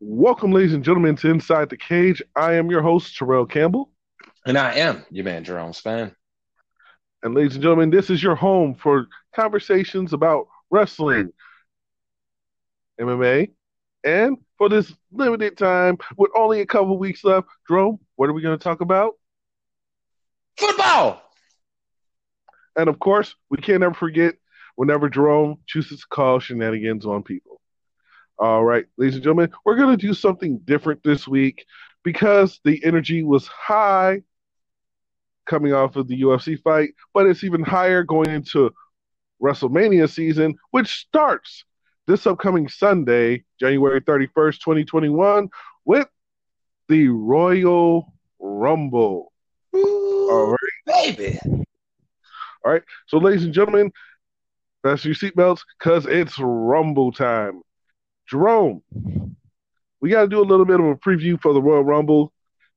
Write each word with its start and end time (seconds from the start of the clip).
Welcome, 0.00 0.52
ladies 0.52 0.74
and 0.74 0.84
gentlemen, 0.84 1.16
to 1.16 1.30
Inside 1.30 1.70
the 1.70 1.78
Cage. 1.78 2.22
I 2.36 2.54
am 2.54 2.70
your 2.70 2.82
host, 2.82 3.16
Terrell 3.16 3.46
Campbell. 3.46 3.90
And 4.44 4.58
I 4.58 4.74
am 4.74 5.06
your 5.10 5.24
man, 5.24 5.44
Jerome 5.44 5.72
Span. 5.72 6.14
And 7.22 7.34
ladies 7.34 7.54
and 7.54 7.62
gentlemen, 7.62 7.88
this 7.88 8.10
is 8.10 8.22
your 8.22 8.34
home 8.34 8.74
for 8.74 9.06
conversations 9.34 10.12
about 10.12 10.48
wrestling, 10.70 11.32
MMA, 13.00 13.50
and 14.04 14.36
for 14.58 14.68
this 14.68 14.92
limited 15.10 15.56
time, 15.56 15.96
with 16.18 16.32
only 16.36 16.60
a 16.60 16.66
couple 16.66 16.98
weeks 16.98 17.24
left, 17.24 17.48
Jerome, 17.66 17.98
what 18.16 18.28
are 18.28 18.34
we 18.34 18.42
going 18.42 18.58
to 18.58 18.62
talk 18.62 18.82
about? 18.82 19.14
Football! 20.58 21.31
And 22.76 22.88
of 22.88 22.98
course, 22.98 23.34
we 23.50 23.58
can't 23.58 23.82
ever 23.82 23.94
forget 23.94 24.34
whenever 24.76 25.08
Jerome 25.08 25.58
chooses 25.66 26.00
to 26.00 26.06
call 26.10 26.38
shenanigans 26.38 27.06
on 27.06 27.22
people. 27.22 27.60
All 28.38 28.64
right, 28.64 28.86
ladies 28.96 29.14
and 29.14 29.22
gentlemen, 29.22 29.52
we're 29.64 29.76
going 29.76 29.96
to 29.96 30.06
do 30.06 30.14
something 30.14 30.58
different 30.64 31.02
this 31.04 31.28
week 31.28 31.64
because 32.02 32.60
the 32.64 32.82
energy 32.84 33.22
was 33.22 33.46
high 33.46 34.22
coming 35.46 35.72
off 35.72 35.96
of 35.96 36.08
the 36.08 36.22
UFC 36.22 36.60
fight, 36.60 36.90
but 37.14 37.26
it's 37.26 37.44
even 37.44 37.62
higher 37.62 38.02
going 38.02 38.30
into 38.30 38.72
WrestleMania 39.42 40.08
season, 40.08 40.54
which 40.70 40.88
starts 40.88 41.64
this 42.06 42.26
upcoming 42.26 42.68
Sunday, 42.68 43.44
January 43.60 44.00
31st, 44.00 44.60
2021, 44.60 45.48
with 45.84 46.08
the 46.88 47.08
Royal 47.08 48.12
Rumble. 48.40 49.32
Ooh, 49.74 50.28
All 50.30 50.46
right. 50.50 51.16
baby. 51.16 51.38
All 52.64 52.72
right. 52.72 52.82
So, 53.08 53.18
ladies 53.18 53.44
and 53.44 53.52
gentlemen, 53.52 53.92
fasten 54.82 55.10
your 55.10 55.16
seatbelts 55.16 55.60
because 55.78 56.06
it's 56.06 56.38
Rumble 56.38 57.12
time. 57.12 57.62
Jerome, 58.28 58.82
we 60.00 60.10
got 60.10 60.22
to 60.22 60.28
do 60.28 60.40
a 60.40 60.44
little 60.44 60.64
bit 60.64 60.80
of 60.80 60.86
a 60.86 60.96
preview 60.96 61.40
for 61.40 61.52
the 61.52 61.62
Royal 61.62 61.84
Rumble 61.84 62.32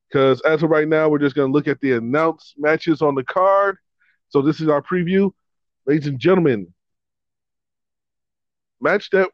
because 0.10 0.42
as 0.42 0.64
of 0.64 0.70
right 0.70 0.88
now, 0.88 1.10
we're 1.10 1.20
just 1.20 1.36
going 1.36 1.50
to 1.50 1.54
look 1.54 1.68
at 1.68 1.80
the 1.82 1.94
announced 1.94 2.56
matches 2.58 3.02
on 3.02 3.16
the 3.16 3.24
card. 3.24 3.78
So, 4.30 4.42
this 4.42 4.60
is 4.60 4.70
our 4.70 4.82
preview. 4.82 5.32
Ladies 5.86 6.08
and 6.08 6.20
gentlemen, 6.20 6.74
match 8.82 9.12
that 9.12 9.30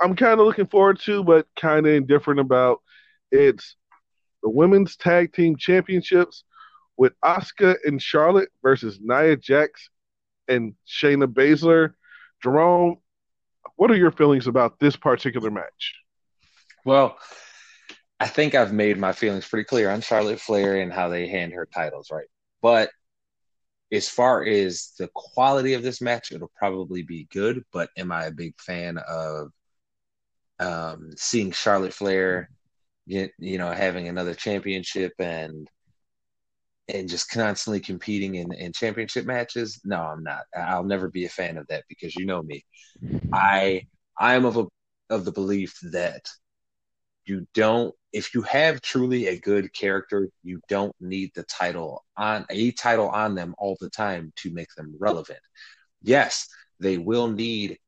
I'm 0.00 0.16
kind 0.16 0.40
of 0.40 0.46
looking 0.46 0.66
forward 0.66 0.98
to, 1.00 1.22
but 1.22 1.46
kind 1.60 1.86
of 1.86 1.92
indifferent 1.92 2.40
about. 2.40 2.80
It's 3.30 3.76
the 4.42 4.48
Women's 4.48 4.96
Tag 4.96 5.34
Team 5.34 5.56
Championships 5.56 6.44
with 7.00 7.14
Asuka 7.24 7.76
and 7.86 8.00
Charlotte 8.00 8.50
versus 8.62 8.98
Nia 9.00 9.34
Jax 9.34 9.88
and 10.48 10.74
Shayna 10.86 11.26
Baszler. 11.26 11.94
Jerome, 12.42 12.98
what 13.76 13.90
are 13.90 13.96
your 13.96 14.10
feelings 14.10 14.46
about 14.46 14.78
this 14.78 14.96
particular 14.96 15.50
match? 15.50 15.94
Well, 16.84 17.16
I 18.20 18.26
think 18.26 18.54
I've 18.54 18.74
made 18.74 18.98
my 18.98 19.12
feelings 19.12 19.48
pretty 19.48 19.64
clear 19.64 19.90
on 19.90 20.02
Charlotte 20.02 20.42
Flair 20.42 20.82
and 20.82 20.92
how 20.92 21.08
they 21.08 21.26
hand 21.26 21.54
her 21.54 21.66
titles, 21.74 22.10
right? 22.12 22.26
But 22.60 22.90
as 23.90 24.10
far 24.10 24.44
as 24.44 24.92
the 24.98 25.08
quality 25.14 25.72
of 25.72 25.82
this 25.82 26.02
match, 26.02 26.32
it'll 26.32 26.52
probably 26.54 27.02
be 27.02 27.26
good. 27.32 27.64
But 27.72 27.88
am 27.96 28.12
I 28.12 28.26
a 28.26 28.30
big 28.30 28.60
fan 28.60 28.98
of 28.98 29.48
um, 30.58 31.12
seeing 31.16 31.52
Charlotte 31.52 31.94
Flair, 31.94 32.50
you, 33.06 33.30
you 33.38 33.56
know, 33.56 33.72
having 33.72 34.06
another 34.06 34.34
championship 34.34 35.14
and 35.18 35.66
and 36.90 37.08
just 37.08 37.30
constantly 37.30 37.80
competing 37.80 38.36
in, 38.36 38.52
in 38.52 38.72
championship 38.72 39.26
matches? 39.26 39.80
No, 39.84 40.00
I'm 40.00 40.22
not. 40.22 40.42
I'll 40.56 40.84
never 40.84 41.08
be 41.08 41.24
a 41.24 41.30
fan 41.30 41.56
of 41.56 41.66
that 41.68 41.84
because 41.88 42.14
you 42.16 42.26
know 42.26 42.42
me. 42.42 42.64
I 43.32 43.86
I 44.18 44.34
am 44.34 44.44
of 44.44 44.56
a 44.56 44.66
of 45.08 45.24
the 45.24 45.32
belief 45.32 45.78
that 45.92 46.22
you 47.24 47.46
don't 47.54 47.94
if 48.12 48.34
you 48.34 48.42
have 48.42 48.80
truly 48.80 49.28
a 49.28 49.38
good 49.38 49.72
character, 49.72 50.28
you 50.42 50.60
don't 50.68 50.94
need 51.00 51.30
the 51.34 51.44
title 51.44 52.04
on 52.16 52.44
a 52.50 52.72
title 52.72 53.08
on 53.08 53.34
them 53.34 53.54
all 53.58 53.76
the 53.80 53.90
time 53.90 54.32
to 54.36 54.52
make 54.52 54.74
them 54.76 54.94
relevant. 54.98 55.40
Yes, 56.02 56.48
they 56.80 56.98
will 56.98 57.28
need 57.28 57.78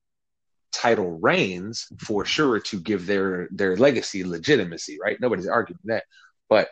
title 0.72 1.18
reigns 1.20 1.86
for 1.98 2.24
sure 2.24 2.60
to 2.60 2.80
give 2.80 3.06
their 3.06 3.48
their 3.50 3.76
legacy 3.76 4.24
legitimacy, 4.24 4.98
right? 5.02 5.20
Nobody's 5.20 5.48
arguing 5.48 5.80
that. 5.84 6.04
But 6.48 6.68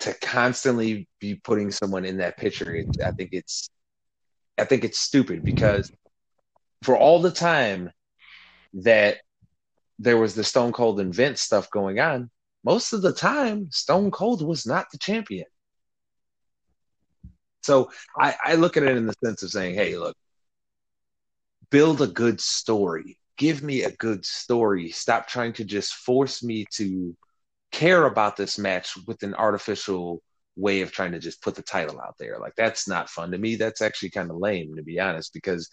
to 0.00 0.14
constantly 0.14 1.06
be 1.20 1.34
putting 1.34 1.70
someone 1.70 2.04
in 2.04 2.18
that 2.18 2.36
picture, 2.36 2.74
it, 2.74 2.88
I 3.04 3.10
think 3.12 3.30
it's 3.32 3.70
I 4.58 4.64
think 4.64 4.84
it's 4.84 4.98
stupid 4.98 5.44
because 5.44 5.90
for 6.82 6.96
all 6.96 7.20
the 7.20 7.30
time 7.30 7.90
that 8.74 9.18
there 9.98 10.18
was 10.18 10.34
the 10.34 10.44
Stone 10.44 10.72
Cold 10.72 11.00
and 11.00 11.14
Vince 11.14 11.40
stuff 11.40 11.70
going 11.70 11.98
on, 12.00 12.30
most 12.64 12.92
of 12.92 13.02
the 13.02 13.12
time 13.12 13.70
Stone 13.70 14.10
Cold 14.10 14.46
was 14.46 14.66
not 14.66 14.86
the 14.90 14.98
champion. 14.98 15.46
So 17.62 17.90
I, 18.18 18.34
I 18.42 18.54
look 18.54 18.76
at 18.76 18.82
it 18.82 18.96
in 18.96 19.06
the 19.06 19.14
sense 19.24 19.42
of 19.42 19.50
saying, 19.50 19.74
hey, 19.74 19.96
look, 19.96 20.16
build 21.70 22.00
a 22.00 22.06
good 22.06 22.40
story. 22.40 23.18
Give 23.36 23.62
me 23.62 23.82
a 23.82 23.90
good 23.92 24.24
story. 24.24 24.90
Stop 24.90 25.28
trying 25.28 25.52
to 25.54 25.64
just 25.64 25.94
force 25.94 26.42
me 26.42 26.66
to 26.72 27.16
care 27.72 28.04
about 28.04 28.36
this 28.36 28.58
match 28.58 28.96
with 29.06 29.22
an 29.22 29.34
artificial 29.34 30.22
way 30.56 30.80
of 30.82 30.92
trying 30.92 31.12
to 31.12 31.18
just 31.18 31.42
put 31.42 31.54
the 31.54 31.62
title 31.62 32.00
out 32.00 32.16
there. 32.18 32.38
Like 32.38 32.54
that's 32.56 32.88
not 32.88 33.08
fun 33.08 33.30
to 33.30 33.38
me. 33.38 33.56
That's 33.56 33.82
actually 33.82 34.10
kind 34.10 34.30
of 34.30 34.36
lame 34.36 34.76
to 34.76 34.82
be 34.82 35.00
honest 35.00 35.32
because 35.32 35.70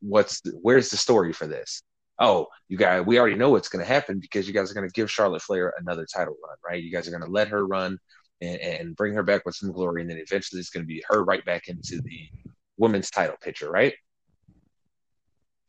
what's 0.00 0.40
the, 0.40 0.52
where's 0.62 0.90
the 0.90 0.96
story 0.96 1.32
for 1.32 1.46
this? 1.46 1.82
oh, 2.18 2.48
you 2.68 2.76
guys, 2.76 3.04
we 3.06 3.18
already 3.18 3.36
know 3.36 3.50
what's 3.50 3.68
going 3.68 3.84
to 3.84 3.90
happen 3.90 4.18
because 4.18 4.46
you 4.46 4.54
guys 4.54 4.70
are 4.70 4.74
going 4.74 4.88
to 4.88 4.92
give 4.92 5.10
Charlotte 5.10 5.42
Flair 5.42 5.72
another 5.78 6.06
title 6.06 6.36
run, 6.46 6.56
right? 6.66 6.82
You 6.82 6.90
guys 6.90 7.06
are 7.06 7.12
going 7.12 7.22
to 7.22 7.30
let 7.30 7.48
her 7.48 7.66
run 7.66 7.98
and, 8.40 8.60
and, 8.60 8.96
bring 8.96 9.14
her 9.14 9.22
back 9.22 9.44
with 9.44 9.54
some 9.54 9.72
glory, 9.72 10.02
and 10.02 10.10
then 10.10 10.18
eventually 10.18 10.60
it's 10.60 10.70
going 10.70 10.84
to 10.84 10.88
be 10.88 11.02
her 11.08 11.24
right 11.24 11.44
back 11.44 11.68
into 11.68 12.00
the 12.02 12.28
women's 12.76 13.10
title 13.10 13.36
picture, 13.40 13.70
right? 13.70 13.94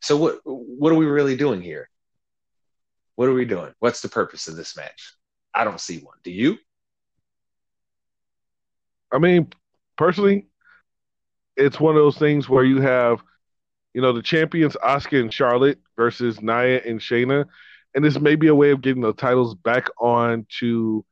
So 0.00 0.16
what 0.16 0.40
what 0.44 0.92
are 0.92 0.96
we 0.96 1.06
really 1.06 1.36
doing 1.36 1.60
here? 1.60 1.88
What 3.16 3.28
are 3.28 3.34
we 3.34 3.44
doing? 3.44 3.72
What's 3.80 4.00
the 4.00 4.08
purpose 4.08 4.48
of 4.48 4.56
this 4.56 4.76
match? 4.76 5.14
I 5.54 5.64
don't 5.64 5.80
see 5.80 5.98
one. 5.98 6.16
Do 6.22 6.30
you? 6.30 6.58
I 9.12 9.18
mean, 9.18 9.48
personally, 9.96 10.46
it's 11.56 11.80
one 11.80 11.96
of 11.96 12.02
those 12.02 12.16
things 12.16 12.48
where 12.48 12.64
you 12.64 12.80
have 12.80 13.22
you 13.94 14.00
know, 14.00 14.12
the 14.12 14.22
champions 14.22 14.76
Asuka 14.84 15.20
and 15.20 15.32
Charlotte 15.32 15.78
versus 15.96 16.40
Nia 16.40 16.80
and 16.82 17.00
Shayna. 17.00 17.46
And 17.94 18.04
this 18.04 18.20
may 18.20 18.36
be 18.36 18.46
a 18.46 18.54
way 18.54 18.70
of 18.70 18.82
getting 18.82 19.02
the 19.02 19.12
titles 19.12 19.54
back 19.54 19.88
on 19.98 20.46
to 20.60 21.04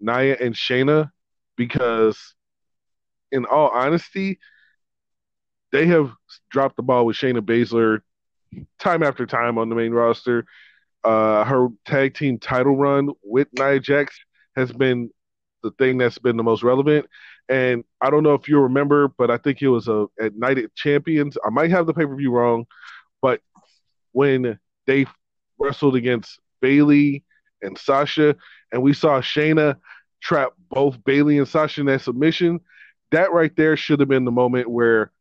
Nia 0.00 0.36
and 0.40 0.54
Shayna 0.54 1.10
because, 1.56 2.34
in 3.30 3.44
all 3.44 3.68
honesty, 3.68 4.40
they 5.70 5.86
have 5.86 6.12
dropped 6.50 6.76
the 6.76 6.82
ball 6.82 7.06
with 7.06 7.16
Shayna 7.16 7.40
Baszler 7.40 8.00
time 8.78 9.02
after 9.02 9.26
time 9.26 9.58
on 9.58 9.68
the 9.68 9.76
main 9.76 9.92
roster. 9.92 10.46
Uh, 11.04 11.44
her 11.44 11.68
tag 11.84 12.14
team 12.14 12.38
title 12.38 12.76
run 12.76 13.10
with 13.22 13.48
Nia 13.52 13.78
Jax 13.78 14.18
has 14.56 14.72
been 14.72 15.10
the 15.62 15.70
thing 15.72 15.98
that's 15.98 16.18
been 16.18 16.36
the 16.36 16.42
most 16.42 16.62
relevant. 16.62 17.06
And 17.48 17.84
I 18.00 18.10
don't 18.10 18.22
know 18.22 18.34
if 18.34 18.48
you 18.48 18.58
remember, 18.60 19.08
but 19.08 19.30
I 19.30 19.36
think 19.36 19.60
it 19.60 19.68
was 19.68 19.88
a 19.88 20.06
at 20.20 20.36
Night 20.36 20.58
of 20.58 20.74
Champions. 20.74 21.36
I 21.44 21.50
might 21.50 21.70
have 21.70 21.86
the 21.86 21.92
pay 21.92 22.06
per 22.06 22.16
view 22.16 22.30
wrong, 22.30 22.66
but 23.20 23.40
when 24.12 24.58
they 24.86 25.06
wrestled 25.58 25.96
against 25.96 26.38
Bayley 26.60 27.24
and 27.60 27.76
Sasha, 27.76 28.36
and 28.72 28.82
we 28.82 28.92
saw 28.92 29.20
Shayna 29.20 29.76
trap 30.22 30.52
both 30.70 31.02
Bayley 31.04 31.38
and 31.38 31.48
Sasha 31.48 31.80
in 31.80 31.86
that 31.88 32.00
submission, 32.00 32.60
that 33.10 33.32
right 33.32 33.54
there 33.56 33.76
should 33.76 34.00
have 34.00 34.08
been 34.08 34.24
the 34.24 34.30
moment 34.30 34.70
where 34.70 35.12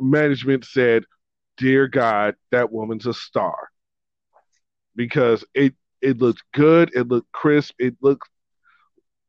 management 0.00 0.64
said, 0.64 1.04
"Dear 1.58 1.88
God, 1.88 2.36
that 2.52 2.72
woman's 2.72 3.06
a 3.06 3.12
star," 3.14 3.70
because 4.96 5.44
it 5.54 5.74
it 6.02 6.18
looked 6.18 6.42
good, 6.54 6.90
it 6.94 7.08
looked 7.08 7.30
crisp, 7.32 7.74
it 7.78 7.96
looked 8.00 8.28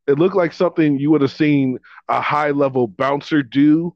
it 0.07 0.17
looked 0.17 0.35
like 0.35 0.53
something 0.53 0.99
you 0.99 1.11
would 1.11 1.21
have 1.21 1.31
seen 1.31 1.77
a 2.09 2.21
high 2.21 2.51
level 2.51 2.87
bouncer 2.87 3.43
do 3.43 3.95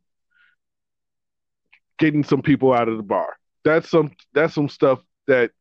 getting 1.97 2.23
some 2.23 2.41
people 2.41 2.73
out 2.73 2.87
of 2.89 2.97
the 2.97 3.03
bar. 3.03 3.35
That's 3.63 3.89
some 3.89 4.11
that's 4.33 4.53
some 4.53 4.69
stuff 4.69 4.99
that 5.27 5.51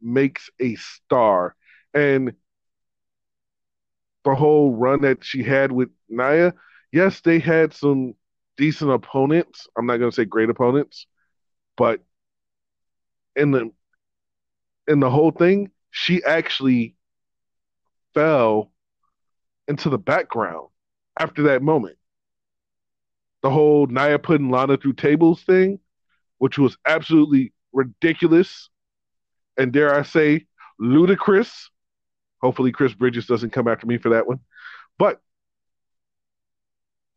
makes 0.00 0.50
a 0.60 0.74
star. 0.76 1.54
And 1.94 2.32
the 4.24 4.34
whole 4.34 4.74
run 4.74 5.02
that 5.02 5.24
she 5.24 5.42
had 5.42 5.70
with 5.72 5.90
Nia, 6.08 6.54
yes, 6.92 7.20
they 7.20 7.38
had 7.38 7.72
some 7.72 8.14
decent 8.56 8.90
opponents. 8.90 9.66
I'm 9.76 9.86
not 9.86 9.98
gonna 9.98 10.12
say 10.12 10.24
great 10.24 10.50
opponents, 10.50 11.06
but 11.76 12.00
in 13.36 13.50
the 13.50 13.70
in 14.88 15.00
the 15.00 15.10
whole 15.10 15.30
thing, 15.30 15.70
she 15.90 16.22
actually 16.24 16.96
fell 18.14 18.72
into 19.68 19.88
the 19.90 19.98
background 19.98 20.68
after 21.18 21.44
that 21.44 21.62
moment. 21.62 21.96
the 23.42 23.50
whole 23.50 23.86
Nia 23.86 24.18
putting 24.18 24.50
Lana 24.50 24.76
through 24.76 24.94
tables 24.94 25.42
thing, 25.42 25.78
which 26.38 26.58
was 26.58 26.76
absolutely 26.86 27.52
ridiculous 27.72 28.70
and 29.58 29.72
dare 29.72 29.94
I 29.94 30.02
say 30.02 30.46
ludicrous. 30.78 31.70
Hopefully, 32.42 32.72
Chris 32.72 32.94
Bridges 32.94 33.26
doesn't 33.26 33.50
come 33.50 33.68
after 33.68 33.86
me 33.86 33.98
for 33.98 34.10
that 34.10 34.26
one. 34.26 34.40
But 34.98 35.20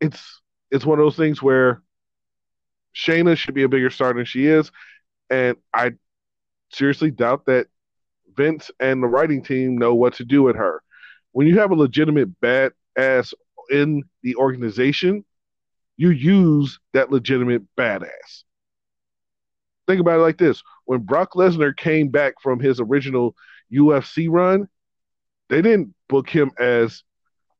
it's 0.00 0.40
it's 0.70 0.84
one 0.86 0.98
of 0.98 1.04
those 1.04 1.16
things 1.16 1.42
where 1.42 1.82
Shayna 2.94 3.36
should 3.36 3.54
be 3.54 3.62
a 3.62 3.68
bigger 3.68 3.90
star 3.90 4.12
than 4.12 4.24
she 4.24 4.46
is, 4.46 4.70
and 5.30 5.56
I 5.72 5.92
seriously 6.70 7.10
doubt 7.10 7.46
that 7.46 7.66
Vince 8.34 8.70
and 8.80 9.02
the 9.02 9.06
writing 9.06 9.42
team 9.42 9.76
know 9.76 9.94
what 9.94 10.14
to 10.14 10.24
do 10.24 10.42
with 10.42 10.56
her. 10.56 10.82
When 11.32 11.46
you 11.46 11.58
have 11.58 11.70
a 11.70 11.76
legitimate 11.76 12.40
badass 12.40 13.34
in 13.70 14.02
the 14.22 14.36
organization, 14.36 15.24
you 15.96 16.10
use 16.10 16.78
that 16.92 17.10
legitimate 17.10 17.62
badass. 17.76 18.44
Think 19.86 20.00
about 20.00 20.20
it 20.20 20.22
like 20.22 20.38
this: 20.38 20.62
when 20.84 21.00
Brock 21.00 21.32
Lesnar 21.32 21.76
came 21.76 22.08
back 22.08 22.34
from 22.42 22.60
his 22.60 22.80
original 22.80 23.34
UFC 23.72 24.28
run, 24.30 24.68
they 25.48 25.62
didn't 25.62 25.94
book 26.08 26.28
him 26.28 26.50
as, 26.58 27.02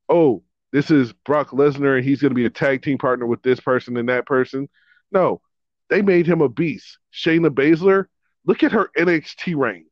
oh, 0.08 0.42
this 0.72 0.90
is 0.90 1.12
Brock 1.24 1.50
Lesnar 1.50 1.96
and 1.96 2.04
he's 2.04 2.20
going 2.20 2.30
to 2.30 2.34
be 2.34 2.44
a 2.44 2.50
tag 2.50 2.82
team 2.82 2.98
partner 2.98 3.26
with 3.26 3.42
this 3.42 3.60
person 3.60 3.96
and 3.96 4.08
that 4.08 4.26
person. 4.26 4.68
No, 5.10 5.40
they 5.88 6.02
made 6.02 6.26
him 6.26 6.42
a 6.42 6.48
beast. 6.48 6.98
Shayna 7.12 7.48
Baszler, 7.48 8.06
look 8.44 8.62
at 8.62 8.72
her 8.72 8.90
NXT 8.96 9.56
reign. 9.56 9.86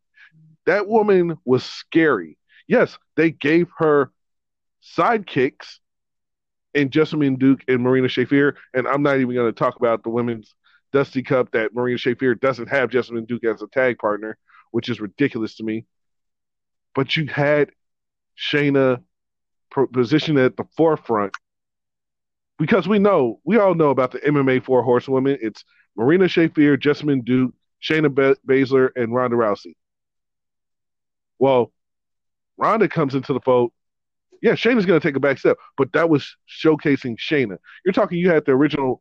That 0.67 0.89
woman 0.89 1.37
was 1.45 1.65
scary. 1.65 2.39
Yes, 2.67 2.99
they 3.17 3.31
gave 3.31 3.69
her 3.79 4.11
sidekicks 4.83 5.79
in 6.75 6.91
Jessamyn 6.91 7.39
Duke 7.39 7.61
and 7.69 7.83
Marina 7.83 8.09
Shafir, 8.09 8.55
and 8.75 8.87
I'm 8.87 9.03
not 9.03 9.19
even 9.19 9.35
going 9.35 9.53
to 9.53 9.59
talk 9.59 9.77
about 9.77 10.03
the 10.03 10.11
women's 10.11 10.55
Dusty 10.93 11.23
Cup 11.23 11.53
that 11.53 11.75
Marina 11.75 11.99
Shafir 11.99 12.39
doesn't 12.39 12.69
have 12.69 12.91
Jessamyn 12.91 13.27
Duke 13.27 13.45
as 13.45 13.63
a 13.63 13.67
tag 13.69 13.99
partner, 13.99 14.37
which 14.71 14.89
is 14.89 15.01
ridiculous 15.01 15.57
to 15.57 15.65
me. 15.65 15.87
But 16.95 17.17
you 17.17 17.27
had 17.27 17.71
Shayna 18.39 19.03
positioned 19.93 20.39
at 20.39 20.57
the 20.57 20.65
forefront 20.77 21.35
because 22.59 22.89
we 22.89 22.99
know, 22.99 23.41
we 23.45 23.59
all 23.59 23.75
know 23.75 23.91
about 23.91 24.13
the 24.13 24.21
MMA 24.21 24.65
four 24.65 24.83
horsewomen. 24.83 25.39
It's 25.41 25.65
Marina 25.97 26.25
Shafir, 26.25 26.79
Jessamyn 26.79 27.25
Duke, 27.25 27.55
Shayna 27.87 28.37
Baszler, 28.47 28.91
and 28.97 29.15
Ronda 29.15 29.37
Rousey. 29.37 29.75
Well, 31.39 31.73
Ronda 32.57 32.89
comes 32.89 33.15
into 33.15 33.33
the 33.33 33.41
fold. 33.41 33.73
Yeah, 34.43 34.53
Shayna's 34.53 34.87
going 34.87 35.01
to 35.01 35.07
take 35.07 35.17
a 35.17 35.21
back 35.21 35.39
step, 35.39 35.57
but 35.77 35.93
that 35.93 36.09
was 36.09 36.37
showcasing 36.49 37.17
Shayna. 37.19 37.59
You're 37.85 37.93
talking, 37.93 38.19
you 38.19 38.31
had 38.31 38.45
the 38.45 38.53
original 38.53 39.01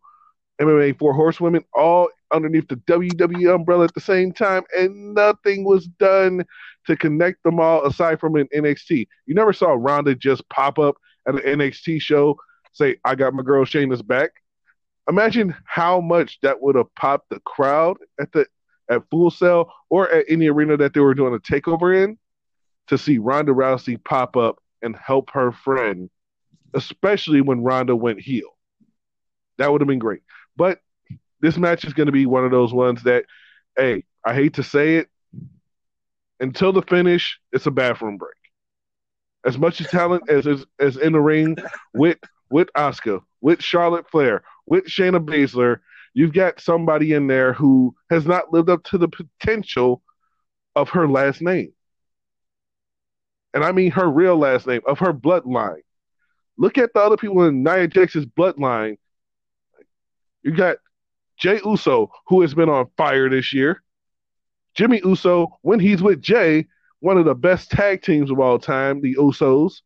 MMA 0.62 0.98
four 0.98 1.14
horsewomen 1.14 1.64
all 1.74 2.10
underneath 2.32 2.68
the 2.68 2.78
WWE 2.78 3.54
umbrella 3.54 3.86
at 3.86 3.94
the 3.94 4.02
same 4.02 4.32
time, 4.32 4.64
and 4.78 5.14
nothing 5.14 5.64
was 5.64 5.88
done 5.88 6.46
to 6.88 6.96
connect 6.96 7.44
them 7.44 7.60
all 7.60 7.86
aside 7.86 8.20
from 8.20 8.36
an 8.36 8.48
NXT. 8.56 9.08
You 9.26 9.36
never 9.36 9.54
saw 9.54 9.76
Ronda 9.78 10.16
just 10.16 10.48
pop 10.50 10.80
up 10.80 10.96
at 11.28 11.36
an 11.36 11.42
NXT 11.60 12.02
show, 12.02 12.38
say, 12.74 12.98
I 13.04 13.16
got 13.16 13.34
my 13.34 13.44
girl 13.44 13.66
Shayna's 13.66 14.02
back. 14.02 14.32
Imagine 15.10 15.56
how 15.66 16.02
much 16.02 16.40
that 16.42 16.62
would 16.62 16.76
have 16.76 16.94
popped 16.96 17.30
the 17.30 17.40
crowd 17.42 17.98
at 18.20 18.32
the 18.32 18.46
at 18.90 19.04
Full 19.10 19.32
Sail 19.32 19.72
or 19.90 20.10
at 20.12 20.26
any 20.30 20.48
arena 20.48 20.78
that 20.78 20.94
they 20.94 21.00
were 21.00 21.14
doing 21.14 21.34
a 21.34 21.40
takeover 21.40 22.04
in 22.04 22.18
to 22.88 22.98
see 22.98 23.18
Ronda 23.18 23.52
Rousey 23.52 24.04
pop 24.04 24.38
up 24.38 24.60
and 24.82 24.96
help 24.96 25.32
her 25.32 25.52
friend, 25.52 26.10
especially 26.74 27.42
when 27.42 27.64
Ronda 27.64 27.96
went 27.96 28.22
heel. 28.22 28.56
That 29.58 29.72
would 29.72 29.82
have 29.82 29.88
been 29.88 30.00
great. 30.00 30.22
But 30.56 30.80
this 31.42 31.58
match 31.58 31.86
is 31.86 31.94
going 31.94 32.06
to 32.08 32.12
be 32.12 32.26
one 32.26 32.46
of 32.46 32.52
those 32.52 32.74
ones 32.74 33.04
that, 33.04 33.26
hey, 33.78 34.04
I 34.24 34.34
hate 34.34 34.56
to 34.56 34.64
say 34.64 34.98
it, 34.98 35.10
until 36.40 36.74
the 36.74 36.82
finish, 36.82 37.40
it's 37.52 37.66
a 37.66 37.72
bathroom 37.72 38.18
break. 38.18 38.34
As 39.46 39.58
much 39.58 39.80
as 39.80 39.88
talent 39.88 40.30
as 40.30 40.46
is 40.48 40.66
as 40.80 40.98
in 40.98 41.14
the 41.14 41.22
ring 41.22 41.56
with 41.94 42.18
with 42.50 42.68
Asuka, 42.76 43.22
with 43.42 43.62
Charlotte 43.62 44.10
Flair, 44.10 44.44
with 44.66 44.86
Shayna 44.86 45.24
Baszler, 45.24 45.80
you've 46.16 46.34
got 46.34 46.60
somebody 46.60 47.14
in 47.14 47.28
there 47.28 47.54
who 47.54 47.96
has 48.10 48.26
not 48.26 48.52
lived 48.52 48.72
up 48.72 48.84
to 48.86 48.98
the 48.98 49.08
potential 49.08 50.02
of 50.76 50.90
her 50.90 51.08
last 51.08 51.44
name. 51.44 51.72
And 53.54 53.64
I 53.64 53.72
mean 53.72 53.92
her 53.92 54.10
real 54.10 54.36
last 54.36 54.66
name, 54.66 54.82
of 54.88 54.98
her 55.00 55.14
bloodline. 55.14 55.82
Look 56.58 56.80
at 56.80 56.94
the 56.94 57.02
other 57.02 57.18
people 57.18 57.44
in 57.44 57.62
Nia 57.62 57.88
Jax's 57.88 58.26
bloodline 58.26 58.98
you 60.46 60.52
got 60.52 60.78
Jey 61.38 61.60
Uso, 61.66 62.12
who 62.28 62.42
has 62.42 62.54
been 62.54 62.70
on 62.70 62.86
fire 62.96 63.30
this 63.30 63.52
year. 63.52 63.82
Jimmy 64.76 65.02
Uso, 65.04 65.58
when 65.64 65.80
he's 65.80 66.04
with 66.04 66.22
Jay, 66.22 66.68
one 67.00 67.18
of 67.18 67.26
the 67.26 67.34
best 67.34 67.72
tag 67.72 68.04
teams 68.04 68.30
of 68.30 68.40
all 68.40 68.60
time, 68.60 69.02
the 69.02 69.16
Usos. 69.16 69.82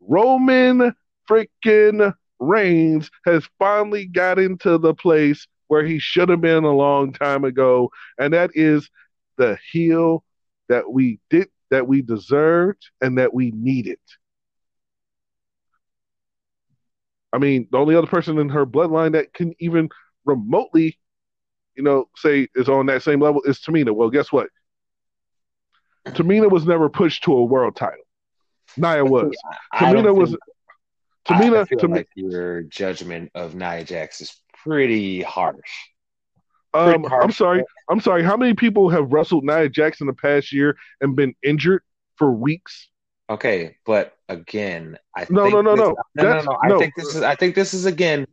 Roman 0.00 0.94
freaking 1.28 2.14
Reigns 2.42 3.10
has 3.24 3.48
finally 3.58 4.06
got 4.06 4.38
into 4.38 4.78
the 4.78 4.94
place 4.94 5.46
where 5.68 5.84
he 5.84 5.98
should 5.98 6.28
have 6.28 6.40
been 6.40 6.64
a 6.64 6.74
long 6.74 7.12
time 7.12 7.44
ago, 7.44 7.90
and 8.18 8.34
that 8.34 8.50
is 8.54 8.90
the 9.38 9.56
heel 9.70 10.24
that 10.68 10.92
we 10.92 11.18
did 11.30 11.48
that 11.70 11.86
we 11.86 12.02
deserved 12.02 12.90
and 13.00 13.16
that 13.16 13.32
we 13.32 13.50
needed. 13.52 13.98
I 17.32 17.38
mean, 17.38 17.66
the 17.72 17.78
only 17.78 17.94
other 17.94 18.06
person 18.06 18.38
in 18.38 18.50
her 18.50 18.66
bloodline 18.66 19.12
that 19.12 19.32
can 19.32 19.54
even 19.58 19.88
remotely, 20.26 20.98
you 21.74 21.82
know, 21.82 22.08
say 22.16 22.48
is 22.54 22.68
on 22.68 22.86
that 22.86 23.02
same 23.02 23.20
level 23.20 23.40
is 23.44 23.58
Tamina. 23.60 23.94
Well, 23.94 24.10
guess 24.10 24.30
what? 24.30 24.48
Tamina 26.08 26.50
was 26.50 26.66
never 26.66 26.90
pushed 26.90 27.24
to 27.24 27.32
a 27.32 27.44
world 27.44 27.76
title. 27.76 28.04
Nia 28.76 29.04
was. 29.04 29.34
Tamina 29.74 30.14
was. 30.14 30.36
Tamina. 31.26 31.62
I 31.62 31.64
feel 31.64 31.90
like 31.90 32.08
your 32.14 32.62
judgment 32.62 33.30
of 33.34 33.54
Nia 33.54 33.84
Jax 33.84 34.20
is 34.20 34.34
pretty 34.62 35.22
harsh. 35.22 35.56
Pretty 36.72 36.96
um, 36.96 37.04
harsh. 37.04 37.24
I'm 37.24 37.32
sorry. 37.32 37.64
I'm 37.88 38.00
sorry. 38.00 38.22
How 38.22 38.36
many 38.36 38.54
people 38.54 38.88
have 38.90 39.12
wrestled 39.12 39.44
Nia 39.44 39.68
Jax 39.68 40.00
in 40.00 40.06
the 40.06 40.14
past 40.14 40.52
year 40.52 40.76
and 41.00 41.14
been 41.14 41.34
injured 41.42 41.82
for 42.16 42.32
weeks? 42.32 42.88
Okay, 43.30 43.76
but 43.86 44.14
again, 44.28 44.98
I 45.16 45.26
no, 45.30 45.44
think 45.44 45.54
no, 45.54 45.60
no, 45.62 45.76
this, 45.76 45.84
no, 46.16 46.22
no, 46.22 46.34
no, 46.34 46.42
no. 46.42 46.58
I 46.62 46.78
think 46.78 46.94
this 46.96 47.14
is. 47.14 47.22
I 47.22 47.34
think 47.34 47.54
this 47.54 47.72
is 47.72 47.86
again 47.86 48.26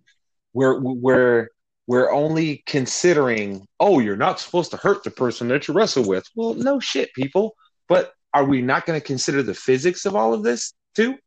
where 0.53 0.75
where 0.75 1.50
we're 1.87 2.11
only 2.11 2.63
considering. 2.66 3.66
Oh, 3.80 3.99
you're 3.99 4.18
not 4.18 4.40
supposed 4.40 4.71
to 4.71 4.78
hurt 4.78 5.04
the 5.04 5.11
person 5.11 5.47
that 5.49 5.68
you 5.68 5.73
wrestle 5.73 6.07
with. 6.07 6.25
Well, 6.35 6.54
no 6.56 6.80
shit, 6.80 7.13
people. 7.13 7.56
But 7.87 8.13
are 8.33 8.45
we 8.45 8.61
not 8.61 8.85
going 8.85 8.99
to 8.99 9.06
consider 9.06 9.42
the 9.44 9.54
physics 9.54 10.06
of 10.06 10.16
all 10.16 10.33
of 10.33 10.44
this 10.44 10.73
too? 10.95 11.18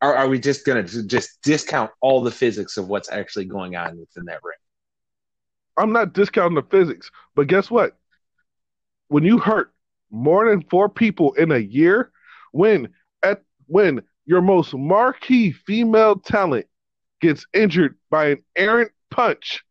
Or 0.00 0.14
are 0.14 0.28
we 0.28 0.38
just 0.38 0.64
going 0.64 0.86
to 0.86 1.02
just 1.04 1.42
discount 1.42 1.90
all 2.00 2.22
the 2.22 2.30
physics 2.30 2.76
of 2.76 2.88
what's 2.88 3.10
actually 3.10 3.46
going 3.46 3.74
on 3.76 3.98
within 3.98 4.26
that 4.26 4.40
ring? 4.44 4.56
I'm 5.76 5.92
not 5.92 6.12
discounting 6.12 6.56
the 6.56 6.62
physics, 6.62 7.10
but 7.34 7.46
guess 7.46 7.70
what? 7.70 7.96
When 9.08 9.24
you 9.24 9.38
hurt 9.38 9.72
more 10.10 10.48
than 10.48 10.62
four 10.62 10.88
people 10.88 11.32
in 11.34 11.50
a 11.50 11.58
year, 11.58 12.10
when 12.52 12.88
at 13.22 13.42
when 13.66 14.02
your 14.24 14.40
most 14.40 14.74
marquee 14.74 15.52
female 15.52 16.16
talent 16.16 16.66
gets 17.20 17.46
injured 17.52 17.96
by 18.10 18.26
an 18.26 18.44
errant 18.56 18.92
punch 19.10 19.64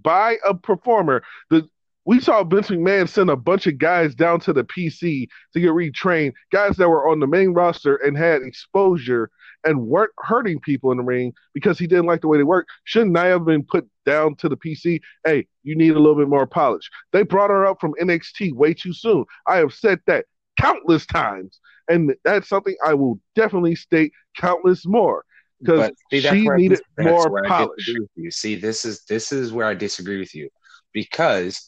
by 0.00 0.36
a 0.46 0.54
performer, 0.54 1.22
the 1.50 1.68
we 2.08 2.20
saw 2.20 2.42
Vince 2.42 2.68
McMahon 2.68 3.06
send 3.06 3.28
a 3.28 3.36
bunch 3.36 3.66
of 3.66 3.76
guys 3.76 4.14
down 4.14 4.40
to 4.40 4.54
the 4.54 4.64
PC 4.64 5.28
to 5.52 5.60
get 5.60 5.72
retrained, 5.72 6.32
guys 6.50 6.74
that 6.78 6.88
were 6.88 7.06
on 7.06 7.20
the 7.20 7.26
main 7.26 7.50
roster 7.50 7.96
and 7.96 8.16
had 8.16 8.40
exposure 8.40 9.28
and 9.64 9.86
weren't 9.86 10.12
hurting 10.16 10.58
people 10.60 10.90
in 10.90 10.96
the 10.96 11.04
ring 11.04 11.34
because 11.52 11.78
he 11.78 11.86
didn't 11.86 12.06
like 12.06 12.22
the 12.22 12.28
way 12.28 12.38
they 12.38 12.44
worked. 12.44 12.70
Shouldn't 12.84 13.18
I 13.18 13.26
have 13.26 13.44
been 13.44 13.62
put 13.62 13.86
down 14.06 14.36
to 14.36 14.48
the 14.48 14.56
PC? 14.56 15.02
Hey, 15.26 15.46
you 15.64 15.76
need 15.76 15.90
a 15.90 15.98
little 15.98 16.16
bit 16.16 16.30
more 16.30 16.46
polish. 16.46 16.88
They 17.12 17.24
brought 17.24 17.50
her 17.50 17.66
up 17.66 17.78
from 17.78 17.92
NXT 18.00 18.54
way 18.54 18.72
too 18.72 18.94
soon. 18.94 19.26
I 19.46 19.58
have 19.58 19.74
said 19.74 20.00
that 20.06 20.24
countless 20.58 21.04
times, 21.04 21.60
and 21.90 22.14
that's 22.24 22.48
something 22.48 22.74
I 22.82 22.94
will 22.94 23.20
definitely 23.36 23.74
state 23.74 24.12
countless 24.34 24.86
more 24.86 25.26
because 25.60 25.90
she 26.10 26.48
needed 26.48 26.80
more 26.98 27.42
polish. 27.42 27.86
You 28.16 28.30
see, 28.30 28.54
this 28.54 28.86
is 28.86 29.04
this 29.04 29.30
is 29.30 29.52
where 29.52 29.66
I 29.66 29.74
disagree 29.74 30.18
with 30.18 30.34
you 30.34 30.48
because 30.94 31.62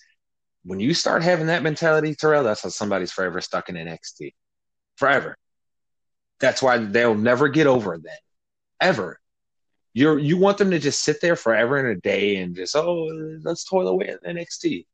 when 0.65 0.81
you 0.81 0.95
start 0.95 1.23
having 1.23 1.47
that 1.47 1.63
mentality, 1.63 2.15
Terrell, 2.15 2.45
that's 2.45 2.63
how 2.63 2.69
somebody's 2.69 3.13
forever 3.13 3.41
stuck 3.41 3.69
in 3.69 3.77
NXT, 3.77 4.35
forever. 4.97 5.37
That's 6.39 6.63
why 6.63 6.79
they'll 6.79 7.15
never 7.15 7.49
get 7.49 7.67
over 7.67 7.99
that, 7.99 8.21
ever. 8.81 9.19
You're 9.93 10.19
you 10.19 10.37
want 10.39 10.59
them 10.59 10.71
to 10.71 10.79
just 10.79 11.03
sit 11.03 11.21
there 11.21 11.35
forever 11.37 11.77
and 11.77 11.89
a 11.89 12.01
day 12.01 12.37
and 12.37 12.55
just 12.55 12.77
oh 12.77 13.09
let's 13.43 13.65
toil 13.65 13.89
away 13.89 14.15
in 14.25 14.37
NXT. 14.37 14.87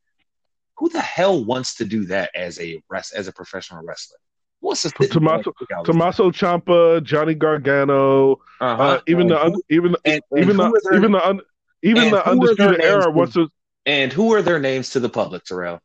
Who 0.78 0.88
the 0.88 1.00
hell 1.00 1.44
wants 1.44 1.76
to 1.76 1.84
do 1.84 2.06
that 2.06 2.30
as 2.34 2.58
a 2.60 2.82
rest 2.88 3.14
as 3.14 3.28
a 3.28 3.32
professional 3.32 3.84
wrestler? 3.84 4.18
What's 4.60 4.84
the 4.84 4.90
Tommaso 4.90 5.52
Tommaso 5.84 6.30
Ciampa, 6.30 7.02
Johnny 7.02 7.34
Gargano, 7.34 8.40
Uh-huh. 8.60 8.82
uh, 8.82 9.00
even 9.06 9.28
the 9.28 9.60
even 9.68 9.94
even 10.06 10.56
who 10.56 10.56
the 10.56 10.90
even 10.94 11.12
the 11.12 11.40
even 11.82 12.04
the 12.04 12.08
who 12.10 12.16
are 12.16 12.26
undisputed 12.30 12.80
era 12.80 13.10
wants 13.10 13.34
to 13.34 13.50
and 13.86 14.12
who 14.12 14.34
are 14.34 14.42
their 14.42 14.58
names 14.58 14.90
to 14.90 15.00
the 15.00 15.08
public, 15.08 15.44
Terrell? 15.44 15.80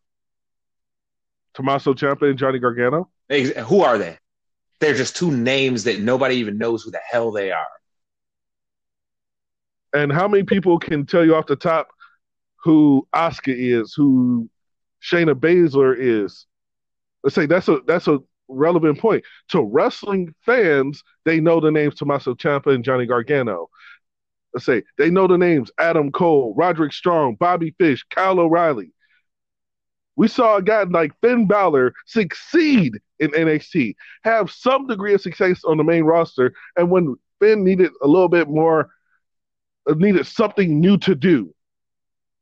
Tommaso 1.53 1.93
Ciampa 1.93 2.29
and 2.29 2.37
Johnny 2.37 2.59
Gargano. 2.59 3.09
Ex- 3.29 3.57
Who 3.67 3.81
are 3.81 3.97
they? 3.97 4.17
They're 4.79 4.95
just 4.95 5.15
two 5.15 5.31
names 5.31 5.83
that 5.83 5.99
nobody 5.99 6.35
even 6.37 6.57
knows 6.57 6.83
who 6.83 6.91
the 6.91 6.99
hell 7.09 7.31
they 7.31 7.51
are. 7.51 7.67
And 9.93 10.11
how 10.11 10.27
many 10.27 10.43
people 10.43 10.79
can 10.79 11.05
tell 11.05 11.23
you 11.23 11.35
off 11.35 11.45
the 11.47 11.55
top 11.55 11.89
who 12.63 13.07
Asuka 13.13 13.53
is, 13.55 13.93
who 13.93 14.49
Shayna 15.03 15.33
Baszler 15.35 15.95
is? 15.97 16.47
Let's 17.23 17.35
say 17.35 17.45
that's 17.45 17.67
a 17.67 17.81
that's 17.85 18.07
a 18.07 18.19
relevant 18.47 18.99
point. 18.99 19.23
To 19.49 19.61
wrestling 19.61 20.33
fans, 20.45 21.03
they 21.25 21.39
know 21.39 21.59
the 21.59 21.71
names 21.71 21.95
Tommaso 21.95 22.33
Ciampa 22.33 22.73
and 22.73 22.83
Johnny 22.83 23.05
Gargano. 23.05 23.69
Let's 24.53 24.65
say 24.65 24.83
they 24.97 25.09
know 25.09 25.27
the 25.27 25.37
names 25.37 25.71
Adam 25.77 26.11
Cole, 26.11 26.53
Roderick 26.57 26.93
Strong, 26.93 27.35
Bobby 27.35 27.73
Fish, 27.77 28.03
Kyle 28.09 28.39
O'Reilly. 28.39 28.91
We 30.15 30.27
saw 30.27 30.57
a 30.57 30.61
guy 30.61 30.83
like 30.83 31.13
Finn 31.21 31.47
Balor 31.47 31.93
succeed 32.05 32.99
in 33.19 33.31
NXT, 33.31 33.95
have 34.23 34.51
some 34.51 34.87
degree 34.87 35.13
of 35.13 35.21
success 35.21 35.63
on 35.63 35.77
the 35.77 35.83
main 35.83 36.03
roster, 36.03 36.53
and 36.75 36.91
when 36.91 37.15
Finn 37.39 37.63
needed 37.63 37.91
a 38.01 38.07
little 38.07 38.27
bit 38.27 38.49
more, 38.49 38.89
uh, 39.89 39.93
needed 39.93 40.27
something 40.27 40.79
new 40.79 40.97
to 40.97 41.15
do, 41.15 41.53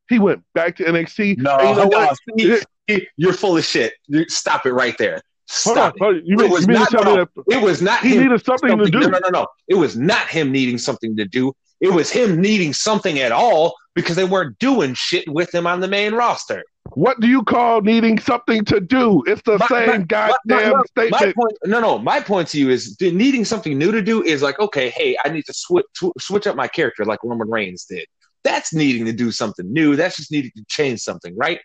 he 0.08 0.18
went 0.18 0.42
back 0.52 0.76
to 0.76 0.84
NXT. 0.84 1.38
No, 1.38 1.58
you 1.60 1.76
know 1.76 1.88
no, 1.88 2.12
see, 2.36 2.60
see, 2.88 3.08
you're 3.16 3.32
full 3.32 3.56
of 3.56 3.64
shit. 3.64 3.94
Stop 4.28 4.66
it 4.66 4.72
right 4.72 4.98
there. 4.98 5.22
Stop 5.46 5.94
on. 6.00 6.22
It 6.26 6.50
was 6.50 6.62
you 6.62 6.74
mean 6.74 6.86
to 6.86 6.96
not- 6.96 7.04
no, 7.04 7.16
that 7.16 7.28
it. 7.48 7.56
It 7.56 7.62
was 7.62 7.82
not 7.82 8.00
he 8.00 8.16
him 8.16 8.22
needed 8.24 8.44
something 8.44 8.78
to 8.78 8.90
do? 8.90 9.00
No, 9.00 9.08
no, 9.08 9.18
no, 9.18 9.28
no. 9.30 9.46
It 9.68 9.74
was 9.74 9.96
not 9.96 10.28
him 10.28 10.52
needing 10.52 10.78
something 10.78 11.16
to 11.16 11.24
do. 11.24 11.52
It 11.80 11.90
was 11.92 12.10
him 12.10 12.40
needing 12.40 12.72
something 12.74 13.18
at 13.20 13.32
all 13.32 13.74
because 13.94 14.16
they 14.16 14.24
weren't 14.24 14.58
doing 14.58 14.94
shit 14.94 15.26
with 15.28 15.54
him 15.54 15.66
on 15.66 15.80
the 15.80 15.88
main 15.88 16.14
roster. 16.14 16.62
What 16.94 17.20
do 17.20 17.28
you 17.28 17.42
call 17.44 17.80
needing 17.82 18.18
something 18.18 18.64
to 18.66 18.80
do? 18.80 19.22
It's 19.26 19.42
the 19.42 19.58
My- 19.58 19.68
same 19.68 19.86
my- 19.88 19.98
goddamn 19.98 20.72
my- 20.72 20.82
statement. 20.88 21.36
point, 21.36 21.52
no, 21.64 21.80
no. 21.80 21.98
My 21.98 22.20
point 22.20 22.48
to 22.48 22.58
you 22.58 22.70
is 22.70 22.96
needing 23.00 23.44
something 23.44 23.78
new 23.78 23.92
to 23.92 24.02
do 24.02 24.22
is 24.22 24.42
like, 24.42 24.58
okay, 24.58 24.90
hey, 24.90 25.16
I 25.24 25.28
need 25.28 25.44
to 25.46 25.54
switch 25.54 25.86
sw- 25.96 26.12
switch 26.18 26.46
up 26.46 26.56
my 26.56 26.68
character 26.68 27.04
like 27.04 27.20
Roman 27.22 27.48
Reigns 27.48 27.84
did. 27.84 28.06
That's 28.42 28.72
needing 28.74 29.04
to 29.04 29.12
do 29.12 29.30
something 29.30 29.70
new. 29.72 29.96
That's 29.96 30.16
just 30.16 30.32
needing 30.32 30.50
to 30.56 30.64
change 30.68 31.00
something, 31.00 31.36
right? 31.36 31.60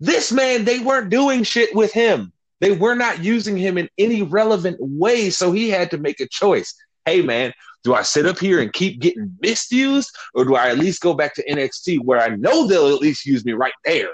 This 0.00 0.32
man, 0.32 0.64
they 0.64 0.78
weren't 0.80 1.10
doing 1.10 1.42
shit 1.44 1.74
with 1.74 1.92
him. 1.92 2.32
They 2.60 2.72
were 2.72 2.94
not 2.94 3.22
using 3.22 3.56
him 3.56 3.78
in 3.78 3.88
any 3.98 4.22
relevant 4.22 4.78
way, 4.80 5.30
so 5.30 5.52
he 5.52 5.70
had 5.70 5.90
to 5.92 5.98
make 5.98 6.20
a 6.20 6.26
choice. 6.28 6.74
Hey, 7.04 7.22
man, 7.22 7.52
do 7.82 7.94
I 7.94 8.02
sit 8.02 8.26
up 8.26 8.38
here 8.38 8.60
and 8.60 8.72
keep 8.72 9.00
getting 9.00 9.34
misused, 9.40 10.10
or 10.34 10.44
do 10.44 10.54
I 10.54 10.68
at 10.70 10.78
least 10.78 11.00
go 11.00 11.14
back 11.14 11.34
to 11.34 11.46
NXT 11.50 12.04
where 12.04 12.20
I 12.20 12.36
know 12.36 12.66
they'll 12.66 12.94
at 12.94 13.00
least 13.00 13.26
use 13.26 13.44
me 13.44 13.52
right 13.52 13.72
there? 13.84 14.10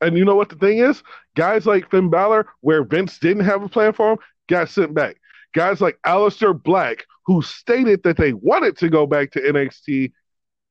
And 0.00 0.18
you 0.18 0.24
know 0.24 0.34
what 0.34 0.48
the 0.48 0.56
thing 0.56 0.78
is? 0.78 1.02
Guys 1.36 1.64
like 1.64 1.90
Finn 1.90 2.10
Balor, 2.10 2.46
where 2.60 2.84
Vince 2.84 3.18
didn't 3.18 3.44
have 3.44 3.62
a 3.62 3.68
plan 3.68 3.92
for 3.92 4.12
him, 4.12 4.18
got 4.48 4.68
sent 4.68 4.94
back. 4.94 5.16
Guys 5.54 5.80
like 5.80 5.98
Aleister 6.04 6.60
Black, 6.60 7.06
who 7.24 7.40
stated 7.40 8.02
that 8.02 8.16
they 8.16 8.32
wanted 8.32 8.76
to 8.78 8.88
go 8.88 9.06
back 9.06 9.30
to 9.32 9.40
NXT, 9.40 10.12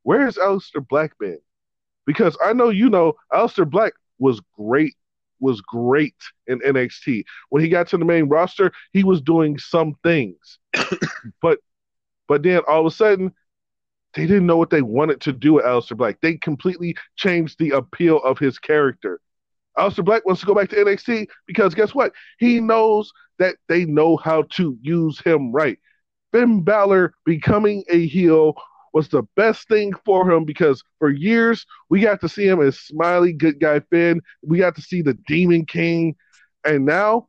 where's 0.03 0.35
Aleister 0.35 0.85
Black 0.87 1.17
been? 1.17 1.39
Because 2.05 2.37
I 2.43 2.53
know 2.53 2.69
you 2.69 2.89
know 2.89 3.13
Aleister 3.31 3.67
Black 3.67 3.93
was 4.19 4.41
great, 4.57 4.95
was 5.39 5.61
great 5.61 6.15
in 6.47 6.59
NXT. 6.59 7.23
When 7.49 7.63
he 7.63 7.69
got 7.69 7.87
to 7.89 7.97
the 7.97 8.05
main 8.05 8.27
roster, 8.27 8.71
he 8.91 9.03
was 9.03 9.21
doing 9.21 9.57
some 9.57 9.95
things. 10.03 10.59
but 11.41 11.59
but 12.31 12.43
then 12.43 12.61
all 12.65 12.79
of 12.79 12.85
a 12.85 12.95
sudden, 12.95 13.33
they 14.13 14.25
didn't 14.25 14.45
know 14.45 14.55
what 14.55 14.69
they 14.69 14.81
wanted 14.81 15.19
to 15.19 15.33
do 15.33 15.51
with 15.51 15.65
Aleister 15.65 15.97
Black. 15.97 16.15
They 16.21 16.37
completely 16.37 16.95
changed 17.17 17.59
the 17.59 17.71
appeal 17.71 18.23
of 18.23 18.39
his 18.39 18.57
character. 18.57 19.19
Aleister 19.77 20.05
Black 20.05 20.25
wants 20.25 20.39
to 20.39 20.47
go 20.47 20.55
back 20.55 20.69
to 20.69 20.77
NXT 20.77 21.27
because 21.45 21.75
guess 21.75 21.93
what? 21.93 22.13
He 22.39 22.61
knows 22.61 23.11
that 23.39 23.57
they 23.67 23.83
know 23.83 24.15
how 24.15 24.43
to 24.43 24.77
use 24.81 25.19
him 25.19 25.51
right. 25.51 25.77
Finn 26.31 26.63
Balor 26.63 27.13
becoming 27.25 27.83
a 27.89 28.07
heel 28.07 28.53
was 28.93 29.09
the 29.09 29.23
best 29.35 29.67
thing 29.67 29.91
for 30.05 30.31
him 30.31 30.45
because 30.45 30.81
for 30.99 31.09
years 31.09 31.65
we 31.89 31.99
got 31.99 32.21
to 32.21 32.29
see 32.29 32.47
him 32.47 32.61
as 32.61 32.79
smiley 32.79 33.33
good 33.33 33.59
guy 33.59 33.81
Finn. 33.89 34.21
We 34.41 34.57
got 34.57 34.77
to 34.77 34.81
see 34.81 35.01
the 35.01 35.15
Demon 35.27 35.65
King, 35.65 36.15
and 36.63 36.85
now 36.85 37.27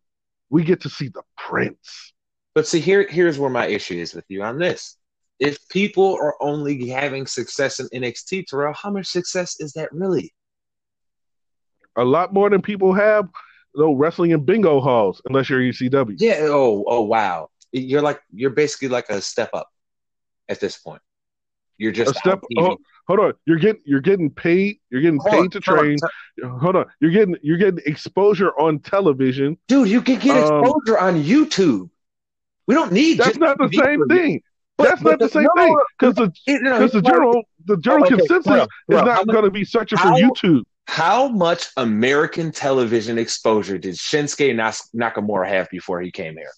we 0.48 0.62
get 0.62 0.82
to 0.82 0.88
see 0.88 1.08
the 1.08 1.22
Prince. 1.36 2.12
But 2.54 2.66
see, 2.66 2.80
here 2.80 3.06
here's 3.08 3.38
where 3.38 3.50
my 3.50 3.66
issue 3.66 3.94
is 3.94 4.14
with 4.14 4.24
you 4.28 4.42
on 4.42 4.58
this. 4.58 4.96
If 5.38 5.58
people 5.68 6.16
are 6.20 6.34
only 6.40 6.88
having 6.88 7.26
success 7.26 7.80
in 7.80 7.88
NXT, 7.88 8.46
Terrell, 8.46 8.74
how 8.74 8.90
much 8.90 9.06
success 9.06 9.58
is 9.60 9.72
that 9.72 9.90
really? 9.92 10.32
A 11.96 12.04
lot 12.04 12.32
more 12.32 12.48
than 12.48 12.62
people 12.62 12.92
have, 12.92 13.28
though 13.74 13.94
wrestling 13.94 14.30
in 14.30 14.44
bingo 14.44 14.80
halls, 14.80 15.20
unless 15.26 15.50
you're 15.50 15.60
ECW. 15.60 16.14
Yeah. 16.18 16.38
Oh, 16.42 16.84
oh, 16.86 17.02
wow. 17.02 17.48
You're 17.72 18.02
like 18.02 18.20
you're 18.32 18.50
basically 18.50 18.88
like 18.88 19.08
a 19.08 19.20
step 19.20 19.50
up 19.54 19.68
at 20.48 20.60
this 20.60 20.76
point. 20.76 21.00
You're 21.78 21.92
just 21.92 22.14
a 22.14 22.18
step. 22.18 22.40
Oh, 22.58 22.76
hold 23.08 23.20
on, 23.20 23.32
you're 23.46 23.58
getting 23.58 23.82
you're 23.84 24.00
getting 24.00 24.30
paid. 24.30 24.76
You're 24.90 25.00
getting 25.00 25.18
Hold 25.18 25.32
paid 25.32 25.38
on, 25.40 25.50
to 25.50 25.60
hold 25.64 25.78
on, 25.78 25.84
train. 25.84 25.98
Hold 26.60 26.76
on, 26.76 26.86
you're 27.00 27.10
getting 27.10 27.36
you're 27.42 27.56
getting 27.56 27.80
exposure 27.86 28.52
on 28.60 28.78
television. 28.78 29.56
dude. 29.68 29.88
You 29.88 30.02
can 30.02 30.18
get 30.18 30.36
Um, 30.36 30.60
exposure 30.62 30.98
on 30.98 31.22
YouTube. 31.22 31.88
We 32.72 32.78
don't 32.78 32.92
need. 32.92 33.18
That's 33.18 33.36
not 33.36 33.58
the 33.58 33.68
same 33.68 34.08
thing. 34.08 34.40
But- 34.78 34.84
That's 34.88 35.02
but 35.02 35.10
not 35.10 35.18
the 35.18 35.28
same 35.28 35.46
no, 35.54 35.62
thing 35.62 35.76
because 35.98 36.14
the 36.14 36.32
because 36.46 36.92
the 36.92 37.02
general 37.02 37.42
the 37.66 37.76
general 37.76 38.06
Okay, 38.06 38.16
consensus 38.16 38.46
Terrell, 38.46 38.66
is 38.88 39.02
not 39.04 39.26
going 39.26 39.44
to 39.44 39.50
be 39.50 39.62
searching 39.64 39.98
for 39.98 40.06
YouTube. 40.08 40.62
How 40.86 41.28
much 41.28 41.68
American 41.76 42.50
television 42.50 43.18
exposure 43.18 43.76
did 43.76 43.96
Shinsuke 43.96 44.56
Nas- 44.56 44.88
Nakamura 44.96 45.46
have 45.46 45.68
before 45.68 46.00
he 46.00 46.10
came 46.10 46.34
here? 46.38 46.50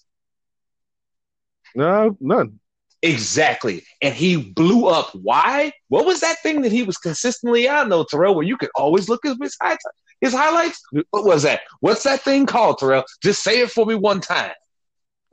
No, 1.75 2.15
none. 2.21 2.61
Exactly. 3.01 3.83
And 4.01 4.15
he 4.15 4.37
blew 4.37 4.87
up. 4.87 5.09
Why? 5.13 5.73
What 5.89 6.05
was 6.05 6.21
that 6.21 6.41
thing 6.41 6.61
that 6.61 6.71
he 6.71 6.83
was 6.83 6.97
consistently 6.97 7.67
on, 7.67 7.89
though, 7.89 8.05
Terrell, 8.05 8.33
where 8.33 8.45
you 8.45 8.55
could 8.57 8.69
always 8.75 9.09
look 9.09 9.25
at 9.25 9.35
his, 9.41 9.57
high- 9.61 9.77
his 10.21 10.33
highlights? 10.33 10.81
What 11.11 11.25
was 11.25 11.43
that? 11.43 11.61
What's 11.81 12.03
that 12.03 12.21
thing 12.21 12.45
called, 12.45 12.77
Terrell? 12.79 13.03
Just 13.21 13.43
say 13.43 13.59
it 13.59 13.69
for 13.69 13.85
me 13.85 13.93
one 13.95 14.21
time. 14.21 14.53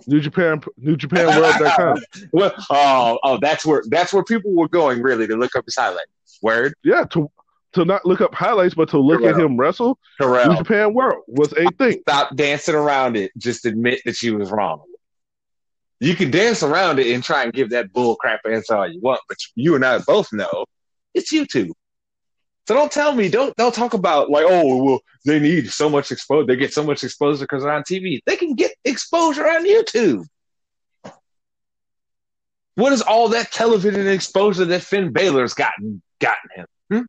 New 0.06 0.21
Japan 0.21 0.61
NewJapanWorld.com. 0.80 1.99
Well, 2.32 2.52
oh, 2.71 3.18
oh, 3.23 3.38
that's 3.40 3.64
where 3.66 3.82
that's 3.88 4.12
where 4.12 4.25
people 4.25 4.52
were 4.52 4.68
going 4.68 5.02
really 5.02 5.26
to 5.26 5.37
look 5.37 5.56
up 5.56 5.64
his 5.64 5.76
highlight. 5.76 6.06
Word, 6.42 6.75
Yeah, 6.82 7.04
to 7.11 7.30
to 7.73 7.85
not 7.85 8.04
look 8.04 8.21
up 8.21 8.35
highlights, 8.35 8.75
but 8.75 8.88
to 8.90 8.99
look 8.99 9.23
at 9.23 9.38
him 9.38 9.56
wrestle. 9.56 9.99
New 10.21 10.56
Japan 10.56 10.94
World 10.94 11.23
was 11.26 11.52
a 11.52 11.71
thing. 11.73 12.00
Stop 12.02 12.37
dancing 12.37 12.75
around 12.75 13.16
it. 13.16 13.32
Just 13.38 13.64
admit 13.64 14.00
that 14.04 14.21
you 14.23 14.37
was 14.37 14.50
wrong. 14.50 14.82
You 16.00 16.14
can 16.16 16.30
dance 16.30 16.62
around 16.62 16.99
it 16.99 17.14
and 17.14 17.23
try 17.23 17.44
and 17.44 17.52
give 17.52 17.71
that 17.71 17.92
bull 17.92 18.16
crap 18.16 18.40
answer 18.44 18.76
all 18.76 18.88
you 18.88 19.00
want, 19.00 19.21
but 19.28 19.38
you 19.54 19.75
and 19.75 19.85
I 19.85 19.99
both 19.99 20.32
know 20.32 20.66
it's 21.14 21.32
YouTube. 21.32 21.71
So 22.69 22.75
don't 22.75 22.92
tell 22.92 23.12
me, 23.14 23.28
don't 23.28 23.54
don't 23.57 23.75
talk 23.75 23.95
about 23.95 24.31
like, 24.31 24.47
oh 24.49 24.85
well, 24.85 25.00
they 25.25 25.40
need 25.40 25.71
so 25.71 25.90
much 25.90 26.12
exposure, 26.12 26.47
they 26.47 26.57
get 26.57 26.73
so 26.73 26.85
much 26.85 27.02
exposure 27.02 27.45
because 27.45 27.64
they're 27.64 27.73
on 27.73 27.83
TV. 27.83 28.21
They 28.25 28.37
can 28.37 28.54
get 28.54 28.73
exposure 28.85 29.47
on 29.47 29.66
YouTube. 29.66 30.26
What 32.75 32.92
is 32.92 33.02
all 33.02 33.28
that 33.31 33.50
television 33.52 34.07
exposure 34.07 34.64
that 34.64 34.83
Finn 34.83 35.12
Balor's 35.12 35.54
gotten 35.54 36.02
gotten 36.21 36.50
him? 36.54 36.66
Hmm? 36.90 37.02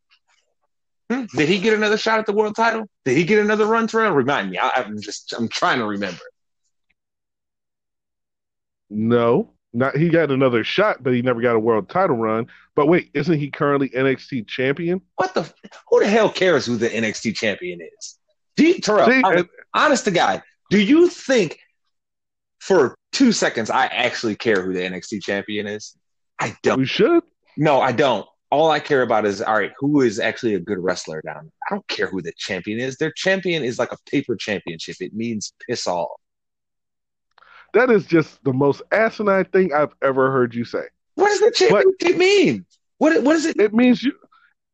Hmm? 1.14 1.24
Did 1.36 1.48
he 1.48 1.60
get 1.60 1.74
another 1.74 1.96
shot 1.96 2.18
at 2.18 2.26
the 2.26 2.32
world 2.32 2.56
title? 2.56 2.86
Did 3.04 3.16
he 3.16 3.24
get 3.24 3.38
another 3.38 3.66
run 3.66 3.86
to 3.88 3.98
Remind 3.98 4.50
me. 4.50 4.58
I, 4.58 4.70
I'm 4.70 5.00
just 5.00 5.32
I'm 5.32 5.48
trying 5.48 5.78
to 5.78 5.86
remember. 5.86 6.20
No, 8.90 9.54
not 9.74 9.96
he 9.96 10.08
got 10.08 10.30
another 10.30 10.64
shot, 10.64 11.02
but 11.02 11.12
he 11.12 11.20
never 11.20 11.40
got 11.40 11.56
a 11.56 11.58
world 11.58 11.88
title 11.90 12.16
run. 12.16 12.46
But 12.74 12.86
wait, 12.86 13.10
isn't 13.12 13.38
he 13.38 13.50
currently 13.50 13.90
NXT 13.90 14.46
champion? 14.46 15.00
What 15.16 15.34
the? 15.34 15.52
Who 15.90 16.00
the 16.00 16.08
hell 16.08 16.30
cares 16.30 16.64
who 16.64 16.76
the 16.76 16.88
NXT 16.88 17.34
champion 17.34 17.80
is? 17.98 18.18
You, 18.56 18.78
Terrell, 18.78 19.06
See, 19.10 19.20
honest, 19.22 19.38
and- 19.40 19.48
honest 19.74 20.04
to 20.04 20.10
God, 20.12 20.42
do 20.70 20.80
you 20.80 21.08
think 21.08 21.58
for 22.60 22.96
two 23.12 23.32
seconds 23.32 23.68
I 23.68 23.86
actually 23.86 24.36
care 24.36 24.62
who 24.64 24.72
the 24.72 24.80
NXT 24.80 25.22
champion 25.22 25.66
is? 25.66 25.96
I 26.40 26.56
don't. 26.62 26.78
we 26.78 26.86
should. 26.86 27.22
No, 27.56 27.80
I 27.80 27.92
don't. 27.92 28.26
All 28.50 28.70
I 28.70 28.78
care 28.78 29.02
about 29.02 29.26
is 29.26 29.42
all 29.42 29.54
right, 29.54 29.72
who 29.78 30.02
is 30.02 30.20
actually 30.20 30.54
a 30.54 30.60
good 30.60 30.78
wrestler 30.78 31.20
down 31.22 31.42
there? 31.42 31.52
I 31.68 31.74
don't 31.74 31.88
care 31.88 32.06
who 32.06 32.22
the 32.22 32.32
champion 32.36 32.78
is. 32.78 32.96
Their 32.96 33.10
champion 33.12 33.64
is 33.64 33.78
like 33.78 33.90
a 33.92 33.98
paper 34.08 34.36
championship. 34.36 34.96
It 35.00 35.12
means 35.14 35.52
piss 35.68 35.88
all. 35.88 36.20
That 37.74 37.90
is 37.90 38.06
just 38.06 38.42
the 38.44 38.52
most 38.52 38.82
asinine 38.92 39.44
thing 39.46 39.72
I've 39.74 39.92
ever 40.02 40.30
heard 40.32 40.54
you 40.54 40.64
say. 40.64 40.82
What 41.16 41.28
does 41.28 41.40
the 41.40 41.50
championship 41.50 42.18
mean? 42.18 42.64
What 42.98 43.22
what 43.22 43.36
is 43.36 43.46
it? 43.46 43.60
It 43.60 43.74
means 43.74 44.02
you. 44.02 44.12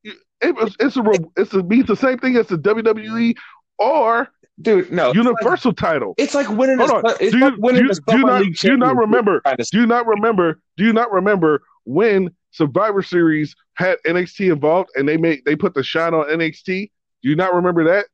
you- 0.02 0.14
It, 0.40 0.54
it's 0.78 0.96
a 0.96 1.02
it's 1.36 1.52
a, 1.54 1.62
means 1.62 1.86
the 1.86 1.96
same 1.96 2.18
thing 2.18 2.36
as 2.36 2.46
the 2.46 2.56
WWE 2.56 3.34
or 3.78 4.28
dude. 4.62 4.92
No, 4.92 5.12
Universal 5.12 5.72
it's 5.72 5.82
like, 5.82 5.92
title. 5.92 6.14
It's 6.16 6.34
like 6.34 6.48
winning. 6.48 6.78
Hold 6.78 6.90
a, 6.90 6.94
on. 6.94 7.16
do 7.18 7.38
you, 7.38 7.44
like 7.44 7.74
do 7.74 7.84
you, 7.84 7.90
do 8.06 8.16
you 8.18 8.24
not, 8.24 8.42
do 8.42 8.68
you 8.68 8.76
not 8.76 8.96
remember? 8.96 9.42
Do 9.70 9.78
you 9.78 9.86
not 9.86 10.06
remember? 10.06 10.60
Do 10.76 10.84
you 10.84 10.92
not 10.92 11.10
remember 11.12 11.62
when 11.84 12.30
Survivor 12.52 13.02
Series 13.02 13.54
had 13.74 13.96
NXT 14.06 14.52
involved 14.52 14.90
and 14.94 15.08
they 15.08 15.16
made 15.16 15.42
they 15.44 15.56
put 15.56 15.74
the 15.74 15.82
shine 15.82 16.14
on 16.14 16.26
NXT? 16.26 16.90
Do 17.22 17.28
you 17.28 17.36
not 17.36 17.54
remember 17.54 17.84
that? 17.84 18.06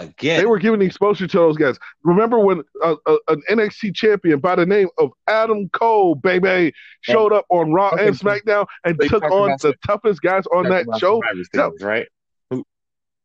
Again, 0.00 0.40
they 0.40 0.46
were 0.46 0.58
giving 0.58 0.80
exposure 0.80 1.26
to 1.26 1.36
those 1.36 1.56
guys. 1.56 1.78
Remember 2.02 2.38
when 2.38 2.62
uh, 2.82 2.96
uh, 3.06 3.16
an 3.28 3.42
NXT 3.50 3.94
champion 3.94 4.40
by 4.40 4.54
the 4.54 4.64
name 4.64 4.88
of 4.98 5.10
Adam 5.26 5.68
Cole, 5.68 6.14
baby, 6.14 6.72
showed 7.02 7.32
up 7.32 7.44
on 7.50 7.72
Raw 7.72 7.90
and 7.90 8.16
SmackDown 8.16 8.66
and 8.84 8.98
took 9.00 9.22
on 9.24 9.56
the 9.60 9.74
toughest 9.86 10.22
guys 10.22 10.44
on 10.54 10.68
that 10.70 10.86
show? 10.98 11.22
Series, 11.52 11.82
right? 11.82 12.06
Who, 12.48 12.64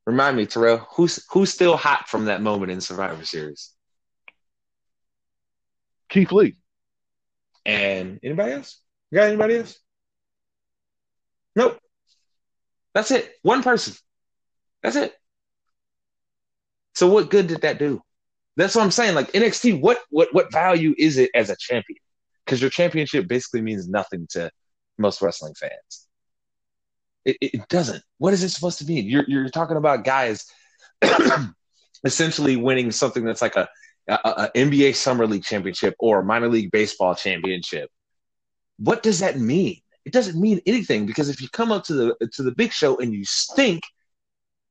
remind 0.05 0.35
me, 0.35 0.45
Terrell, 0.45 0.79
who's 0.91 1.25
who's 1.29 1.51
still 1.51 1.77
hot 1.77 2.09
from 2.09 2.25
that 2.25 2.41
moment 2.41 2.71
in 2.71 2.81
Survivor 2.81 3.25
Series? 3.25 3.71
Keith 6.09 6.31
Lee. 6.31 6.57
And 7.65 8.19
anybody 8.21 8.51
else? 8.51 8.79
You 9.11 9.19
got 9.19 9.27
anybody 9.27 9.57
else? 9.57 9.79
Nope. 11.55 11.79
That's 12.93 13.11
it. 13.11 13.33
One 13.41 13.63
person. 13.63 13.95
That's 14.83 14.95
it. 14.97 15.15
So 16.95 17.07
what 17.07 17.29
good 17.29 17.47
did 17.47 17.61
that 17.61 17.77
do? 17.77 18.01
That's 18.57 18.73
what 18.73 18.83
I'm 18.83 18.91
saying. 18.91 19.15
Like 19.15 19.31
NXT, 19.33 19.81
what 19.81 19.99
what 20.09 20.33
what 20.33 20.51
value 20.51 20.95
is 20.97 21.17
it 21.17 21.29
as 21.35 21.49
a 21.49 21.55
champion? 21.57 21.99
Because 22.45 22.61
your 22.61 22.69
championship 22.69 23.27
basically 23.27 23.61
means 23.61 23.87
nothing 23.87 24.27
to 24.31 24.49
most 24.97 25.21
wrestling 25.21 25.53
fans. 25.55 26.07
It, 27.25 27.37
it 27.41 27.67
doesn't. 27.67 28.03
What 28.17 28.33
is 28.33 28.43
it 28.43 28.49
supposed 28.49 28.79
to 28.79 28.85
mean? 28.85 29.05
You're 29.05 29.25
you're 29.27 29.49
talking 29.49 29.77
about 29.77 30.05
guys 30.05 30.45
essentially 32.03 32.55
winning 32.55 32.91
something 32.91 33.25
that's 33.25 33.41
like 33.41 33.57
a, 33.57 33.67
a, 34.07 34.13
a 34.13 34.51
NBA 34.55 34.95
Summer 34.95 35.27
League 35.27 35.43
championship 35.43 35.95
or 35.99 36.23
minor 36.23 36.47
league 36.47 36.71
baseball 36.71 37.15
championship. 37.15 37.89
What 38.77 39.03
does 39.03 39.19
that 39.19 39.37
mean? 39.37 39.81
It 40.05 40.13
doesn't 40.13 40.39
mean 40.39 40.61
anything 40.65 41.07
because 41.07 41.29
if 41.29 41.41
you 41.41 41.49
come 41.49 41.71
up 41.71 41.83
to 41.85 41.93
the 41.93 42.29
to 42.33 42.43
the 42.43 42.51
big 42.51 42.71
show 42.71 42.97
and 42.99 43.13
you 43.13 43.25
stink, 43.25 43.83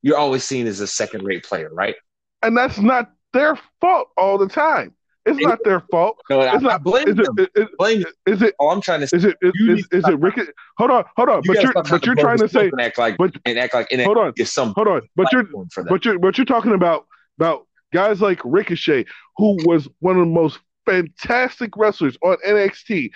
you're 0.00 0.16
always 0.16 0.45
seen 0.45 0.66
as 0.66 0.81
a 0.81 0.87
second 0.87 1.25
rate 1.25 1.45
player, 1.45 1.69
right? 1.73 1.97
And 2.45 2.57
that's 2.57 2.79
not 2.79 3.11
their 3.33 3.59
fault 3.81 4.09
all 4.17 4.39
the 4.39 4.49
time. 4.49 4.95
It's 5.27 5.41
not 5.41 5.59
their 5.65 5.81
fault. 5.91 6.19
No, 6.29 6.41
it's 6.41 6.55
I'm 6.55 6.63
not 6.63 6.83
blaming 6.83 7.19
is 7.19 7.29
it, 7.39 7.51
is, 7.55 7.69
blame 7.79 8.05
is 8.27 8.43
it? 8.43 8.55
All 8.59 8.71
I'm 8.71 8.83
trying 8.83 9.01
to 9.01 9.09
say 9.09 9.17
is 9.17 9.25
it 9.25 9.37
is, 9.41 9.53
is, 9.69 9.89
is 9.91 10.05
it 10.07 10.21
Ricky? 10.21 10.43
Hold 10.77 10.91
on, 10.91 11.05
hold 11.17 11.31
on. 11.31 11.41
You 11.45 11.55
but 11.55 11.63
you're 11.63 11.73
but 11.73 12.07
you're 12.07 12.15
trying 12.15 12.39
to 12.39 12.49
say 12.49 12.67
and 12.67 12.81
act 12.81 12.99
like 12.99 13.17
but, 13.17 13.35
and 13.47 13.59
act 13.59 13.73
like 13.73 13.89
hold 13.91 14.19
on, 14.19 14.35
is 14.37 14.53
some 14.53 14.75
hold 14.75 14.89
on. 14.89 15.01
But 15.17 15.33
you're 15.33 15.47
but 15.89 16.05
you're 16.05 16.19
but 16.19 16.37
you're 16.37 16.45
talking 16.45 16.73
about 16.73 17.07
about 17.39 17.67
guys 17.95 18.21
like 18.21 18.41
Ricochet, 18.45 19.07
who 19.39 19.57
was 19.65 19.89
one 20.01 20.17
of 20.17 20.21
the 20.21 20.33
most 20.33 20.59
fantastic 20.85 21.75
wrestlers 21.75 22.19
on 22.23 22.37
NXT, 22.47 23.11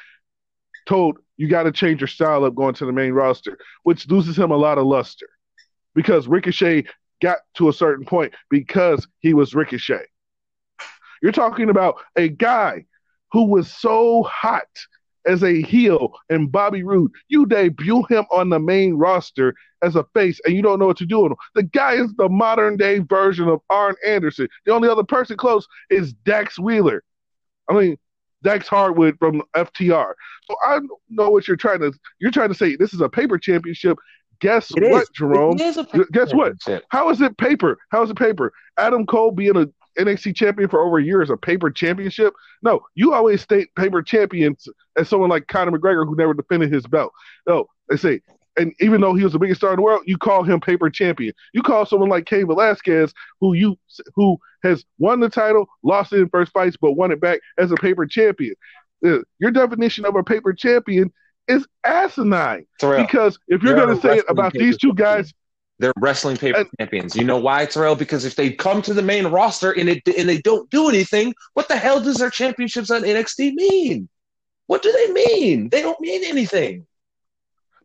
told 0.87 1.19
you 1.37 1.47
got 1.47 1.65
to 1.65 1.73
change 1.73 2.01
your 2.01 2.09
style 2.09 2.45
up 2.45 2.55
going 2.55 2.75
to 2.75 2.87
the 2.87 2.93
main 2.93 3.13
roster, 3.13 3.59
which 3.83 4.09
loses 4.09 4.39
him 4.39 4.51
a 4.51 4.57
lot 4.57 4.79
of 4.79 4.87
luster 4.87 5.29
because 5.95 6.27
Ricochet 6.27 6.87
got 7.21 7.39
to 7.55 7.69
a 7.69 7.73
certain 7.73 8.05
point 8.05 8.35
because 8.51 9.07
he 9.21 9.35
was 9.35 9.55
Ricochet. 9.55 10.05
You're 11.23 11.33
talking 11.33 11.71
about 11.71 11.97
a 12.17 12.29
guy 12.29 12.85
who 13.33 13.45
was 13.45 13.71
so 13.71 14.23
hot 14.23 14.69
as 15.27 15.43
a 15.43 15.63
heel 15.63 16.13
and 16.31 16.51
Bobby 16.51 16.83
Roode. 16.83 17.11
You 17.29 17.45
debut 17.47 18.05
him 18.09 18.25
on 18.31 18.49
the 18.49 18.59
main 18.59 18.95
roster 18.95 19.55
as 19.83 19.97
a 19.97 20.05
face 20.15 20.41
and 20.45 20.55
you 20.55 20.63
don't 20.63 20.79
know 20.79 20.87
what 20.87 20.97
to 20.99 21.07
do 21.07 21.21
with 21.21 21.33
him. 21.33 21.39
The 21.55 21.65
guy 21.65 21.95
is 21.95 22.13
the 22.17 22.29
modern 22.29 22.77
day 22.77 23.01
version 23.01 23.49
of 23.49 23.61
Arn 23.69 23.95
Anderson. 24.07 24.49
The 24.65 24.73
only 24.73 24.89
other 24.89 25.05
person 25.05 25.37
close 25.37 25.67
is 25.91 26.15
Dax 26.25 26.59
Wheeler. 26.59 27.03
I 27.69 27.75
mean, 27.75 27.97
Dax 28.43 28.69
Harwood 28.69 29.17
from 29.19 29.43
FTR. 29.57 30.13
So 30.45 30.57
I 30.63 30.79
know 31.11 31.31
what 31.31 31.49
you're 31.49 31.57
trying 31.57 31.81
to 31.81 31.93
you're 32.21 32.31
trying 32.31 32.49
to 32.49 32.55
say 32.55 32.77
this 32.77 32.95
is 32.95 33.01
a 33.01 33.09
paper 33.09 33.37
championship 33.37 33.99
Guess 34.41 34.71
it 34.77 34.91
what, 34.91 35.03
is. 35.03 35.09
Jerome? 35.11 35.57
Guess 35.57 36.33
what? 36.33 36.53
How 36.91 37.11
is 37.11 37.21
it 37.21 37.37
paper? 37.39 37.79
How 37.91 38.03
is 38.03 38.11
it 38.11 38.17
paper? 38.17 38.53
Adam 38.79 39.07
Cole 39.07 39.33
being 39.33 39.57
a 39.57 39.67
NXT 39.99 40.37
champion 40.37 40.69
for 40.69 40.81
over 40.81 40.99
a 40.99 41.03
year 41.03 41.23
is 41.23 41.31
a 41.31 41.37
paper 41.37 41.71
championship. 41.71 42.33
No, 42.63 42.81
you 42.95 43.13
always 43.13 43.43
state 43.43 43.75
paper 43.77 44.03
champions 44.03 44.69
as 44.97 45.09
someone 45.09 45.29
like 45.31 45.49
Conor 45.49 45.77
McGregor 45.77 46.07
who 46.07 46.17
never 46.17 46.35
defended 46.35 46.73
his 46.73 46.87
belt. 46.87 47.13
No, 47.49 47.67
they 47.89 47.97
say, 47.97 48.21
and 48.57 48.73
even 48.81 49.01
though 49.01 49.15
he 49.15 49.25
was 49.25 49.33
the 49.33 49.39
biggest 49.39 49.61
star 49.61 49.71
in 49.71 49.77
the 49.77 49.83
world, 49.83 50.03
you 50.07 50.19
call 50.19 50.43
him 50.43 50.61
paper 50.61 50.89
champion. 50.89 51.33
You 51.53 51.63
call 51.63 51.85
someone 51.85 52.09
like 52.09 52.27
Cain 52.27 52.47
Velasquez, 52.47 53.13
who 53.41 53.55
you 53.55 53.77
who 54.15 54.39
has 54.63 54.85
won 54.99 55.21
the 55.21 55.29
title, 55.29 55.67
lost 55.83 56.13
it 56.13 56.21
in 56.21 56.29
first 56.29 56.53
fights, 56.53 56.77
but 56.81 56.93
won 56.93 57.11
it 57.11 57.21
back 57.21 57.41
as 57.59 57.73
a 57.73 57.77
paper 57.77 58.07
champion. 58.07 58.55
Uh, 59.05 59.19
your 59.39 59.51
definition 59.51 60.05
of 60.05 60.17
a 60.17 60.25
paper 60.25 60.53
champion 60.53 61.13
is 61.49 61.67
asinine. 61.85 62.67
Terrell, 62.79 63.05
because 63.05 63.39
if 63.49 63.63
you're 63.63 63.75
going 63.75 63.95
to 63.95 64.01
say 64.01 64.19
it 64.19 64.25
about 64.29 64.53
these 64.53 64.77
two 64.77 64.95
guys, 64.95 65.33
they're 65.79 65.93
wrestling 65.99 66.37
paper 66.37 66.59
and, 66.59 66.69
champions. 66.79 67.15
You 67.15 67.25
know 67.25 67.39
why, 67.39 67.67
Terrell? 67.67 67.95
Because 67.95 68.25
if 68.25 68.35
they 68.37 68.51
come 68.51 68.83
to 68.83 68.95
the 68.95 69.03
main 69.03 69.27
roster 69.27 69.73
and 69.73 69.89
it 69.89 70.03
and 70.07 70.29
they 70.29 70.39
don't 70.39 70.69
do 70.71 70.89
anything, 70.89 71.35
what 71.55 71.69
the 71.69 71.77
hell 71.77 72.01
does 72.01 72.17
their 72.17 72.31
championships 72.31 72.91
on 72.91 73.03
NXT 73.03 73.55
mean? 73.55 74.09
What 74.67 74.83
do 74.83 74.93
they 74.93 75.13
mean? 75.13 75.69
They 75.71 75.81
don't 75.81 76.01
mean 76.01 76.25
anything. 76.25 76.87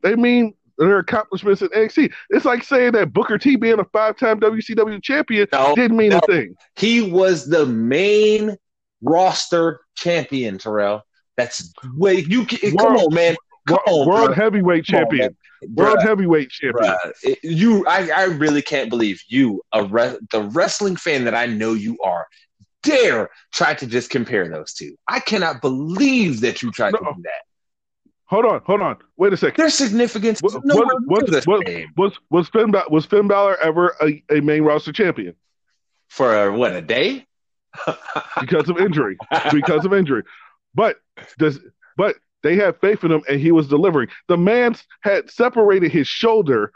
They 0.01 0.15
mean 0.15 0.53
their 0.77 0.99
accomplishments 0.99 1.61
in 1.61 1.69
NXT. 1.69 2.11
It's 2.31 2.45
like 2.45 2.63
saying 2.63 2.93
that 2.93 3.13
Booker 3.13 3.37
T 3.37 3.55
being 3.55 3.79
a 3.79 3.85
five-time 3.85 4.39
WCW 4.39 5.01
champion 5.01 5.47
no, 5.51 5.75
didn't 5.75 5.95
mean 5.95 6.09
no. 6.09 6.17
a 6.17 6.21
thing. 6.21 6.55
He 6.75 7.01
was 7.01 7.45
the 7.45 7.65
main 7.65 8.57
roster 9.01 9.81
champion, 9.95 10.57
Terrell. 10.57 11.03
That's 11.37 11.71
way 11.95 12.25
you 12.27 12.45
come 12.45 12.95
on, 12.97 13.13
man. 13.13 13.35
Come 13.67 13.79
on, 13.87 14.07
world 14.07 14.25
bro. 14.27 14.35
heavyweight 14.35 14.85
champion. 14.85 15.35
On, 15.63 15.75
world 15.75 16.01
heavyweight 16.01 16.49
champion. 16.49 16.95
You, 17.43 17.85
I, 17.87 18.09
I 18.09 18.23
really 18.25 18.61
can't 18.61 18.89
believe 18.89 19.21
you, 19.27 19.61
a 19.71 19.83
re- 19.83 20.17
the 20.31 20.43
wrestling 20.43 20.95
fan 20.95 21.23
that 21.25 21.33
I 21.33 21.45
know 21.45 21.73
you 21.73 21.97
are, 22.03 22.27
dare 22.81 23.29
try 23.53 23.73
to 23.73 23.87
just 23.87 24.09
compare 24.09 24.49
those 24.49 24.73
two. 24.73 24.95
I 25.07 25.19
cannot 25.19 25.61
believe 25.61 26.41
that 26.41 26.61
you 26.61 26.71
tried 26.71 26.93
no. 26.93 26.99
to 26.99 27.05
do 27.15 27.21
that. 27.23 27.41
Hold 28.25 28.45
on, 28.45 28.61
hold 28.65 28.81
on. 28.81 28.97
Wait 29.17 29.31
a 29.31 29.37
second. 29.37 29.55
There's 29.57 29.75
significance. 29.75 30.41
Was, 30.41 30.55
was, 30.55 30.63
was, 30.65 31.45
was, 31.45 31.83
was, 31.95 32.19
was, 32.29 32.49
Finn 32.49 32.71
ba- 32.71 32.85
was 32.89 33.05
Finn 33.05 33.27
Balor 33.27 33.57
ever 33.57 33.95
a, 34.01 34.23
a 34.31 34.41
main 34.41 34.63
roster 34.63 34.91
champion? 34.91 35.35
For 36.09 36.51
what 36.51 36.73
a 36.73 36.81
day? 36.81 37.27
because 38.39 38.69
of 38.69 38.77
injury. 38.79 39.17
Because 39.51 39.85
of 39.85 39.93
injury. 39.93 40.23
But 40.73 40.97
does 41.37 41.59
but 41.97 42.15
they 42.43 42.55
had 42.55 42.79
faith 42.79 43.03
in 43.03 43.11
him 43.11 43.23
and 43.27 43.39
he 43.39 43.51
was 43.51 43.67
delivering. 43.67 44.09
The 44.27 44.37
man 44.37 44.75
had 45.01 45.31
separated 45.31 45.91
his 45.91 46.07
shoulder 46.07 46.71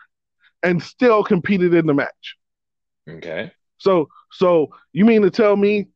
and 0.63 0.81
still 0.81 1.23
competed 1.23 1.73
in 1.73 1.85
the 1.85 1.93
match. 1.93 2.35
Okay. 3.09 3.51
So 3.77 4.09
so 4.31 4.69
you 4.93 5.05
mean 5.05 5.21
to 5.21 5.29
tell 5.29 5.55
me 5.55 5.87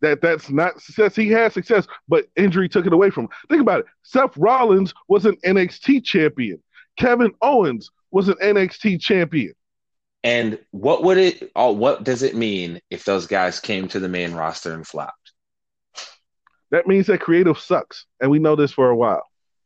that 0.00 0.20
that's 0.20 0.50
not 0.50 0.82
success? 0.82 1.16
He 1.16 1.28
had 1.28 1.52
success, 1.52 1.86
but 2.08 2.26
injury 2.36 2.68
took 2.68 2.86
it 2.86 2.92
away 2.92 3.10
from 3.10 3.24
him. 3.24 3.30
Think 3.48 3.62
about 3.62 3.80
it. 3.80 3.86
Seth 4.02 4.36
Rollins 4.36 4.92
was 5.08 5.24
an 5.24 5.36
NXT 5.44 6.04
champion. 6.04 6.62
Kevin 6.98 7.32
Owens 7.40 7.90
was 8.10 8.28
an 8.28 8.34
NXT 8.42 9.00
champion. 9.00 9.54
And 10.24 10.58
what 10.72 11.02
would 11.04 11.18
it? 11.18 11.50
Oh, 11.56 11.72
what 11.72 12.04
does 12.04 12.22
it 12.22 12.36
mean 12.36 12.80
if 12.90 13.04
those 13.04 13.26
guys 13.26 13.58
came 13.58 13.88
to 13.88 14.00
the 14.00 14.08
main 14.08 14.34
roster 14.34 14.74
and 14.74 14.86
flopped? 14.86 15.21
That 16.72 16.86
means 16.86 17.06
that 17.06 17.20
creative 17.20 17.58
sucks, 17.58 18.06
and 18.20 18.30
we 18.30 18.38
know 18.38 18.56
this 18.56 18.72
for 18.72 18.88
a 18.88 18.96
while. 18.96 19.22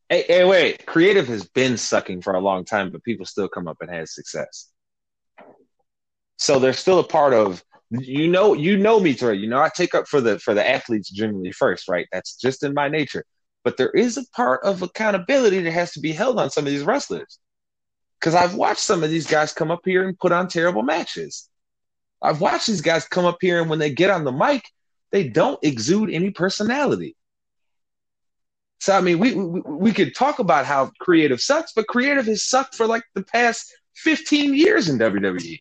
Hey, 0.08 0.24
hey, 0.26 0.44
wait! 0.44 0.84
Creative 0.86 1.26
has 1.28 1.44
been 1.44 1.76
sucking 1.76 2.20
for 2.22 2.34
a 2.34 2.40
long 2.40 2.64
time, 2.64 2.90
but 2.90 3.02
people 3.04 3.24
still 3.24 3.48
come 3.48 3.68
up 3.68 3.78
and 3.80 3.90
have 3.90 4.08
success. 4.08 4.70
So 6.36 6.58
they're 6.58 6.72
still 6.72 6.98
a 6.98 7.04
part 7.04 7.32
of 7.32 7.64
you 7.90 8.26
know 8.26 8.54
you 8.54 8.76
know 8.76 8.98
me 8.98 9.14
Troy. 9.14 9.30
you 9.30 9.46
know 9.46 9.60
I 9.60 9.68
take 9.68 9.94
up 9.94 10.08
for 10.08 10.20
the 10.20 10.38
for 10.40 10.54
the 10.54 10.68
athletes 10.68 11.08
generally 11.08 11.52
first 11.52 11.86
right 11.88 12.08
that's 12.10 12.34
just 12.34 12.64
in 12.64 12.74
my 12.74 12.88
nature 12.88 13.24
but 13.62 13.76
there 13.76 13.90
is 13.90 14.16
a 14.16 14.26
part 14.34 14.64
of 14.64 14.82
accountability 14.82 15.60
that 15.60 15.70
has 15.70 15.92
to 15.92 16.00
be 16.00 16.12
held 16.12 16.40
on 16.40 16.50
some 16.50 16.66
of 16.66 16.72
these 16.72 16.82
wrestlers 16.82 17.38
because 18.18 18.34
I've 18.34 18.54
watched 18.54 18.80
some 18.80 19.04
of 19.04 19.10
these 19.10 19.28
guys 19.28 19.52
come 19.52 19.70
up 19.70 19.82
here 19.84 20.06
and 20.06 20.18
put 20.18 20.32
on 20.32 20.48
terrible 20.48 20.82
matches 20.82 21.48
I've 22.20 22.40
watched 22.40 22.66
these 22.66 22.80
guys 22.80 23.06
come 23.06 23.24
up 23.24 23.38
here 23.40 23.60
and 23.60 23.70
when 23.70 23.78
they 23.78 23.90
get 23.90 24.10
on 24.10 24.24
the 24.24 24.32
mic 24.32 24.64
they 25.12 25.28
don't 25.28 25.58
exude 25.62 26.10
any 26.10 26.30
personality. 26.30 27.16
So 28.80 28.96
I 28.96 29.00
mean, 29.00 29.18
we, 29.18 29.34
we 29.34 29.60
we 29.60 29.92
could 29.92 30.14
talk 30.14 30.38
about 30.38 30.66
how 30.66 30.90
creative 31.00 31.40
sucks, 31.40 31.72
but 31.72 31.86
creative 31.86 32.26
has 32.26 32.44
sucked 32.44 32.74
for 32.74 32.86
like 32.86 33.02
the 33.14 33.22
past 33.22 33.72
15 33.96 34.54
years 34.54 34.88
in 34.88 34.98
WWE. 34.98 35.58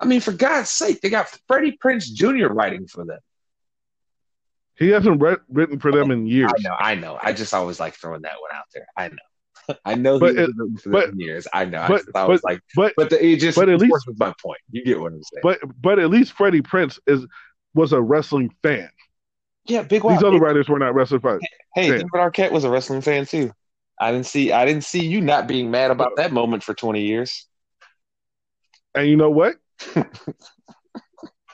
I 0.00 0.06
mean, 0.06 0.20
for 0.20 0.32
God's 0.32 0.70
sake, 0.70 1.00
they 1.00 1.10
got 1.10 1.28
Freddie 1.46 1.78
Prinze 1.82 2.12
Jr. 2.12 2.52
writing 2.52 2.86
for 2.86 3.04
them. 3.04 3.20
He 4.76 4.88
hasn't 4.88 5.20
read, 5.20 5.38
written 5.50 5.78
for 5.78 5.92
them 5.92 6.10
in 6.10 6.26
years. 6.26 6.50
I 6.56 6.62
know, 6.62 6.76
I 6.78 6.94
know. 6.94 7.18
I 7.22 7.34
just 7.34 7.52
always 7.52 7.78
like 7.78 7.94
throwing 7.94 8.22
that 8.22 8.40
one 8.40 8.50
out 8.54 8.64
there. 8.72 8.86
I 8.96 9.08
know. 9.08 9.16
I 9.84 9.94
know 9.94 10.18
But 10.18 10.34
he 10.34 10.40
was 10.40 10.48
it- 10.48 10.54
rooting 10.56 10.76
for 10.78 10.90
but- 10.90 11.14
years. 11.16 11.46
I 11.52 11.64
know. 11.64 11.84
but- 11.88 12.02
I, 12.14 12.20
I 12.22 12.24
was 12.28 12.42
like, 12.42 12.60
but 12.74 12.92
but 12.96 13.10
the, 13.10 13.24
it 13.24 13.36
just 13.40 13.56
but 13.56 13.68
at 13.68 13.80
least- 13.80 13.92
reinforces 14.06 14.18
my 14.18 14.32
point. 14.42 14.60
You 14.70 14.84
get 14.84 15.00
what 15.00 15.12
I'm 15.12 15.22
saying? 15.22 15.40
but 15.42 15.58
but 15.80 15.98
at 15.98 16.10
least 16.10 16.32
Freddie 16.32 16.62
Prinze 16.62 16.98
is 17.06 17.26
was 17.74 17.92
a 17.92 18.00
wrestling 18.00 18.50
fan. 18.62 18.90
yeah, 19.66 19.82
Big 19.82 20.02
one. 20.04 20.14
These 20.14 20.24
other 20.24 20.38
writers 20.38 20.68
were 20.68 20.78
not 20.78 20.94
wrestling 20.94 21.20
fans. 21.20 21.40
Hey, 21.74 21.88
fan. 21.88 21.98
David 21.98 22.10
Arquette 22.14 22.50
was 22.52 22.64
a 22.64 22.70
wrestling 22.70 23.00
fan 23.00 23.26
too. 23.26 23.52
I 24.00 24.10
didn't 24.12 24.26
see. 24.26 24.50
I 24.50 24.64
didn't 24.64 24.84
see 24.84 25.04
you 25.04 25.20
not 25.20 25.46
being 25.46 25.70
mad 25.70 25.90
about 25.90 26.16
that 26.16 26.32
moment 26.32 26.62
for 26.64 26.72
20 26.74 27.02
years. 27.02 27.46
And 28.94 29.06
you 29.08 29.16
know 29.16 29.30
what? 29.30 29.56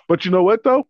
but 0.08 0.24
you 0.24 0.30
know 0.30 0.42
what 0.42 0.62
though? 0.64 0.86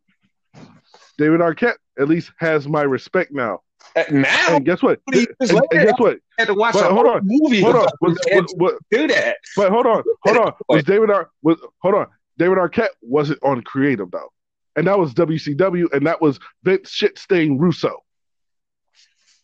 David 1.18 1.40
Arquette 1.40 1.76
at 1.98 2.08
least 2.08 2.30
has 2.38 2.68
my 2.68 2.82
respect 2.82 3.32
now. 3.32 3.60
Uh, 3.94 4.04
Now, 4.10 4.56
And 4.56 4.64
guess 4.64 4.82
what? 4.82 5.00
What 5.04 5.14
do 5.14 5.26
And, 5.40 5.50
and 5.50 5.70
guess 5.70 5.98
what? 5.98 6.18
I 6.38 6.42
had 6.42 6.48
to 6.48 6.54
watch 6.54 6.74
But 6.74 6.90
a 6.90 6.94
hold 6.94 7.06
on, 7.06 7.20
movie. 7.24 7.60
Hold 7.62 7.76
on. 7.76 7.88
Was, 8.00 8.18
was, 8.32 8.54
was, 8.56 8.72
to 8.92 8.98
do 8.98 9.06
that. 9.08 9.36
but 9.56 9.70
hold 9.70 9.86
on, 9.86 10.02
hold 10.24 10.36
on. 10.38 10.52
Was 10.68 10.84
David 10.84 11.10
Ar 11.10 11.30
was 11.42 11.58
hold 11.80 11.94
on? 11.94 12.06
David 12.38 12.58
Arquette 12.58 12.88
wasn't 13.00 13.38
on 13.42 13.62
creative 13.62 14.10
though, 14.10 14.30
and 14.76 14.86
that 14.86 14.98
was 14.98 15.14
WCW, 15.14 15.92
and 15.92 16.06
that 16.06 16.20
was 16.20 16.38
Vince 16.64 16.90
shitstain 16.90 17.58
Russo. 17.58 18.02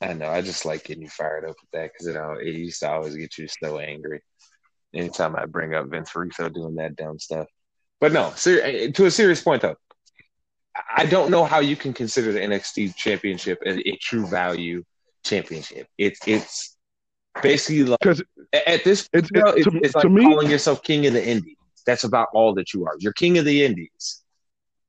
I 0.02 0.12
know. 0.14 0.28
I 0.28 0.42
just 0.42 0.66
like 0.66 0.84
getting 0.84 1.04
you 1.04 1.08
fired 1.08 1.44
up 1.44 1.56
with 1.60 1.70
that 1.72 1.92
because 1.92 2.08
it, 2.08 2.16
al- 2.16 2.38
it 2.38 2.48
used 2.48 2.80
to 2.80 2.90
always 2.90 3.14
get 3.14 3.38
you 3.38 3.46
so 3.48 3.78
angry. 3.78 4.20
Anytime 4.94 5.36
I 5.36 5.46
bring 5.46 5.74
up 5.74 5.86
Vince 5.88 6.14
Russo 6.14 6.48
doing 6.50 6.74
that 6.74 6.96
dumb 6.96 7.18
stuff. 7.18 7.46
But 8.00 8.12
no, 8.12 8.32
ser- 8.34 8.90
to 8.90 9.06
a 9.06 9.10
serious 9.10 9.40
point 9.40 9.62
though, 9.62 9.76
I 10.96 11.06
don't 11.06 11.30
know 11.30 11.44
how 11.44 11.60
you 11.60 11.76
can 11.76 11.92
consider 11.92 12.32
the 12.32 12.40
NXT 12.40 12.96
championship 12.96 13.60
a, 13.66 13.88
a 13.88 13.96
true 14.00 14.26
value 14.26 14.84
championship. 15.24 15.86
It's 15.98 16.20
it's 16.26 16.76
basically 17.42 17.84
like 17.84 17.98
at 18.66 18.84
this 18.84 19.08
It's, 19.12 19.30
point, 19.30 19.48
it's, 19.56 19.66
it's, 19.66 19.70
to, 19.70 19.80
it's 19.82 19.94
like 19.94 20.10
me. 20.10 20.24
calling 20.24 20.50
yourself 20.50 20.82
king 20.82 21.06
of 21.06 21.12
the 21.12 21.26
Indies. 21.26 21.56
That's 21.86 22.04
about 22.04 22.28
all 22.34 22.54
that 22.54 22.72
you 22.72 22.86
are. 22.86 22.94
You're 22.98 23.12
king 23.12 23.38
of 23.38 23.44
the 23.44 23.64
Indies. 23.64 24.22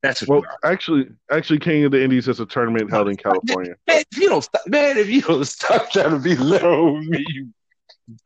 That's 0.02 0.20
what 0.22 0.28
Well, 0.28 0.40
you 0.42 0.70
actually, 0.70 1.08
actually, 1.30 1.58
King 1.60 1.84
of 1.84 1.92
the 1.92 2.02
Indies 2.02 2.28
is 2.28 2.38
a 2.38 2.44
tournament 2.46 2.90
held 2.90 3.08
in 3.08 3.16
California. 3.16 3.74
Man, 3.88 4.04
if 4.12 4.18
you 4.18 4.28
don't 4.28 4.42
stop, 4.42 4.60
man, 4.66 4.98
if 4.98 5.08
you 5.08 5.22
don't 5.22 5.44
stop 5.46 5.90
trying 5.90 6.10
to 6.10 6.18
be 6.18 6.36
little 6.36 6.94
with 6.94 7.04
me, 7.08 7.24
you 7.28 7.48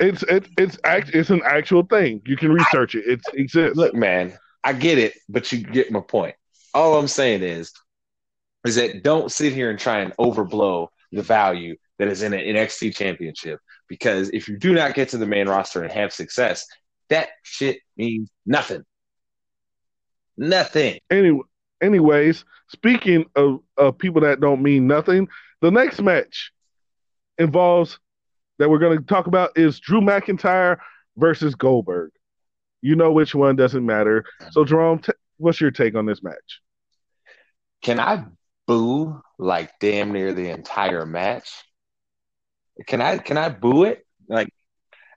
It's 0.00 0.24
it's 0.24 0.48
it's 0.58 0.78
act 0.84 1.10
it's 1.14 1.30
an 1.30 1.40
actual 1.44 1.84
thing. 1.84 2.20
You 2.26 2.36
can 2.36 2.52
research 2.52 2.96
it. 2.96 3.06
It 3.06 3.20
exists. 3.34 3.76
Look, 3.76 3.94
man, 3.94 4.36
I 4.64 4.72
get 4.72 4.98
it, 4.98 5.14
but 5.28 5.52
you 5.52 5.58
get 5.58 5.92
my 5.92 6.00
point. 6.00 6.34
All 6.74 6.98
I'm 6.98 7.08
saying 7.08 7.42
is, 7.42 7.72
is 8.64 8.76
that 8.76 9.02
don't 9.02 9.32
sit 9.32 9.52
here 9.52 9.70
and 9.70 9.78
try 9.78 10.00
and 10.00 10.14
overblow 10.16 10.88
the 11.12 11.22
value 11.22 11.76
that 11.98 12.08
is 12.08 12.22
in 12.22 12.34
an 12.34 12.40
NXT 12.40 12.94
championship. 12.94 13.60
Because 13.88 14.30
if 14.30 14.48
you 14.48 14.56
do 14.58 14.74
not 14.74 14.94
get 14.94 15.10
to 15.10 15.18
the 15.18 15.26
main 15.26 15.48
roster 15.48 15.82
and 15.82 15.92
have 15.92 16.12
success, 16.12 16.66
that 17.08 17.28
shit 17.42 17.78
means 17.96 18.30
nothing. 18.44 18.84
Nothing. 20.36 20.98
Anyway, 21.10 21.42
anyways, 21.82 22.44
speaking 22.68 23.26
of, 23.34 23.60
of 23.76 23.98
people 23.98 24.20
that 24.22 24.40
don't 24.40 24.62
mean 24.62 24.86
nothing, 24.86 25.28
the 25.60 25.70
next 25.70 26.00
match 26.00 26.52
involves 27.38 27.98
that 28.58 28.68
we're 28.68 28.78
going 28.78 28.98
to 28.98 29.04
talk 29.04 29.26
about 29.26 29.56
is 29.56 29.80
Drew 29.80 30.00
McIntyre 30.00 30.78
versus 31.16 31.54
Goldberg. 31.54 32.10
You 32.82 32.94
know 32.94 33.12
which 33.12 33.34
one 33.34 33.56
doesn't 33.56 33.84
matter. 33.84 34.24
So, 34.50 34.64
Jerome, 34.64 35.00
t- 35.00 35.12
what's 35.38 35.60
your 35.60 35.70
take 35.70 35.94
on 35.94 36.06
this 36.06 36.22
match? 36.22 36.60
Can 37.82 37.98
I 37.98 38.24
boo 38.66 39.20
like 39.38 39.70
damn 39.80 40.12
near 40.12 40.34
the 40.34 40.50
entire 40.50 41.06
match? 41.06 41.50
Can 42.86 43.00
I 43.00 43.18
can 43.18 43.38
I 43.38 43.48
boo 43.48 43.84
it? 43.84 44.04
Like 44.28 44.52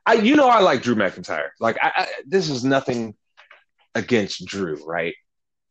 I 0.05 0.13
you 0.13 0.35
know 0.35 0.47
I 0.47 0.61
like 0.61 0.81
Drew 0.81 0.95
McIntyre. 0.95 1.49
Like 1.59 1.77
I, 1.81 1.91
I 1.95 2.07
this 2.25 2.49
is 2.49 2.63
nothing 2.63 3.15
against 3.93 4.45
Drew, 4.45 4.83
right? 4.85 5.13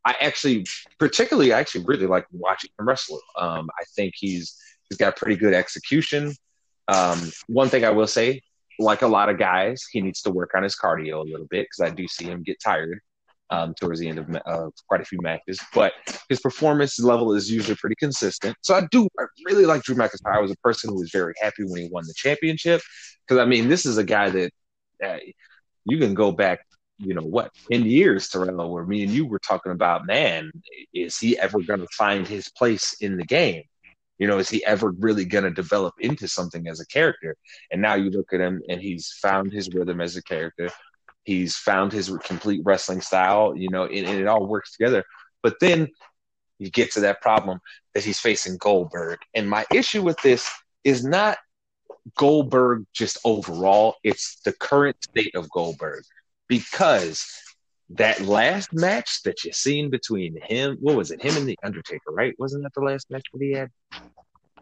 I 0.04 0.14
actually 0.20 0.66
particularly 0.98 1.52
I 1.52 1.60
actually 1.60 1.84
really 1.84 2.06
like 2.06 2.26
watching 2.32 2.70
him 2.78 2.86
wrestle. 2.86 3.20
Um 3.38 3.70
I 3.80 3.84
think 3.96 4.14
he's 4.16 4.56
he's 4.88 4.98
got 4.98 5.16
pretty 5.16 5.36
good 5.36 5.54
execution. 5.54 6.34
Um 6.88 7.32
one 7.46 7.68
thing 7.68 7.84
I 7.84 7.90
will 7.90 8.06
say, 8.06 8.42
like 8.78 9.02
a 9.02 9.08
lot 9.08 9.28
of 9.28 9.38
guys, 9.38 9.86
he 9.90 10.00
needs 10.00 10.22
to 10.22 10.30
work 10.30 10.52
on 10.54 10.62
his 10.62 10.76
cardio 10.76 11.20
a 11.20 11.30
little 11.30 11.46
bit 11.50 11.66
because 11.70 11.90
I 11.90 11.94
do 11.94 12.06
see 12.08 12.26
him 12.26 12.42
get 12.42 12.60
tired 12.62 13.00
um, 13.50 13.74
towards 13.74 14.00
the 14.00 14.08
end 14.08 14.18
of 14.18 14.28
uh, 14.46 14.70
quite 14.88 15.00
a 15.00 15.04
few 15.04 15.18
matches. 15.20 15.60
But 15.74 15.92
his 16.28 16.40
performance 16.40 16.98
level 17.00 17.34
is 17.34 17.50
usually 17.50 17.76
pretty 17.76 17.96
consistent. 17.96 18.56
So 18.62 18.74
I 18.74 18.82
do 18.90 19.08
I 19.18 19.24
really 19.46 19.66
like 19.66 19.82
Drew 19.82 19.96
McIntyre. 19.96 20.36
I 20.36 20.40
was 20.40 20.50
a 20.50 20.56
person 20.56 20.90
who 20.90 21.00
was 21.00 21.10
very 21.10 21.34
happy 21.40 21.64
when 21.64 21.82
he 21.82 21.88
won 21.90 22.04
the 22.06 22.14
championship 22.14 22.80
because 23.26 23.40
I 23.40 23.44
mean 23.44 23.68
this 23.68 23.86
is 23.86 23.98
a 23.98 24.04
guy 24.04 24.30
that 24.30 24.50
uh, 25.04 25.18
you 25.84 25.98
can 25.98 26.14
go 26.14 26.32
back, 26.32 26.60
you 26.98 27.14
know 27.14 27.22
what, 27.22 27.50
ten 27.70 27.84
years, 27.84 28.28
Terrell, 28.28 28.72
where 28.72 28.84
me 28.84 29.02
and 29.02 29.12
you 29.12 29.26
were 29.26 29.40
talking 29.40 29.72
about, 29.72 30.06
man, 30.06 30.50
is 30.94 31.18
he 31.18 31.38
ever 31.38 31.60
going 31.60 31.80
to 31.80 31.88
find 31.96 32.26
his 32.26 32.48
place 32.50 32.94
in 33.00 33.16
the 33.16 33.24
game? 33.24 33.62
You 34.18 34.26
know, 34.26 34.38
is 34.38 34.50
he 34.50 34.62
ever 34.66 34.90
really 34.98 35.24
going 35.24 35.44
to 35.44 35.50
develop 35.50 35.94
into 35.98 36.28
something 36.28 36.68
as 36.68 36.78
a 36.78 36.86
character? 36.86 37.34
And 37.70 37.80
now 37.80 37.94
you 37.94 38.10
look 38.10 38.34
at 38.34 38.40
him 38.40 38.60
and 38.68 38.78
he's 38.78 39.10
found 39.22 39.50
his 39.50 39.70
rhythm 39.72 40.02
as 40.02 40.14
a 40.16 40.22
character. 40.22 40.68
He's 41.24 41.56
found 41.56 41.92
his 41.92 42.10
complete 42.24 42.62
wrestling 42.64 43.00
style, 43.00 43.54
you 43.56 43.68
know, 43.68 43.84
and, 43.84 44.06
and 44.06 44.18
it 44.18 44.26
all 44.26 44.46
works 44.46 44.72
together. 44.72 45.04
But 45.42 45.56
then 45.60 45.88
you 46.58 46.70
get 46.70 46.92
to 46.92 47.00
that 47.00 47.20
problem 47.20 47.60
that 47.94 48.04
he's 48.04 48.20
facing 48.20 48.56
Goldberg. 48.58 49.18
And 49.34 49.48
my 49.48 49.64
issue 49.72 50.02
with 50.02 50.20
this 50.22 50.50
is 50.84 51.04
not 51.04 51.38
Goldberg 52.16 52.86
just 52.92 53.18
overall, 53.24 53.96
it's 54.02 54.40
the 54.44 54.52
current 54.52 54.96
state 55.02 55.34
of 55.34 55.50
Goldberg. 55.50 56.04
Because 56.48 57.26
that 57.90 58.20
last 58.20 58.72
match 58.72 59.22
that 59.22 59.44
you 59.44 59.52
seen 59.52 59.90
between 59.90 60.38
him, 60.42 60.78
what 60.80 60.96
was 60.96 61.10
it? 61.10 61.22
Him 61.22 61.36
and 61.36 61.46
the 61.46 61.58
Undertaker, 61.62 62.10
right? 62.12 62.34
Wasn't 62.38 62.62
that 62.62 62.74
the 62.74 62.80
last 62.80 63.10
match 63.10 63.24
that 63.32 63.42
he 63.42 63.52
had? 63.52 63.70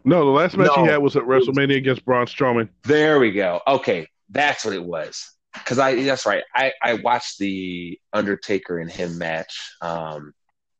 No, 0.03 0.25
the 0.25 0.31
last 0.31 0.57
match 0.57 0.71
No. 0.75 0.83
he 0.83 0.89
had 0.89 0.97
was 0.97 1.15
at 1.15 1.23
WrestleMania 1.23 1.77
against 1.77 2.05
Braun 2.05 2.25
Strowman. 2.25 2.69
There 2.83 3.19
we 3.19 3.31
go. 3.31 3.61
Okay, 3.67 4.07
that's 4.29 4.65
what 4.65 4.73
it 4.73 4.83
was. 4.83 5.31
Because 5.69 5.77
I, 5.77 6.03
that's 6.03 6.25
right. 6.25 6.43
I, 6.55 6.73
I 6.81 6.95
watched 6.95 7.37
the 7.37 7.99
Undertaker 8.11 8.79
and 8.79 8.89
him 8.91 9.19
match 9.19 9.75
um, 9.83 10.33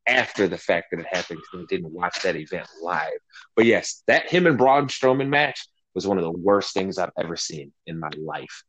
after 0.08 0.48
the 0.48 0.58
fact 0.58 0.88
that 0.90 1.00
it 1.00 1.06
happened. 1.06 1.42
'cause 1.52 1.62
I 1.62 1.66
didn't 1.70 1.94
watch 1.94 2.24
that 2.24 2.36
event 2.36 2.68
live. 2.82 3.20
But 3.56 3.66
yes, 3.66 4.02
that 4.08 4.28
him 4.32 4.48
and 4.48 4.58
Braun 4.58 4.88
Strowman 4.88 5.30
match 5.30 5.68
was 5.94 6.08
one 6.08 6.18
of 6.18 6.24
the 6.24 6.32
worst 6.32 6.74
things 6.74 6.98
I've 6.98 7.12
ever 7.20 7.36
seen 7.36 7.72
in 7.86 8.00
my 8.00 8.10
life, 8.18 8.64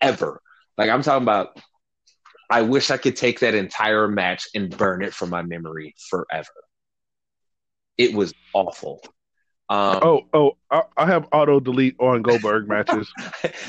ever. 0.00 0.42
Like 0.76 0.90
I'm 0.90 1.02
talking 1.02 1.22
about. 1.22 1.56
I 2.50 2.62
wish 2.62 2.90
I 2.90 2.98
could 2.98 3.16
take 3.16 3.40
that 3.40 3.54
entire 3.54 4.08
match 4.08 4.48
and 4.56 4.76
burn 4.76 5.02
it 5.02 5.14
from 5.14 5.30
my 5.30 5.42
memory 5.42 5.94
forever. 6.10 6.50
It 7.98 8.14
was 8.14 8.34
awful. 8.52 9.02
Um, 9.70 10.00
Oh, 10.02 10.20
oh, 10.34 10.56
I, 10.70 10.82
I 10.96 11.06
have 11.06 11.26
auto 11.32 11.58
delete 11.58 11.96
on 11.98 12.22
Goldberg 12.22 12.68
matches. 12.68 13.10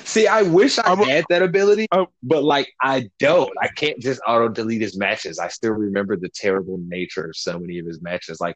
See, 0.04 0.28
I 0.28 0.42
wish 0.42 0.78
I 0.78 0.84
I'm 0.92 1.00
had 1.00 1.26
that 1.30 1.42
ability, 1.42 1.88
I'm- 1.92 2.08
but 2.22 2.44
like 2.44 2.72
I 2.82 3.10
don't. 3.20 3.50
I 3.62 3.68
can't 3.70 4.00
just 4.00 4.20
auto 4.28 4.50
delete 4.50 4.82
his 4.82 4.98
matches. 4.98 5.40
I 5.40 5.48
still 5.48 5.72
remember 5.72 6.18
the 6.18 6.30
terrible 6.30 6.78
nature 6.88 7.26
of 7.26 7.36
so 7.38 7.58
many 7.60 7.80
of 7.80 7.86
his 7.86 8.02
matches. 8.02 8.42
Like 8.42 8.56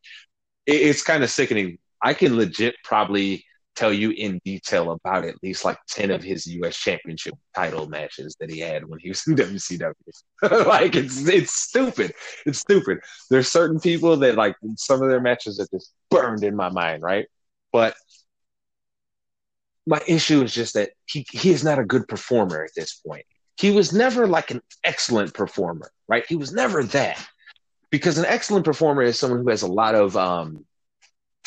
it, 0.65 0.73
it's 0.75 1.02
kind 1.04 1.23
of 1.23 1.30
sickening. 1.30 1.78
I 2.02 2.13
can 2.13 2.36
legit 2.38 2.75
probably 2.84 3.45
tell 3.80 3.94
you 3.94 4.12
in 4.12 4.42
detail 4.44 4.92
about 4.92 5.24
at 5.24 5.42
least 5.42 5.63
like 5.63 5.78
10 5.88 6.12
of 6.12 6.22
his 6.22 6.46
US 6.48 6.76
championship 6.76 7.34
title 7.56 7.88
matches 7.88 8.36
that 8.39 8.52
he 8.52 8.60
had 8.60 8.86
when 8.86 9.00
he 9.00 9.10
was 9.10 9.26
in 9.26 9.36
WCW. 9.38 9.94
like 10.68 10.96
it's 10.96 11.28
it's 11.28 11.54
stupid. 11.54 12.13
It's 12.46 12.60
stupid. 12.60 13.00
There's 13.30 13.50
certain 13.50 13.80
people 13.80 14.18
that 14.18 14.36
like 14.36 14.56
some 14.76 15.02
of 15.02 15.10
their 15.10 15.22
matches 15.22 15.60
are 15.60 15.68
just 15.72 15.94
burned 16.12 16.44
in 16.44 16.56
my 16.56 16.70
mind, 16.70 17.04
right? 17.04 17.26
But 17.72 17.96
my 19.88 20.02
issue 20.08 20.42
is 20.42 20.54
just 20.54 20.74
that 20.74 20.92
he 21.06 21.26
he 21.32 21.52
is 21.52 21.63
not 21.63 21.80
a 21.80 21.86
good 21.86 22.08
performer 22.08 22.63
at 22.63 22.72
this 22.76 22.96
point. 22.96 23.26
He 23.58 23.72
was 23.72 23.94
never 23.94 24.28
like 24.28 24.52
an 24.52 24.62
excellent 24.84 25.34
performer, 25.34 25.89
right? 26.08 26.26
He 26.28 26.36
was 26.36 26.52
never 26.52 26.84
that. 26.84 27.26
Because 27.92 28.20
an 28.20 28.26
excellent 28.26 28.65
performer 28.65 29.02
is 29.02 29.18
someone 29.18 29.42
who 29.42 29.50
has 29.50 29.63
a 29.63 29.68
lot 29.68 29.96
of 29.96 30.15
um, 30.15 30.63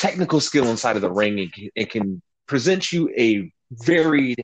technical 0.03 0.41
skill 0.41 0.65
inside 0.65 0.97
of 0.97 1.01
the 1.01 1.09
ring 1.09 1.39
and 1.39 1.53
can, 1.53 1.69
and 1.77 1.89
can 1.89 2.21
present 2.45 2.91
you 2.91 3.09
a 3.17 3.49
varied 3.71 4.43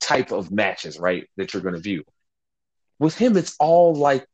type 0.00 0.32
of 0.32 0.50
matches, 0.50 0.98
right? 0.98 1.28
That 1.36 1.54
you're 1.54 1.62
going 1.62 1.76
to 1.76 1.80
view. 1.80 2.02
With 2.98 3.16
him, 3.16 3.36
it's 3.36 3.54
all 3.60 3.94
like 3.94 4.26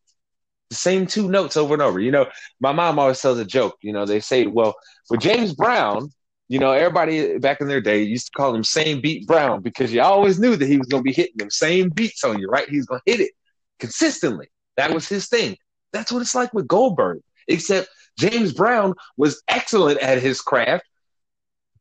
the 0.71 0.77
same 0.77 1.07
two 1.07 1.29
notes 1.29 1.59
over 1.59 1.75
and 1.75 1.83
over. 1.83 2.01
You 2.01 2.11
know, 2.11 2.27
my 2.59 2.73
mom 2.73 2.99
always 2.99 3.21
tells 3.21 3.39
a 3.39 3.45
joke. 3.45 3.77
You 3.83 3.93
know, 3.93 4.07
they 4.07 4.21
say, 4.21 4.47
well, 4.47 4.75
with 5.11 5.21
James 5.21 5.53
Brown, 5.53 6.11
you 6.49 6.59
know, 6.59 6.73
everybody 6.73 7.37
back 7.39 7.61
in 7.61 7.69
their 7.69 7.83
day 7.83 8.03
used 8.03 8.29
to 8.29 8.33
call 8.33 8.55
him 8.55 8.65
same 8.65 9.03
beat 9.03 9.27
Brown 9.27 9.61
because 9.61 9.93
you 9.93 10.01
always 10.01 10.39
knew 10.39 10.57
that 10.57 10.67
he 10.67 10.79
was 10.79 10.87
going 10.87 11.03
to 11.03 11.09
be 11.09 11.13
hitting 11.13 11.37
them 11.37 11.51
same 11.51 11.91
beats 11.91 12.25
on 12.25 12.39
you, 12.39 12.49
right? 12.49 12.69
He's 12.71 12.87
going 12.87 13.03
to 13.05 13.13
hit 13.13 13.21
it 13.21 13.33
consistently. 13.79 14.49
That 14.79 14.95
was 14.95 15.07
his 15.07 15.29
thing. 15.29 15.59
That's 15.93 16.11
what 16.11 16.23
it's 16.23 16.35
like 16.35 16.55
with 16.55 16.67
Goldberg, 16.67 17.21
except 17.47 17.91
James 18.19 18.53
Brown 18.53 18.95
was 19.17 19.43
excellent 19.49 20.01
at 20.01 20.23
his 20.23 20.41
craft. 20.41 20.85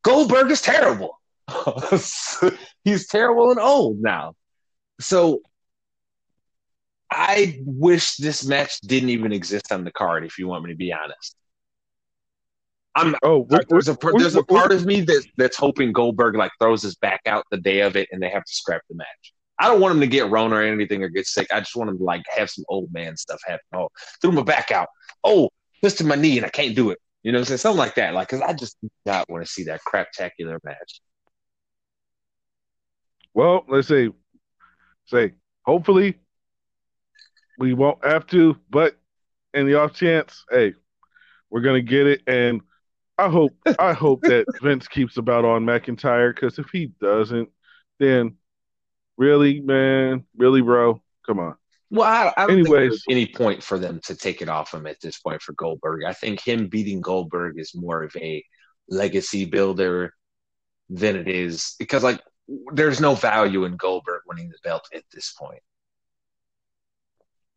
Goldberg 0.03 0.49
is 0.51 0.61
terrible. 0.61 1.19
he's 2.83 3.07
terrible 3.07 3.51
and 3.51 3.59
old 3.59 3.99
now. 4.01 4.33
So 4.99 5.41
I 7.11 7.59
wish 7.65 8.15
this 8.15 8.45
match 8.45 8.79
didn't 8.81 9.09
even 9.09 9.33
exist 9.33 9.71
on 9.71 9.83
the 9.83 9.91
card. 9.91 10.23
If 10.25 10.39
you 10.39 10.47
want 10.47 10.63
me 10.63 10.71
to 10.71 10.77
be 10.77 10.93
honest, 10.93 11.35
I'm. 12.95 13.15
Oh, 13.21 13.45
uh, 13.51 13.59
there's 13.69 13.89
a 13.89 13.97
there's 14.17 14.35
a 14.35 14.43
part 14.43 14.71
of 14.71 14.85
me 14.85 15.01
that 15.01 15.25
that's 15.37 15.57
hoping 15.57 15.91
Goldberg 15.91 16.35
like 16.35 16.51
throws 16.59 16.81
his 16.81 16.95
back 16.95 17.21
out 17.25 17.45
the 17.51 17.57
day 17.57 17.81
of 17.81 17.95
it, 17.95 18.07
and 18.11 18.21
they 18.21 18.29
have 18.29 18.45
to 18.45 18.53
scrap 18.53 18.81
the 18.89 18.95
match. 18.95 19.33
I 19.59 19.67
don't 19.67 19.81
want 19.81 19.93
him 19.95 20.01
to 20.01 20.07
get 20.07 20.29
Rona 20.29 20.55
or 20.55 20.63
anything 20.63 21.03
or 21.03 21.09
get 21.09 21.27
sick. 21.27 21.47
I 21.53 21.59
just 21.59 21.75
want 21.75 21.89
him 21.89 21.97
to 21.97 22.03
like 22.03 22.23
have 22.35 22.49
some 22.49 22.65
old 22.69 22.91
man 22.93 23.17
stuff 23.17 23.39
happen. 23.45 23.59
Oh, 23.75 23.89
threw 24.21 24.31
my 24.31 24.41
back 24.41 24.71
out. 24.71 24.87
Oh, 25.23 25.49
twisted 25.81 26.07
my 26.07 26.15
knee 26.15 26.37
and 26.37 26.45
I 26.45 26.49
can't 26.49 26.75
do 26.75 26.91
it. 26.91 26.99
You 27.23 27.31
know 27.31 27.37
what 27.37 27.41
I'm 27.41 27.45
saying? 27.45 27.57
Something 27.59 27.79
like 27.79 27.95
that. 27.95 28.13
Like, 28.13 28.29
cause 28.29 28.41
I 28.41 28.53
just 28.53 28.77
do 28.81 28.89
not 29.05 29.29
want 29.29 29.45
to 29.45 29.51
see 29.51 29.63
that 29.65 29.81
craptacular 29.87 30.57
match. 30.63 31.01
Well, 33.33 33.63
let's 33.67 33.87
say, 33.87 34.09
say, 35.05 35.33
hopefully 35.65 36.17
we 37.57 37.73
won't 37.73 38.03
have 38.05 38.25
to, 38.27 38.57
but 38.69 38.97
in 39.53 39.67
the 39.67 39.75
off 39.75 39.93
chance, 39.93 40.43
hey, 40.49 40.73
we're 41.49 41.61
gonna 41.61 41.81
get 41.81 42.07
it. 42.07 42.21
And 42.27 42.61
I 43.17 43.29
hope, 43.29 43.55
I 43.77 43.93
hope 43.93 44.21
that 44.21 44.45
Vince 44.61 44.87
keeps 44.87 45.17
about 45.17 45.45
on 45.45 45.65
McIntyre 45.65 46.33
because 46.33 46.57
if 46.57 46.69
he 46.71 46.87
doesn't, 46.99 47.49
then 47.99 48.37
really, 49.17 49.59
man, 49.61 50.25
really, 50.35 50.61
bro, 50.61 51.01
come 51.25 51.39
on. 51.39 51.55
Well, 51.91 52.07
I, 52.07 52.33
I 52.37 52.47
don't 52.47 52.51
Anyways. 52.59 52.65
think 52.67 52.75
there's 52.75 53.03
any 53.09 53.27
point 53.27 53.61
for 53.61 53.77
them 53.77 53.99
to 54.05 54.15
take 54.15 54.41
it 54.41 54.47
off 54.47 54.73
him 54.73 54.87
at 54.87 55.01
this 55.01 55.19
point 55.19 55.41
for 55.41 55.51
Goldberg. 55.53 56.05
I 56.05 56.13
think 56.13 56.39
him 56.39 56.67
beating 56.67 57.01
Goldberg 57.01 57.59
is 57.59 57.75
more 57.75 58.01
of 58.01 58.15
a 58.15 58.43
legacy 58.87 59.43
builder 59.43 60.13
than 60.89 61.17
it 61.17 61.27
is 61.27 61.75
because, 61.79 62.01
like, 62.01 62.21
there's 62.73 63.01
no 63.01 63.13
value 63.13 63.65
in 63.65 63.75
Goldberg 63.75 64.21
winning 64.25 64.49
the 64.49 64.57
belt 64.63 64.87
at 64.93 65.03
this 65.13 65.33
point. 65.33 65.61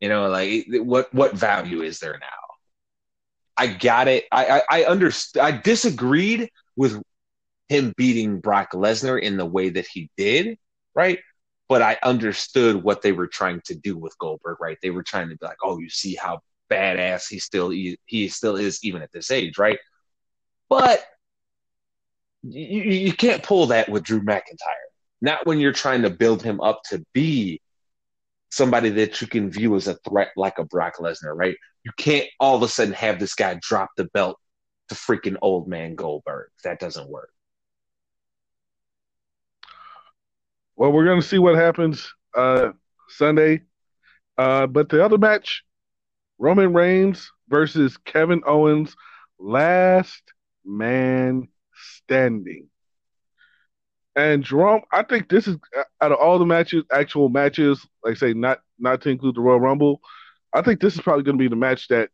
You 0.01 0.09
know, 0.09 0.29
like 0.29 0.67
what 0.69 1.15
what 1.15 1.35
value 1.35 1.83
is 1.83 2.01
there 2.01 2.19
now? 2.21 2.27
I 3.57 3.69
got 3.69 4.09
it. 4.09 4.25
I 4.31 4.61
I, 4.69 4.81
I 4.81 4.85
underst- 4.85 5.41
I 5.41 5.53
disagreed 5.53 6.51
with 6.77 7.01
him 7.69 7.95
beating 7.97 8.41
Brock 8.41 8.73
Lesnar 8.73 9.21
in 9.21 9.37
the 9.37 9.47
way 9.47 9.71
that 9.71 9.87
he 9.87 10.11
did, 10.17 10.59
right? 10.95 11.21
But 11.69 11.83
I 11.83 11.99
understood 12.03 12.83
what 12.83 13.03
they 13.03 13.13
were 13.13 13.27
trying 13.27 13.61
to 13.67 13.75
do 13.75 13.97
with 13.97 14.17
Goldberg, 14.19 14.59
right? 14.61 14.79
They 14.83 14.91
were 14.91 15.03
trying 15.03 15.29
to 15.31 15.37
be 15.37 15.47
like, 15.47 15.57
oh, 15.63 15.79
you 15.79 15.89
see 15.89 16.15
how 16.15 16.41
badass 16.71 17.29
he 17.29 17.39
still 17.39 17.71
he 17.71 18.29
still 18.29 18.57
is 18.57 18.81
even 18.83 19.03
at 19.03 19.13
this 19.13 19.31
age, 19.31 19.59
right? 19.59 19.79
But 20.69 21.05
you, 22.43 22.83
you 22.83 23.13
can't 23.13 23.43
pull 23.43 23.67
that 23.67 23.89
with 23.89 24.03
Drew 24.03 24.21
McIntyre. 24.21 24.89
Not 25.21 25.47
when 25.47 25.59
you're 25.59 25.73
trying 25.73 26.03
to 26.03 26.11
build 26.11 26.43
him 26.43 26.61
up 26.61 26.83
to 26.91 27.05
be 27.15 27.61
somebody 28.51 28.91
that 28.91 29.21
you 29.21 29.27
can 29.27 29.51
view 29.51 29.75
as 29.75 29.89
a 29.89 29.95
threat 30.09 30.29
like 30.37 30.59
a 30.59 30.65
Brock 30.65 30.97
Lesnar, 30.99 31.35
right? 31.35 31.57
You 31.83 31.93
can't 31.97 32.29
all 32.39 32.57
of 32.57 32.63
a 32.63 32.69
sudden 32.69 32.95
have 32.95 33.19
this 33.19 33.35
guy 33.35 33.59
drop 33.61 33.91
the 33.97 34.05
belt 34.05 34.39
to 34.89 34.95
freaking 34.95 35.37
old 35.43 35.67
man 35.67 35.95
Goldberg. 35.95 36.51
That 36.63 36.79
doesn't 36.79 37.09
work. 37.09 37.31
Well, 40.77 40.93
we're 40.93 41.05
going 41.05 41.21
to 41.21 41.27
see 41.27 41.39
what 41.39 41.55
happens 41.55 42.13
uh, 42.35 42.71
Sunday. 43.09 43.63
Uh, 44.37 44.67
but 44.67 44.89
the 44.89 45.05
other 45.05 45.19
match, 45.19 45.63
Roman 46.39 46.73
Reigns 46.73 47.31
versus 47.49 47.97
Kevin 47.99 48.43
Owens, 48.47 48.97
last 49.39 50.23
man 50.65 51.49
standing. 51.75 52.69
And 54.17 54.45
Jerome, 54.45 54.83
I 54.93 55.03
think 55.03 55.29
this 55.29 55.47
is 55.47 55.57
out 56.01 56.13
of 56.13 56.19
all 56.19 56.39
the 56.39 56.47
matches, 56.47 56.85
actual 56.93 57.29
matches, 57.29 57.85
like 58.05 58.17
say, 58.17 58.33
not 58.33 58.61
not 58.79 59.01
to 59.03 59.11
include 59.11 59.37
the 59.37 59.41
Royal 59.41 59.61
Rumble. 59.61 60.01
I 60.53 60.63
think 60.63 60.81
this 60.81 60.95
is 60.95 61.01
probably 61.01 61.25
going 61.25 61.37
to 61.37 61.43
be 61.43 61.49
the 61.49 61.57
match 61.57 61.89
that 61.89 62.11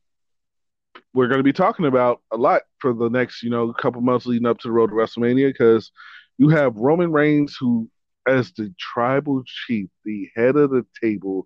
we're 1.12 1.28
going 1.28 1.38
to 1.38 1.44
be 1.44 1.52
talking 1.52 1.86
about 1.86 2.22
a 2.30 2.36
lot 2.36 2.62
for 2.78 2.94
the 2.94 3.08
next, 3.08 3.42
you 3.42 3.50
know, 3.50 3.72
couple 3.72 4.00
months 4.00 4.26
leading 4.26 4.46
up 4.46 4.58
to 4.58 4.68
the 4.68 4.72
road 4.72 4.88
to 4.88 4.94
WrestleMania 4.94 5.48
because 5.48 5.92
you 6.38 6.48
have 6.48 6.76
Roman 6.76 7.12
Reigns 7.12 7.56
who 7.58 7.88
as 8.30 8.52
the 8.52 8.72
tribal 8.78 9.42
chief, 9.44 9.88
the 10.04 10.30
head 10.34 10.56
of 10.56 10.70
the 10.70 10.86
table, 11.02 11.44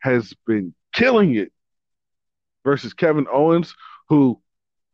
has 0.00 0.34
been 0.46 0.74
killing 0.92 1.34
it 1.34 1.52
versus 2.64 2.92
Kevin 2.92 3.26
Owens, 3.32 3.74
who 4.08 4.40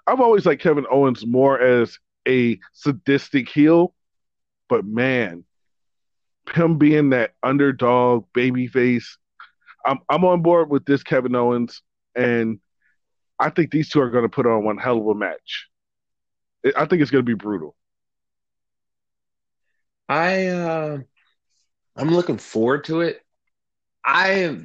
I've 0.06 0.20
always 0.20 0.46
liked 0.46 0.62
Kevin 0.62 0.86
Owens 0.90 1.26
more 1.26 1.60
as 1.60 1.98
a 2.28 2.58
sadistic 2.72 3.48
heel, 3.48 3.94
but 4.68 4.84
man, 4.84 5.44
him 6.54 6.78
being 6.78 7.10
that 7.10 7.32
underdog 7.42 8.26
babyface, 8.34 9.04
I'm 9.86 9.98
I'm 10.08 10.24
on 10.24 10.42
board 10.42 10.70
with 10.70 10.84
this 10.84 11.02
Kevin 11.02 11.34
Owens, 11.34 11.82
and 12.14 12.60
I 13.38 13.50
think 13.50 13.70
these 13.70 13.88
two 13.88 14.00
are 14.00 14.10
going 14.10 14.24
to 14.24 14.28
put 14.28 14.46
on 14.46 14.64
one 14.64 14.78
hell 14.78 14.98
of 14.98 15.06
a 15.06 15.14
match. 15.14 15.68
I 16.76 16.84
think 16.84 17.00
it's 17.00 17.10
going 17.10 17.24
to 17.24 17.30
be 17.30 17.34
brutal. 17.34 17.74
I 20.08 20.46
uh, 20.48 20.98
I'm 21.96 22.10
looking 22.10 22.38
forward 22.38 22.84
to 22.84 23.00
it. 23.00 23.20
I 24.04 24.56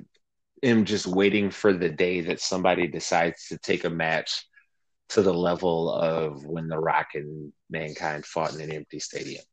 am 0.64 0.86
just 0.86 1.08
waiting 1.08 1.52
for 1.52 1.74
the 1.74 1.90
day 1.90 2.22
that 2.22 2.40
somebody 2.40 2.88
decides 2.88 3.48
to 3.48 3.58
take 3.58 3.84
a 3.84 3.90
match 3.90 4.46
to 5.10 5.22
the 5.22 5.34
level 5.34 5.92
of 5.92 6.46
when 6.46 6.68
The 6.68 6.80
Rock 6.80 7.10
and 7.14 7.52
Mankind 7.70 8.26
fought 8.26 8.56
in 8.56 8.62
an 8.62 8.72
empty 8.72 9.00
stadium. 9.00 9.44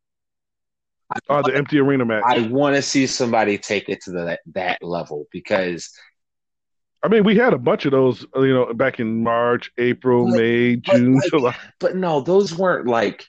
Oh, 1.29 1.43
the 1.43 1.55
empty 1.55 1.79
arena 1.79 2.07
match. 2.07 2.23
I 2.27 2.47
want 2.47 2.75
to 2.77 2.83
see 2.83 3.07
somebody 3.07 3.59
take 3.59 3.89
it 3.89 4.03
to 4.05 4.13
the, 4.13 4.39
that 4.55 4.83
level 4.83 5.27
because. 5.31 5.91
I 7.03 7.09
mean, 7.09 7.25
we 7.25 7.37
had 7.37 7.53
a 7.53 7.59
bunch 7.59 7.85
of 7.85 7.91
those, 7.91 8.25
you 8.37 8.55
know, 8.55 8.73
back 8.73 9.01
in 9.01 9.23
March, 9.23 9.71
April, 9.77 10.31
but, 10.31 10.37
May, 10.37 10.77
June, 10.77 11.17
like, 11.17 11.31
July. 11.31 11.57
But 11.81 11.97
no, 11.97 12.21
those 12.21 12.57
weren't 12.57 12.87
like 12.87 13.27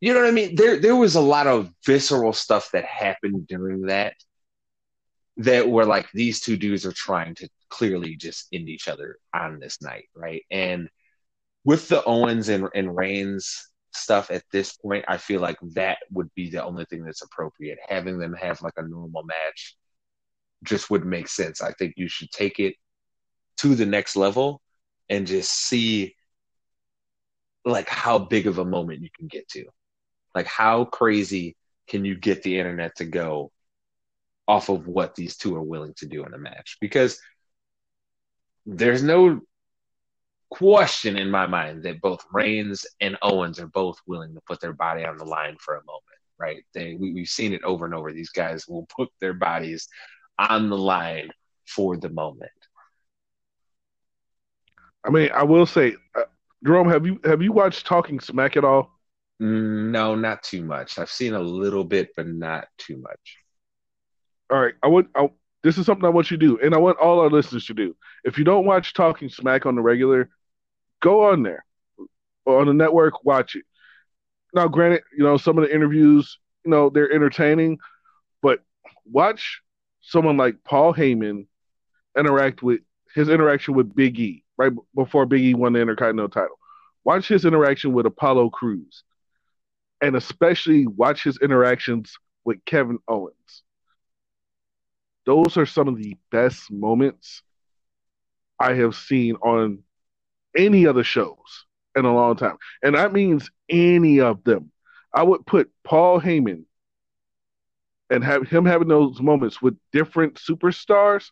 you 0.00 0.14
know 0.14 0.20
what 0.20 0.28
I 0.28 0.32
mean? 0.32 0.54
There 0.54 0.78
there 0.78 0.96
was 0.96 1.16
a 1.16 1.20
lot 1.20 1.46
of 1.46 1.70
visceral 1.84 2.32
stuff 2.32 2.70
that 2.72 2.84
happened 2.84 3.46
during 3.48 3.82
that 3.82 4.14
that 5.38 5.68
were 5.68 5.84
like 5.84 6.10
these 6.12 6.40
two 6.40 6.56
dudes 6.56 6.84
are 6.86 6.92
trying 6.92 7.34
to 7.36 7.48
clearly 7.68 8.16
just 8.16 8.48
end 8.52 8.68
each 8.68 8.88
other 8.88 9.18
on 9.34 9.60
this 9.60 9.80
night, 9.82 10.06
right? 10.14 10.42
And 10.50 10.88
with 11.64 11.88
the 11.88 12.02
Owens 12.04 12.48
and, 12.48 12.68
and 12.74 12.96
Reigns 12.96 13.68
stuff 13.92 14.30
at 14.30 14.42
this 14.52 14.76
point, 14.76 15.04
I 15.08 15.16
feel 15.16 15.40
like 15.40 15.58
that 15.74 15.98
would 16.10 16.30
be 16.34 16.50
the 16.50 16.64
only 16.64 16.84
thing 16.86 17.04
that's 17.04 17.22
appropriate. 17.22 17.78
Having 17.88 18.18
them 18.18 18.34
have 18.34 18.62
like 18.62 18.74
a 18.76 18.82
normal 18.82 19.22
match 19.24 19.76
just 20.64 20.90
would 20.90 21.04
make 21.04 21.28
sense. 21.28 21.62
I 21.62 21.72
think 21.72 21.94
you 21.96 22.08
should 22.08 22.30
take 22.30 22.58
it 22.58 22.74
to 23.58 23.74
the 23.74 23.86
next 23.86 24.16
level 24.16 24.60
and 25.08 25.26
just 25.26 25.52
see 25.52 26.14
like 27.64 27.88
how 27.88 28.18
big 28.18 28.46
of 28.46 28.58
a 28.58 28.64
moment 28.64 29.02
you 29.02 29.10
can 29.16 29.28
get 29.28 29.48
to. 29.50 29.66
Like, 30.38 30.46
how 30.46 30.84
crazy 30.84 31.56
can 31.88 32.04
you 32.04 32.14
get 32.14 32.44
the 32.44 32.60
internet 32.60 32.94
to 32.98 33.04
go 33.04 33.50
off 34.46 34.68
of 34.68 34.86
what 34.86 35.16
these 35.16 35.36
two 35.36 35.56
are 35.56 35.62
willing 35.64 35.94
to 35.96 36.06
do 36.06 36.24
in 36.24 36.32
a 36.32 36.38
match? 36.38 36.76
Because 36.80 37.20
there's 38.64 39.02
no 39.02 39.40
question 40.48 41.16
in 41.16 41.28
my 41.28 41.48
mind 41.48 41.82
that 41.82 42.00
both 42.00 42.24
Reigns 42.32 42.86
and 43.00 43.18
Owens 43.20 43.58
are 43.58 43.66
both 43.66 43.98
willing 44.06 44.32
to 44.34 44.40
put 44.46 44.60
their 44.60 44.72
body 44.72 45.04
on 45.04 45.18
the 45.18 45.24
line 45.24 45.56
for 45.58 45.74
a 45.74 45.84
moment, 45.84 46.04
right? 46.38 46.62
They 46.72 46.94
we, 46.94 47.12
we've 47.14 47.28
seen 47.28 47.52
it 47.52 47.64
over 47.64 47.84
and 47.84 47.92
over. 47.92 48.12
These 48.12 48.30
guys 48.30 48.68
will 48.68 48.86
put 48.96 49.08
their 49.20 49.34
bodies 49.34 49.88
on 50.38 50.70
the 50.70 50.78
line 50.78 51.30
for 51.66 51.96
the 51.96 52.10
moment. 52.10 52.52
I 55.04 55.10
mean, 55.10 55.30
I 55.34 55.42
will 55.42 55.66
say, 55.66 55.96
uh, 56.14 56.22
Jerome, 56.64 56.90
have 56.90 57.04
you 57.04 57.18
have 57.24 57.42
you 57.42 57.50
watched 57.50 57.86
Talking 57.88 58.20
Smack 58.20 58.56
at 58.56 58.64
all? 58.64 58.97
Mm, 59.40 59.90
no, 59.90 60.14
not 60.14 60.42
too 60.42 60.64
much. 60.64 60.98
I've 60.98 61.10
seen 61.10 61.34
a 61.34 61.40
little 61.40 61.84
bit, 61.84 62.10
but 62.16 62.26
not 62.26 62.66
too 62.76 62.96
much. 62.96 63.38
All 64.50 64.60
right, 64.60 64.74
I 64.82 64.88
want 64.88 65.08
I, 65.14 65.28
this 65.62 65.78
is 65.78 65.86
something 65.86 66.04
I 66.04 66.10
want 66.10 66.30
you 66.30 66.36
to 66.38 66.46
do, 66.46 66.58
and 66.60 66.74
I 66.74 66.78
want 66.78 66.98
all 66.98 67.20
our 67.20 67.30
listeners 67.30 67.66
to 67.66 67.74
do. 67.74 67.94
If 68.24 68.38
you 68.38 68.44
don't 68.44 68.64
watch 68.64 68.94
Talking 68.94 69.28
Smack 69.28 69.66
on 69.66 69.74
the 69.74 69.82
regular, 69.82 70.30
go 71.00 71.30
on 71.30 71.42
there 71.42 71.64
on 72.46 72.66
the 72.66 72.74
network, 72.74 73.24
watch 73.24 73.54
it. 73.54 73.64
Now, 74.54 74.68
granted, 74.68 75.02
you 75.16 75.22
know 75.22 75.36
some 75.36 75.58
of 75.58 75.64
the 75.64 75.74
interviews, 75.74 76.38
you 76.64 76.70
know, 76.70 76.88
they're 76.90 77.12
entertaining, 77.12 77.78
but 78.42 78.60
watch 79.04 79.60
someone 80.00 80.36
like 80.36 80.64
Paul 80.64 80.94
Heyman 80.94 81.46
interact 82.16 82.62
with 82.62 82.80
his 83.14 83.28
interaction 83.28 83.74
with 83.74 83.94
Big 83.94 84.18
E 84.18 84.44
right 84.56 84.72
before 84.94 85.26
Big 85.26 85.42
E 85.42 85.54
won 85.54 85.74
the 85.74 85.80
Intercontinental 85.80 86.30
title. 86.30 86.58
Watch 87.04 87.28
his 87.28 87.44
interaction 87.44 87.92
with 87.92 88.06
Apollo 88.06 88.50
Crews 88.50 89.04
and 90.00 90.16
especially 90.16 90.86
watch 90.86 91.24
his 91.24 91.38
interactions 91.38 92.16
with 92.44 92.64
Kevin 92.64 92.98
Owens. 93.08 93.62
Those 95.26 95.56
are 95.56 95.66
some 95.66 95.88
of 95.88 95.96
the 95.96 96.16
best 96.30 96.70
moments 96.70 97.42
I 98.58 98.74
have 98.74 98.94
seen 98.94 99.36
on 99.36 99.80
any 100.56 100.86
other 100.86 101.04
shows 101.04 101.66
in 101.96 102.04
a 102.04 102.14
long 102.14 102.36
time. 102.36 102.56
And 102.82 102.94
that 102.94 103.12
means 103.12 103.50
any 103.68 104.20
of 104.20 104.42
them. 104.44 104.70
I 105.14 105.22
would 105.22 105.46
put 105.46 105.70
Paul 105.84 106.20
Heyman 106.20 106.64
and 108.10 108.24
have 108.24 108.48
him 108.48 108.64
having 108.64 108.88
those 108.88 109.20
moments 109.20 109.60
with 109.60 109.76
different 109.92 110.34
superstars 110.34 111.30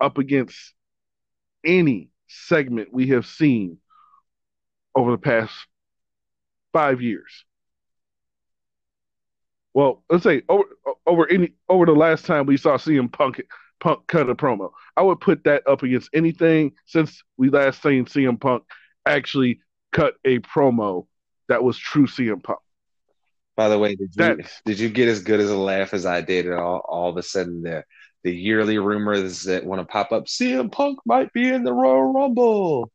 up 0.00 0.18
against 0.18 0.72
any 1.64 2.10
segment 2.28 2.92
we 2.92 3.08
have 3.08 3.26
seen 3.26 3.78
over 4.94 5.10
the 5.10 5.18
past 5.18 5.52
five 6.72 7.02
years. 7.02 7.44
Well, 9.74 10.04
let's 10.08 10.22
say 10.22 10.42
over 10.48 10.64
over 11.06 11.30
any 11.30 11.52
over 11.68 11.84
the 11.84 11.92
last 11.92 12.24
time 12.24 12.46
we 12.46 12.56
saw 12.56 12.76
CM 12.76 13.12
Punk 13.12 13.42
Punk 13.80 14.06
cut 14.06 14.30
a 14.30 14.34
promo. 14.34 14.70
I 14.96 15.02
would 15.02 15.20
put 15.20 15.44
that 15.44 15.66
up 15.66 15.82
against 15.82 16.10
anything 16.14 16.72
since 16.86 17.22
we 17.36 17.50
last 17.50 17.82
seen 17.82 18.06
CM 18.06 18.40
Punk 18.40 18.62
actually 19.04 19.60
cut 19.92 20.14
a 20.24 20.38
promo 20.38 21.06
that 21.48 21.62
was 21.62 21.76
true 21.76 22.06
CM 22.06 22.42
Punk. 22.42 22.60
By 23.56 23.68
the 23.68 23.78
way, 23.78 23.96
did 23.96 24.14
you 24.16 24.44
did 24.64 24.78
you 24.78 24.88
get 24.88 25.08
as 25.08 25.22
good 25.22 25.40
as 25.40 25.50
a 25.50 25.56
laugh 25.56 25.92
as 25.92 26.06
I 26.06 26.20
did? 26.20 26.46
And 26.46 26.54
all 26.54 26.78
all 26.88 27.10
of 27.10 27.16
a 27.16 27.22
sudden 27.22 27.62
the 27.62 27.84
the 28.22 28.34
yearly 28.34 28.78
rumors 28.78 29.42
that 29.42 29.66
want 29.66 29.80
to 29.80 29.86
pop 29.86 30.12
up, 30.12 30.26
CM 30.26 30.72
Punk 30.72 30.98
might 31.04 31.32
be 31.32 31.48
in 31.48 31.64
the 31.64 31.72
Royal 31.72 32.12
Rumble. 32.12 32.90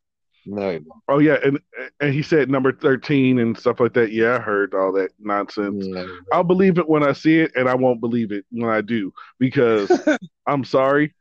No. 0.46 0.80
Oh 1.08 1.20
yeah, 1.20 1.38
and 1.44 1.60
and 2.00 2.14
he 2.14 2.22
said 2.22 2.50
number 2.50 2.72
thirteen 2.72 3.40
and 3.40 3.58
stuff 3.58 3.80
like 3.80 3.94
that. 3.94 4.12
Yeah, 4.12 4.36
I 4.36 4.40
heard 4.40 4.74
all 4.74 4.92
that 4.94 5.12
nonsense. 5.20 5.86
Yeah. 5.86 6.06
I'll 6.32 6.44
believe 6.44 6.78
it 6.78 6.88
when 6.88 7.04
I 7.04 7.14
see 7.14 7.40
it, 7.40 7.52
and 7.56 7.68
I 7.70 7.76
won't 7.76 8.00
believe 8.00 8.32
it 8.32 8.46
when 8.52 8.70
I 8.70 8.82
do 8.82 9.14
because 9.38 9.92
I'm 10.48 10.64
sorry, 10.64 11.14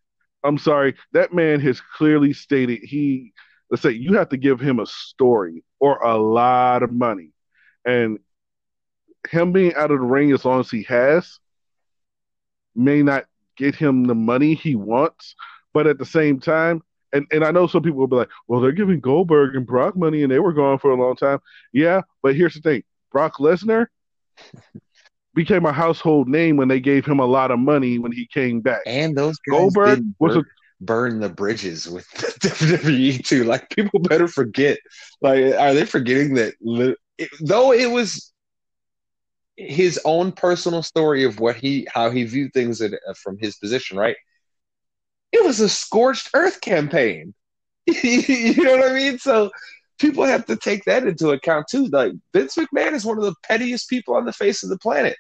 I'm 0.45 0.59
sorry. 0.59 0.95
That 1.13 1.33
man 1.35 1.61
has 1.61 1.81
clearly 1.81 2.33
stated 2.33 2.81
he. 2.83 3.33
Let's 3.71 3.83
say 3.83 3.91
you 3.91 4.15
have 4.15 4.31
to 4.31 4.37
give 4.39 4.61
him 4.61 4.81
a 4.81 4.87
story 4.87 5.63
or 5.79 5.99
a 5.99 6.17
lot 6.17 6.83
of 6.83 6.93
money, 6.93 7.33
and 7.85 8.19
him 9.29 9.53
being 9.53 9.75
out 9.75 9.91
of 9.91 9.99
the 9.99 10.07
ring 10.07 10.33
as 10.33 10.45
long 10.45 10.61
as 10.61 10.71
he 10.71 10.85
has 10.85 11.39
may 12.75 13.03
not 13.03 13.27
get 13.57 13.75
him 13.75 14.05
the 14.05 14.15
money 14.15 14.55
he 14.55 14.75
wants, 14.75 15.35
but 15.75 15.87
at 15.87 15.99
the 15.99 16.07
same 16.07 16.41
time, 16.41 16.83
and, 17.13 17.27
and 17.31 17.45
I 17.45 17.51
know 17.51 17.67
some 17.67 17.83
people 17.83 17.99
will 17.99 18.07
be 18.07 18.17
like, 18.17 18.31
well, 18.47 18.61
they're 18.61 18.73
giving 18.73 19.01
Goldberg 19.01 19.55
and 19.55 19.67
Brock 19.67 19.97
money 19.97 20.23
and 20.23 20.31
they 20.31 20.39
were 20.39 20.53
gone 20.53 20.79
for 20.79 20.91
a 20.91 21.01
long 21.01 21.17
time. 21.17 21.39
Yeah, 21.73 22.03
but 22.23 22.35
here's 22.37 22.55
the 22.55 22.61
thing 22.61 22.83
Brock 23.13 23.37
Lesnar 23.39 23.87
became 25.35 25.67
a 25.67 25.73
household 25.73 26.29
name 26.29 26.57
when 26.57 26.69
they 26.69 26.81
gave 26.81 27.07
him 27.07 27.21
a 27.21 27.27
lot 27.27 27.51
of 27.51 27.59
money 27.59 27.99
when 27.99 28.13
he 28.13 28.27
came 28.27 28.61
back. 28.61 28.81
And 28.87 29.17
those 29.17 29.39
Goldberg 29.49 30.05
was 30.19 30.35
burn, 30.35 30.45
a 30.45 30.85
burn 30.85 31.21
the 31.21 31.29
bridges 31.29 31.89
with 31.89 32.11
the 32.13 32.49
WWE 32.49 33.25
too. 33.25 33.45
Like 33.45 33.71
people 33.71 34.01
better 34.01 34.29
forget. 34.29 34.79
Like, 35.21 35.55
are 35.55 35.75
they 35.75 35.87
forgetting 35.87 36.35
that? 36.35 36.55
It, 37.19 37.31
though 37.41 37.73
it 37.73 37.91
was 37.91 38.33
his 39.57 40.01
own 40.05 40.31
personal 40.31 40.83
story 40.85 41.25
of 41.25 41.41
what 41.41 41.57
he 41.57 41.87
how 41.93 42.11
he 42.11 42.25
viewed 42.25 42.53
things 42.53 42.81
uh, 42.81 42.91
from 43.17 43.37
his 43.39 43.57
position, 43.57 43.99
right? 43.99 44.17
It 45.33 45.45
was 45.45 45.61
a 45.61 45.69
scorched 45.69 46.31
earth 46.35 46.61
campaign. 46.61 47.35
you 47.87 48.65
know 48.65 48.77
what 48.77 48.91
I 48.91 48.95
mean? 48.95 49.19
So 49.19 49.51
people 49.99 50.25
have 50.25 50.47
to 50.47 50.57
take 50.57 50.85
that 50.85 51.07
into 51.07 51.31
account 51.31 51.67
too. 51.69 51.87
Like 51.87 52.13
Vince 52.33 52.57
McMahon 52.57 52.93
is 52.93 53.05
one 53.05 53.19
of 53.19 53.25
the 53.25 53.35
pettiest 53.45 53.89
people 53.89 54.15
on 54.15 54.25
the 54.25 54.33
face 54.33 54.63
of 54.63 54.71
the 54.71 54.79
planet. 54.79 55.17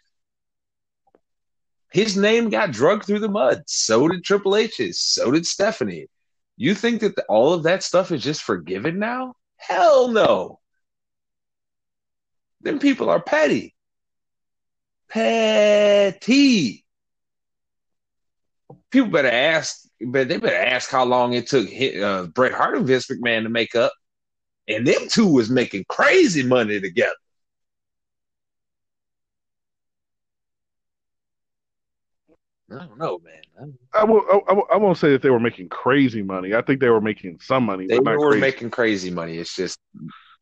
His 1.92 2.16
name 2.16 2.51
got 2.51 2.71
drugged 2.71 3.05
through 3.05 3.21
the 3.21 3.31
mud. 3.31 3.62
So 3.66 4.09
did 4.09 4.25
Triple 4.25 4.57
H's. 4.57 5.01
So 5.01 5.31
did 5.31 5.47
Stephanie. 5.47 6.07
You 6.57 6.75
think 6.75 7.01
that 7.01 7.16
the, 7.16 7.25
all 7.29 7.55
of 7.55 7.62
that 7.62 7.83
stuff 7.83 8.12
is 8.12 8.23
just 8.23 8.42
forgiven 8.42 8.99
now? 8.99 9.35
Hell 9.57 10.09
no. 10.09 10.61
Then 12.61 12.79
people 12.79 13.09
are 13.09 13.23
petty. 13.23 13.75
Petty. 15.09 16.85
People 18.90 19.11
better 19.11 19.31
ask 19.31 19.88
but 20.07 20.29
they 20.29 20.39
better 20.39 20.57
ask 20.57 20.91
how 20.91 21.05
long 21.05 21.33
it 21.33 21.47
took 21.47 21.69
uh, 22.03 22.27
Bret 22.27 22.53
Hart 22.53 22.77
and 22.77 22.87
Vince 22.87 23.07
McMahon 23.09 23.43
to 23.43 23.49
make 23.49 23.75
up, 23.75 23.93
and 24.69 24.87
them 24.87 25.09
two 25.09 25.27
was 25.27 25.51
making 25.51 25.85
crazy 25.89 26.43
money 26.43 26.81
together. 26.81 27.15
I 32.71 32.77
don't 32.77 32.99
know, 32.99 33.19
man. 33.25 33.75
I, 33.95 34.05
will, 34.05 34.23
I, 34.31 34.75
I, 34.75 34.77
won't 34.77 34.99
say 34.99 35.11
that 35.13 35.23
they 35.23 35.31
were 35.31 35.41
making 35.41 35.71
crazy 35.71 36.23
money. 36.23 36.55
I 36.55 36.61
think 36.61 36.81
they 36.81 36.91
were 36.91 37.01
making 37.01 37.39
some 37.41 37.65
money. 37.65 37.87
They 37.87 37.99
were 37.99 38.19
crazy. 38.19 38.41
making 38.41 38.71
crazy 38.71 39.11
money. 39.11 39.39
It's 39.39 39.57
just 39.57 39.79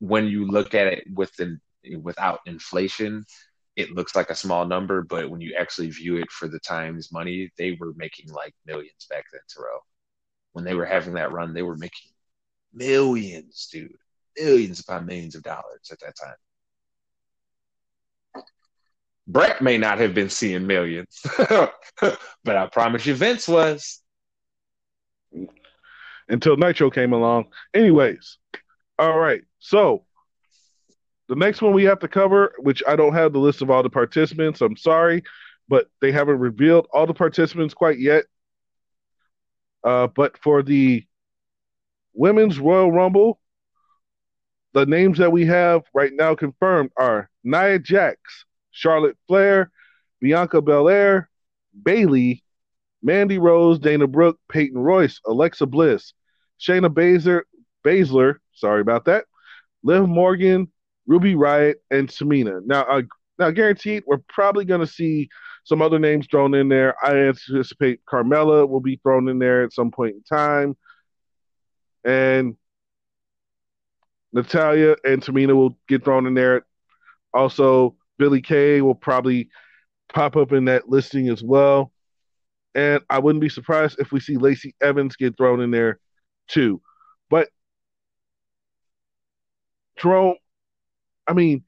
when 0.00 0.26
you 0.26 0.46
look 0.46 0.74
at 0.74 0.88
it 0.88 1.04
with 1.14 1.34
the, 1.36 1.58
without 2.02 2.40
inflation, 2.46 3.24
it 3.76 3.92
looks 3.92 4.16
like 4.16 4.30
a 4.30 4.34
small 4.34 4.64
number, 4.64 5.02
but 5.02 5.30
when 5.30 5.40
you 5.42 5.54
actually 5.58 5.90
view 5.90 6.16
it 6.16 6.30
for 6.30 6.48
the 6.48 6.58
times 6.58 7.12
money, 7.12 7.52
they 7.58 7.76
were 7.78 7.92
making 7.96 8.32
like 8.32 8.54
millions 8.66 9.06
back 9.10 9.24
then, 9.30 9.42
Terrell. 9.48 9.84
When 10.52 10.64
they 10.64 10.74
were 10.74 10.86
having 10.86 11.14
that 11.14 11.32
run, 11.32 11.52
they 11.52 11.62
were 11.62 11.76
making 11.76 12.10
millions, 12.72 13.68
dude. 13.70 13.92
Millions 14.38 14.80
upon 14.80 15.04
millions 15.04 15.34
of 15.34 15.42
dollars 15.42 15.90
at 15.92 16.00
that 16.00 16.14
time. 16.16 16.36
Bret 19.28 19.60
may 19.60 19.76
not 19.76 19.98
have 19.98 20.14
been 20.14 20.30
seeing 20.30 20.66
millions, 20.66 21.20
but 21.38 22.18
I 22.46 22.66
promise 22.72 23.04
you, 23.04 23.14
Vince 23.14 23.48
was. 23.48 24.00
Until 26.28 26.56
Nitro 26.56 26.90
came 26.90 27.12
along. 27.12 27.46
Anyways, 27.74 28.38
all 28.98 29.18
right. 29.18 29.42
So 29.58 30.06
the 31.28 31.36
next 31.36 31.62
one 31.62 31.72
we 31.72 31.84
have 31.84 31.98
to 32.00 32.08
cover, 32.08 32.52
which 32.58 32.82
I 32.86 32.96
don't 32.96 33.14
have 33.14 33.32
the 33.32 33.38
list 33.38 33.62
of 33.62 33.70
all 33.70 33.82
the 33.82 33.90
participants. 33.90 34.60
I'm 34.60 34.76
sorry, 34.76 35.24
but 35.68 35.88
they 36.00 36.12
haven't 36.12 36.38
revealed 36.38 36.86
all 36.92 37.06
the 37.06 37.14
participants 37.14 37.74
quite 37.74 37.98
yet. 37.98 38.24
Uh, 39.82 40.06
but 40.08 40.38
for 40.38 40.62
the 40.62 41.04
women's 42.14 42.58
Royal 42.58 42.92
Rumble, 42.92 43.40
the 44.72 44.86
names 44.86 45.18
that 45.18 45.32
we 45.32 45.46
have 45.46 45.82
right 45.94 46.12
now 46.12 46.34
confirmed 46.34 46.90
are 46.96 47.30
Nia 47.44 47.78
Jax, 47.78 48.18
Charlotte 48.70 49.16
Flair, 49.26 49.70
Bianca 50.20 50.60
Belair, 50.60 51.30
Bayley, 51.82 52.42
Mandy 53.02 53.38
Rose, 53.38 53.78
Dana 53.78 54.06
Brooke, 54.06 54.38
Peyton 54.50 54.78
Royce, 54.78 55.20
Alexa 55.26 55.66
Bliss, 55.66 56.12
Shayna 56.60 56.88
Baszler, 56.92 57.42
Baszler, 57.84 58.36
sorry 58.52 58.80
about 58.80 59.04
that, 59.06 59.24
Liv 59.82 60.08
Morgan, 60.08 60.70
Ruby 61.06 61.34
Riott, 61.34 61.76
and 61.90 62.08
Tamina. 62.08 62.60
Now, 62.64 62.82
uh, 62.82 63.02
now 63.38 63.50
guaranteed, 63.50 64.04
we're 64.06 64.18
probably 64.28 64.64
going 64.64 64.80
to 64.80 64.86
see 64.86 65.28
some 65.64 65.82
other 65.82 65.98
names 65.98 66.26
thrown 66.30 66.54
in 66.54 66.68
there. 66.68 66.94
I 67.04 67.16
anticipate 67.16 68.00
Carmella 68.06 68.68
will 68.68 68.80
be 68.80 68.96
thrown 69.02 69.28
in 69.28 69.38
there 69.38 69.64
at 69.64 69.72
some 69.72 69.90
point 69.90 70.14
in 70.14 70.22
time, 70.22 70.76
and 72.04 72.56
Natalya 74.32 74.96
and 75.04 75.22
Tamina 75.22 75.54
will 75.54 75.78
get 75.88 76.04
thrown 76.04 76.26
in 76.26 76.34
there. 76.34 76.66
Also, 77.32 77.96
Billie 78.18 78.42
Kay 78.42 78.80
will 78.80 78.94
probably 78.94 79.48
pop 80.12 80.36
up 80.36 80.52
in 80.52 80.66
that 80.66 80.88
listing 80.88 81.28
as 81.28 81.42
well. 81.42 81.92
And 82.74 83.00
I 83.08 83.18
wouldn't 83.18 83.40
be 83.40 83.48
surprised 83.48 83.98
if 83.98 84.12
we 84.12 84.20
see 84.20 84.36
Lacey 84.36 84.74
Evans 84.80 85.16
get 85.16 85.36
thrown 85.36 85.60
in 85.60 85.70
there 85.70 85.98
too. 86.48 86.80
But 87.30 87.48
Jerome, 89.96 90.36
I 91.26 91.32
mean, 91.32 91.64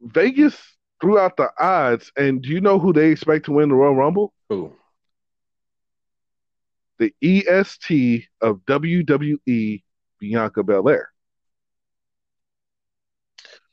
Vegas 0.00 0.56
threw 1.00 1.18
out 1.18 1.36
the 1.36 1.50
odds, 1.58 2.10
and 2.16 2.42
do 2.42 2.48
you 2.48 2.60
know 2.60 2.78
who 2.78 2.92
they 2.92 3.10
expect 3.10 3.46
to 3.46 3.52
win 3.52 3.68
the 3.68 3.74
Royal 3.74 3.94
Rumble? 3.94 4.32
Who? 4.48 4.72
The 6.98 7.12
EST 7.22 8.26
of 8.40 8.60
WWE, 8.66 9.82
Bianca 10.20 10.62
Belair. 10.62 11.10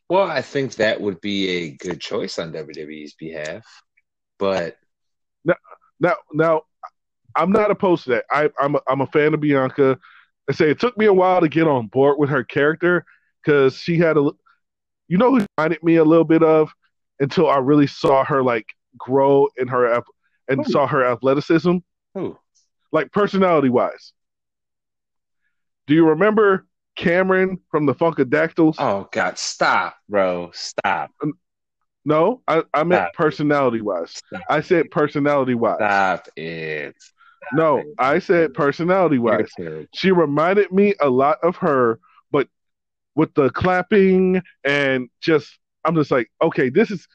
Well, 0.09 0.29
I 0.29 0.41
think 0.41 0.75
that 0.75 0.99
would 0.99 1.21
be 1.21 1.47
a 1.47 1.71
good 1.71 2.01
choice 2.01 2.37
on 2.37 2.51
WWE's 2.51 3.13
behalf, 3.13 3.63
but 4.37 4.75
now, 5.45 5.55
now, 6.01 6.15
now 6.33 6.61
I'm 7.35 7.51
not 7.51 7.71
opposed 7.71 8.03
to 8.05 8.09
that. 8.11 8.25
I, 8.29 8.49
I'm 8.59 8.75
a, 8.75 8.81
I'm 8.89 9.01
a 9.01 9.07
fan 9.07 9.33
of 9.33 9.39
Bianca. 9.39 9.97
I 10.49 10.53
say 10.53 10.69
it 10.69 10.79
took 10.81 10.97
me 10.97 11.05
a 11.05 11.13
while 11.13 11.39
to 11.39 11.47
get 11.47 11.67
on 11.67 11.87
board 11.87 12.17
with 12.19 12.29
her 12.29 12.43
character 12.43 13.05
because 13.41 13.77
she 13.77 13.97
had 13.97 14.17
a 14.17 14.31
you 15.11 15.17
know 15.17 15.35
who 15.35 15.45
reminded 15.57 15.83
me 15.83 15.97
a 15.97 16.05
little 16.05 16.23
bit 16.23 16.41
of 16.41 16.71
until 17.19 17.49
I 17.49 17.57
really 17.57 17.85
saw 17.85 18.23
her 18.23 18.41
like 18.41 18.65
grow 18.97 19.49
in 19.57 19.67
her 19.67 20.01
and 20.47 20.65
saw 20.65 20.87
her 20.87 21.05
athleticism. 21.05 21.79
Who? 22.15 22.37
Like 22.93 23.11
personality 23.11 23.67
wise. 23.67 24.13
Do 25.85 25.95
you 25.95 26.07
remember 26.07 26.65
Cameron 26.95 27.59
from 27.69 27.85
the 27.85 27.93
Funkadactyls? 27.93 28.75
Oh 28.79 29.09
God, 29.11 29.37
stop, 29.37 29.97
bro, 30.07 30.51
stop. 30.53 31.11
No, 32.05 32.41
I, 32.47 32.63
I 32.73 32.85
meant 32.85 33.11
personality 33.13 33.81
wise. 33.81 34.21
I 34.49 34.61
said 34.61 34.91
personality 34.91 35.55
wise. 35.55 35.75
Stop 35.75 36.29
it. 36.37 36.95
Stop 36.97 37.53
no, 37.53 37.77
it. 37.79 37.87
I 37.99 38.19
said 38.19 38.53
personality 38.53 39.17
wise. 39.17 39.49
She 39.93 40.11
reminded 40.11 40.71
me 40.71 40.95
a 41.01 41.09
lot 41.09 41.37
of 41.43 41.57
her 41.57 41.99
with 43.15 43.33
the 43.33 43.49
clapping 43.49 44.41
and 44.63 45.09
just 45.21 45.57
I'm 45.83 45.95
just 45.95 46.11
like, 46.11 46.31
okay, 46.41 46.69
this 46.69 46.91
is 46.91 47.07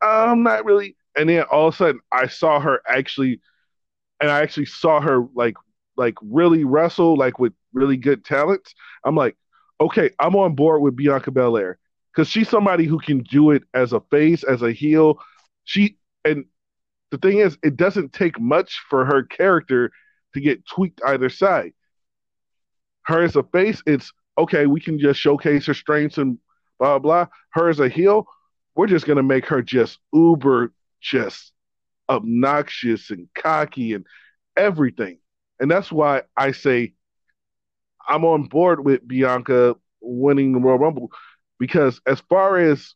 I'm 0.00 0.42
not 0.42 0.64
really. 0.64 0.96
And 1.16 1.28
then 1.28 1.42
all 1.42 1.68
of 1.68 1.74
a 1.74 1.76
sudden, 1.76 2.00
I 2.10 2.26
saw 2.26 2.58
her 2.60 2.80
actually, 2.88 3.40
and 4.20 4.30
I 4.30 4.40
actually 4.42 4.66
saw 4.66 5.00
her 5.00 5.26
like 5.34 5.54
like 5.96 6.14
really 6.22 6.64
wrestle 6.64 7.16
like 7.16 7.38
with 7.38 7.52
really 7.72 7.96
good 7.96 8.24
talents. 8.24 8.74
I'm 9.04 9.14
like, 9.14 9.36
okay, 9.80 10.10
I'm 10.18 10.36
on 10.36 10.54
board 10.54 10.82
with 10.82 10.96
Bianca 10.96 11.30
Belair 11.30 11.78
because 12.12 12.28
she's 12.28 12.48
somebody 12.48 12.84
who 12.84 12.98
can 12.98 13.22
do 13.22 13.50
it 13.50 13.62
as 13.74 13.92
a 13.92 14.00
face, 14.10 14.42
as 14.44 14.62
a 14.62 14.72
heel. 14.72 15.18
She 15.64 15.98
and 16.24 16.44
the 17.10 17.18
thing 17.18 17.38
is, 17.38 17.58
it 17.62 17.76
doesn't 17.76 18.12
take 18.12 18.40
much 18.40 18.80
for 18.88 19.04
her 19.04 19.22
character 19.22 19.92
to 20.34 20.40
get 20.40 20.66
tweaked 20.66 21.00
either 21.06 21.28
side. 21.28 21.72
Her 23.02 23.22
as 23.22 23.36
a 23.36 23.42
face, 23.42 23.82
it's 23.86 24.12
okay. 24.38 24.66
We 24.66 24.80
can 24.80 24.98
just 24.98 25.20
showcase 25.20 25.66
her 25.66 25.74
strengths 25.74 26.18
and 26.18 26.38
blah 26.78 26.98
blah. 26.98 27.26
Her 27.50 27.68
as 27.68 27.80
a 27.80 27.88
heel, 27.88 28.26
we're 28.74 28.86
just 28.86 29.06
gonna 29.06 29.22
make 29.22 29.46
her 29.46 29.62
just 29.62 29.98
uber, 30.12 30.72
just 31.00 31.52
obnoxious 32.08 33.10
and 33.10 33.28
cocky 33.34 33.94
and 33.94 34.06
everything. 34.56 35.18
And 35.60 35.70
that's 35.70 35.90
why 35.92 36.22
I 36.36 36.52
say 36.52 36.94
I'm 38.08 38.24
on 38.24 38.44
board 38.44 38.84
with 38.84 39.06
Bianca 39.06 39.76
winning 40.00 40.52
the 40.52 40.58
Royal 40.58 40.78
Rumble 40.78 41.10
because 41.58 42.00
as 42.06 42.20
far 42.28 42.58
as 42.58 42.94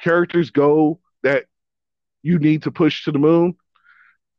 characters 0.00 0.50
go 0.50 1.00
that 1.22 1.44
you 2.22 2.38
need 2.38 2.62
to 2.62 2.70
push 2.70 3.04
to 3.04 3.12
the 3.12 3.18
moon, 3.18 3.56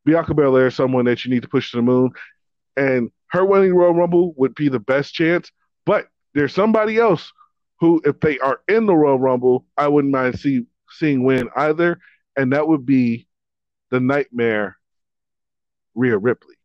Bianca 0.06 0.34
Belair 0.34 0.68
is 0.68 0.76
someone 0.76 1.06
that 1.06 1.24
you 1.24 1.32
need 1.32 1.44
to 1.44 1.50
push 1.50 1.72
to 1.72 1.78
the 1.78 1.84
moon. 1.84 2.12
And 2.76 3.12
her 3.30 3.46
winning 3.46 3.74
Royal 3.74 3.94
Rumble 3.94 4.34
would 4.38 4.56
be 4.56 4.70
the 4.70 4.80
best 4.80 5.14
chance. 5.14 5.52
But 5.86 6.08
there's 6.34 6.54
somebody 6.54 6.98
else 6.98 7.32
who, 7.80 8.02
if 8.06 8.20
they 8.20 8.40
are 8.40 8.62
in 8.68 8.86
the 8.86 8.96
Royal 8.96 9.20
Rumble, 9.20 9.66
I 9.78 9.88
wouldn't 9.88 10.14
mind 10.14 10.40
see, 10.40 10.66
seeing 10.92 11.24
win 11.24 11.50
either. 11.56 12.00
And 12.36 12.54
that 12.54 12.68
would 12.68 12.86
be 12.86 13.28
the 13.90 14.00
nightmare 14.00 14.78
Rhea 15.96 16.18
Ripley. 16.18 16.56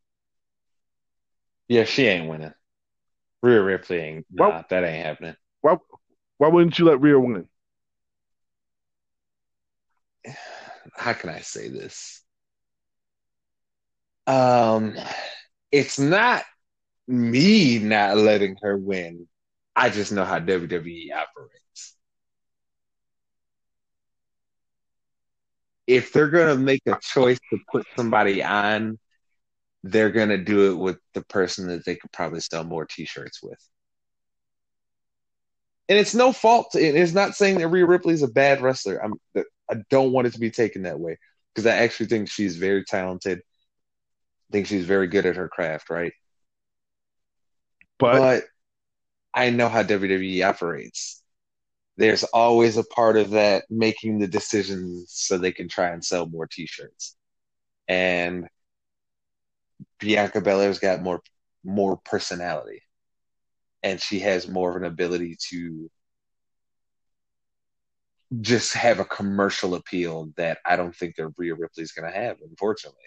Yeah, 1.68 1.84
she 1.84 2.06
ain't 2.06 2.28
winning. 2.28 2.52
Rhea 3.42 3.62
Ripley 3.62 3.98
ain't. 3.98 4.26
Nah, 4.30 4.62
that 4.68 4.84
ain't 4.84 5.04
happening. 5.04 5.36
Why, 5.62 5.76
why 6.38 6.48
wouldn't 6.48 6.78
you 6.78 6.84
let 6.84 7.00
Rhea 7.00 7.18
win? 7.18 7.48
How 10.94 11.12
can 11.14 11.30
I 11.30 11.40
say 11.40 11.68
this? 11.68 12.22
Um, 14.26 14.94
it's 15.70 15.98
not 15.98 16.44
me 17.08 17.78
not 17.78 18.16
letting 18.16 18.56
her 18.62 18.76
win. 18.76 19.28
I 19.76 19.90
just 19.90 20.12
know 20.12 20.24
how 20.24 20.38
WWE 20.38 21.12
operates. 21.12 21.96
If 25.86 26.12
they're 26.12 26.28
going 26.30 26.56
to 26.56 26.62
make 26.62 26.82
a 26.86 26.98
choice 27.02 27.38
to 27.50 27.58
put 27.70 27.86
somebody 27.96 28.42
on, 28.42 28.98
they're 29.84 30.10
going 30.10 30.30
to 30.30 30.38
do 30.38 30.72
it 30.72 30.76
with 30.76 30.98
the 31.14 31.22
person 31.24 31.68
that 31.68 31.84
they 31.84 31.96
could 31.96 32.12
probably 32.12 32.40
sell 32.40 32.64
more 32.64 32.86
t 32.86 33.04
shirts 33.06 33.42
with. 33.42 33.58
And 35.88 35.98
it's 35.98 36.14
no 36.14 36.32
fault. 36.32 36.68
It's 36.74 37.12
not 37.12 37.34
saying 37.34 37.58
that 37.58 37.68
Rhea 37.68 37.86
Ripley 37.86 38.14
is 38.14 38.22
a 38.22 38.28
bad 38.28 38.62
wrestler. 38.62 39.02
I'm, 39.04 39.14
I 39.70 39.76
don't 39.90 40.12
want 40.12 40.26
it 40.26 40.32
to 40.34 40.40
be 40.40 40.50
taken 40.50 40.82
that 40.82 41.00
way 41.00 41.18
because 41.54 41.66
I 41.66 41.76
actually 41.76 42.06
think 42.06 42.30
she's 42.30 42.56
very 42.56 42.84
talented. 42.84 43.38
I 43.38 44.52
think 44.52 44.66
she's 44.66 44.84
very 44.84 45.08
good 45.08 45.26
at 45.26 45.36
her 45.36 45.48
craft, 45.48 45.90
right? 45.90 46.12
But, 47.98 48.18
but 48.18 48.44
I 49.34 49.50
know 49.50 49.68
how 49.68 49.82
WWE 49.82 50.46
operates. 50.46 51.22
There's 51.96 52.24
always 52.24 52.76
a 52.76 52.84
part 52.84 53.16
of 53.16 53.30
that 53.30 53.64
making 53.70 54.18
the 54.18 54.26
decisions 54.26 55.12
so 55.12 55.36
they 55.36 55.52
can 55.52 55.68
try 55.68 55.90
and 55.90 56.04
sell 56.04 56.26
more 56.26 56.46
T-shirts. 56.46 57.16
And 57.86 58.48
Bianca 59.98 60.40
Belair's 60.40 60.78
got 60.78 61.02
more 61.02 61.20
more 61.64 61.96
personality, 61.96 62.82
and 63.82 64.00
she 64.00 64.20
has 64.20 64.48
more 64.48 64.70
of 64.70 64.76
an 64.76 64.84
ability 64.84 65.36
to 65.50 65.90
just 68.40 68.74
have 68.74 68.98
a 68.98 69.04
commercial 69.04 69.74
appeal 69.74 70.32
that 70.36 70.58
I 70.64 70.76
don't 70.76 70.94
think 70.94 71.16
that 71.16 71.32
Rhea 71.36 71.54
Ripley's 71.54 71.92
going 71.92 72.10
to 72.10 72.18
have, 72.18 72.38
unfortunately. 72.40 72.98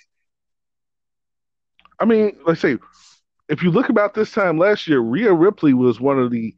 I 1.99 2.05
mean, 2.05 2.37
let's 2.45 2.61
say 2.61 2.77
if 3.47 3.61
you 3.61 3.71
look 3.71 3.89
about 3.89 4.13
this 4.13 4.31
time 4.31 4.57
last 4.57 4.87
year, 4.87 4.99
Rhea 4.99 5.33
Ripley 5.33 5.73
was 5.73 5.99
one 5.99 6.19
of 6.19 6.31
the 6.31 6.55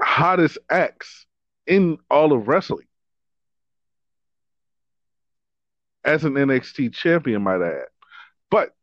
hottest 0.00 0.58
acts 0.70 1.26
in 1.66 1.98
all 2.10 2.32
of 2.32 2.48
wrestling. 2.48 2.86
As 6.04 6.24
an 6.24 6.34
NXT 6.34 6.92
champion, 6.94 7.42
might 7.42 7.62
I 7.62 7.68
add. 7.68 7.86
But 8.50 8.74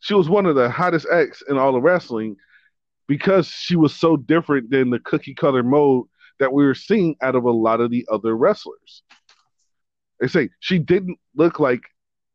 she 0.00 0.14
was 0.14 0.28
one 0.28 0.46
of 0.46 0.56
the 0.56 0.68
hottest 0.68 1.06
acts 1.12 1.42
in 1.48 1.56
all 1.56 1.76
of 1.76 1.82
wrestling 1.82 2.36
because 3.06 3.46
she 3.46 3.76
was 3.76 3.94
so 3.94 4.16
different 4.16 4.70
than 4.70 4.90
the 4.90 4.98
cookie 4.98 5.34
cutter 5.34 5.62
mode 5.62 6.06
that 6.40 6.52
we 6.52 6.64
were 6.64 6.74
seeing 6.74 7.14
out 7.22 7.36
of 7.36 7.44
a 7.44 7.50
lot 7.50 7.80
of 7.80 7.90
the 7.90 8.06
other 8.10 8.36
wrestlers. 8.36 9.02
They 10.20 10.26
say 10.26 10.50
she 10.58 10.78
didn't 10.78 11.18
look 11.36 11.60
like 11.60 11.82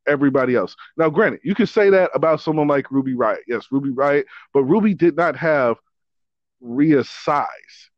everybody 0.08 0.55
else. 0.55 0.76
Now, 0.97 1.10
granted, 1.10 1.41
you 1.43 1.55
could 1.55 1.70
say 1.70 1.89
that 1.89 2.12
about 2.14 2.41
someone 2.41 2.68
like 2.68 2.91
Ruby 2.91 3.14
Riott. 3.14 3.41
Yes, 3.47 3.68
Ruby 3.72 3.89
Riott, 3.89 4.26
but 4.53 4.64
Ruby 4.64 4.93
did 4.93 5.16
not 5.16 5.36
have 5.36 5.78
Rhea's 6.62 7.10
size. 7.10 7.89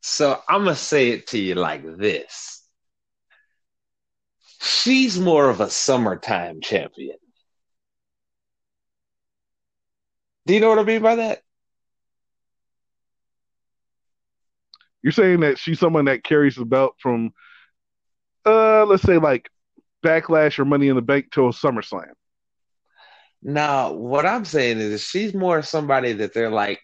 So 0.00 0.40
I'm 0.48 0.64
gonna 0.64 0.76
say 0.76 1.10
it 1.10 1.26
to 1.28 1.38
you 1.38 1.56
like 1.56 1.82
this. 1.96 2.62
She's 4.60 5.18
more 5.18 5.50
of 5.50 5.60
a 5.60 5.68
summertime 5.68 6.60
champion. 6.60 7.16
Do 10.46 10.54
you 10.54 10.60
know 10.60 10.68
what 10.68 10.78
I 10.78 10.84
mean 10.84 11.02
by 11.02 11.16
that? 11.16 11.42
You're 15.02 15.12
saying 15.12 15.40
that 15.40 15.58
she's 15.58 15.78
someone 15.78 16.06
that 16.06 16.24
carries 16.24 16.56
the 16.56 16.64
belt 16.64 16.94
from, 16.98 17.32
uh, 18.44 18.84
let's 18.86 19.02
say 19.02 19.18
like 19.18 19.50
Backlash 20.06 20.58
or 20.58 20.64
Money 20.64 20.88
in 20.88 20.96
the 20.96 21.02
Bank 21.02 21.30
to 21.32 21.46
a 21.46 21.50
SummerSlam. 21.50 22.12
Now, 23.42 23.92
what 23.92 24.26
I'm 24.26 24.44
saying 24.44 24.78
is 24.78 25.02
she's 25.02 25.34
more 25.34 25.62
somebody 25.62 26.12
that 26.14 26.32
they're 26.32 26.50
like, 26.50 26.80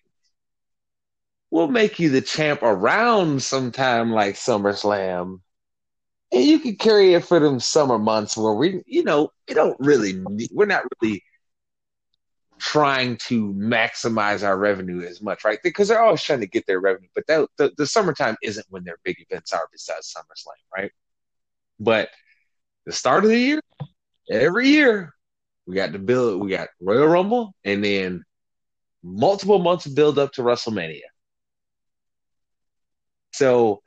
we'll 1.51 1.69
make 1.69 1.99
you 1.99 2.09
the 2.09 2.21
champ 2.21 2.63
around 2.63 3.43
sometime 3.43 4.11
like 4.11 4.35
SummerSlam. 4.35 5.41
And 6.33 6.45
you 6.45 6.59
can 6.59 6.77
carry 6.77 7.15
it 7.15 7.25
for 7.25 7.39
them 7.39 7.61
summer 7.61 7.99
months 7.99 8.37
where 8.37 8.55
we, 8.55 8.83
you 8.87 9.05
know, 9.05 9.31
we 9.49 9.55
don't 9.55 9.77
really, 9.79 10.23
we're 10.51 10.67
not 10.67 10.85
really 11.01 11.23
trying 12.59 13.17
to 13.17 13.53
maximize 13.55 14.47
our 14.47 14.57
revenue 14.57 15.03
as 15.07 15.21
much, 15.21 15.45
right? 15.45 15.59
Because 15.63 15.89
they're 15.89 16.01
always 16.01 16.23
trying 16.23 16.41
to 16.41 16.47
get 16.47 16.67
their 16.67 16.81
revenue, 16.81 17.09
but 17.15 17.27
that, 17.27 17.49
the, 17.59 17.73
the 17.77 17.87
summertime 17.87 18.37
isn't 18.43 18.67
when 18.71 18.85
their 18.85 18.99
big 19.05 19.17
events 19.19 19.53
are 19.53 19.69
besides 19.71 20.15
SummerSlam, 20.17 20.81
right? 20.81 20.93
But 21.81 22.09
the 22.87 22.93
start 22.93 23.25
of 23.25 23.31
the 23.31 23.39
year, 23.39 23.61
every 24.31 24.69
year, 24.69 25.15
we 25.67 25.75
got 25.75 25.93
to 25.93 25.99
build, 25.99 26.41
we 26.41 26.51
got 26.51 26.69
Royal 26.81 27.07
Rumble 27.07 27.55
and 27.65 27.85
then 27.85 28.25
multiple 29.03 29.59
months 29.59 29.87
of 29.87 29.95
build 29.95 30.19
up 30.19 30.33
to 30.33 30.43
WrestleMania. 30.43 31.01
So 33.33 33.83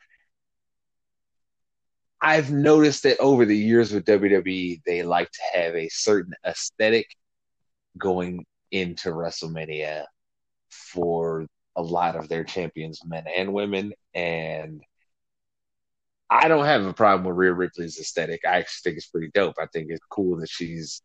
I've 2.21 2.51
noticed 2.51 3.03
that 3.03 3.19
over 3.19 3.45
the 3.45 3.57
years 3.57 3.91
with 3.91 4.05
WWE, 4.05 4.81
they 4.85 5.03
like 5.03 5.29
to 5.29 5.59
have 5.59 5.75
a 5.75 5.89
certain 5.89 6.33
aesthetic 6.45 7.07
going 7.97 8.45
into 8.71 9.09
WrestleMania 9.09 10.05
for 10.69 11.45
a 11.75 11.81
lot 11.81 12.15
of 12.15 12.27
their 12.27 12.43
champions, 12.43 13.01
men 13.05 13.25
and 13.27 13.53
women. 13.53 13.93
And 14.13 14.81
I 16.35 16.47
don't 16.47 16.65
have 16.65 16.85
a 16.85 16.93
problem 16.93 17.25
with 17.25 17.37
Rhea 17.37 17.53
Ripley's 17.53 17.99
aesthetic. 17.99 18.41
I 18.45 18.57
actually 18.57 18.91
think 18.91 18.97
it's 18.97 19.07
pretty 19.07 19.31
dope. 19.33 19.55
I 19.59 19.67
think 19.67 19.87
it's 19.89 20.05
cool 20.09 20.37
that 20.39 20.49
she's 20.49 21.01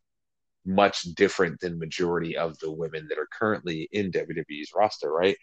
much 0.66 1.02
different 1.14 1.60
than 1.60 1.78
majority 1.78 2.36
of 2.36 2.58
the 2.58 2.70
women 2.70 3.06
that 3.08 3.18
are 3.18 3.28
currently 3.32 3.88
in 3.92 4.10
WWE's 4.10 4.72
roster, 4.74 5.10
right? 5.10 5.36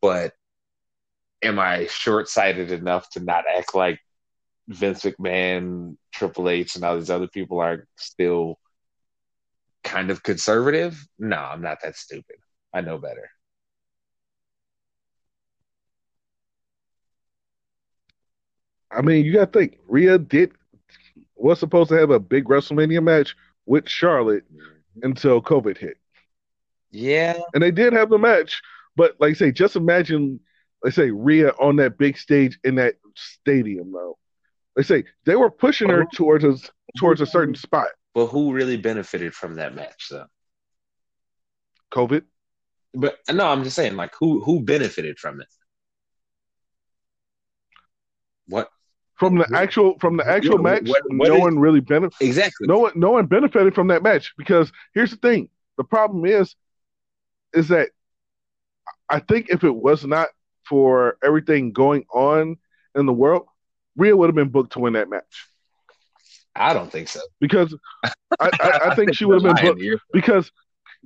But 0.00 0.34
am 1.42 1.58
I 1.58 1.86
short 1.86 2.28
sighted 2.28 2.70
enough 2.70 3.08
to 3.10 3.20
not 3.20 3.44
act 3.52 3.74
like 3.74 3.98
Vince 4.68 5.02
McMahon, 5.02 5.96
Triple 6.12 6.48
H, 6.48 6.76
and 6.76 6.84
all 6.84 6.96
these 6.96 7.10
other 7.10 7.28
people 7.28 7.60
are 7.60 7.86
still 7.96 8.58
kind 9.82 10.10
of 10.10 10.22
conservative? 10.22 11.02
No, 11.18 11.38
I'm 11.38 11.62
not 11.62 11.78
that 11.82 11.96
stupid. 11.96 12.36
I 12.72 12.82
know 12.82 12.98
better. 12.98 13.30
I 18.90 19.02
mean, 19.02 19.24
you 19.24 19.32
got 19.32 19.52
to 19.52 19.58
think. 19.58 19.78
Rhea 19.86 20.18
did 20.18 20.52
was 21.36 21.58
supposed 21.60 21.90
to 21.90 21.96
have 21.96 22.10
a 22.10 22.18
big 22.18 22.44
WrestleMania 22.44 23.02
match 23.02 23.36
with 23.66 23.88
Charlotte 23.88 24.44
mm-hmm. 24.52 25.04
until 25.04 25.40
COVID 25.42 25.76
hit. 25.78 25.98
Yeah, 26.90 27.38
and 27.54 27.62
they 27.62 27.70
did 27.70 27.92
have 27.92 28.08
the 28.10 28.18
match, 28.18 28.62
but 28.96 29.16
like 29.20 29.30
I 29.30 29.34
say, 29.34 29.52
just 29.52 29.76
imagine 29.76 30.40
They 30.82 30.90
say 30.90 31.10
Rhea 31.10 31.50
on 31.60 31.76
that 31.76 31.98
big 31.98 32.16
stage 32.16 32.58
in 32.64 32.76
that 32.76 32.94
stadium 33.16 33.92
though. 33.92 34.16
They 34.76 34.82
say 34.82 35.04
they 35.26 35.36
were 35.36 35.50
pushing 35.50 35.88
her 35.88 36.06
towards 36.14 36.44
a 36.44 36.56
towards 36.98 37.20
a 37.20 37.26
certain 37.26 37.54
spot. 37.54 37.88
But 38.14 38.26
who 38.28 38.52
really 38.52 38.76
benefited 38.76 39.34
from 39.34 39.56
that 39.56 39.74
match 39.74 40.08
though? 40.10 40.26
COVID. 41.92 42.22
But 42.94 43.18
no, 43.30 43.46
I'm 43.48 43.64
just 43.64 43.76
saying, 43.76 43.96
like 43.96 44.14
who 44.18 44.40
who 44.42 44.60
benefited 44.62 45.18
from 45.18 45.40
it? 45.40 45.48
What 48.46 48.70
from 49.18 49.36
the 49.38 49.48
actual 49.54 49.98
from 49.98 50.16
the 50.16 50.26
actual 50.26 50.58
match? 50.58 50.88
what- 50.88 51.02
what 51.08 51.28
no 51.28 51.34
is- 51.36 51.40
one 51.40 51.58
really 51.58 51.80
benefited. 51.80 52.26
exactly? 52.28 52.66
No 52.66 52.78
one 52.78 52.92
no 52.94 53.10
one 53.10 53.26
benefited 53.26 53.74
from 53.74 53.88
that 53.88 54.02
match 54.02 54.32
because 54.36 54.70
here's 54.94 55.10
the 55.10 55.16
thing. 55.16 55.48
The 55.76 55.84
problem 55.84 56.24
is 56.24 56.54
is 57.54 57.68
that 57.68 57.90
I 59.08 59.20
think 59.20 59.48
if 59.50 59.64
it 59.64 59.74
was 59.74 60.04
not 60.04 60.28
for 60.68 61.16
everything 61.24 61.72
going 61.72 62.04
on 62.12 62.56
in 62.94 63.06
the 63.06 63.12
world, 63.12 63.46
Rhea 63.96 64.16
would 64.16 64.26
have 64.28 64.34
been 64.34 64.50
booked 64.50 64.72
to 64.74 64.80
win 64.80 64.92
that 64.94 65.08
match 65.08 65.46
I 66.54 66.72
don't 66.74 66.90
think 66.90 67.08
so. 67.08 67.20
because 67.40 67.74
I, 68.04 68.10
I, 68.40 68.80
I 68.90 68.94
think 68.96 69.14
she 69.14 69.24
would 69.24 69.42
have 69.42 69.56
been 69.56 69.64
booked 69.66 69.80
Lying. 69.80 69.96
because 70.12 70.52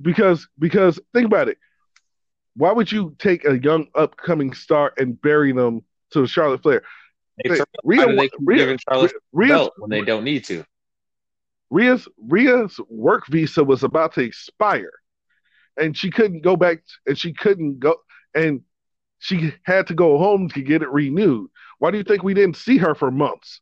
because 0.00 0.48
because 0.58 0.98
think 1.14 1.26
about 1.26 1.48
it. 1.48 1.58
Why 2.56 2.72
would 2.72 2.90
you 2.92 3.14
take 3.18 3.46
a 3.46 3.58
young 3.58 3.86
upcoming 3.94 4.52
star 4.52 4.92
and 4.98 5.20
bury 5.20 5.52
them 5.52 5.82
to 6.12 6.26
Charlotte 6.26 6.62
Flair? 6.62 6.82
Hey, 7.38 7.56
Say, 7.56 7.64
Rhea, 7.84 8.06
they 8.06 8.30
Rhea, 8.40 8.58
giving 8.58 8.78
Charlotte 8.78 9.12
Rhea's, 9.32 9.50
belt 9.50 9.72
when 9.78 9.90
they 9.90 10.02
don't 10.02 10.24
need 10.24 10.44
to? 10.44 10.64
Rhea's 11.70 12.06
Rhea's 12.28 12.78
work 12.88 13.26
visa 13.28 13.64
was 13.64 13.82
about 13.82 14.14
to 14.14 14.20
expire, 14.20 14.92
and 15.78 15.96
she 15.96 16.10
couldn't 16.10 16.42
go 16.42 16.56
back, 16.56 16.82
and 17.06 17.16
she 17.16 17.32
couldn't 17.32 17.78
go, 17.78 17.96
and 18.34 18.62
she 19.18 19.54
had 19.64 19.86
to 19.86 19.94
go 19.94 20.18
home 20.18 20.48
to 20.50 20.60
get 20.62 20.82
it 20.82 20.90
renewed. 20.90 21.48
Why 21.78 21.90
do 21.90 21.98
you 21.98 22.04
think 22.04 22.22
we 22.22 22.34
didn't 22.34 22.56
see 22.56 22.76
her 22.78 22.94
for 22.94 23.10
months? 23.10 23.60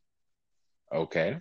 Okay. 0.91 1.39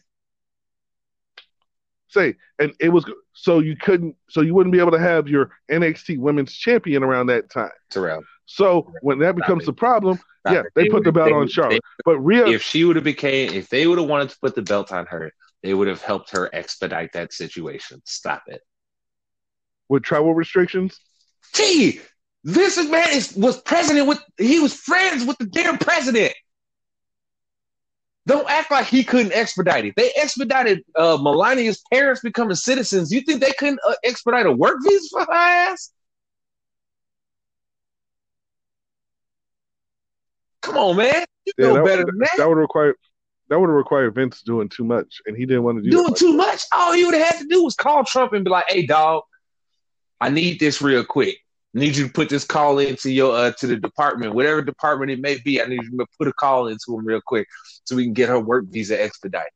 Say, 2.09 2.37
and 2.59 2.73
it 2.81 2.89
was 2.89 3.05
so 3.33 3.61
you 3.61 3.77
couldn't, 3.77 4.17
so 4.29 4.41
you 4.41 4.55
wouldn't 4.55 4.73
be 4.73 4.81
able 4.81 4.91
to 4.93 4.99
have 4.99 5.29
your 5.29 5.51
NXT 5.71 6.19
Women's 6.19 6.53
Champion 6.53 7.03
around 7.03 7.27
that 7.27 7.51
time. 7.51 7.71
Terrell. 7.89 8.23
So 8.53 8.93
when 9.01 9.21
that 9.21 9.37
becomes 9.37 9.65
the 9.65 9.73
problem, 9.73 10.19
Stop 10.41 10.53
yeah, 10.53 10.61
it. 10.61 10.67
they 10.75 10.89
put 10.89 11.05
the 11.05 11.13
belt 11.13 11.29
they 11.29 11.35
on 11.35 11.47
Charlotte. 11.47 11.83
But 12.05 12.19
Rhea, 12.19 12.49
if 12.49 12.63
she 12.63 12.85
would 12.85 12.97
have 12.97 13.05
became, 13.05 13.53
if 13.53 13.69
they 13.69 13.87
would 13.87 13.99
have 13.99 14.09
wanted 14.09 14.31
to 14.31 14.39
put 14.41 14.57
the 14.57 14.63
belt 14.63 14.91
on 14.91 15.07
her, 15.07 15.33
they 15.63 15.73
would 15.73 15.87
have 15.87 16.03
helped 16.03 16.31
her 16.31 16.51
expedite 16.53 17.13
that 17.13 17.33
situation. 17.33 18.03
Stop 18.05 18.43
it. 18.49 18.61
with 19.89 20.03
travel 20.03 20.35
restrictions, 20.35 20.99
T. 21.53 22.01
this 22.43 22.77
man 22.89 23.11
is, 23.11 23.35
was 23.37 23.61
president 23.63 24.09
with. 24.09 24.21
He 24.37 24.59
was 24.59 24.75
friends 24.75 25.25
with 25.25 25.39
the 25.39 25.47
damn 25.47 25.79
president. 25.79 26.35
Don't 28.27 28.49
act 28.51 28.71
like 28.71 28.87
he 28.87 29.05
couldn't 29.05 29.33
expedite 29.33 29.85
it. 29.85 29.95
They 29.97 30.11
expedited 30.17 30.85
uh, 30.97 31.19
Melania's 31.19 31.83
parents 31.93 32.21
becoming 32.21 32.57
citizens. 32.57 33.13
You 33.13 33.21
think 33.21 33.41
they 33.41 33.53
couldn't 33.59 33.81
uh, 33.87 33.95
expedite 34.05 34.47
a 34.47 34.53
work 34.53 34.77
visa 34.85 35.09
for 35.13 35.21
her 35.21 35.33
ass? 35.33 35.93
Come 40.63 40.77
on, 40.77 40.97
man. 40.97 41.25
You 41.47 41.53
Yeah, 41.59 41.67
know 41.69 41.75
that- 41.75 41.85
better 41.85 42.05
than 42.05 42.19
that. 42.19 42.31
that 42.39 42.49
would 42.49 42.59
require 42.59 42.95
that 43.49 43.59
would 43.59 43.69
require 43.69 44.11
Vince 44.13 44.43
doing 44.43 44.69
too 44.69 44.85
much, 44.85 45.21
and 45.27 45.37
he 45.37 45.45
didn't 45.45 45.65
want 45.65 45.79
to 45.79 45.83
do 45.83 45.91
doing 45.91 46.15
too 46.15 46.33
much. 46.35 46.63
All 46.73 46.93
he 46.93 47.05
would 47.05 47.15
have 47.15 47.27
had 47.27 47.41
to 47.41 47.47
do 47.49 47.65
was 47.65 47.75
call 47.75 48.05
Trump 48.05 48.33
and 48.33 48.45
be 48.45 48.51
like, 48.51 48.67
"Hey, 48.69 48.87
dog, 48.87 49.25
I 50.21 50.29
need 50.29 50.61
this 50.61 50.81
real 50.81 51.05
quick. 51.05 51.37
Need 51.75 51.97
you 51.97 52.07
to 52.07 52.13
put 52.13 52.29
this 52.29 52.45
call 52.45 52.79
into 52.79 53.11
your 53.11 53.35
uh, 53.35 53.53
to 53.53 53.67
the 53.67 53.77
department, 53.77 54.35
whatever 54.35 54.63
department 54.63 55.11
it 55.11 55.21
may 55.21 55.39
be. 55.39 55.61
I 55.61 55.67
need 55.67 55.83
you 55.83 55.99
to 55.99 56.07
put 56.19 56.29
a 56.29 56.33
call 56.33 56.69
into 56.69 56.97
him 56.97 57.05
real 57.05 57.21
quick 57.27 57.49
so 57.85 57.97
we 57.97 58.05
can 58.05 58.13
get 58.13 58.29
her 58.29 58.39
work 58.39 58.67
visa 58.69 59.01
expedited. 59.01 59.51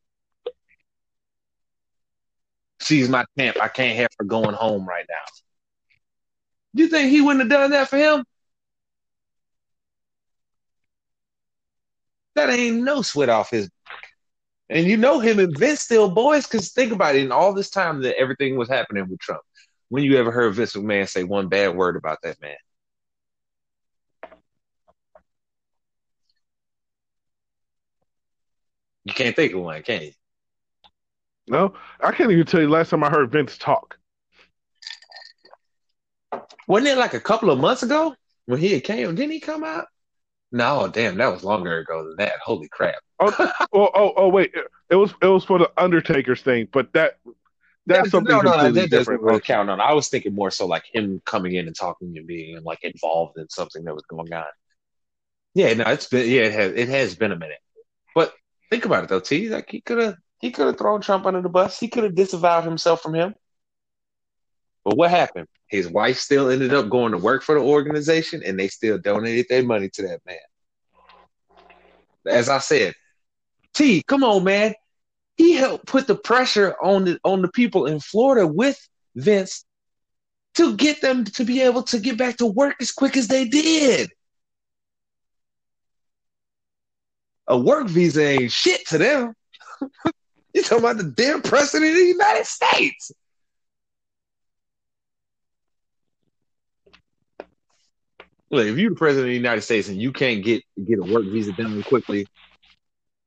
She's 2.80 3.08
my 3.08 3.24
temp. 3.38 3.60
I 3.60 3.68
can't 3.68 3.96
have 3.96 4.08
her 4.18 4.24
going 4.24 4.54
home 4.54 4.86
right 4.86 5.06
now. 5.08 5.24
You 6.74 6.88
think 6.88 7.10
he 7.10 7.20
wouldn't 7.20 7.42
have 7.42 7.50
done 7.60 7.70
that 7.70 7.88
for 7.88 7.96
him? 7.96 8.24
That 12.34 12.50
ain't 12.50 12.82
no 12.82 13.02
sweat 13.02 13.28
off 13.28 13.50
his 13.50 13.68
back. 13.68 14.04
and 14.68 14.86
you 14.86 14.96
know 14.96 15.20
him 15.20 15.38
and 15.38 15.56
Vince 15.56 15.80
still 15.80 16.10
boys, 16.10 16.46
because 16.46 16.72
think 16.72 16.92
about 16.92 17.14
it, 17.14 17.24
in 17.24 17.32
all 17.32 17.54
this 17.54 17.70
time 17.70 18.02
that 18.02 18.18
everything 18.18 18.56
was 18.56 18.68
happening 18.68 19.08
with 19.08 19.20
Trump, 19.20 19.42
when 19.88 20.02
you 20.04 20.16
ever 20.16 20.30
heard 20.30 20.54
Vince 20.54 20.74
McMahon 20.74 21.08
say 21.08 21.24
one 21.24 21.48
bad 21.48 21.76
word 21.76 21.96
about 21.96 22.18
that 22.22 22.40
man? 22.40 22.56
You 29.04 29.12
can't 29.12 29.36
think 29.36 29.52
of 29.52 29.60
one, 29.60 29.82
can 29.82 30.02
you? 30.02 30.12
No, 31.46 31.74
I 32.00 32.10
can't 32.12 32.30
even 32.30 32.46
tell 32.46 32.60
you 32.60 32.70
last 32.70 32.90
time 32.90 33.04
I 33.04 33.10
heard 33.10 33.30
Vince 33.30 33.58
talk. 33.58 33.98
Wasn't 36.66 36.88
it 36.88 36.98
like 36.98 37.12
a 37.12 37.20
couple 37.20 37.50
of 37.50 37.58
months 37.60 37.82
ago 37.82 38.14
when 38.46 38.58
he 38.58 38.80
came? 38.80 39.14
Didn't 39.14 39.32
he 39.32 39.40
come 39.40 39.62
out? 39.62 39.86
No, 40.54 40.86
damn, 40.86 41.16
that 41.16 41.32
was 41.32 41.42
longer 41.42 41.78
ago 41.78 42.04
than 42.06 42.14
that. 42.18 42.34
Holy 42.40 42.68
crap! 42.68 43.02
Oh, 43.18 43.52
oh, 43.72 43.90
oh, 43.92 44.12
oh, 44.16 44.28
wait, 44.28 44.54
it 44.88 44.94
was 44.94 45.12
it 45.20 45.26
was 45.26 45.42
for 45.42 45.58
the 45.58 45.68
Undertaker's 45.76 46.42
thing, 46.42 46.68
but 46.72 46.92
that 46.92 47.18
that's 47.86 48.12
something 48.12 48.36
no, 48.36 48.40
no, 48.40 48.70
that 48.70 48.88
doesn't 48.88 49.20
really 49.20 49.40
count 49.40 49.68
on. 49.68 49.80
I 49.80 49.94
was 49.94 50.08
thinking 50.08 50.32
more 50.32 50.52
so 50.52 50.68
like 50.68 50.84
him 50.92 51.20
coming 51.26 51.56
in 51.56 51.66
and 51.66 51.74
talking 51.74 52.16
and 52.16 52.24
being 52.24 52.62
like 52.62 52.84
involved 52.84 53.36
in 53.36 53.48
something 53.50 53.82
that 53.82 53.94
was 53.94 54.04
going 54.04 54.32
on. 54.32 54.44
Yeah, 55.54 55.74
no, 55.74 55.90
it's 55.90 56.06
been 56.06 56.30
yeah, 56.30 56.42
it 56.42 56.52
has 56.52 56.72
it 56.72 56.88
has 56.88 57.16
been 57.16 57.32
a 57.32 57.36
minute. 57.36 57.58
But 58.14 58.32
think 58.70 58.84
about 58.84 59.02
it 59.02 59.08
though, 59.08 59.18
T. 59.18 59.48
Like 59.48 59.68
he 59.68 59.80
could 59.80 60.00
have 60.00 60.14
he 60.38 60.52
could 60.52 60.68
have 60.68 60.78
thrown 60.78 61.00
Trump 61.00 61.26
under 61.26 61.42
the 61.42 61.48
bus. 61.48 61.80
He 61.80 61.88
could 61.88 62.04
have 62.04 62.14
disavowed 62.14 62.62
himself 62.62 63.02
from 63.02 63.16
him. 63.16 63.34
But 64.84 64.96
what 64.96 65.10
happened? 65.10 65.48
His 65.66 65.88
wife 65.88 66.18
still 66.18 66.50
ended 66.50 66.74
up 66.74 66.90
going 66.90 67.12
to 67.12 67.18
work 67.18 67.42
for 67.42 67.54
the 67.54 67.62
organization, 67.62 68.42
and 68.44 68.58
they 68.58 68.68
still 68.68 68.98
donated 68.98 69.46
their 69.48 69.64
money 69.64 69.88
to 69.90 70.02
that 70.02 70.20
man. 70.26 70.36
As 72.26 72.48
I 72.48 72.58
said, 72.58 72.94
T, 73.72 74.02
come 74.06 74.22
on, 74.22 74.44
man. 74.44 74.74
He 75.36 75.54
helped 75.54 75.86
put 75.86 76.06
the 76.06 76.14
pressure 76.14 76.76
on 76.80 77.04
the 77.04 77.18
on 77.24 77.42
the 77.42 77.48
people 77.48 77.86
in 77.86 77.98
Florida 77.98 78.46
with 78.46 78.78
Vince 79.16 79.64
to 80.54 80.76
get 80.76 81.00
them 81.00 81.24
to 81.24 81.44
be 81.44 81.60
able 81.60 81.82
to 81.82 81.98
get 81.98 82.16
back 82.16 82.36
to 82.36 82.46
work 82.46 82.76
as 82.80 82.92
quick 82.92 83.16
as 83.16 83.26
they 83.26 83.46
did. 83.46 84.10
A 87.48 87.58
work 87.58 87.88
visa 87.88 88.22
ain't 88.22 88.52
shit 88.52 88.86
to 88.88 88.98
them. 88.98 89.34
you 90.54 90.62
talking 90.62 90.78
about 90.78 90.98
the 90.98 91.04
damn 91.04 91.42
president 91.42 91.90
of 91.90 91.96
the 91.96 92.06
United 92.06 92.46
States. 92.46 93.10
Look, 98.54 98.68
if 98.68 98.78
you're 98.78 98.90
the 98.90 98.96
president 98.96 99.26
of 99.26 99.30
the 99.30 99.36
United 99.36 99.62
States 99.62 99.88
and 99.88 100.00
you 100.00 100.12
can't 100.12 100.44
get 100.44 100.62
get 100.86 101.00
a 101.00 101.02
work 101.02 101.24
visa 101.24 101.50
done 101.50 101.82
quickly, 101.82 102.24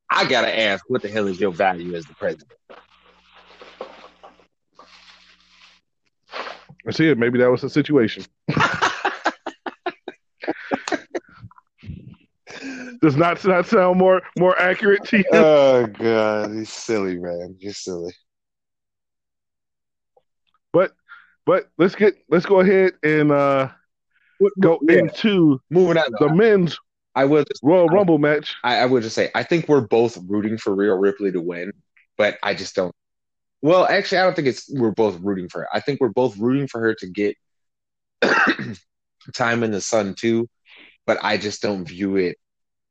I 0.10 0.24
gotta 0.24 0.58
ask, 0.58 0.86
what 0.88 1.02
the 1.02 1.10
hell 1.10 1.28
is 1.28 1.38
your 1.38 1.52
value 1.52 1.96
as 1.96 2.06
the 2.06 2.16
president? 2.16 2.50
I 6.88 6.92
see 6.92 7.10
it. 7.10 7.18
Maybe 7.18 7.40
that 7.40 7.52
was 7.52 7.60
the 7.60 7.70
situation. 7.70 8.24
Does 13.02 13.18
not 13.18 13.44
not 13.44 13.66
sound 13.66 14.00
more 14.00 14.22
more 14.40 14.58
accurate 14.58 15.04
to 15.10 15.18
you? 15.18 15.26
oh 15.34 15.88
god, 15.88 16.54
he's 16.54 16.72
silly, 16.72 17.18
man. 17.18 17.58
You're 17.60 17.74
silly. 17.74 18.14
but 20.72 20.94
but 21.46 21.70
let's 21.78 21.96
get 21.96 22.16
let's 22.30 22.46
go 22.46 22.62
ahead 22.62 22.94
and 23.04 23.34
uh 23.34 23.68
go 24.60 24.80
Yeah. 24.88 25.00
into 25.00 25.62
Moving 25.70 25.98
on, 25.98 26.12
the 26.20 26.34
men's 26.34 26.78
I 27.16 27.26
will. 27.26 27.44
Just, 27.44 27.64
Royal 27.64 27.88
Rumble 27.88 28.20
match. 28.20 28.56
I, 28.64 28.78
I 28.78 28.86
would 28.86 29.02
just 29.02 29.16
say, 29.16 29.32
I 29.34 29.42
think 29.42 29.68
we're 29.68 29.82
both 29.82 30.20
rooting 30.28 30.58
for 30.60 30.76
Rhea 30.76 30.94
Ripley 30.94 31.32
to 31.32 31.42
win, 31.42 31.72
but 32.16 32.38
I 32.44 32.54
just 32.54 32.76
don't. 32.76 32.94
Well, 33.64 33.86
actually, 33.88 34.20
I 34.20 34.24
don't 34.24 34.36
think 34.36 34.48
it's 34.48 34.72
we're 34.72 34.92
both 34.92 35.20
rooting 35.22 35.50
for 35.50 35.62
her. 35.62 35.68
I 35.74 35.80
think 35.80 36.00
we're 36.00 36.10
both 36.10 36.38
rooting 36.38 36.68
for 36.68 36.80
her 36.80 36.94
to 36.94 37.08
get 37.08 37.36
time 39.34 39.64
in 39.64 39.72
the 39.72 39.82
sun 39.82 40.14
too, 40.14 40.48
but 41.08 41.18
I 41.24 41.38
just 41.38 41.62
don't 41.64 41.86
view 41.86 42.18
it 42.18 42.38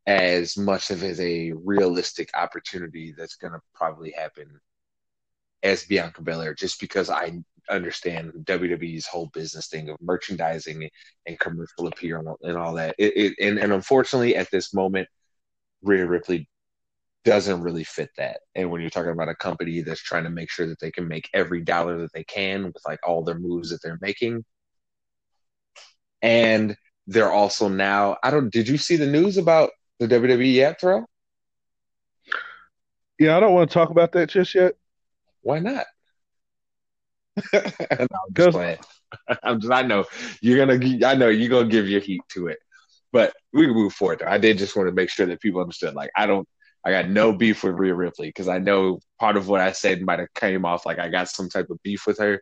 as 0.07 0.57
much 0.57 0.91
of 0.91 1.05
as 1.05 1.21
a 1.21 1.53
realistic 1.53 2.31
opportunity 2.35 3.15
that's 3.17 3.37
going 3.37 3.53
to 3.53 3.61
probably 3.75 4.11
happen 4.11 4.61
as 5.63 5.85
Bianca 5.85 6.23
Belair, 6.23 6.55
just 6.55 6.81
because 6.81 7.11
I 7.11 7.43
understand 7.71 8.33
WWE's 8.45 9.07
whole 9.07 9.31
business 9.33 9.69
thing 9.69 9.89
of 9.89 9.97
merchandising 10.01 10.89
and 11.27 11.39
commercial 11.39 11.87
appeal 11.87 12.37
and 12.43 12.57
all, 12.57 12.75
that. 12.75 12.95
It, 12.99 13.17
it, 13.17 13.33
and, 13.41 13.59
and 13.59 13.73
unfortunately, 13.73 14.37
at 14.37 14.51
this 14.51 14.75
moment, 14.75 15.09
Rhea 15.83 16.07
Ripley 16.07 16.49
doesn't 17.25 17.63
really 17.63 17.85
fit 17.85 18.11
that. 18.17 18.39
And 18.55 18.71
when 18.71 18.81
you're 18.81 18.91
talking 18.91 19.11
about 19.11 19.29
a 19.29 19.35
company 19.35 19.81
that's 19.81 20.03
trying 20.03 20.25
to 20.25 20.31
make 20.31 20.51
sure 20.51 20.67
that 20.67 20.79
they 20.81 20.91
can 20.91 21.09
make 21.09 21.29
every 21.35 21.61
dollar 21.61 21.99
that 21.99 22.13
they 22.13 22.25
can 22.25 22.65
with 22.65 22.79
like 22.87 23.01
all 23.07 23.25
their 23.25 23.39
moves 23.39 23.71
that 23.71 23.83
they're 23.83 23.99
making, 24.01 24.45
and 26.23 26.77
they're 27.07 27.33
also 27.33 27.69
now. 27.69 28.17
I 28.23 28.31
don't. 28.31 28.53
Did 28.53 28.69
you 28.69 28.79
see 28.79 28.97
the 28.97 29.07
news 29.07 29.39
about 29.39 29.71
the 29.99 30.09
WWE 30.09 30.55
yet, 30.55 30.79
Terrell? 30.79 31.07
Yeah, 33.19 33.37
I 33.37 33.41
don't 33.41 33.55
want 33.55 33.71
to 33.71 33.75
talk 33.75 33.91
about 33.91 34.13
that 34.13 34.29
just 34.29 34.55
yet. 34.55 34.75
Why 35.43 35.59
not? 35.59 35.87
I'm 37.53 38.09
just 38.33 38.51
playing. 38.51 38.79
I'm 39.43 39.61
just, 39.61 39.73
I 39.73 39.83
know 39.83 40.05
you're 40.41 40.65
gonna. 40.65 41.07
I 41.07 41.15
know 41.15 41.29
you're 41.29 41.49
gonna 41.49 41.69
give 41.69 41.89
your 41.89 42.01
heat 42.01 42.23
to 42.31 42.49
it, 42.49 42.59
but 43.13 43.35
we 43.53 43.67
can 43.67 43.75
move 43.75 43.93
forward. 43.93 44.21
Though. 44.21 44.27
I 44.27 44.39
did 44.39 44.59
just 44.59 44.77
want 44.77 44.89
to 44.89 44.95
make 44.95 45.11
sure 45.11 45.27
that 45.27 45.41
people 45.41 45.61
understood. 45.61 45.95
Like, 45.95 46.11
I 46.17 46.27
don't. 46.27 46.49
I 46.85 46.91
got 46.93 47.09
no 47.09 47.33
beef 47.33 47.65
with 47.65 47.75
Rhea 47.75 47.95
Ripley 47.95 48.29
because 48.29 48.47
I 48.47 48.59
know 48.59 49.01
part 49.19 49.37
of 49.37 49.49
what 49.49 49.61
I 49.61 49.73
said 49.73 50.03
might 50.03 50.21
have 50.21 50.33
came 50.35 50.65
off 50.65 50.87
like 50.87 51.01
I 51.01 51.09
got 51.09 51.29
some 51.29 51.49
type 51.49 51.69
of 51.71 51.83
beef 51.83 52.07
with 52.07 52.19
her. 52.19 52.41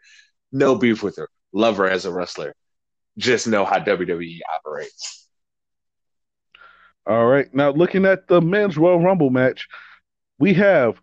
No 0.53 0.75
beef 0.75 1.03
with 1.03 1.17
her. 1.17 1.29
Love 1.53 1.79
her 1.79 1.89
as 1.89 2.05
a 2.05 2.13
wrestler. 2.13 2.55
Just 3.17 3.49
know 3.49 3.65
how 3.65 3.79
WWE 3.79 4.41
operates. 4.55 5.29
All 7.07 7.27
right. 7.27 7.53
Now, 7.55 7.71
looking 7.71 8.05
at 8.05 8.29
the 8.29 8.41
men's 8.41 8.77
Royal 8.77 9.01
Rumble 9.01 9.31
match, 9.31 9.69
we 10.39 10.55
have 10.55 11.01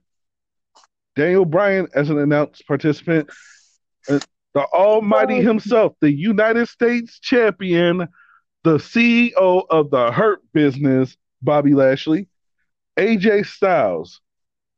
Daniel 1.15 1.45
Bryan 1.45 1.87
as 1.93 2.09
an 2.09 2.17
announced 2.17 2.65
participant, 2.67 3.29
the 4.07 4.65
Almighty 4.73 5.41
himself, 5.41 5.93
the 6.01 6.11
United 6.11 6.67
States 6.67 7.19
champion, 7.19 8.07
the 8.63 8.77
CEO 8.77 9.63
of 9.69 9.89
the 9.89 10.11
Hurt 10.11 10.41
Business, 10.53 11.15
Bobby 11.41 11.73
Lashley, 11.73 12.27
AJ 12.97 13.45
Styles, 13.45 14.21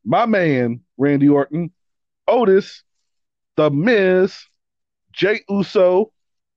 my 0.04 0.26
man, 0.26 0.80
Randy 0.96 1.28
Orton, 1.28 1.72
Otis, 2.26 2.82
The 3.56 3.70
Miz, 3.70 4.36
Jey 5.12 5.40
Uso, 5.48 6.12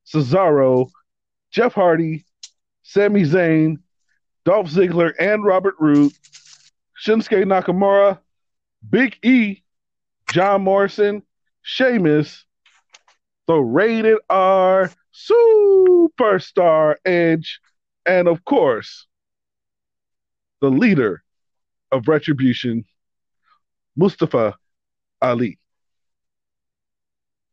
Cesaro, 0.06 0.90
Jeff 1.52 1.74
Hardy, 1.74 2.26
Sami 2.84 3.24
Zayn, 3.24 3.78
Dolph 4.46 4.70
Ziggler, 4.70 5.14
and 5.20 5.44
Robert 5.44 5.76
Roode, 5.80 6.14
Shinsuke 7.04 7.44
Nakamura, 7.44 8.20
Big 8.90 9.18
E, 9.24 9.64
John 10.32 10.64
Morrison, 10.64 11.24
Sheamus, 11.62 12.46
the 13.48 13.56
rated 13.56 14.18
R 14.30 14.92
superstar 15.14 16.96
Edge, 17.06 17.60
and 18.06 18.28
of 18.28 18.44
course, 18.46 19.08
the 20.62 20.70
leader 20.70 21.24
of 21.92 22.08
Retribution, 22.08 22.86
Mustafa 23.96 24.56
Ali. 25.22 25.60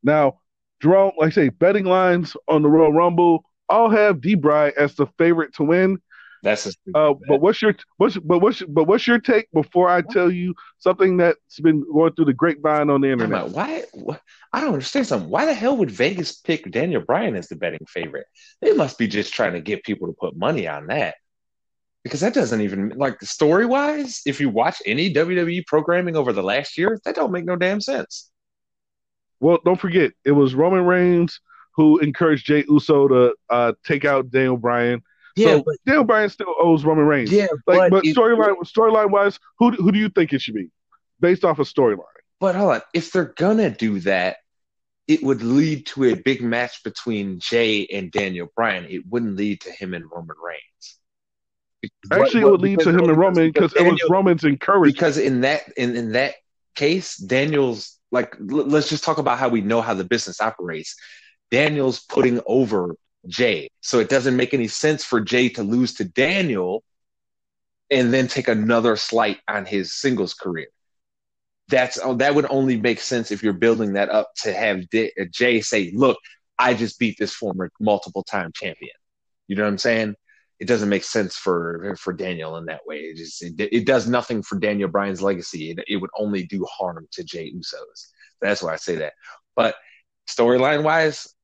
Now, 0.03 0.41
Jerome, 0.81 1.13
like 1.19 1.29
I 1.29 1.31
say, 1.31 1.49
betting 1.49 1.87
lines 1.87 2.37
on 2.49 2.63
the 2.63 2.69
Royal 2.69 2.93
Rumble 2.93 3.45
all 3.69 3.89
have 3.89 4.21
Debray 4.21 4.75
as 4.77 4.95
the 4.95 5.07
favorite 5.17 5.55
to 5.55 5.65
win. 5.65 5.99
That's 6.45 6.67
a 6.67 6.73
uh, 6.95 7.15
but 7.27 7.41
what's 7.41 7.63
your 7.63 7.75
what's 7.97 8.19
but 8.19 8.41
what's 8.41 8.63
but 8.63 8.85
what's 8.85 9.07
your 9.07 9.19
take 9.19 9.51
before 9.53 9.89
I 9.89 10.03
tell 10.03 10.31
you 10.31 10.55
something 10.79 11.17
that's 11.17 11.59
been 11.61 11.83
going 11.91 12.13
through 12.13 12.27
the 12.27 12.35
grapevine 12.35 12.91
on 12.91 13.01
the 13.01 13.11
internet? 13.11 13.49
Why, 13.49 13.85
why 13.95 14.21
I 14.53 14.61
don't 14.61 14.75
understand 14.75 15.07
something. 15.07 15.31
Why 15.31 15.47
the 15.47 15.55
hell 15.55 15.75
would 15.79 15.91
Vegas 15.91 16.35
pick 16.35 16.71
Daniel 16.71 17.01
Bryan 17.01 17.35
as 17.35 17.49
the 17.49 17.57
betting 17.57 17.87
favorite? 17.89 18.27
They 18.61 18.75
must 18.75 18.99
be 18.99 19.09
just 19.09 19.33
trying 19.33 19.55
to 19.55 19.61
get 19.63 19.85
people 19.85 20.07
to 20.07 20.13
put 20.13 20.37
money 20.37 20.69
on 20.69 20.89
that 20.89 21.15
because 22.03 22.21
that 22.21 22.35
doesn't 22.35 22.61
even 22.61 22.91
like 22.91 23.21
story 23.23 23.65
wise. 23.65 24.21
If 24.27 24.39
you 24.39 24.51
watch 24.51 24.83
any 24.85 25.13
WWE 25.13 25.67
programming 25.67 26.15
over 26.15 26.35
the 26.35 26.43
last 26.43 26.77
year, 26.77 27.01
that 27.07 27.15
don't 27.15 27.33
make 27.33 27.47
no 27.47 27.57
damn 27.57 27.81
sense. 27.81 28.31
Well, 29.41 29.61
don't 29.65 29.81
forget 29.81 30.13
it 30.25 30.33
was 30.33 30.55
Roman 30.55 30.85
Reigns 30.85 31.41
who 31.77 31.99
encouraged 31.99 32.47
Jey 32.47 32.65
Uso 32.69 33.09
to 33.09 33.35
uh, 33.51 33.73
take 33.85 34.05
out 34.05 34.31
Daniel 34.31 34.57
Bryan. 34.57 35.03
Yeah, 35.37 35.57
so 35.57 35.63
but, 35.65 35.77
Daniel 35.87 36.05
Bryan 36.05 36.29
still 36.29 36.55
owes 36.61 36.85
Roman 36.85 37.07
Reigns. 37.07 37.33
Yeah, 37.33 37.47
like, 37.67 37.91
but, 37.91 38.05
storyline 38.05 38.57
storyline 38.65 39.11
wise, 39.11 39.39
who 39.59 39.73
who 39.73 39.91
do 39.91 39.99
you 39.99 40.09
think 40.09 40.33
it 40.33 40.41
should 40.41 40.55
be 40.55 40.71
based 41.21 41.45
off 41.45 41.59
of 41.59 41.67
storyline? 41.67 42.05
But 42.41 42.55
hold 42.55 42.75
on, 42.75 42.83
if 42.93 43.11
they're 43.11 43.35
gonna 43.37 43.71
do 43.71 44.01
that, 44.01 44.37
it 45.09 45.23
would 45.23 45.43
lead 45.43 45.87
to 45.87 46.05
a 46.05 46.15
big 46.15 46.41
match 46.43 46.83
between 46.83 47.41
Jey 47.41 47.87
and 47.87 48.11
Daniel 48.11 48.49
Bryan. 48.55 48.87
It 48.89 49.03
wouldn't 49.09 49.37
lead 49.37 49.61
to 49.63 49.71
him 49.71 49.95
and 49.95 50.05
Roman 50.11 50.37
Reigns. 50.43 50.99
Actually, 52.11 52.45
what, 52.45 52.49
it 52.49 52.51
would 52.53 52.61
lead 52.63 52.79
to 52.81 52.91
him 52.91 53.09
and 53.11 53.17
Roman 53.17 53.51
because 53.51 53.75
it 53.75 53.83
was 53.83 54.01
Roman's 54.09 54.45
encouragement. 54.45 54.95
Because 54.95 55.19
in 55.19 55.43
that 55.43 55.63
in, 55.77 55.97
in 55.97 56.13
that 56.13 56.35
case, 56.75 57.17
Daniel's 57.17 57.99
like 58.11 58.37
l- 58.37 58.67
let's 58.67 58.89
just 58.89 59.05
talk 59.05 59.19
about 59.19 59.39
how 59.39 59.49
we 59.49 59.61
know 59.61 59.81
how 59.81 59.95
the 59.95 60.05
business 60.05 60.41
operates. 60.41 60.97
Daniel's 61.51 62.01
putting 62.01 62.41
over 62.47 62.97
Jey, 63.27 63.71
so 63.81 63.99
it 64.01 64.09
doesn't 64.09 64.37
make 64.37 64.55
any 64.55 64.69
sense 64.69 65.05
for 65.05 65.21
Jey 65.21 65.49
to 65.51 65.63
lose 65.63 65.95
to 65.95 66.05
Daniel 66.05 66.83
and 67.91 68.13
then 68.13 68.29
take 68.29 68.49
another 68.49 68.97
slight 68.97 69.39
on 69.49 69.67
his 69.67 69.95
singles 69.95 70.35
career. 70.35 70.69
That's 71.69 71.99
oh, 72.03 72.15
that 72.17 72.35
would 72.35 72.47
only 72.51 72.79
make 72.79 73.01
sense 73.01 73.31
if 73.31 73.43
you're 73.43 73.53
building 73.55 73.95
that 73.95 74.11
up 74.11 74.31
to 74.43 74.53
have 74.53 74.89
D- 74.91 75.13
uh, 75.21 75.25
Jey 75.31 75.61
say, 75.61 75.93
"Look, 75.95 76.19
I 76.59 76.75
just 76.75 76.99
beat 76.99 77.17
this 77.19 77.35
former 77.35 77.71
multiple 77.81 78.23
time 78.23 78.53
champion." 78.55 78.95
You 79.49 79.57
know 79.57 79.63
what 79.63 79.71
I'm 79.71 79.79
saying? 79.79 80.17
it 80.61 80.67
doesn't 80.67 80.89
make 80.89 81.05
sense 81.05 81.37
for 81.37 81.97
for 81.99 82.13
Daniel 82.13 82.57
in 82.57 82.67
that 82.67 82.87
way. 82.87 82.97
It 82.99 83.17
just 83.17 83.43
it, 83.43 83.55
it 83.59 83.87
does 83.87 84.09
nothing 84.09 84.43
for 84.43 84.59
Daniel 84.59 84.89
Bryan's 84.89 85.23
legacy. 85.23 85.71
It, 85.71 85.81
it 85.89 85.97
would 85.97 86.11
only 86.17 86.45
do 86.47 86.65
harm 86.71 87.07
to 87.13 87.25
Jey 87.25 87.51
Uso's. 87.53 88.13
That's 88.41 88.63
why 88.63 88.73
I 88.73 88.77
say 88.77 88.97
that. 88.97 89.15
But 89.57 89.75
storyline 90.29 90.83
wise, 90.83 91.35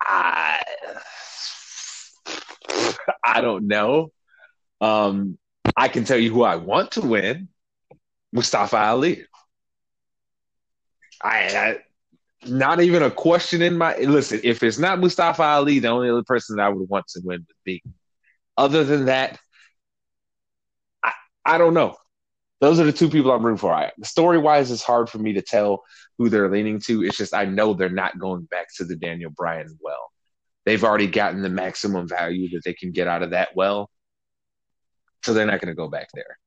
I 0.00 0.60
I 3.24 3.40
don't 3.40 3.66
know. 3.66 4.12
Um, 4.80 5.38
I 5.76 5.88
can 5.88 6.04
tell 6.04 6.18
you 6.18 6.32
who 6.32 6.42
I 6.42 6.56
want 6.56 6.92
to 6.92 7.00
win: 7.00 7.48
Mustafa 8.32 8.76
Ali. 8.76 9.24
I, 11.22 11.38
I 11.56 11.78
not 12.46 12.80
even 12.80 13.02
a 13.02 13.10
question 13.10 13.62
in 13.62 13.76
my 13.76 13.96
listen. 13.98 14.40
If 14.42 14.62
it's 14.62 14.78
not 14.78 14.98
Mustafa 14.98 15.42
Ali, 15.42 15.78
the 15.78 15.88
only 15.88 16.10
other 16.10 16.22
person 16.22 16.56
that 16.56 16.66
I 16.66 16.68
would 16.70 16.88
want 16.88 17.06
to 17.08 17.20
win 17.22 17.40
would 17.40 17.64
be 17.64 17.82
other 18.56 18.84
than 18.84 19.06
that, 19.06 19.38
I, 21.02 21.12
I 21.44 21.58
don't 21.58 21.74
know. 21.74 21.96
Those 22.60 22.78
are 22.78 22.84
the 22.84 22.92
two 22.92 23.08
people 23.08 23.32
I'm 23.32 23.44
rooting 23.44 23.58
for. 23.58 23.72
I, 23.72 23.90
story 24.02 24.36
wise, 24.38 24.70
it's 24.70 24.82
hard 24.82 25.08
for 25.08 25.18
me 25.18 25.32
to 25.34 25.42
tell 25.42 25.82
who 26.18 26.28
they're 26.28 26.50
leaning 26.50 26.78
to. 26.80 27.02
It's 27.04 27.16
just 27.16 27.34
I 27.34 27.46
know 27.46 27.72
they're 27.72 27.88
not 27.88 28.18
going 28.18 28.42
back 28.44 28.68
to 28.76 28.84
the 28.84 28.96
Daniel 28.96 29.30
Bryan 29.30 29.78
well. 29.80 30.10
They've 30.66 30.82
already 30.84 31.06
gotten 31.06 31.42
the 31.42 31.48
maximum 31.48 32.06
value 32.06 32.50
that 32.50 32.62
they 32.64 32.74
can 32.74 32.92
get 32.92 33.08
out 33.08 33.22
of 33.22 33.30
that 33.30 33.50
well, 33.54 33.90
so 35.22 35.32
they're 35.32 35.46
not 35.46 35.60
going 35.60 35.72
to 35.72 35.74
go 35.74 35.88
back 35.88 36.08
there. 36.14 36.38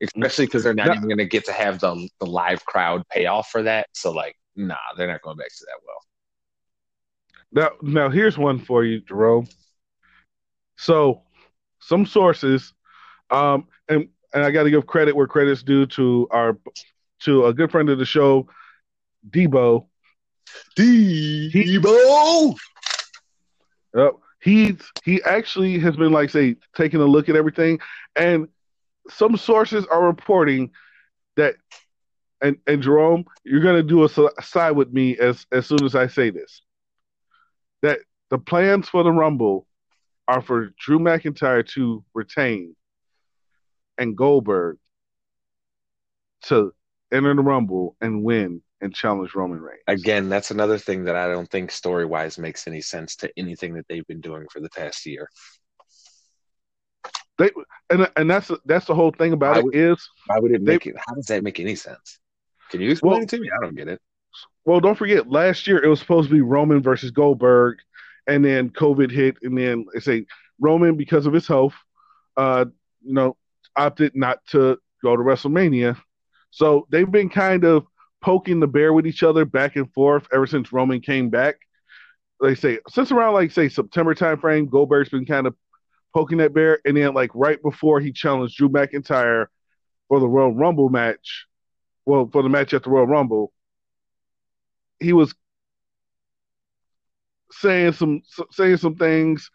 Especially 0.00 0.46
because 0.46 0.62
they're 0.62 0.74
not 0.74 0.88
even 0.88 1.02
going 1.02 1.18
to 1.18 1.26
get 1.26 1.44
to 1.46 1.52
have 1.52 1.80
the 1.80 2.08
the 2.20 2.26
live 2.26 2.64
crowd 2.64 3.02
pay 3.10 3.26
off 3.26 3.48
for 3.50 3.62
that. 3.64 3.88
So 3.92 4.12
like, 4.12 4.36
nah, 4.54 4.76
they're 4.96 5.08
not 5.08 5.22
going 5.22 5.36
back 5.36 5.48
to 5.48 5.66
that 5.66 5.80
well. 5.86 5.98
Now, 7.50 7.70
now 7.82 8.08
here's 8.10 8.38
one 8.38 8.58
for 8.58 8.84
you, 8.84 9.00
Jerome. 9.00 9.48
So, 10.76 11.22
some 11.80 12.06
sources, 12.06 12.72
um, 13.30 13.66
and 13.88 14.08
and 14.32 14.44
I 14.44 14.50
got 14.50 14.64
to 14.64 14.70
give 14.70 14.86
credit 14.86 15.16
where 15.16 15.26
credit's 15.26 15.62
due 15.62 15.86
to 15.86 16.28
our 16.30 16.58
to 17.20 17.46
a 17.46 17.54
good 17.54 17.70
friend 17.70 17.88
of 17.88 17.98
the 17.98 18.04
show, 18.04 18.48
Debo. 19.28 19.86
Debo. 20.76 22.56
Yep. 23.98 24.14
He's 24.40 24.92
he 25.04 25.20
actually 25.24 25.80
has 25.80 25.96
been 25.96 26.12
like 26.12 26.30
say 26.30 26.54
taking 26.76 27.00
a 27.00 27.04
look 27.04 27.28
at 27.28 27.34
everything, 27.34 27.80
and 28.14 28.46
some 29.10 29.36
sources 29.36 29.84
are 29.86 30.06
reporting 30.06 30.70
that, 31.36 31.56
and 32.40 32.56
and 32.68 32.80
Jerome, 32.80 33.24
you're 33.42 33.62
gonna 33.62 33.82
do 33.82 34.04
a 34.04 34.08
side 34.40 34.72
with 34.72 34.92
me 34.92 35.18
as 35.18 35.44
as 35.50 35.66
soon 35.66 35.84
as 35.84 35.96
I 35.96 36.06
say 36.06 36.30
this. 36.30 36.62
That 37.82 37.98
the 38.30 38.38
plans 38.38 38.88
for 38.88 39.02
the 39.02 39.10
Rumble 39.10 39.66
are 40.28 40.42
for 40.42 40.72
Drew 40.78 41.00
McIntyre 41.00 41.66
to 41.70 42.04
retain 42.14 42.76
and 43.96 44.16
Goldberg 44.16 44.78
to 46.42 46.72
enter 47.12 47.34
the 47.34 47.42
Rumble 47.42 47.96
and 48.00 48.22
win 48.22 48.62
and 48.80 48.94
challenge 48.94 49.34
Roman 49.34 49.60
Reigns. 49.60 49.82
Again, 49.86 50.28
that's 50.28 50.50
another 50.50 50.78
thing 50.78 51.04
that 51.04 51.16
I 51.16 51.28
don't 51.28 51.50
think 51.50 51.70
story 51.70 52.04
wise 52.04 52.38
makes 52.38 52.66
any 52.66 52.80
sense 52.80 53.16
to 53.16 53.30
anything 53.36 53.74
that 53.74 53.86
they've 53.88 54.06
been 54.06 54.20
doing 54.20 54.46
for 54.50 54.60
the 54.60 54.70
past 54.70 55.04
year. 55.06 55.28
They 57.38 57.50
and 57.90 58.10
and 58.16 58.28
that's 58.30 58.50
that's 58.64 58.86
the 58.86 58.94
whole 58.94 59.12
thing 59.12 59.32
about 59.32 59.62
would, 59.62 59.74
it 59.74 59.92
is 59.92 60.08
why 60.26 60.38
would 60.38 60.52
it 60.52 60.62
make 60.62 60.84
they, 60.84 60.90
it? 60.90 60.96
How 60.98 61.14
does 61.14 61.26
that 61.26 61.44
make 61.44 61.60
any 61.60 61.76
sense? 61.76 62.18
Can 62.70 62.80
you 62.80 62.90
explain 62.90 63.12
well, 63.12 63.22
it 63.22 63.28
to 63.30 63.40
me? 63.40 63.48
I 63.56 63.64
don't 63.64 63.76
get 63.76 63.88
it. 63.88 64.00
Well, 64.64 64.80
don't 64.80 64.98
forget 64.98 65.30
last 65.30 65.66
year 65.66 65.82
it 65.82 65.88
was 65.88 66.00
supposed 66.00 66.28
to 66.28 66.34
be 66.34 66.40
Roman 66.40 66.82
versus 66.82 67.10
Goldberg, 67.10 67.78
and 68.26 68.44
then 68.44 68.70
COVID 68.70 69.10
hit, 69.10 69.36
and 69.42 69.56
then 69.56 69.86
they 69.94 70.00
say 70.00 70.26
Roman, 70.60 70.96
because 70.96 71.26
of 71.26 71.32
his 71.32 71.46
health, 71.46 71.74
uh, 72.36 72.66
you 73.02 73.14
know, 73.14 73.36
opted 73.76 74.14
not 74.14 74.44
to 74.48 74.78
go 75.02 75.16
to 75.16 75.22
WrestleMania. 75.22 75.96
So 76.50 76.86
they've 76.90 77.10
been 77.10 77.30
kind 77.30 77.64
of 77.64 77.86
poking 78.20 78.60
the 78.60 78.66
bear 78.66 78.92
with 78.92 79.06
each 79.06 79.22
other 79.22 79.44
back 79.44 79.76
and 79.76 79.92
forth 79.92 80.26
ever 80.32 80.46
since 80.46 80.72
Roman 80.72 81.00
came 81.00 81.30
back. 81.30 81.56
they 82.40 82.54
say 82.54 82.78
since 82.88 83.12
around 83.12 83.34
like 83.34 83.50
say 83.50 83.68
September 83.68 84.14
timeframe, 84.14 84.70
Goldberg's 84.70 85.10
been 85.10 85.26
kind 85.26 85.46
of 85.46 85.54
poking 86.14 86.38
that 86.38 86.54
bear, 86.54 86.80
and 86.84 86.96
then 86.96 87.14
like 87.14 87.30
right 87.34 87.62
before 87.62 88.00
he 88.00 88.12
challenged 88.12 88.56
Drew 88.56 88.68
McIntyre 88.68 89.46
for 90.08 90.20
the 90.20 90.28
Royal 90.28 90.54
Rumble 90.54 90.88
match, 90.88 91.46
well 92.06 92.28
for 92.32 92.42
the 92.42 92.48
match 92.48 92.74
at 92.74 92.82
the 92.82 92.90
Royal 92.90 93.06
Rumble, 93.06 93.52
he 95.00 95.12
was 95.12 95.34
saying 97.52 97.92
some 97.92 98.22
saying 98.50 98.78
some 98.78 98.96
things, 98.96 99.50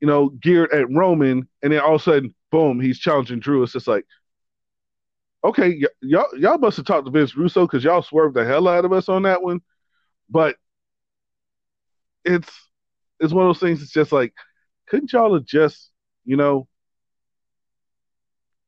you 0.00 0.06
know, 0.06 0.28
geared 0.28 0.72
at 0.72 0.90
Roman, 0.90 1.48
and 1.62 1.72
then 1.72 1.80
all 1.80 1.96
of 1.96 2.00
a 2.00 2.04
sudden, 2.04 2.34
boom, 2.50 2.80
he's 2.80 2.98
challenging 2.98 3.40
Drew. 3.40 3.62
It's 3.62 3.72
just 3.72 3.88
like, 3.88 4.04
okay, 5.44 5.78
y- 5.80 5.88
y'all 6.00 6.38
y'all 6.38 6.58
must 6.58 6.76
have 6.76 6.86
talked 6.86 7.06
to 7.06 7.10
Vince 7.10 7.36
Russo 7.36 7.66
because 7.66 7.84
y'all 7.84 8.02
swerved 8.02 8.36
the 8.36 8.44
hell 8.44 8.68
out 8.68 8.84
of 8.84 8.92
us 8.92 9.08
on 9.08 9.22
that 9.22 9.42
one, 9.42 9.60
but 10.30 10.56
it's 12.24 12.50
it's 13.20 13.32
one 13.32 13.46
of 13.46 13.48
those 13.48 13.60
things. 13.60 13.82
It's 13.82 13.92
just 13.92 14.12
like, 14.12 14.32
couldn't 14.88 15.12
y'all 15.12 15.34
have 15.34 15.44
just, 15.44 15.90
you 16.24 16.36
know, 16.36 16.66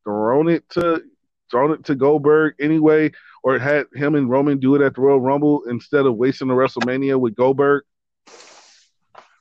thrown 0.04 0.48
it 0.48 0.68
to 0.70 1.02
thrown 1.50 1.72
it 1.72 1.84
to 1.84 1.94
Goldberg 1.94 2.54
anyway, 2.60 3.12
or 3.42 3.58
had 3.58 3.86
him 3.94 4.14
and 4.14 4.28
Roman 4.28 4.58
do 4.58 4.74
it 4.74 4.82
at 4.82 4.94
the 4.94 5.00
Royal 5.00 5.20
Rumble 5.20 5.64
instead 5.68 6.06
of 6.06 6.16
wasting 6.16 6.48
the 6.48 6.54
WrestleMania 6.54 7.18
with 7.18 7.34
Goldberg? 7.36 7.84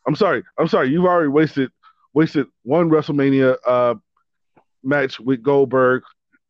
I'm 0.08 0.16
sorry, 0.16 0.44
I'm 0.58 0.68
sorry. 0.68 0.90
You've 0.90 1.06
already 1.06 1.30
wasted 1.30 1.72
wasted 2.14 2.48
one 2.64 2.90
WrestleMania 2.90 3.58
uh, 3.66 3.96
match 4.84 5.20
with 5.20 5.42
Goldberg 5.42 6.04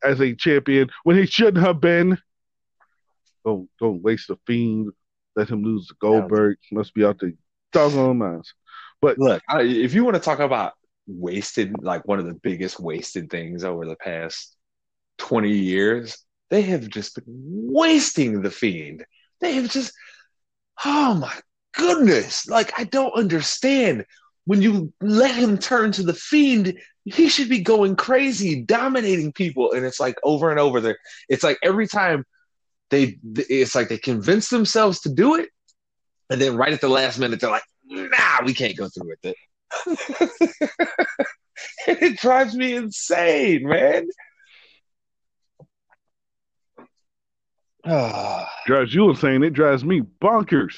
as 0.04 0.20
a 0.22 0.36
champion 0.36 0.90
when 1.04 1.18
he 1.18 1.26
shouldn't 1.26 1.66
have 1.66 1.80
been. 1.80 2.18
Don't 3.46 3.70
don't 3.80 4.02
waste 4.02 4.30
the 4.30 4.38
fiend. 4.48 4.92
Let 5.36 5.50
him 5.50 5.64
lose 5.64 5.88
to 5.88 5.96
Goldberg. 6.00 6.58
Must 6.72 6.94
be 6.94 7.04
out 7.04 7.20
the 7.20 7.36
doggone 7.72 8.20
minds. 8.20 8.54
But 9.02 9.18
Look, 9.18 9.42
I, 9.50 9.64
if 9.64 9.94
you 9.94 10.06
want 10.06 10.16
to 10.16 10.22
talk 10.22 10.40
about 10.40 10.74
wasted, 11.08 11.76
like 11.82 12.08
one 12.08 12.20
of 12.20 12.26
the 12.26 12.34
biggest 12.36 12.80
wasted 12.80 13.30
things 13.30 13.64
over 13.64 13.86
the 13.86 13.98
past 13.98 14.56
20 15.18 15.50
years, 15.50 16.18
they 16.50 16.62
have 16.62 16.88
just 16.88 17.16
been 17.16 17.24
wasting 17.28 18.42
the 18.42 18.52
fiend. 18.52 19.06
They 19.42 19.54
have 19.56 19.70
just, 19.70 19.94
oh 20.86 21.16
my 21.16 21.34
goodness. 21.74 22.48
Like, 22.48 22.80
I 22.80 22.86
don't 22.86 23.14
understand. 23.14 24.06
When 24.46 24.62
you 24.62 24.94
let 25.02 25.36
him 25.36 25.58
turn 25.58 25.94
to 25.94 26.04
the 26.04 26.14
fiend, 26.14 26.78
he 27.06 27.30
should 27.30 27.50
be 27.50 27.60
going 27.60 27.96
crazy, 27.96 28.62
dominating 28.62 29.34
people. 29.34 29.74
And 29.74 29.86
it's 29.86 30.00
like 30.00 30.16
over 30.24 30.52
and 30.52 30.60
over 30.60 30.80
there. 30.80 30.98
It's 31.30 31.44
like 31.44 31.58
every 31.62 31.88
time 31.88 32.26
they, 32.90 33.18
it's 33.24 33.76
like 33.76 33.90
they 33.90 33.98
convince 33.98 34.50
themselves 34.50 35.02
to 35.02 35.10
do 35.10 35.36
it. 35.36 35.50
And 36.30 36.40
then 36.40 36.56
right 36.56 36.74
at 36.74 36.82
the 36.82 36.90
last 36.90 37.20
minute, 37.20 37.42
they're 37.42 37.50
like, 37.50 37.64
nah, 37.86 38.46
we 38.46 38.54
can't 38.54 38.78
go 38.78 38.88
through 38.88 39.10
with 39.10 39.26
it. 39.26 39.36
it 41.88 42.18
drives 42.20 42.56
me 42.56 42.76
insane, 42.76 43.68
man. 43.68 44.08
Drives 48.66 48.94
you 48.94 49.10
insane. 49.10 49.44
It 49.44 49.52
drives 49.52 49.84
me 49.84 50.02
bonkers. 50.22 50.76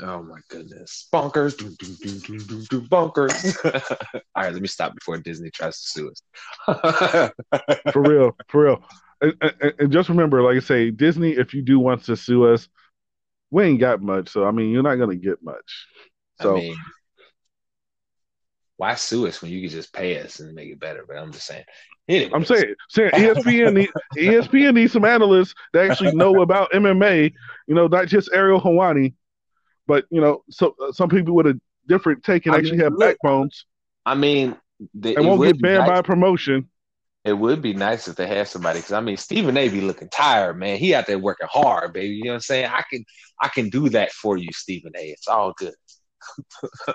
Oh 0.00 0.22
my 0.22 0.38
goodness. 0.48 1.08
Bonkers. 1.12 1.56
Doom, 1.56 1.74
doom, 1.78 1.96
doom, 2.00 2.18
doom, 2.18 2.46
doom, 2.46 2.64
doom, 2.64 2.88
bonkers. 2.88 3.56
All 4.34 4.42
right, 4.42 4.52
let 4.52 4.62
me 4.62 4.68
stop 4.68 4.94
before 4.94 5.18
Disney 5.18 5.50
tries 5.50 5.80
to 5.80 5.88
sue 5.88 6.10
us. 6.10 7.32
For 7.92 8.02
real, 8.02 8.36
for 8.48 8.64
real. 8.64 8.82
And, 9.20 9.34
and, 9.40 9.74
and 9.78 9.92
just 9.92 10.08
remember, 10.08 10.42
like 10.42 10.56
I 10.56 10.60
say, 10.60 10.90
Disney, 10.90 11.32
if 11.32 11.52
you 11.54 11.62
do 11.62 11.80
want 11.80 12.04
to 12.04 12.16
sue 12.16 12.46
us, 12.46 12.68
we 13.50 13.64
ain't 13.64 13.80
got 13.80 14.00
much. 14.00 14.28
So 14.28 14.46
I 14.46 14.50
mean, 14.50 14.70
you're 14.70 14.82
not 14.82 14.96
gonna 14.96 15.16
get 15.16 15.42
much. 15.42 15.86
So 16.40 16.52
I 16.52 16.60
mean, 16.60 16.76
why 18.76 18.94
sue 18.94 19.26
us 19.26 19.42
when 19.42 19.50
you 19.50 19.62
could 19.62 19.70
just 19.70 19.92
pay 19.92 20.20
us 20.20 20.40
and 20.40 20.54
make 20.54 20.70
it 20.70 20.78
better? 20.78 21.04
But 21.06 21.18
I'm 21.18 21.32
just 21.32 21.46
saying. 21.46 21.64
Anyways, 22.08 22.32
I'm 22.32 22.44
saying, 22.44 22.74
saying 22.88 23.10
ESPN, 23.10 23.74
need, 23.74 23.90
ESPN 24.16 24.74
needs 24.74 24.92
some 24.92 25.04
analysts 25.04 25.54
that 25.72 25.90
actually 25.90 26.14
know 26.14 26.40
about 26.40 26.70
MMA. 26.72 27.32
You 27.66 27.74
know, 27.74 27.86
not 27.86 28.06
just 28.06 28.30
Ariel 28.32 28.60
Helwani, 28.60 29.14
but 29.88 30.04
you 30.10 30.20
know, 30.20 30.44
so 30.50 30.76
uh, 30.80 30.92
some 30.92 31.08
people 31.08 31.34
with 31.34 31.48
a 31.48 31.60
different 31.88 32.22
take 32.22 32.46
and 32.46 32.54
I 32.54 32.58
actually 32.58 32.72
mean, 32.72 32.80
have 32.80 32.92
look, 32.92 33.16
backbones 33.20 33.64
I 34.06 34.14
mean, 34.14 34.56
the, 34.94 35.16
and 35.16 35.26
won't 35.26 35.42
get 35.42 35.60
banned 35.60 35.80
nice- 35.80 35.88
by 35.88 36.02
promotion. 36.02 36.68
It 37.24 37.32
would 37.32 37.60
be 37.60 37.74
nice 37.74 38.08
if 38.08 38.16
they 38.16 38.26
had 38.26 38.48
somebody 38.48 38.78
because 38.78 38.92
I 38.92 39.00
mean 39.00 39.16
Stephen 39.18 39.56
A 39.56 39.68
be 39.68 39.82
looking 39.82 40.08
tired, 40.08 40.56
man. 40.56 40.78
He 40.78 40.94
out 40.94 41.06
there 41.06 41.18
working 41.18 41.48
hard, 41.50 41.92
baby. 41.92 42.14
You 42.14 42.24
know 42.24 42.30
what 42.30 42.34
I'm 42.36 42.40
saying? 42.40 42.70
I 42.72 42.82
can 42.88 43.04
I 43.42 43.48
can 43.48 43.68
do 43.68 43.88
that 43.90 44.12
for 44.12 44.38
you, 44.38 44.48
Stephen 44.52 44.92
A. 44.96 45.10
It's 45.10 45.28
all 45.28 45.52
good. 45.58 45.74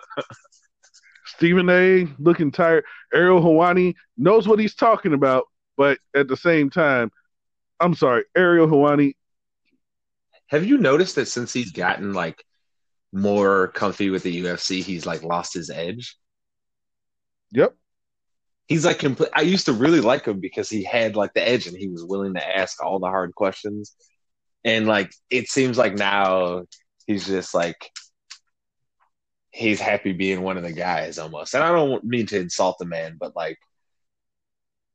Stephen 1.26 1.70
A. 1.70 2.08
looking 2.18 2.52
tired. 2.52 2.84
Ariel 3.14 3.42
Helwani 3.42 3.94
knows 4.18 4.48
what 4.48 4.60
he's 4.60 4.74
talking 4.74 5.14
about, 5.14 5.44
but 5.78 6.00
at 6.16 6.28
the 6.28 6.38
same 6.38 6.70
time, 6.70 7.12
I'm 7.80 7.94
sorry, 7.94 8.24
Ariel 8.36 8.68
Helwani. 8.68 9.16
Have 10.48 10.66
you 10.66 10.78
noticed 10.78 11.16
that 11.16 11.28
since 11.28 11.54
he's 11.54 11.72
gotten 11.72 12.14
like 12.14 12.44
more 13.14 13.68
comfy 13.70 14.10
with 14.10 14.24
the 14.24 14.44
UFC, 14.44 14.82
he's 14.82 15.06
like 15.06 15.24
lost 15.24 15.54
his 15.54 15.70
edge? 15.70 16.18
Yep. 17.52 17.76
He's 18.68 18.86
like 18.86 19.00
complete. 19.00 19.30
I 19.34 19.42
used 19.42 19.68
to 19.68 19.74
really 19.74 20.02
like 20.02 20.26
him 20.26 20.40
because 20.40 20.70
he 20.70 20.84
had 20.84 21.16
like 21.16 21.34
the 21.34 21.48
edge 21.48 21.68
and 21.68 21.78
he 21.78 21.90
was 21.90 22.04
willing 22.04 22.34
to 22.34 22.58
ask 22.58 22.84
all 22.84 23.00
the 23.00 23.08
hard 23.08 23.36
questions. 23.36 23.94
And 24.64 24.88
like 24.88 25.14
it 25.30 25.50
seems 25.50 25.78
like 25.78 25.94
now 25.94 26.64
he's 27.06 27.28
just 27.28 27.54
like 27.54 27.92
he's 29.52 29.80
happy 29.80 30.14
being 30.14 30.42
one 30.42 30.58
of 30.58 30.64
the 30.64 30.74
guys 30.74 31.20
almost. 31.20 31.54
And 31.54 31.64
I 31.64 31.72
don't 31.72 32.04
mean 32.04 32.26
to 32.28 32.40
insult 32.40 32.78
the 32.80 32.86
man, 32.86 33.18
but 33.20 33.36
like 33.36 33.60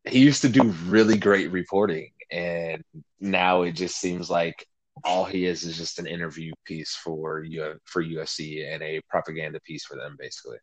he 0.05 0.21
used 0.21 0.43
to 0.43 0.49
do 0.49 0.64
really 0.87 1.19
great 1.19 1.53
reporting 1.53 2.11
and 2.31 2.83
now 3.21 3.62
it 3.62 3.73
just 3.73 3.99
seems 3.99 4.29
like 4.29 4.66
all 5.05 5.25
he 5.25 5.47
is 5.47 5.65
is 5.65 5.77
just 5.77 5.99
an 5.99 6.07
interview 6.07 6.53
piece 6.65 6.95
for 6.95 7.43
you 7.43 7.75
for 7.85 8.03
UFC 8.03 8.73
and 8.73 8.83
a 8.83 9.01
propaganda 9.09 9.61
piece 9.61 9.85
for 9.85 9.97
them 9.97 10.17
basically. 10.19 10.59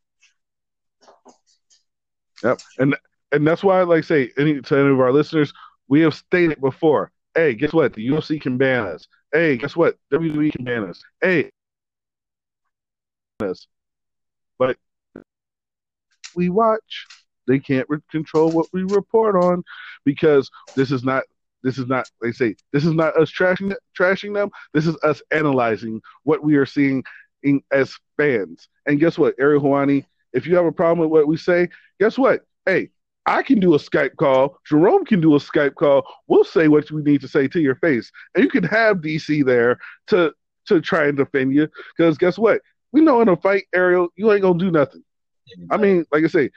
Yep. 2.44 2.60
And 2.80 2.96
and 3.32 3.46
that's 3.46 3.64
why, 3.64 3.80
I 3.80 3.84
like 3.84 4.04
say, 4.04 4.32
any 4.38 4.62
to 4.62 4.78
any 4.78 4.90
of 4.90 5.00
our 5.00 5.12
listeners, 5.12 5.54
we 5.88 6.02
have 6.02 6.14
stated 6.14 6.62
before. 6.62 7.12
Hey, 7.34 7.54
guess 7.54 7.74
what? 7.74 7.94
The 7.94 8.08
UFC 8.08 8.40
can 8.40 8.58
ban 8.58 8.86
us. 8.86 9.08
Hey, 9.34 9.58
guess 9.58 9.76
what? 9.76 9.98
WWE 10.14 10.54
can 10.54 10.64
ban 10.64 10.86
us. 10.86 11.02
Hey, 11.22 11.50
us. 13.42 13.68
But 14.58 14.78
we 16.36 16.50
watch. 16.50 17.08
They 17.48 17.60
can't 17.60 17.88
re- 17.90 18.00
control 18.10 18.52
what 18.52 18.68
we 18.74 18.84
report 18.84 19.36
on 19.36 19.64
because 20.06 20.50
this 20.76 20.92
is 20.92 21.04
not. 21.04 21.24
This 21.66 21.80
is 21.80 21.88
not. 21.88 22.08
They 22.22 22.32
say 22.32 22.56
this 22.72 22.86
is 22.86 22.94
not 22.94 23.18
us 23.18 23.32
trashing 23.32 23.74
trashing 24.00 24.36
them. 24.36 24.52
This 24.76 24.86
is 24.86 24.96
us 25.04 25.24
analyzing 25.32 26.00
what 26.24 26.44
we 26.44 26.58
are 26.58 26.66
seeing 26.66 27.04
in, 27.42 27.62
as 27.72 27.92
fans. 28.18 28.70
And 28.86 29.00
guess 29.00 29.18
what, 29.18 29.34
Ariel 29.40 29.64
Helwani? 29.64 30.06
If 30.32 30.46
you 30.46 30.56
have 30.58 30.66
a 30.66 30.72
problem 30.72 31.00
with 31.00 31.10
what 31.10 31.28
we 31.28 31.38
say, 31.38 31.70
guess 32.00 32.20
what? 32.20 32.42
Hey, 32.68 32.92
I 33.26 33.42
can 33.42 33.60
do 33.60 33.74
a 33.74 33.80
Skype 33.80 34.16
call. 34.18 34.60
Jerome 34.68 35.06
can 35.06 35.22
do 35.22 35.34
a 35.34 35.40
Skype 35.40 35.74
call. 35.74 36.06
We'll 36.28 36.44
say 36.44 36.68
what 36.68 36.92
we 36.92 37.02
need 37.02 37.22
to 37.22 37.28
say 37.28 37.48
to 37.48 37.60
your 37.60 37.76
face, 37.76 38.12
and 38.36 38.44
you 38.44 38.50
can 38.50 38.64
have 38.66 38.98
DC 38.98 39.44
there 39.44 39.80
to 40.08 40.34
to 40.68 40.82
try 40.82 41.08
and 41.08 41.18
defend 41.18 41.56
you. 41.56 41.68
Because 41.98 42.20
guess 42.20 42.38
what? 42.38 42.62
We 42.92 43.02
know 43.02 43.22
in 43.22 43.30
a 43.30 43.36
fight, 43.36 43.64
Ariel, 43.74 44.10
you 44.16 44.32
ain't 44.32 44.44
gonna 44.44 44.60
do 44.60 44.70
nothing. 44.70 45.04
I 45.72 45.78
mean, 45.78 46.06
like 46.12 46.24
I 46.24 46.28
say, 46.28 46.52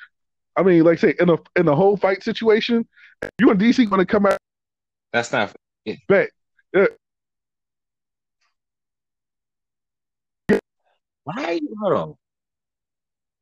I 0.54 0.62
mean, 0.62 0.84
like 0.84 0.98
I 0.98 1.00
say, 1.00 1.14
in 1.18 1.30
a 1.30 1.38
in 1.56 1.64
the 1.64 1.74
whole 1.74 1.96
fight 1.96 2.22
situation, 2.22 2.86
you 3.38 3.50
and 3.50 3.58
DC 3.58 3.88
gonna 3.88 4.04
come 4.04 4.26
out 4.26 4.38
That's 5.12 5.32
not 5.32 5.54
back. 6.08 6.30
why 11.24 11.52
you 11.52 11.74
hold 11.80 11.92
on. 11.94 12.14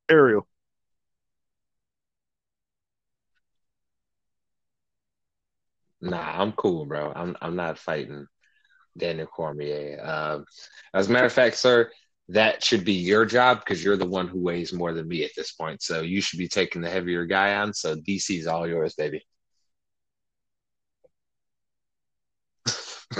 Ariel. 0.08 0.46
Nah, 6.00 6.40
I'm 6.40 6.52
cool, 6.52 6.84
bro. 6.86 7.12
I'm 7.14 7.36
I'm 7.40 7.56
not 7.56 7.78
fighting 7.78 8.26
Daniel 8.96 9.26
Cormier. 9.26 10.00
Um, 10.02 10.44
as 10.94 11.08
a 11.08 11.12
matter 11.12 11.26
of 11.26 11.32
fact, 11.32 11.56
sir, 11.56 11.90
that 12.28 12.62
should 12.62 12.84
be 12.84 12.92
your 12.92 13.24
job 13.24 13.60
because 13.60 13.82
you're 13.82 13.96
the 13.96 14.06
one 14.06 14.28
who 14.28 14.40
weighs 14.40 14.72
more 14.72 14.92
than 14.92 15.08
me 15.08 15.24
at 15.24 15.30
this 15.36 15.52
point. 15.52 15.82
So 15.82 16.00
you 16.02 16.20
should 16.20 16.38
be 16.38 16.48
taking 16.48 16.82
the 16.82 16.90
heavier 16.90 17.24
guy 17.24 17.56
on. 17.56 17.72
So 17.74 17.96
DC's 17.96 18.46
all 18.46 18.66
yours, 18.66 18.94
baby. 18.94 19.24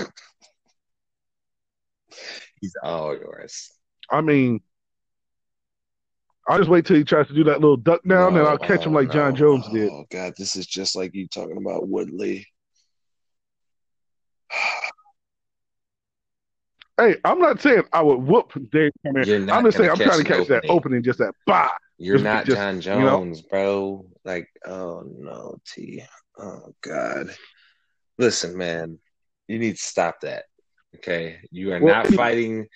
He's 2.61 2.75
all 2.83 3.15
yours. 3.17 3.71
I 4.11 4.21
mean, 4.21 4.61
I'll 6.49 6.59
just 6.59 6.71
wait 6.71 6.87
till 6.87 6.97
he 6.97 7.05
tries 7.05 7.27
to 7.29 7.35
do 7.35 7.45
that 7.45 7.61
little 7.61 7.77
duck 7.77 8.01
down, 8.07 8.37
and 8.37 8.47
I'll 8.47 8.57
catch 8.59 8.85
him 8.85 8.95
like 8.95 9.11
John 9.11 9.33
no. 9.33 9.37
Jones 9.37 9.69
did. 9.69 9.91
Oh 9.91 10.05
God, 10.11 10.35
this 10.39 10.55
is 10.57 10.67
just 10.67 10.95
like 10.97 11.15
you 11.15 11.27
talking 11.29 11.57
about 11.57 11.89
Woodley. 11.89 12.47
Hey, 16.99 17.17
I'm 17.27 17.41
not 17.41 17.61
saying 17.61 17.83
I 17.93 18.01
would 18.01 18.17
whoop 18.23 18.53
Dave. 18.73 18.91
Cormier. 19.03 19.25
You're 19.25 19.51
I'm 19.51 19.65
just 19.67 19.77
saying 19.77 19.91
I'm 19.91 19.99
trying 19.99 20.17
to 20.17 20.25
catch 20.25 20.47
the 20.47 20.55
that 20.55 20.71
opening, 20.71 21.03
just 21.03 21.19
that 21.19 21.35
bah. 21.47 21.69
You're 21.99 22.17
Just- 22.17 22.25
not 22.25 22.45
just, 22.47 22.57
John 22.57 23.01
you 23.01 23.05
know? 23.05 23.11
Jones, 23.19 23.43
bro. 23.43 24.07
Like, 24.25 24.49
oh 24.67 25.03
no, 25.19 25.59
T. 25.67 26.03
Oh 26.39 26.75
God. 26.83 27.35
Listen, 28.17 28.57
man, 28.57 28.99
you 29.49 29.59
need 29.59 29.77
to 29.77 29.83
stop 29.83 30.21
that. 30.23 30.45
Okay, 30.97 31.41
you 31.51 31.73
are 31.73 31.81
Well- 31.81 31.95
not 31.95 32.07
fighting 32.15 32.67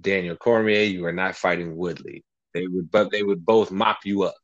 Daniel 0.00 0.36
Cormier. 0.36 0.82
You 0.82 1.04
are 1.06 1.12
not 1.12 1.36
fighting 1.36 1.76
Woodley. 1.76 2.24
They 2.52 2.66
would, 2.66 2.90
but 2.90 3.10
they 3.10 3.22
would 3.22 3.44
both 3.44 3.70
mop 3.70 3.98
you 4.04 4.22
up. 4.22 4.34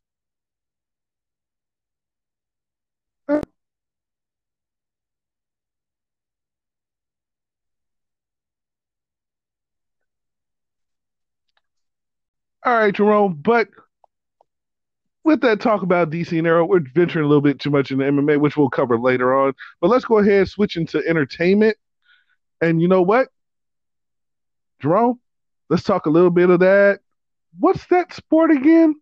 All 12.62 12.74
right, 12.74 12.94
Jerome. 12.94 13.34
But 13.42 13.68
with 15.30 15.42
that 15.42 15.60
talk 15.60 15.82
about 15.82 16.10
DC 16.10 16.36
and 16.36 16.46
Arrow, 16.46 16.66
we're 16.66 16.80
venturing 16.92 17.24
a 17.24 17.28
little 17.28 17.40
bit 17.40 17.60
too 17.60 17.70
much 17.70 17.92
into 17.92 18.02
MMA, 18.02 18.40
which 18.40 18.56
we'll 18.56 18.68
cover 18.68 18.98
later 18.98 19.32
on. 19.32 19.52
But 19.80 19.88
let's 19.88 20.04
go 20.04 20.18
ahead 20.18 20.48
switch 20.48 20.76
into 20.76 20.98
entertainment. 21.06 21.76
And 22.60 22.82
you 22.82 22.88
know 22.88 23.02
what, 23.02 23.28
Jerome? 24.82 25.20
Let's 25.68 25.84
talk 25.84 26.06
a 26.06 26.10
little 26.10 26.30
bit 26.30 26.50
of 26.50 26.60
that. 26.60 26.98
What's 27.60 27.86
that 27.86 28.12
sport 28.12 28.50
again? 28.50 28.96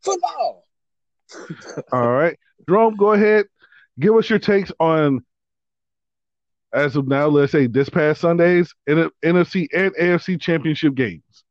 Football. 0.00 0.64
All 1.92 2.12
right, 2.12 2.38
Jerome, 2.68 2.94
go 2.94 3.12
ahead. 3.12 3.46
Give 3.98 4.14
us 4.14 4.30
your 4.30 4.38
takes 4.38 4.70
on, 4.78 5.24
as 6.72 6.94
of 6.94 7.08
now, 7.08 7.26
let's 7.26 7.50
say 7.50 7.66
this 7.66 7.88
past 7.88 8.20
Sunday's 8.20 8.72
NFC 8.88 9.66
and 9.74 9.92
AFC 9.96 10.40
championship 10.40 10.94
games. 10.94 11.44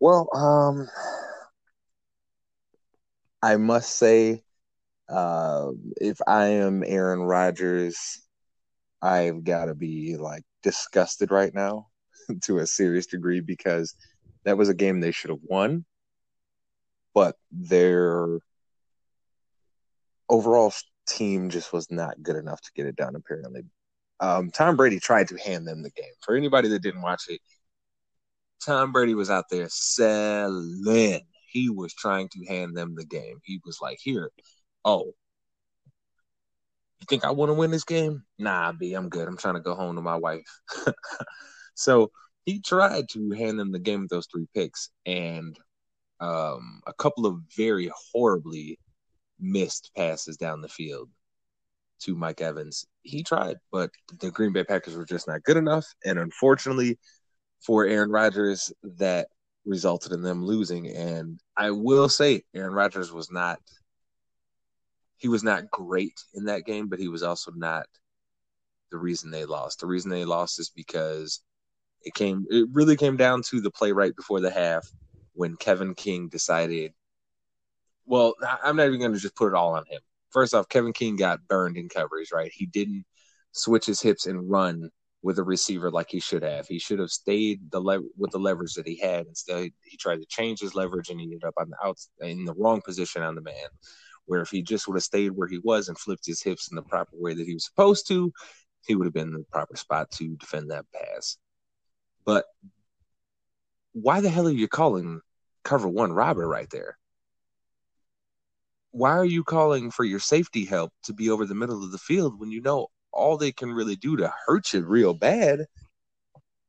Well, 0.00 0.28
um, 0.34 0.88
I 3.42 3.56
must 3.56 3.96
say, 3.98 4.42
uh, 5.08 5.70
if 6.00 6.18
I 6.26 6.46
am 6.46 6.84
Aaron 6.86 7.22
Rodgers, 7.22 8.22
I've 9.02 9.42
got 9.42 9.66
to 9.66 9.74
be 9.74 10.16
like 10.16 10.44
disgusted 10.62 11.30
right 11.30 11.52
now 11.52 11.88
to 12.42 12.58
a 12.58 12.66
serious 12.66 13.06
degree 13.06 13.40
because 13.40 13.94
that 14.44 14.56
was 14.56 14.68
a 14.68 14.74
game 14.74 15.00
they 15.00 15.12
should 15.12 15.30
have 15.30 15.42
won, 15.42 15.84
but 17.14 17.36
their 17.50 18.38
overall 20.28 20.72
team 21.06 21.50
just 21.50 21.72
was 21.72 21.90
not 21.90 22.22
good 22.22 22.36
enough 22.36 22.60
to 22.60 22.70
get 22.74 22.86
it 22.86 22.96
done. 22.96 23.16
Apparently, 23.16 23.62
um, 24.20 24.50
Tom 24.50 24.76
Brady 24.76 25.00
tried 25.00 25.28
to 25.28 25.36
hand 25.36 25.66
them 25.66 25.82
the 25.82 25.90
game. 25.90 26.12
For 26.20 26.36
anybody 26.36 26.68
that 26.68 26.82
didn't 26.82 27.02
watch 27.02 27.24
it, 27.28 27.40
Tom 28.64 28.92
Brady 28.92 29.14
was 29.14 29.30
out 29.30 29.46
there 29.50 29.68
selling. 29.68 31.22
He 31.52 31.70
was 31.70 31.94
trying 31.94 32.28
to 32.30 32.44
hand 32.46 32.76
them 32.76 32.94
the 32.94 33.04
game. 33.04 33.38
He 33.44 33.60
was 33.64 33.78
like, 33.80 33.98
"Here, 34.02 34.30
oh, 34.84 35.14
you 37.00 37.06
think 37.08 37.24
I 37.24 37.30
want 37.30 37.50
to 37.50 37.54
win 37.54 37.70
this 37.70 37.84
game? 37.84 38.24
Nah, 38.38 38.72
B, 38.72 38.94
I'm 38.94 39.08
good. 39.08 39.28
I'm 39.28 39.36
trying 39.36 39.54
to 39.54 39.60
go 39.60 39.74
home 39.74 39.96
to 39.96 40.02
my 40.02 40.16
wife." 40.16 40.46
so 41.74 42.10
he 42.46 42.60
tried 42.60 43.08
to 43.10 43.30
hand 43.32 43.58
them 43.58 43.72
the 43.72 43.78
game 43.78 44.02
with 44.02 44.10
those 44.10 44.26
three 44.26 44.46
picks, 44.54 44.90
and 45.06 45.58
um, 46.20 46.80
a 46.86 46.92
couple 46.94 47.26
of 47.26 47.40
very 47.56 47.90
horribly 48.12 48.78
missed 49.38 49.90
passes 49.96 50.36
down 50.36 50.60
the 50.60 50.68
field 50.68 51.10
to 52.00 52.14
Mike 52.16 52.40
Evans. 52.40 52.86
He 53.02 53.22
tried, 53.22 53.56
but 53.70 53.90
the 54.20 54.30
Green 54.30 54.52
Bay 54.52 54.64
Packers 54.64 54.96
were 54.96 55.04
just 55.04 55.28
not 55.28 55.42
good 55.42 55.56
enough, 55.56 55.86
and 56.04 56.18
unfortunately 56.18 56.98
for 57.64 57.86
Aaron 57.86 58.10
Rodgers, 58.10 58.72
that 58.82 59.28
resulted 59.64 60.12
in 60.12 60.22
them 60.22 60.44
losing. 60.44 60.88
And 60.88 61.40
I 61.56 61.70
will 61.70 62.08
say, 62.08 62.42
Aaron 62.54 62.74
Rodgers 62.74 63.12
was 63.12 63.30
not 63.30 63.58
he 65.16 65.28
was 65.28 65.44
not 65.44 65.70
great 65.70 66.20
in 66.34 66.46
that 66.46 66.66
game, 66.66 66.88
but 66.88 66.98
he 66.98 67.06
was 67.06 67.22
also 67.22 67.52
not 67.54 67.86
the 68.90 68.98
reason 68.98 69.30
they 69.30 69.44
lost. 69.44 69.78
The 69.78 69.86
reason 69.86 70.10
they 70.10 70.24
lost 70.24 70.58
is 70.58 70.68
because 70.74 71.40
it 72.02 72.12
came 72.14 72.44
it 72.50 72.66
really 72.72 72.96
came 72.96 73.16
down 73.16 73.42
to 73.50 73.60
the 73.60 73.70
play 73.70 73.92
right 73.92 74.14
before 74.16 74.40
the 74.40 74.50
half 74.50 74.84
when 75.34 75.56
Kevin 75.56 75.94
King 75.94 76.28
decided 76.28 76.92
well, 78.04 78.34
I'm 78.64 78.74
not 78.74 78.88
even 78.88 78.98
going 78.98 79.12
to 79.12 79.18
just 79.18 79.36
put 79.36 79.48
it 79.48 79.54
all 79.54 79.74
on 79.74 79.84
him. 79.88 80.00
First 80.30 80.54
off, 80.54 80.68
Kevin 80.68 80.92
King 80.92 81.14
got 81.14 81.46
burned 81.46 81.76
in 81.76 81.88
coverage, 81.88 82.32
right? 82.32 82.50
He 82.52 82.66
didn't 82.66 83.04
switch 83.52 83.86
his 83.86 84.00
hips 84.00 84.26
and 84.26 84.50
run 84.50 84.90
with 85.22 85.38
a 85.38 85.44
receiver 85.44 85.90
like 85.90 86.10
he 86.10 86.20
should 86.20 86.42
have. 86.42 86.66
He 86.66 86.78
should 86.78 86.98
have 86.98 87.10
stayed 87.10 87.70
the 87.70 87.80
le- 87.80 88.02
with 88.16 88.32
the 88.32 88.38
leverage 88.38 88.74
that 88.74 88.86
he 88.86 88.98
had. 88.98 89.26
Instead, 89.26 89.70
he 89.82 89.96
tried 89.96 90.20
to 90.20 90.26
change 90.26 90.60
his 90.60 90.74
leverage 90.74 91.10
and 91.10 91.20
he 91.20 91.26
ended 91.26 91.44
up 91.44 91.54
on 91.56 91.70
the 91.70 91.76
outs 91.84 92.10
in 92.20 92.44
the 92.44 92.54
wrong 92.54 92.82
position 92.84 93.22
on 93.22 93.36
the 93.36 93.40
man. 93.40 93.54
Where 94.26 94.40
if 94.40 94.50
he 94.50 94.62
just 94.62 94.86
would 94.86 94.96
have 94.96 95.04
stayed 95.04 95.30
where 95.30 95.48
he 95.48 95.58
was 95.58 95.88
and 95.88 95.98
flipped 95.98 96.26
his 96.26 96.42
hips 96.42 96.70
in 96.70 96.76
the 96.76 96.82
proper 96.82 97.16
way 97.16 97.34
that 97.34 97.46
he 97.46 97.54
was 97.54 97.64
supposed 97.64 98.08
to, 98.08 98.32
he 98.84 98.96
would 98.96 99.04
have 99.04 99.14
been 99.14 99.28
in 99.28 99.34
the 99.34 99.44
proper 99.50 99.76
spot 99.76 100.10
to 100.12 100.36
defend 100.36 100.70
that 100.70 100.86
pass. 100.92 101.38
But 102.24 102.44
why 103.92 104.20
the 104.20 104.30
hell 104.30 104.48
are 104.48 104.52
you 104.52 104.68
calling 104.68 105.20
cover 105.64 105.88
one 105.88 106.12
robber 106.12 106.46
right 106.46 106.70
there? 106.70 106.98
Why 108.90 109.12
are 109.12 109.24
you 109.24 109.44
calling 109.44 109.90
for 109.90 110.04
your 110.04 110.20
safety 110.20 110.64
help 110.64 110.92
to 111.04 111.12
be 111.12 111.30
over 111.30 111.46
the 111.46 111.54
middle 111.54 111.82
of 111.82 111.92
the 111.92 111.98
field 111.98 112.38
when 112.38 112.50
you 112.50 112.60
know 112.60 112.88
all 113.12 113.36
they 113.36 113.52
can 113.52 113.72
really 113.72 113.96
do 113.96 114.16
to 114.16 114.32
hurt 114.46 114.72
you 114.72 114.82
real 114.82 115.14
bad 115.14 115.66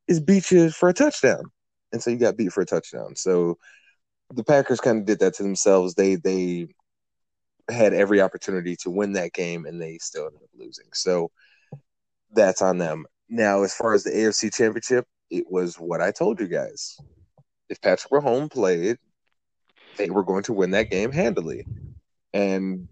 is 0.08 0.20
beat 0.20 0.50
you 0.50 0.70
for 0.70 0.88
a 0.88 0.94
touchdown? 0.94 1.44
And 1.92 2.02
so 2.02 2.10
you 2.10 2.16
got 2.16 2.36
beat 2.36 2.52
for 2.52 2.62
a 2.62 2.66
touchdown. 2.66 3.16
So 3.16 3.58
the 4.32 4.44
Packers 4.44 4.80
kind 4.80 4.98
of 4.98 5.04
did 5.06 5.20
that 5.20 5.34
to 5.34 5.42
themselves. 5.42 5.94
They 5.94 6.16
they 6.16 6.68
had 7.70 7.94
every 7.94 8.20
opportunity 8.20 8.76
to 8.76 8.90
win 8.90 9.12
that 9.12 9.32
game 9.32 9.64
and 9.64 9.80
they 9.80 9.98
still 9.98 10.26
ended 10.26 10.42
up 10.42 10.50
losing. 10.54 10.88
So 10.92 11.30
that's 12.32 12.62
on 12.62 12.78
them. 12.78 13.06
Now, 13.28 13.62
as 13.62 13.74
far 13.74 13.94
as 13.94 14.04
the 14.04 14.10
AFC 14.10 14.54
Championship, 14.54 15.06
it 15.30 15.44
was 15.50 15.76
what 15.76 16.00
I 16.00 16.10
told 16.10 16.40
you 16.40 16.46
guys. 16.46 16.98
If 17.70 17.80
Patrick 17.80 18.12
Mahomes 18.12 18.52
played, 18.52 18.98
they 19.96 20.10
were 20.10 20.24
going 20.24 20.42
to 20.44 20.52
win 20.52 20.72
that 20.72 20.90
game 20.90 21.12
handily. 21.12 21.64
And 22.32 22.88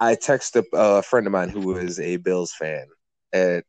I 0.00 0.16
texted 0.16 0.64
a, 0.72 1.02
friend 1.02 1.26
of 1.26 1.32
mine 1.32 1.48
who 1.48 1.76
is 1.76 2.00
a 2.00 2.16
Bills 2.16 2.52
fan 2.52 2.86
at 3.32 3.64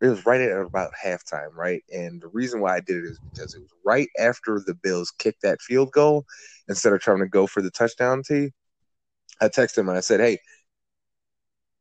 it 0.00 0.06
was 0.06 0.24
right 0.26 0.40
at 0.40 0.56
about 0.60 0.92
halftime, 1.04 1.52
right? 1.54 1.82
And 1.92 2.20
the 2.20 2.28
reason 2.28 2.60
why 2.60 2.76
I 2.76 2.80
did 2.80 2.98
it 2.98 3.04
is 3.04 3.18
because 3.18 3.54
it 3.54 3.60
was 3.60 3.70
right 3.84 4.08
after 4.18 4.62
the 4.64 4.74
Bills 4.74 5.12
kicked 5.18 5.42
that 5.42 5.60
field 5.60 5.90
goal 5.90 6.24
instead 6.68 6.92
of 6.92 7.00
trying 7.00 7.18
to 7.18 7.26
go 7.26 7.46
for 7.46 7.62
the 7.62 7.70
touchdown 7.70 8.22
tee. 8.22 8.50
I 9.40 9.48
texted 9.48 9.78
him 9.78 9.88
and 9.88 9.98
I 9.98 10.00
said, 10.00 10.20
Hey, 10.20 10.38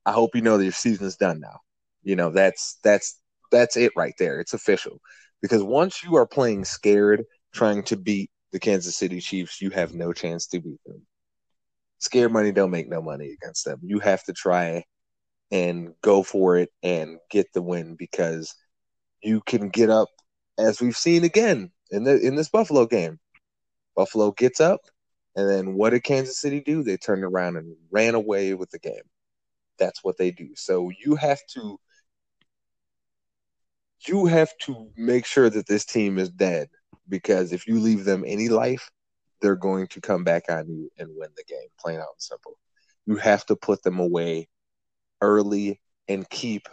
I 0.06 0.14
hope 0.14 0.36
you 0.36 0.42
know 0.42 0.58
that 0.58 0.64
your 0.64 0.72
season 0.74 1.06
is 1.06 1.18
done 1.18 1.40
now. 1.40 1.60
You 2.04 2.16
know, 2.16 2.32
that's 2.32 2.80
that's 2.84 3.20
that's 3.52 3.78
it 3.78 3.92
right 3.96 4.14
there. 4.18 4.40
It's 4.40 4.54
official. 4.54 5.00
Because 5.42 5.62
once 5.62 6.04
you 6.04 6.16
are 6.16 6.26
playing 6.26 6.66
scared, 6.66 7.24
trying 7.54 7.84
to 7.84 7.98
beat 7.98 8.32
the 8.52 8.60
Kansas 8.60 8.96
City 8.96 9.20
Chiefs, 9.20 9.62
you 9.62 9.70
have 9.72 9.94
no 9.94 10.14
chance 10.14 10.48
to 10.48 10.60
beat 10.60 10.80
them. 10.86 11.06
Scared 12.00 12.32
money 12.32 12.52
don't 12.52 12.72
make 12.72 12.90
no 12.90 13.02
money 13.02 13.36
against 13.42 13.66
them. 13.66 13.80
You 13.84 14.00
have 14.00 14.24
to 14.26 14.34
try 14.34 14.84
and 15.52 15.94
go 16.02 16.24
for 16.24 16.58
it 16.58 16.70
and 16.84 17.18
get 17.32 17.48
the 17.54 17.62
win 17.62 17.96
because 17.98 18.54
you 19.22 19.42
can 19.46 19.70
get 19.70 19.90
up 19.90 20.10
as 20.58 20.82
we've 20.82 20.98
seen 20.98 21.24
again 21.24 21.72
in 21.92 22.04
the 22.04 22.20
in 22.20 22.36
this 22.36 22.50
Buffalo 22.50 22.86
game. 22.86 23.20
Buffalo 23.96 24.32
gets 24.32 24.60
up 24.60 24.82
and 25.36 25.50
then 25.50 25.76
what 25.76 25.92
did 25.92 26.04
Kansas 26.04 26.40
City 26.40 26.62
do? 26.62 26.84
They 26.84 26.98
turned 26.98 27.24
around 27.24 27.58
and 27.58 27.76
ran 27.92 28.16
away 28.16 28.54
with 28.56 28.72
the 28.72 28.80
game. 28.80 29.04
That's 29.78 30.04
what 30.04 30.18
they 30.18 30.32
do. 30.32 30.50
So 30.56 30.92
you 31.04 31.16
have 31.16 31.40
to 31.54 31.80
you 34.08 34.26
have 34.26 34.50
to 34.62 34.90
make 34.96 35.26
sure 35.26 35.50
that 35.50 35.68
this 35.68 35.86
team 35.86 36.18
is 36.18 36.30
dead 36.30 36.70
because 37.10 37.54
if 37.54 37.68
you 37.68 37.80
leave 37.80 38.04
them 38.04 38.24
any 38.26 38.50
life, 38.50 38.90
they're 39.42 39.56
going 39.56 39.88
to 39.88 40.02
come 40.02 40.24
back 40.24 40.44
on 40.50 40.68
you 40.68 40.90
and 40.98 41.10
win 41.16 41.30
the 41.36 41.44
game, 41.48 41.68
plain 41.80 42.00
out 42.00 42.14
and 42.14 42.22
simple. 42.22 42.58
You 43.06 43.16
have 43.18 43.46
to 43.48 43.56
put 43.56 43.84
them 43.84 44.00
away 44.00 44.48
early 45.22 45.82
and 46.08 46.30
keep 46.30 46.68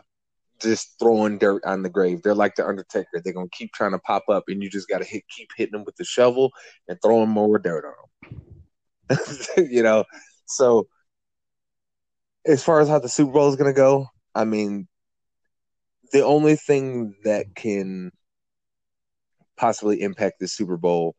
just 0.61 0.99
throwing 0.99 1.39
dirt 1.39 1.62
on 1.65 1.83
the 1.83 1.91
grave. 1.91 2.23
They're 2.23 2.35
like 2.35 2.57
the 2.57 2.67
Undertaker. 2.67 3.21
They're 3.23 3.33
gonna 3.33 3.49
keep 3.51 3.73
trying 3.73 3.93
to 3.93 3.99
pop 3.99 4.25
up, 4.29 4.45
and 4.49 4.62
you 4.62 4.71
just 4.71 4.89
gotta 4.89 5.05
hit, 5.05 5.25
keep 5.29 5.51
hitting 5.57 5.73
them 5.73 5.85
with 5.85 5.97
the 5.97 6.05
shovel 6.05 6.51
and 6.89 6.99
throwing 7.03 7.29
more 7.29 7.59
dirt 7.59 7.85
on 7.85 7.95
them. 9.09 9.19
you 9.71 9.83
know, 9.83 10.05
so 10.47 10.89
as 12.47 12.62
far 12.62 12.81
as 12.81 12.89
how 12.89 12.99
the 12.99 13.09
Super 13.09 13.33
Bowl 13.33 13.49
is 13.49 13.57
gonna 13.57 13.73
go, 13.73 14.07
I 14.35 14.45
mean, 14.45 14.89
the 16.12 16.25
only 16.25 16.57
thing 16.57 17.15
that 17.25 17.55
can 17.55 18.11
possibly 19.57 20.03
impact 20.03 20.41
the 20.41 20.49
Super 20.49 20.77
Bowl 20.77 21.15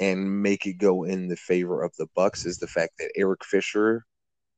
and 0.00 0.42
make 0.42 0.66
it 0.66 0.78
go 0.78 1.04
in 1.04 1.28
the 1.28 1.36
favor 1.36 1.82
of 1.82 1.94
the 1.98 2.08
Bucs 2.16 2.46
is 2.46 2.58
the 2.58 2.66
fact 2.66 2.94
that 2.98 3.12
Eric 3.14 3.44
Fisher, 3.44 4.04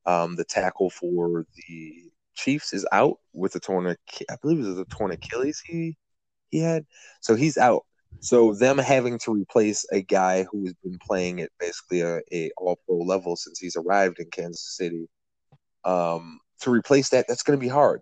um, 0.05 0.35
the 0.35 0.45
tackle 0.45 0.89
for 0.89 1.45
the 1.55 1.93
Chiefs 2.33 2.73
is 2.73 2.87
out 2.91 3.19
with 3.33 3.53
a 3.55 3.59
torn. 3.59 3.85
I 3.87 4.35
believe 4.41 4.59
it 4.59 4.67
was 4.67 4.79
a 4.79 4.85
torn 4.85 5.11
Achilles 5.11 5.61
he 5.65 5.95
he 6.49 6.59
had. 6.59 6.85
So 7.19 7.35
he's 7.35 7.57
out. 7.57 7.83
So 8.21 8.53
them 8.53 8.77
having 8.77 9.19
to 9.19 9.33
replace 9.33 9.85
a 9.91 10.01
guy 10.01 10.45
who 10.49 10.63
has 10.65 10.73
been 10.83 10.97
playing 11.05 11.41
at 11.41 11.51
basically 11.59 12.01
a, 12.01 12.21
a 12.31 12.51
all 12.57 12.79
pro 12.85 12.97
level 12.97 13.35
since 13.35 13.59
he's 13.59 13.75
arrived 13.75 14.19
in 14.19 14.29
Kansas 14.31 14.77
City, 14.77 15.09
um, 15.83 16.39
to 16.61 16.71
replace 16.71 17.09
that, 17.09 17.25
that's 17.27 17.43
going 17.43 17.59
to 17.59 17.63
be 17.63 17.69
hard. 17.69 18.01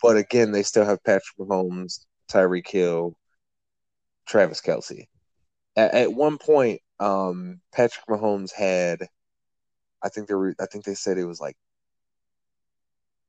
But 0.00 0.16
again, 0.16 0.52
they 0.52 0.62
still 0.62 0.84
have 0.84 1.02
Patrick 1.02 1.36
Mahomes, 1.38 2.06
Tyreek 2.30 2.68
Hill, 2.68 3.16
Travis 4.26 4.60
Kelce. 4.60 5.08
At, 5.76 5.94
at 5.94 6.12
one 6.12 6.38
point, 6.38 6.80
um, 6.98 7.60
Patrick 7.72 8.06
Mahomes 8.06 8.52
had, 8.52 9.06
I 10.02 10.08
think 10.08 10.28
there 10.28 10.38
were, 10.38 10.54
I 10.60 10.66
think 10.66 10.84
they 10.84 10.94
said 10.94 11.18
it 11.18 11.24
was 11.24 11.40
like 11.40 11.56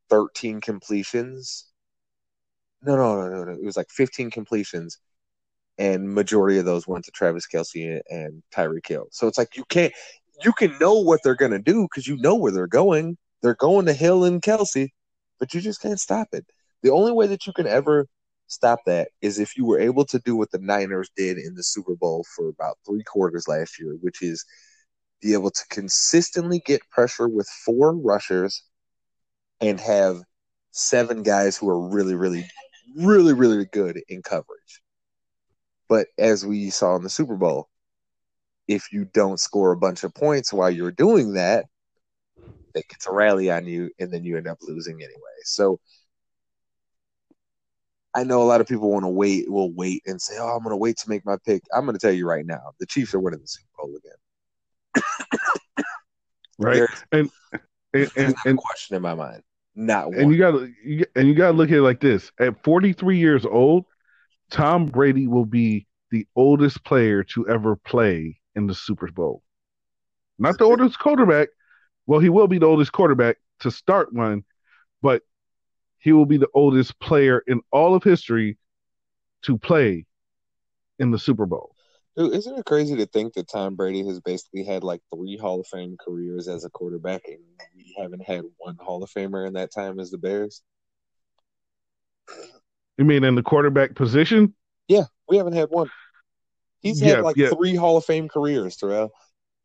13 0.09 0.61
completions. 0.61 1.65
No, 2.83 2.95
no, 2.95 3.21
no, 3.21 3.29
no, 3.29 3.43
no. 3.45 3.51
It 3.53 3.65
was 3.65 3.77
like 3.77 3.89
15 3.91 4.31
completions, 4.31 4.97
and 5.77 6.13
majority 6.13 6.57
of 6.57 6.65
those 6.65 6.87
went 6.87 7.05
to 7.05 7.11
Travis 7.11 7.47
Kelce 7.47 8.01
and 8.09 8.43
Tyreek 8.53 8.87
Hill. 8.87 9.07
So 9.11 9.27
it's 9.27 9.37
like 9.37 9.55
you 9.55 9.65
can't, 9.69 9.93
you 10.43 10.53
can 10.53 10.77
know 10.79 10.95
what 10.95 11.21
they're 11.23 11.35
gonna 11.35 11.59
do 11.59 11.83
because 11.83 12.07
you 12.07 12.17
know 12.17 12.35
where 12.35 12.51
they're 12.51 12.67
going. 12.67 13.17
They're 13.41 13.55
going 13.55 13.85
to 13.85 13.93
Hill 13.93 14.23
and 14.25 14.41
Kelsey, 14.41 14.93
but 15.39 15.53
you 15.53 15.61
just 15.61 15.81
can't 15.81 15.99
stop 15.99 16.29
it. 16.33 16.45
The 16.83 16.91
only 16.91 17.11
way 17.11 17.27
that 17.27 17.45
you 17.47 17.53
can 17.53 17.67
ever 17.67 18.07
stop 18.51 18.79
that 18.85 19.09
is 19.21 19.39
if 19.39 19.57
you 19.57 19.65
were 19.65 19.79
able 19.79 20.05
to 20.05 20.19
do 20.19 20.35
what 20.35 20.51
the 20.51 20.59
Niners 20.59 21.09
did 21.15 21.37
in 21.37 21.55
the 21.55 21.63
Super 21.63 21.95
Bowl 21.95 22.25
for 22.35 22.49
about 22.49 22.77
three 22.85 23.03
quarters 23.03 23.47
last 23.47 23.79
year, 23.79 23.97
which 24.01 24.21
is 24.21 24.45
be 25.21 25.33
able 25.33 25.51
to 25.51 25.65
consistently 25.69 26.61
get 26.65 26.89
pressure 26.89 27.29
with 27.29 27.47
four 27.65 27.95
rushers 27.95 28.63
and 29.61 29.79
have 29.79 30.21
seven 30.71 31.23
guys 31.23 31.57
who 31.57 31.69
are 31.69 31.89
really, 31.89 32.15
really, 32.15 32.45
really, 32.97 33.33
really 33.33 33.65
good 33.71 34.01
in 34.09 34.21
coverage. 34.21 34.81
But 35.87 36.07
as 36.17 36.45
we 36.45 36.69
saw 36.69 36.95
in 36.95 37.03
the 37.03 37.09
Super 37.09 37.35
Bowl, 37.35 37.69
if 38.67 38.91
you 38.91 39.05
don't 39.13 39.39
score 39.39 39.71
a 39.71 39.77
bunch 39.77 40.03
of 40.03 40.13
points 40.13 40.51
while 40.51 40.69
you're 40.69 40.91
doing 40.91 41.33
that, 41.33 41.65
they 42.73 42.81
get 42.81 43.01
to 43.01 43.11
rally 43.11 43.51
on 43.51 43.65
you 43.65 43.91
and 43.99 44.11
then 44.11 44.23
you 44.23 44.37
end 44.37 44.47
up 44.47 44.57
losing 44.61 44.95
anyway. 44.95 45.37
So 45.43 45.79
I 48.13 48.23
know 48.23 48.41
a 48.41 48.43
lot 48.43 48.61
of 48.61 48.67
people 48.67 48.91
want 48.91 49.03
to 49.03 49.09
wait, 49.09 49.49
will 49.49 49.71
wait 49.71 50.03
and 50.05 50.21
say, 50.21 50.35
"Oh, 50.37 50.49
I'm 50.49 50.63
going 50.63 50.71
to 50.71 50.77
wait 50.77 50.97
to 50.97 51.09
make 51.09 51.25
my 51.25 51.37
pick." 51.45 51.63
I'm 51.73 51.85
going 51.85 51.97
to 51.97 51.99
tell 51.99 52.11
you 52.11 52.27
right 52.27 52.45
now, 52.45 52.73
the 52.79 52.85
Chiefs 52.85 53.13
are 53.13 53.19
winning 53.19 53.39
the 53.39 53.47
Super 53.47 53.69
Bowl 53.77 53.95
again. 53.95 55.03
right, 56.59 56.89
and 57.11 57.29
and, 57.93 58.11
and, 58.17 58.35
and 58.45 58.57
question 58.57 58.95
in 58.95 59.01
my 59.01 59.13
mind, 59.13 59.43
not 59.75 60.09
one. 60.09 60.19
And 60.19 60.31
you 60.31 60.37
got 60.37 60.51
to 60.51 61.05
and 61.15 61.27
you 61.27 61.33
got 61.35 61.51
to 61.51 61.57
look 61.57 61.69
at 61.69 61.77
it 61.77 61.81
like 61.81 62.01
this: 62.01 62.31
at 62.39 62.61
43 62.63 63.17
years 63.17 63.45
old, 63.45 63.85
Tom 64.49 64.87
Brady 64.87 65.27
will 65.27 65.45
be 65.45 65.87
the 66.11 66.27
oldest 66.35 66.83
player 66.83 67.23
to 67.23 67.47
ever 67.47 67.77
play 67.77 68.39
in 68.55 68.67
the 68.67 68.75
Super 68.75 69.09
Bowl. 69.09 69.43
Not 70.37 70.57
the 70.57 70.65
oldest 70.65 70.99
quarterback. 70.99 71.49
Well, 72.07 72.19
he 72.19 72.29
will 72.29 72.47
be 72.47 72.57
the 72.57 72.65
oldest 72.65 72.91
quarterback 72.91 73.37
to 73.61 73.71
start 73.71 74.11
one, 74.11 74.43
but 75.01 75.21
he 76.01 76.11
will 76.11 76.25
be 76.25 76.37
the 76.37 76.49
oldest 76.53 76.99
player 76.99 77.43
in 77.47 77.61
all 77.71 77.95
of 77.95 78.03
history 78.03 78.57
to 79.43 79.57
play 79.57 80.05
in 80.99 81.11
the 81.11 81.19
Super 81.19 81.45
Bowl. 81.45 81.75
Dude, 82.17 82.33
isn't 82.33 82.57
it 82.57 82.65
crazy 82.65 82.97
to 82.97 83.05
think 83.05 83.33
that 83.35 83.47
Tom 83.47 83.75
Brady 83.75 84.05
has 84.05 84.19
basically 84.19 84.65
had 84.65 84.83
like 84.83 84.99
three 85.13 85.37
Hall 85.37 85.61
of 85.61 85.67
Fame 85.67 85.95
careers 86.03 86.47
as 86.47 86.65
a 86.65 86.69
quarterback, 86.69 87.21
and 87.27 87.39
we 87.75 87.95
haven't 87.97 88.23
had 88.23 88.43
one 88.57 88.75
Hall 88.79 89.01
of 89.01 89.09
Famer 89.09 89.47
in 89.47 89.53
that 89.53 89.71
time 89.71 89.99
as 89.99 90.11
the 90.11 90.17
Bears? 90.17 90.61
You 92.97 93.05
mean 93.05 93.23
in 93.23 93.35
the 93.35 93.43
quarterback 93.43 93.95
position? 93.95 94.53
Yeah, 94.87 95.05
we 95.29 95.37
haven't 95.37 95.53
had 95.53 95.69
one. 95.69 95.89
He's 96.81 96.99
had 96.99 97.09
yeah, 97.09 97.21
like 97.21 97.37
yeah. 97.37 97.49
three 97.49 97.75
Hall 97.75 97.97
of 97.97 98.05
Fame 98.05 98.27
careers, 98.27 98.75
Terrell, 98.75 99.11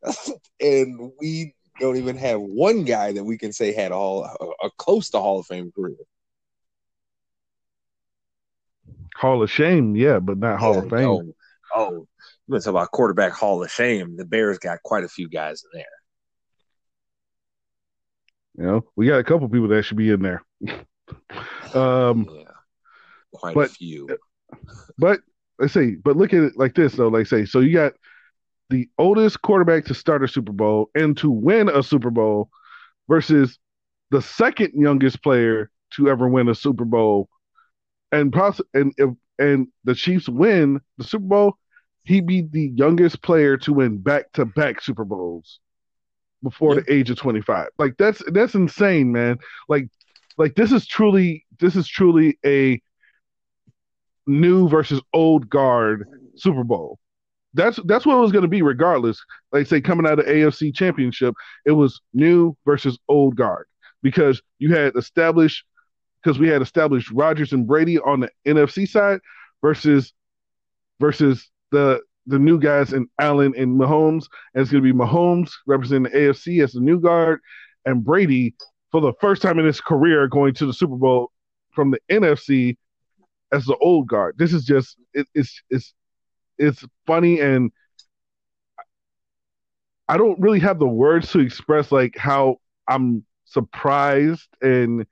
and 0.61 1.11
we 1.19 1.55
don't 1.81 1.97
even 1.97 2.17
have 2.17 2.41
one 2.41 2.85
guy 2.85 3.13
that 3.13 3.25
we 3.25 3.37
can 3.39 3.53
say 3.53 3.73
had 3.73 3.91
a, 3.91 3.95
hall, 3.95 4.25
a, 4.41 4.67
a 4.67 4.71
close 4.79 5.11
to 5.11 5.19
Hall 5.19 5.41
of 5.41 5.47
Fame 5.47 5.73
career. 5.73 5.97
Hall 9.17 9.43
of 9.43 9.51
Shame, 9.51 9.97
yeah, 9.97 10.19
but 10.19 10.39
not 10.39 10.59
Hall 10.59 10.75
yeah, 10.75 10.83
of 10.83 10.91
Fame. 10.91 11.09
Oh, 11.09 11.33
oh, 11.75 11.91
you 11.91 12.07
want 12.49 12.63
to 12.63 12.67
talk 12.67 12.71
about 12.71 12.91
quarterback 12.91 13.33
Hall 13.33 13.63
of 13.63 13.71
Shame? 13.71 14.17
The 14.17 14.25
Bears 14.25 14.59
got 14.59 14.83
quite 14.83 15.05
a 15.05 15.09
few 15.09 15.29
guys 15.29 15.65
in 15.65 15.79
there. 15.79 15.87
You 18.59 18.65
know, 18.65 18.85
we 18.95 19.07
got 19.07 19.19
a 19.19 19.25
couple 19.25 19.49
people 19.49 19.69
that 19.69 19.85
should 19.85 19.97
be 19.97 20.11
in 20.11 20.23
there. 20.23 20.43
um, 21.75 22.29
yeah, 22.31 22.45
quite 23.33 23.55
but, 23.55 23.71
a 23.71 23.73
few. 23.73 24.09
but 24.99 25.21
let's 25.59 25.73
say, 25.73 25.95
but 25.95 26.17
look 26.17 26.35
at 26.35 26.43
it 26.43 26.57
like 26.57 26.75
this 26.75 26.95
though. 26.95 27.09
Like 27.09 27.27
say, 27.27 27.47
so 27.47 27.61
you 27.61 27.73
got 27.73 27.95
the 28.69 28.89
oldest 28.99 29.41
quarterback 29.43 29.85
to 29.87 29.95
start 29.95 30.25
a 30.25 30.29
Super 30.29 30.53
Bowl 30.53 30.91
and 30.95 31.17
to 31.19 31.31
win 31.31 31.69
a 31.69 31.83
Super 31.83 32.11
Bowl 32.11 32.51
versus 33.09 33.59
the 34.11 34.21
second 34.21 34.73
youngest 34.75 35.23
player 35.23 35.71
to 35.93 36.09
ever 36.09 36.29
win 36.29 36.49
a 36.49 36.55
Super 36.55 36.85
Bowl 36.85 37.29
and 38.13 38.33
poss- 38.33 38.61
and 38.75 38.93
if 38.97 39.11
and 39.39 39.69
the 39.85 39.95
Chiefs 39.95 40.29
win 40.29 40.81
the 40.99 41.05
Super 41.05 41.27
Bowl, 41.27 41.59
he'd 42.05 42.27
be 42.27 42.43
the 42.43 42.73
youngest 42.75 43.23
player 43.23 43.57
to 43.59 43.73
win 43.73 43.99
back 43.99 44.33
to 44.33 44.45
back 44.45 44.81
Super 44.81 45.05
Bowls 45.05 45.61
before 46.43 46.75
yeah. 46.75 46.81
the 46.81 46.93
age 46.93 47.11
of 47.11 47.19
25. 47.19 47.69
Like 47.79 47.97
that's 47.99 48.23
that's 48.33 48.55
insane, 48.55 49.13
man. 49.13 49.39
Like 49.69 49.89
like 50.39 50.55
this 50.55 50.73
is 50.73 50.87
truly 50.87 51.45
this 51.59 51.77
is 51.77 51.89
truly 51.89 52.39
a 52.45 52.81
new 54.27 54.69
versus 54.69 55.01
old 55.13 55.49
guard 55.49 56.07
Super 56.37 56.65
Bowl. 56.65 56.99
That's 57.55 57.79
that's 57.87 58.05
what 58.05 58.17
it 58.17 58.21
was 58.21 58.33
going 58.33 58.43
to 58.43 58.49
be 58.49 58.63
regardless. 58.63 59.23
Like 59.53 59.67
say 59.67 59.81
coming 59.81 60.07
out 60.07 60.19
of 60.19 60.27
AFC 60.27 60.75
Championship, 60.75 61.35
it 61.65 61.73
was 61.73 62.01
new 62.13 62.57
versus 62.65 62.99
old 63.09 63.37
guard 63.37 63.67
because 64.03 64.43
you 64.59 64.75
had 64.75 64.95
established 64.97 65.65
because 66.27 66.41
we 66.41 66.49
had 66.49 66.61
established 66.61 67.13
Rodgers 67.13 67.53
and 67.53 67.69
Brady 67.69 68.01
on 68.01 68.19
the 68.19 68.31
NFC 68.45 68.89
side 68.89 69.21
versus 69.63 70.13
versus 70.99 71.49
the 71.71 72.01
the 72.27 72.39
new 72.41 72.59
guys 72.59 72.93
in 72.93 73.07
Allen 73.21 73.55
and 73.57 73.79
Mahomes. 73.79 74.27
And 74.53 74.63
it's 74.63 74.73
going 74.73 74.83
to 74.83 74.93
be 74.93 74.99
Mahomes 74.99 75.53
representing 75.69 76.11
the 76.13 76.19
AFC 76.19 76.65
as 76.65 76.73
the 76.73 76.81
new 76.81 76.99
guard, 76.99 77.39
and 77.85 78.05
Brady 78.05 78.57
for 78.91 79.01
the 79.01 79.13
first 79.21 79.41
time 79.41 79.61
in 79.61 79.67
his 79.67 79.81
career 79.81 80.27
going 80.27 80.53
to 80.55 80.67
the 80.67 80.73
Super 80.73 80.97
Bowl 80.97 81.31
from 81.73 81.93
the 81.93 82.01
NFC 82.11 82.77
as 83.53 83.65
the 83.65 83.77
old 83.77 84.09
guard. 84.09 84.35
This 84.37 84.53
is 84.53 84.65
just 84.65 84.97
it, 85.15 85.29
it's 85.33 85.63
it's 85.71 85.95
it's 86.59 86.85
funny 87.07 87.39
and 87.39 87.71
I 90.09 90.17
don't 90.17 90.41
really 90.41 90.61
have 90.61 90.81
the 90.81 90.89
words 90.89 91.31
to 91.33 91.39
express 91.39 91.93
like 91.93 92.17
how 92.17 92.57
I'm 92.89 93.25
surprised 93.45 94.49
and 94.61 95.07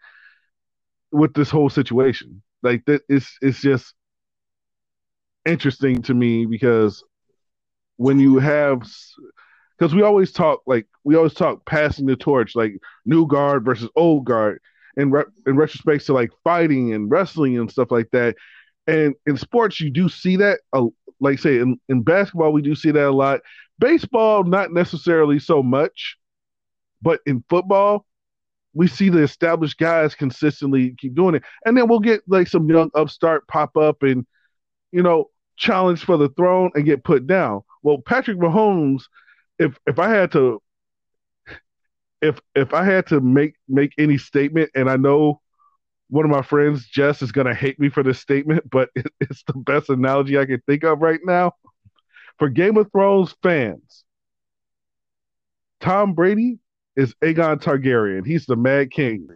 with 1.14 1.34
this 1.34 1.50
whole 1.50 1.70
situation. 1.70 2.42
Like 2.62 2.84
that, 2.86 3.02
it's 3.08 3.38
it's 3.40 3.60
just 3.60 3.94
interesting 5.46 6.02
to 6.02 6.14
me 6.14 6.46
because 6.46 7.04
when 7.96 8.18
you 8.18 8.38
have 8.38 8.82
because 9.78 9.94
we 9.94 10.02
always 10.02 10.32
talk 10.32 10.62
like 10.66 10.86
we 11.04 11.14
always 11.14 11.34
talk 11.34 11.64
passing 11.66 12.06
the 12.06 12.16
torch 12.16 12.56
like 12.56 12.78
new 13.04 13.26
guard 13.26 13.64
versus 13.64 13.88
old 13.96 14.24
guard 14.24 14.60
in 14.96 15.10
re- 15.10 15.24
in 15.46 15.56
retrospect 15.56 16.06
to 16.06 16.12
like 16.12 16.30
fighting 16.42 16.92
and 16.94 17.10
wrestling 17.10 17.58
and 17.58 17.70
stuff 17.70 17.90
like 17.90 18.10
that 18.12 18.34
and 18.86 19.14
in 19.26 19.36
sports 19.36 19.80
you 19.80 19.90
do 19.90 20.08
see 20.08 20.36
that 20.36 20.60
uh, 20.72 20.86
like 21.20 21.38
say 21.38 21.58
in, 21.58 21.78
in 21.88 22.02
basketball 22.02 22.52
we 22.52 22.62
do 22.62 22.74
see 22.74 22.90
that 22.90 23.08
a 23.08 23.12
lot 23.12 23.40
baseball 23.78 24.44
not 24.44 24.72
necessarily 24.72 25.38
so 25.38 25.62
much 25.62 26.16
but 27.02 27.20
in 27.26 27.44
football 27.48 28.06
we 28.74 28.88
see 28.88 29.08
the 29.08 29.22
established 29.22 29.78
guys 29.78 30.14
consistently 30.14 30.94
keep 30.98 31.14
doing 31.14 31.36
it. 31.36 31.44
And 31.64 31.76
then 31.76 31.88
we'll 31.88 32.00
get 32.00 32.22
like 32.26 32.48
some 32.48 32.68
young 32.68 32.90
upstart 32.94 33.46
pop 33.48 33.76
up 33.76 34.02
and, 34.02 34.26
you 34.92 35.02
know, 35.02 35.30
challenge 35.56 36.04
for 36.04 36.16
the 36.16 36.28
throne 36.30 36.70
and 36.74 36.84
get 36.84 37.04
put 37.04 37.26
down. 37.26 37.62
Well, 37.82 37.98
Patrick 37.98 38.38
Mahomes, 38.38 39.04
if 39.58 39.78
if 39.86 39.98
I 39.98 40.10
had 40.10 40.32
to 40.32 40.60
if 42.20 42.40
if 42.54 42.74
I 42.74 42.84
had 42.84 43.06
to 43.08 43.20
make 43.20 43.54
make 43.68 43.92
any 43.98 44.18
statement, 44.18 44.70
and 44.74 44.90
I 44.90 44.96
know 44.96 45.40
one 46.08 46.24
of 46.24 46.30
my 46.30 46.42
friends, 46.42 46.86
Jess, 46.86 47.22
is 47.22 47.32
gonna 47.32 47.54
hate 47.54 47.78
me 47.78 47.88
for 47.88 48.02
this 48.02 48.18
statement, 48.18 48.68
but 48.70 48.90
it, 48.94 49.06
it's 49.20 49.44
the 49.46 49.54
best 49.54 49.88
analogy 49.88 50.38
I 50.38 50.46
can 50.46 50.60
think 50.66 50.84
of 50.84 51.00
right 51.00 51.20
now. 51.24 51.52
For 52.38 52.48
Game 52.48 52.76
of 52.76 52.90
Thrones 52.90 53.34
fans, 53.42 54.04
Tom 55.80 56.14
Brady 56.14 56.58
is 56.96 57.14
Aegon 57.22 57.60
Targaryen. 57.60 58.26
He's 58.26 58.46
the 58.46 58.56
Mad 58.56 58.90
King. 58.90 59.28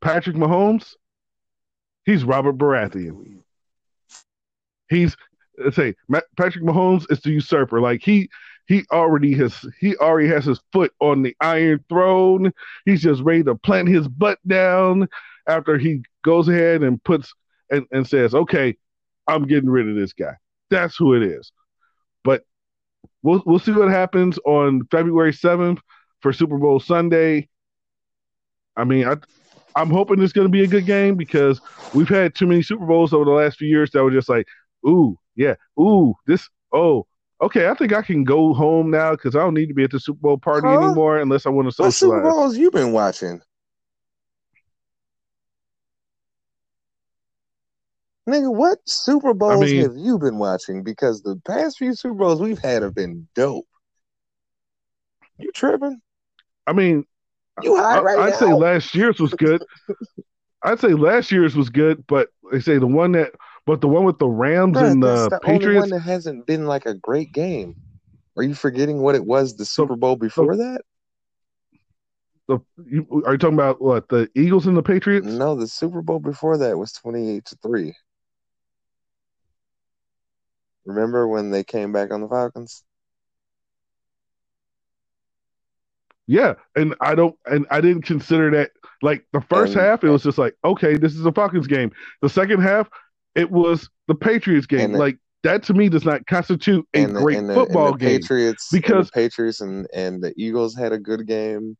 Patrick 0.00 0.36
Mahomes, 0.36 0.94
he's 2.04 2.24
Robert 2.24 2.58
Baratheon. 2.58 3.42
He's 4.88 5.16
say 5.72 5.94
Patrick 6.36 6.64
Mahomes 6.64 7.10
is 7.10 7.20
the 7.20 7.30
usurper. 7.30 7.80
Like 7.80 8.02
he 8.02 8.28
he 8.66 8.84
already 8.92 9.32
has 9.34 9.64
he 9.80 9.96
already 9.96 10.28
has 10.28 10.44
his 10.44 10.60
foot 10.72 10.92
on 11.00 11.22
the 11.22 11.34
iron 11.40 11.84
throne. 11.88 12.52
He's 12.84 13.02
just 13.02 13.22
ready 13.22 13.42
to 13.44 13.54
plant 13.54 13.88
his 13.88 14.06
butt 14.08 14.38
down 14.46 15.08
after 15.46 15.78
he 15.78 16.02
goes 16.24 16.48
ahead 16.48 16.82
and 16.82 17.02
puts 17.02 17.32
and, 17.70 17.86
and 17.90 18.06
says, 18.06 18.34
Okay, 18.34 18.76
I'm 19.26 19.46
getting 19.46 19.70
rid 19.70 19.88
of 19.88 19.96
this 19.96 20.12
guy. 20.12 20.34
That's 20.70 20.96
who 20.96 21.14
it 21.14 21.22
is. 21.22 21.52
We'll 23.22 23.42
we'll 23.46 23.58
see 23.58 23.72
what 23.72 23.88
happens 23.90 24.38
on 24.46 24.86
February 24.90 25.32
7th 25.32 25.78
for 26.20 26.32
Super 26.32 26.58
Bowl 26.58 26.80
Sunday. 26.80 27.48
I 28.76 28.84
mean, 28.84 29.06
I 29.06 29.16
I'm 29.74 29.90
hoping 29.90 30.22
it's 30.22 30.32
going 30.32 30.46
to 30.46 30.52
be 30.52 30.64
a 30.64 30.68
good 30.68 30.86
game 30.86 31.16
because 31.16 31.60
we've 31.92 32.08
had 32.08 32.34
too 32.34 32.46
many 32.46 32.62
Super 32.62 32.86
Bowls 32.86 33.12
over 33.12 33.24
the 33.24 33.30
last 33.30 33.58
few 33.58 33.68
years 33.68 33.90
that 33.90 34.02
were 34.02 34.10
just 34.10 34.28
like, 34.28 34.46
ooh, 34.86 35.18
yeah, 35.34 35.54
ooh, 35.78 36.14
this, 36.26 36.48
oh, 36.72 37.06
okay, 37.42 37.68
I 37.68 37.74
think 37.74 37.92
I 37.92 38.00
can 38.00 38.24
go 38.24 38.54
home 38.54 38.90
now 38.90 39.10
because 39.10 39.36
I 39.36 39.40
don't 39.40 39.54
need 39.54 39.66
to 39.66 39.74
be 39.74 39.84
at 39.84 39.90
the 39.90 40.00
Super 40.00 40.20
Bowl 40.20 40.38
party 40.38 40.66
Huh? 40.68 40.82
anymore 40.82 41.18
unless 41.18 41.44
I 41.44 41.50
want 41.50 41.70
to 41.70 41.82
What 41.82 41.92
Super 41.92 42.16
socialize. 42.16 42.32
Bowls 42.32 42.56
you 42.56 42.70
been 42.70 42.92
watching? 42.92 43.42
Nigga, 48.28 48.52
what 48.52 48.78
Super 48.86 49.34
Bowls 49.34 49.60
mean- 49.70 49.82
have 49.82 49.96
you 49.96 50.18
been 50.18 50.38
watching? 50.38 50.82
Because 50.82 51.22
the 51.22 51.40
past 51.46 51.78
few 51.78 51.94
Super 51.94 52.14
Bowls 52.14 52.40
we've 52.40 52.58
had 52.58 52.82
have 52.82 52.94
been 52.94 53.28
dope. 53.34 53.66
You 55.38 55.52
tripping? 55.52 56.00
I 56.66 56.72
mean, 56.72 57.04
You 57.62 57.76
high 57.76 57.98
I, 57.98 58.02
right 58.02 58.18
I'd 58.18 58.30
now? 58.30 58.36
say 58.38 58.52
last 58.52 58.94
year's 58.94 59.20
was 59.20 59.32
good. 59.34 59.62
I'd 60.64 60.80
say 60.80 60.94
last 60.94 61.30
year's 61.30 61.54
was 61.54 61.68
good, 61.68 62.04
but 62.08 62.28
they 62.50 62.58
say 62.60 62.78
the 62.78 62.86
one 62.86 63.12
that, 63.12 63.32
but 63.66 63.80
the 63.80 63.86
one 63.88 64.04
with 64.04 64.18
the 64.18 64.28
Rams 64.28 64.76
Bruh, 64.76 64.90
and 64.90 65.02
the 65.02 65.28
the 65.28 65.40
only 65.46 65.56
one 65.56 65.60
Patriots. 65.60 65.90
that 65.90 66.00
hasn't 66.00 66.46
been 66.46 66.66
like 66.66 66.86
a 66.86 66.94
great 66.94 67.32
game. 67.32 67.76
Are 68.36 68.42
you 68.42 68.54
forgetting 68.54 69.00
what 69.00 69.14
it 69.14 69.24
was 69.24 69.56
the 69.56 69.64
Super 69.64 69.94
Bowl 69.96 70.16
before 70.16 70.56
that? 70.56 70.82
The, 72.48 72.58
you, 72.84 73.22
are 73.26 73.32
you 73.32 73.38
talking 73.38 73.54
about 73.54 73.80
what 73.80 74.08
the 74.08 74.28
Eagles 74.34 74.66
and 74.66 74.76
the 74.76 74.82
Patriots? 74.82 75.26
No, 75.26 75.54
the 75.54 75.66
Super 75.68 76.00
Bowl 76.02 76.18
before 76.20 76.58
that 76.58 76.78
was 76.78 76.92
twenty-eight 76.92 77.44
to 77.46 77.56
three. 77.62 77.94
Remember 80.86 81.26
when 81.28 81.50
they 81.50 81.64
came 81.64 81.92
back 81.92 82.12
on 82.12 82.20
the 82.20 82.28
Falcons? 82.28 82.82
Yeah, 86.28 86.54
and 86.74 86.94
I 87.00 87.14
don't, 87.14 87.36
and 87.46 87.66
I 87.70 87.80
didn't 87.80 88.02
consider 88.02 88.50
that 88.52 88.70
like 89.02 89.24
the 89.32 89.40
first 89.42 89.74
And- 89.74 89.82
half. 89.82 90.02
It 90.02 90.10
was 90.10 90.22
just 90.22 90.38
like, 90.38 90.54
okay, 90.64 90.96
this 90.96 91.14
is 91.14 91.24
a 91.24 91.32
Falcons 91.32 91.66
game. 91.66 91.92
The 92.22 92.28
second 92.28 92.62
half, 92.62 92.88
it 93.34 93.50
was 93.50 93.88
the 94.08 94.14
Patriots 94.14 94.66
game. 94.66 94.92
The- 94.92 94.98
like 94.98 95.18
that 95.42 95.62
to 95.64 95.74
me 95.74 95.88
does 95.88 96.04
not 96.04 96.26
constitute 96.26 96.84
a 96.94 96.98
and 97.02 97.14
the, 97.14 97.20
great 97.20 97.46
the, 97.46 97.54
football 97.54 97.92
game. 97.94 98.20
Patriots 98.20 98.72
and 98.72 98.82
because- 98.82 99.06
the 99.06 99.12
Patriots 99.12 99.60
and, 99.60 99.86
and 99.94 100.22
the 100.22 100.32
Eagles 100.36 100.74
had 100.76 100.92
a 100.92 100.98
good 100.98 101.26
game, 101.28 101.76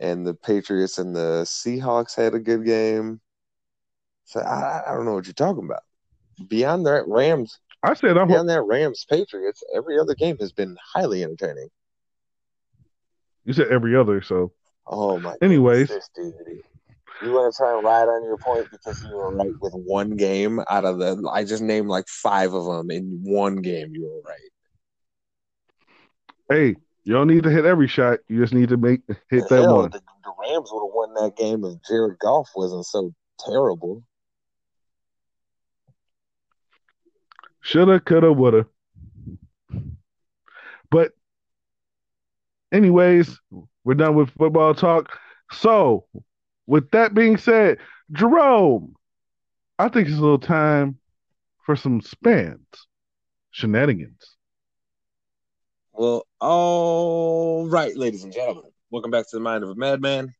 and 0.00 0.26
the 0.26 0.34
Patriots 0.34 0.98
and 0.98 1.16
the 1.16 1.44
Seahawks 1.46 2.14
had 2.14 2.34
a 2.34 2.40
good 2.40 2.64
game. 2.66 3.20
So 4.26 4.40
I, 4.40 4.82
I 4.86 4.94
don't 4.94 5.06
know 5.06 5.14
what 5.14 5.26
you're 5.26 5.32
talking 5.34 5.64
about. 5.64 5.82
Beyond 6.46 6.86
that 6.86 7.08
Rams, 7.08 7.58
I 7.82 7.94
said 7.94 8.16
I'm. 8.18 8.28
beyond 8.28 8.48
that 8.48 8.62
Rams 8.62 9.06
Patriots, 9.08 9.62
every 9.74 9.98
other 9.98 10.14
game 10.14 10.36
has 10.38 10.52
been 10.52 10.76
highly 10.94 11.22
entertaining. 11.22 11.68
You 13.44 13.52
said 13.54 13.68
every 13.68 13.96
other, 13.96 14.20
so 14.20 14.52
Oh 14.90 15.18
my. 15.20 15.36
Anyways. 15.40 15.88
goodness. 15.88 16.10
You 17.22 17.32
want 17.32 17.52
to 17.52 17.56
try 17.56 17.74
and 17.74 17.84
ride 17.84 18.08
on 18.08 18.24
your 18.24 18.38
point 18.38 18.66
because 18.70 19.00
you 19.06 19.14
were 19.14 19.36
right 19.36 19.52
with 19.60 19.74
one 19.74 20.16
game 20.16 20.60
out 20.70 20.84
of 20.84 20.98
the. 20.98 21.30
I 21.32 21.44
just 21.44 21.62
named 21.62 21.88
like 21.88 22.08
five 22.08 22.54
of 22.54 22.64
them 22.64 22.90
in 22.90 23.20
one 23.22 23.56
game. 23.56 23.94
You 23.94 24.04
were 24.04 24.22
right. 24.22 24.50
hey, 26.48 26.76
you 27.04 27.12
don't 27.12 27.28
need 27.28 27.44
to 27.44 27.50
hit 27.50 27.66
every 27.66 27.88
shot. 27.88 28.20
You 28.28 28.40
just 28.40 28.54
need 28.54 28.70
to 28.70 28.76
make 28.76 29.02
hit 29.28 29.48
that 29.48 29.62
Hell, 29.62 29.76
one. 29.76 29.90
The, 29.90 30.00
the 30.24 30.32
Rams 30.40 30.70
would 30.72 30.86
have 30.86 30.94
won 30.94 31.14
that 31.14 31.36
game 31.36 31.64
if 31.64 31.74
Jared 31.86 32.18
Goff 32.18 32.48
wasn't 32.56 32.86
so 32.86 33.14
terrible. 33.38 34.02
Shoulda, 37.60 38.00
coulda, 38.00 38.32
woulda. 38.32 38.66
But, 40.90 41.12
anyways, 42.72 43.38
we're 43.84 43.94
done 43.94 44.14
with 44.14 44.30
football 44.30 44.74
talk. 44.74 45.18
So, 45.52 46.06
with 46.66 46.90
that 46.90 47.14
being 47.14 47.36
said, 47.36 47.78
Jerome, 48.12 48.94
I 49.78 49.88
think 49.88 50.08
it's 50.08 50.18
a 50.18 50.20
little 50.20 50.38
time 50.38 50.98
for 51.64 51.76
some 51.76 52.00
spans, 52.00 52.66
shenanigans. 53.50 54.36
Well, 55.92 56.26
all 56.40 57.68
right, 57.68 57.96
ladies 57.96 58.24
and 58.24 58.32
gentlemen, 58.32 58.70
welcome 58.90 59.10
back 59.10 59.28
to 59.30 59.36
the 59.36 59.40
Mind 59.40 59.64
of 59.64 59.70
a 59.70 59.74
Madman. 59.74 60.34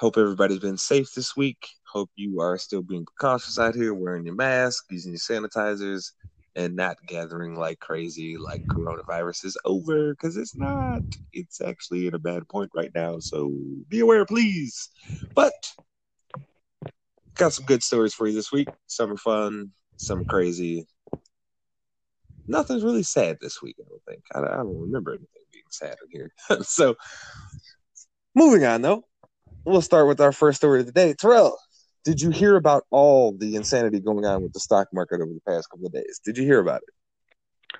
Hope 0.00 0.16
everybody's 0.16 0.60
been 0.60 0.78
safe 0.78 1.12
this 1.12 1.36
week. 1.36 1.68
Hope 1.84 2.08
you 2.16 2.40
are 2.40 2.56
still 2.56 2.80
being 2.80 3.04
cautious 3.20 3.58
out 3.58 3.74
here, 3.74 3.92
wearing 3.92 4.24
your 4.24 4.34
mask, 4.34 4.86
using 4.88 5.12
your 5.12 5.18
sanitizers, 5.18 6.12
and 6.56 6.74
not 6.74 6.96
gathering 7.06 7.54
like 7.54 7.80
crazy 7.80 8.38
like 8.38 8.62
coronavirus 8.68 9.44
is 9.44 9.58
over 9.66 10.14
because 10.14 10.38
it's 10.38 10.56
not. 10.56 11.02
It's 11.34 11.60
actually 11.60 12.06
at 12.06 12.14
a 12.14 12.18
bad 12.18 12.48
point 12.48 12.70
right 12.74 12.90
now, 12.94 13.18
so 13.18 13.52
be 13.90 14.00
aware, 14.00 14.24
please. 14.24 14.88
But 15.34 15.52
got 17.34 17.52
some 17.52 17.66
good 17.66 17.82
stories 17.82 18.14
for 18.14 18.26
you 18.26 18.32
this 18.32 18.50
week. 18.50 18.70
Some 18.86 19.12
are 19.12 19.18
fun, 19.18 19.72
some 19.98 20.24
crazy. 20.24 20.86
Nothing's 22.48 22.84
really 22.84 23.02
sad 23.02 23.36
this 23.42 23.60
week, 23.60 23.76
I 23.78 23.84
don't 23.86 24.02
think. 24.08 24.22
I, 24.34 24.38
I 24.38 24.62
don't 24.62 24.80
remember 24.80 25.10
anything 25.10 25.42
being 25.52 25.64
sad 25.68 25.96
in 26.02 26.10
here. 26.10 26.32
so, 26.62 26.96
moving 28.34 28.64
on 28.64 28.80
though, 28.80 29.04
we'll 29.64 29.82
start 29.82 30.06
with 30.08 30.20
our 30.20 30.32
first 30.32 30.58
story 30.58 30.80
of 30.80 30.86
the 30.86 30.92
day. 30.92 31.14
Terrell, 31.14 31.58
did 32.04 32.20
you 32.20 32.30
hear 32.30 32.56
about 32.56 32.84
all 32.90 33.36
the 33.36 33.56
insanity 33.56 34.00
going 34.00 34.24
on 34.24 34.42
with 34.42 34.52
the 34.52 34.60
stock 34.60 34.88
market 34.92 35.20
over 35.20 35.32
the 35.32 35.40
past 35.46 35.68
couple 35.70 35.86
of 35.86 35.92
days? 35.92 36.20
Did 36.24 36.38
you 36.38 36.44
hear 36.44 36.60
about 36.60 36.82
it? 36.82 37.78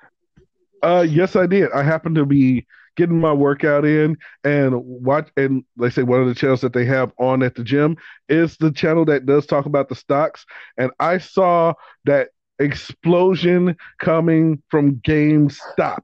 Uh, 0.82 1.02
yes, 1.02 1.36
I 1.36 1.46
did. 1.46 1.70
I 1.72 1.82
happened 1.82 2.16
to 2.16 2.26
be 2.26 2.66
getting 2.96 3.20
my 3.20 3.32
workout 3.32 3.84
in 3.84 4.16
and 4.44 4.74
watch, 4.84 5.28
and 5.36 5.64
they 5.76 5.90
say 5.90 6.02
one 6.02 6.20
of 6.20 6.26
the 6.26 6.34
channels 6.34 6.60
that 6.60 6.72
they 6.72 6.84
have 6.84 7.12
on 7.18 7.42
at 7.42 7.54
the 7.54 7.64
gym 7.64 7.96
is 8.28 8.56
the 8.56 8.70
channel 8.70 9.04
that 9.06 9.26
does 9.26 9.46
talk 9.46 9.66
about 9.66 9.88
the 9.88 9.94
stocks. 9.94 10.44
And 10.76 10.90
I 10.98 11.18
saw 11.18 11.74
that 12.04 12.30
explosion 12.58 13.76
coming 13.98 14.62
from 14.68 14.96
GameStop. 14.96 16.02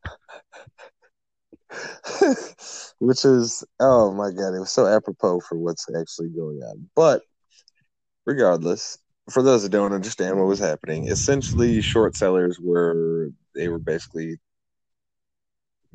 Which 2.99 3.25
is, 3.25 3.65
oh 3.81 4.13
my 4.13 4.31
god, 4.31 4.55
it 4.55 4.61
was 4.61 4.73
so 4.73 4.87
apropos 4.87 5.41
for 5.41 5.59
what's 5.59 5.87
actually 5.95 6.31
going 6.31 6.63
on. 6.63 6.89
But 6.95 7.23
regardless, 8.25 8.99
for 9.31 9.43
those 9.43 9.63
that 9.63 9.71
don't 9.71 9.93
understand 9.93 10.39
what 10.39 10.47
was 10.47 10.59
happening, 10.59 11.09
essentially 11.09 11.81
short 11.81 12.17
sellers 12.17 12.59
were 12.61 13.31
they 13.55 13.69
were 13.69 13.79
basically 13.79 14.39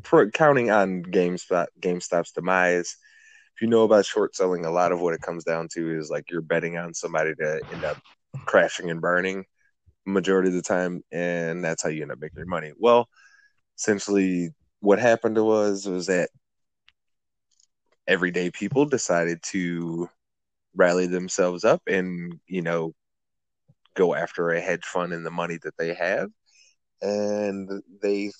pro- 0.03 0.29
counting 0.29 0.71
on 0.71 1.03
GameStop 1.03 1.67
GameStop's 1.79 2.31
demise. 2.31 2.97
If 3.55 3.61
you 3.61 3.67
know 3.67 3.83
about 3.83 4.05
short 4.05 4.35
selling, 4.35 4.65
a 4.65 4.71
lot 4.71 4.91
of 4.91 4.99
what 5.01 5.13
it 5.13 5.21
comes 5.21 5.43
down 5.43 5.67
to 5.73 5.97
is 5.97 6.09
like 6.09 6.31
you're 6.31 6.41
betting 6.41 6.77
on 6.77 6.93
somebody 6.93 7.33
to 7.35 7.61
end 7.71 7.83
up 7.85 7.97
crashing 8.45 8.89
and 8.89 9.01
burning 9.01 9.45
majority 10.05 10.49
of 10.49 10.55
the 10.55 10.61
time, 10.61 11.03
and 11.11 11.63
that's 11.63 11.83
how 11.83 11.89
you 11.89 12.01
end 12.01 12.11
up 12.11 12.19
making 12.19 12.37
your 12.37 12.47
money. 12.47 12.71
Well, 12.77 13.07
essentially, 13.77 14.49
what 14.81 14.99
happened 14.99 15.37
was 15.37 15.87
was 15.87 16.07
that 16.07 16.29
everyday 18.07 18.51
people 18.51 18.85
decided 18.85 19.41
to 19.43 20.09
rally 20.75 21.07
themselves 21.07 21.63
up 21.63 21.81
and 21.87 22.39
you 22.47 22.61
know 22.61 22.93
go 23.95 24.15
after 24.15 24.49
a 24.49 24.61
hedge 24.61 24.85
fund 24.85 25.13
and 25.13 25.25
the 25.25 25.31
money 25.31 25.57
that 25.61 25.75
they 25.77 25.93
have. 25.93 26.29
And 27.01 27.83
they 28.01 28.31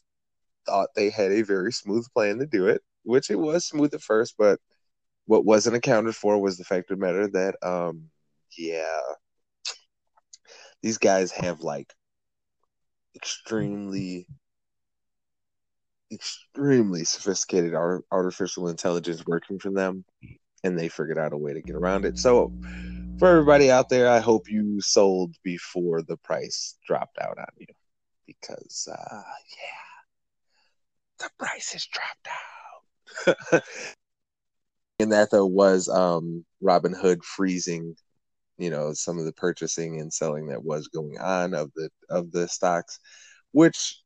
thought 0.66 0.90
they 0.96 1.10
had 1.10 1.32
a 1.32 1.42
very 1.42 1.72
smooth 1.72 2.06
plan 2.14 2.38
to 2.40 2.46
do 2.46 2.68
it 2.68 2.82
which 3.04 3.32
it 3.32 3.36
was 3.40 3.66
smooth 3.66 3.94
at 3.96 4.02
first 4.02 4.36
but 4.38 4.60
what 5.26 5.46
wasn't 5.46 5.76
accounted 5.76 6.16
for 6.16 6.40
was 6.40 6.58
the 6.58 6.64
fact 6.64 6.92
of 6.92 7.00
the 7.00 7.06
matter 7.06 7.28
that 7.28 7.56
um 7.64 8.10
yeah 8.58 9.00
these 10.84 10.98
guys 10.98 11.32
have 11.32 11.62
like 11.62 11.94
extremely 13.16 14.28
extremely 16.12 17.04
sophisticated 17.04 17.74
art- 17.74 18.06
artificial 18.12 18.68
intelligence 18.68 19.24
working 19.26 19.60
for 19.60 19.72
them 19.72 20.04
and 20.64 20.78
they 20.78 20.90
figured 20.90 21.18
out 21.18 21.34
a 21.34 21.38
way 21.38 21.54
to 21.54 21.62
get 21.62 21.76
around 21.76 22.06
it. 22.06 22.18
So 22.18 22.52
for 23.18 23.28
everybody 23.28 23.70
out 23.70 23.90
there 23.90 24.10
i 24.10 24.20
hope 24.20 24.50
you 24.50 24.82
sold 24.82 25.36
before 25.44 26.02
the 26.02 26.18
price 26.18 26.78
dropped 26.86 27.18
out 27.20 27.38
on 27.38 27.46
you. 27.58 27.68
Because 28.26 28.88
uh 28.92 29.22
yeah 29.22 29.82
the 31.20 31.30
price 31.38 31.72
has 31.74 31.88
dropped 31.88 32.28
out. 32.28 33.64
And 35.00 35.12
that 35.14 35.32
though 35.32 35.48
was 35.48 35.90
um 35.90 36.46
Robinhood 36.64 37.24
freezing 37.24 37.96
you 38.60 38.70
know 38.70 38.94
some 38.94 39.18
of 39.18 39.26
the 39.26 39.34
purchasing 39.34 40.00
and 40.00 40.14
selling 40.14 40.48
that 40.48 40.64
was 40.64 40.88
going 40.90 41.18
on 41.20 41.56
of 41.56 41.72
the 41.76 41.90
of 42.10 42.32
the 42.32 42.48
stocks 42.48 43.00
which 43.52 44.00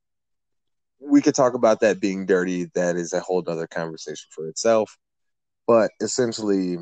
we 0.99 1.21
could 1.21 1.35
talk 1.35 1.53
about 1.53 1.79
that 1.81 1.99
being 1.99 2.25
dirty. 2.25 2.69
That 2.75 2.95
is 2.95 3.13
a 3.13 3.19
whole 3.19 3.43
other 3.47 3.67
conversation 3.67 4.27
for 4.31 4.47
itself. 4.47 4.97
But 5.67 5.91
essentially, 6.01 6.77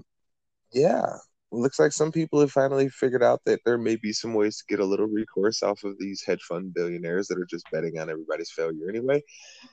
yeah, 0.73 1.17
looks 1.51 1.79
like 1.79 1.91
some 1.91 2.11
people 2.11 2.39
have 2.39 2.51
finally 2.51 2.89
figured 2.89 3.23
out 3.23 3.41
that 3.45 3.61
there 3.65 3.77
may 3.77 3.95
be 3.95 4.11
some 4.11 4.33
ways 4.33 4.57
to 4.57 4.63
get 4.67 4.79
a 4.79 4.85
little 4.85 5.07
recourse 5.07 5.63
off 5.63 5.83
of 5.83 5.97
these 5.99 6.23
hedge 6.25 6.41
fund 6.41 6.73
billionaires 6.73 7.27
that 7.27 7.37
are 7.37 7.47
just 7.49 7.65
betting 7.71 7.99
on 7.99 8.09
everybody's 8.09 8.51
failure 8.51 8.89
anyway. 8.89 9.21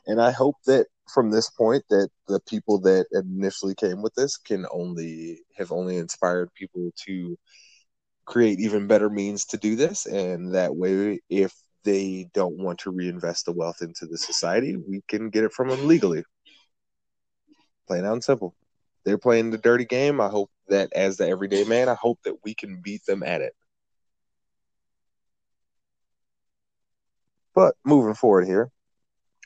And 0.06 0.20
I 0.20 0.30
hope 0.30 0.56
that 0.66 0.86
from 1.12 1.30
this 1.30 1.50
point 1.50 1.84
that 1.90 2.10
the 2.28 2.40
people 2.48 2.80
that 2.82 3.06
initially 3.12 3.74
came 3.74 4.02
with 4.02 4.14
this 4.14 4.36
can 4.36 4.66
only 4.72 5.40
have 5.56 5.72
only 5.72 5.96
inspired 5.96 6.50
people 6.54 6.90
to 7.06 7.36
create 8.26 8.60
even 8.60 8.86
better 8.86 9.10
means 9.10 9.44
to 9.44 9.56
do 9.56 9.74
this 9.74 10.06
and 10.06 10.54
that 10.54 10.76
way 10.76 11.18
if 11.28 11.52
they 11.84 12.28
don't 12.34 12.58
want 12.58 12.80
to 12.80 12.90
reinvest 12.90 13.46
the 13.46 13.52
wealth 13.52 13.82
into 13.82 14.06
the 14.06 14.18
society, 14.18 14.76
we 14.76 15.02
can 15.08 15.30
get 15.30 15.44
it 15.44 15.52
from 15.52 15.68
them 15.68 15.86
legally. 15.86 16.24
Plain 17.86 18.04
and 18.04 18.22
simple. 18.22 18.54
They're 19.04 19.18
playing 19.18 19.50
the 19.50 19.58
dirty 19.58 19.84
game. 19.84 20.20
I 20.20 20.28
hope 20.28 20.50
that 20.68 20.92
as 20.92 21.16
the 21.16 21.26
everyday 21.26 21.64
man, 21.64 21.88
I 21.88 21.94
hope 21.94 22.20
that 22.24 22.36
we 22.44 22.54
can 22.54 22.80
beat 22.82 23.04
them 23.06 23.22
at 23.22 23.40
it. 23.40 23.54
But 27.54 27.74
moving 27.84 28.14
forward 28.14 28.46
here, 28.46 28.70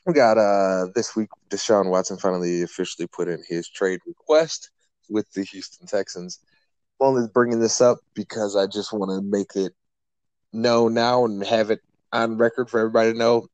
we 0.05 0.13
got 0.13 0.37
uh 0.37 0.87
this 0.93 1.15
week 1.15 1.29
Deshaun 1.49 1.89
Watson 1.89 2.17
finally 2.17 2.61
officially 2.61 3.07
put 3.07 3.27
in 3.27 3.41
his 3.47 3.67
trade 3.67 3.99
request 4.05 4.69
with 5.09 5.29
the 5.31 5.43
Houston 5.43 5.87
Texans. 5.87 6.39
I'm 6.99 7.07
only 7.07 7.27
bringing 7.33 7.59
this 7.59 7.81
up 7.81 7.97
because 8.13 8.55
I 8.55 8.67
just 8.67 8.93
want 8.93 9.09
to 9.11 9.21
make 9.21 9.55
it 9.55 9.73
known 10.53 10.93
now 10.93 11.25
and 11.25 11.43
have 11.45 11.71
it 11.71 11.81
on 12.15 12.37
record 12.37 12.69
for 12.69 12.79
everybody 12.79 13.11
to 13.11 13.17
know 13.17 13.47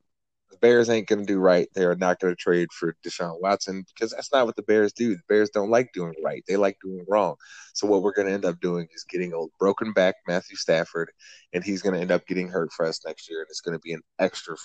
the 0.52 0.58
Bears 0.58 0.90
ain't 0.90 1.08
going 1.08 1.20
to 1.20 1.26
do 1.26 1.40
right. 1.40 1.68
They 1.74 1.84
are 1.86 1.96
not 1.96 2.20
going 2.20 2.34
to 2.34 2.40
trade 2.40 2.72
for 2.72 2.96
Deshaun 3.06 3.40
Watson 3.42 3.84
because 3.88 4.12
that's 4.12 4.32
not 4.32 4.46
what 4.46 4.56
the 4.56 4.64
Bears 4.64 4.94
do. 4.94 5.16
The 5.16 5.22
Bears 5.28 5.50
don't 5.50 5.70
like 5.70 5.94
doing 5.94 6.14
right; 6.24 6.44
they 6.48 6.58
like 6.58 6.78
doing 6.84 7.06
wrong. 7.08 7.36
So 7.74 7.88
what 7.88 8.04
we're 8.04 8.14
going 8.14 8.28
to 8.28 8.34
end 8.34 8.46
up 8.46 8.60
doing 8.60 8.88
is 8.94 9.06
getting 9.10 9.34
a 9.34 9.46
broken 9.60 9.94
back 9.94 10.16
Matthew 10.28 10.58
Stafford, 10.58 11.12
and 11.54 11.64
he's 11.64 11.82
going 11.82 11.96
to 11.96 12.02
end 12.02 12.12
up 12.12 12.28
getting 12.28 12.50
hurt 12.50 12.72
for 12.74 12.86
us 12.86 13.02
next 13.06 13.30
year, 13.30 13.40
and 13.40 13.48
it's 13.50 13.62
going 13.62 13.78
to 13.78 13.82
be 13.82 13.94
an 13.94 14.02
extra, 14.20 14.56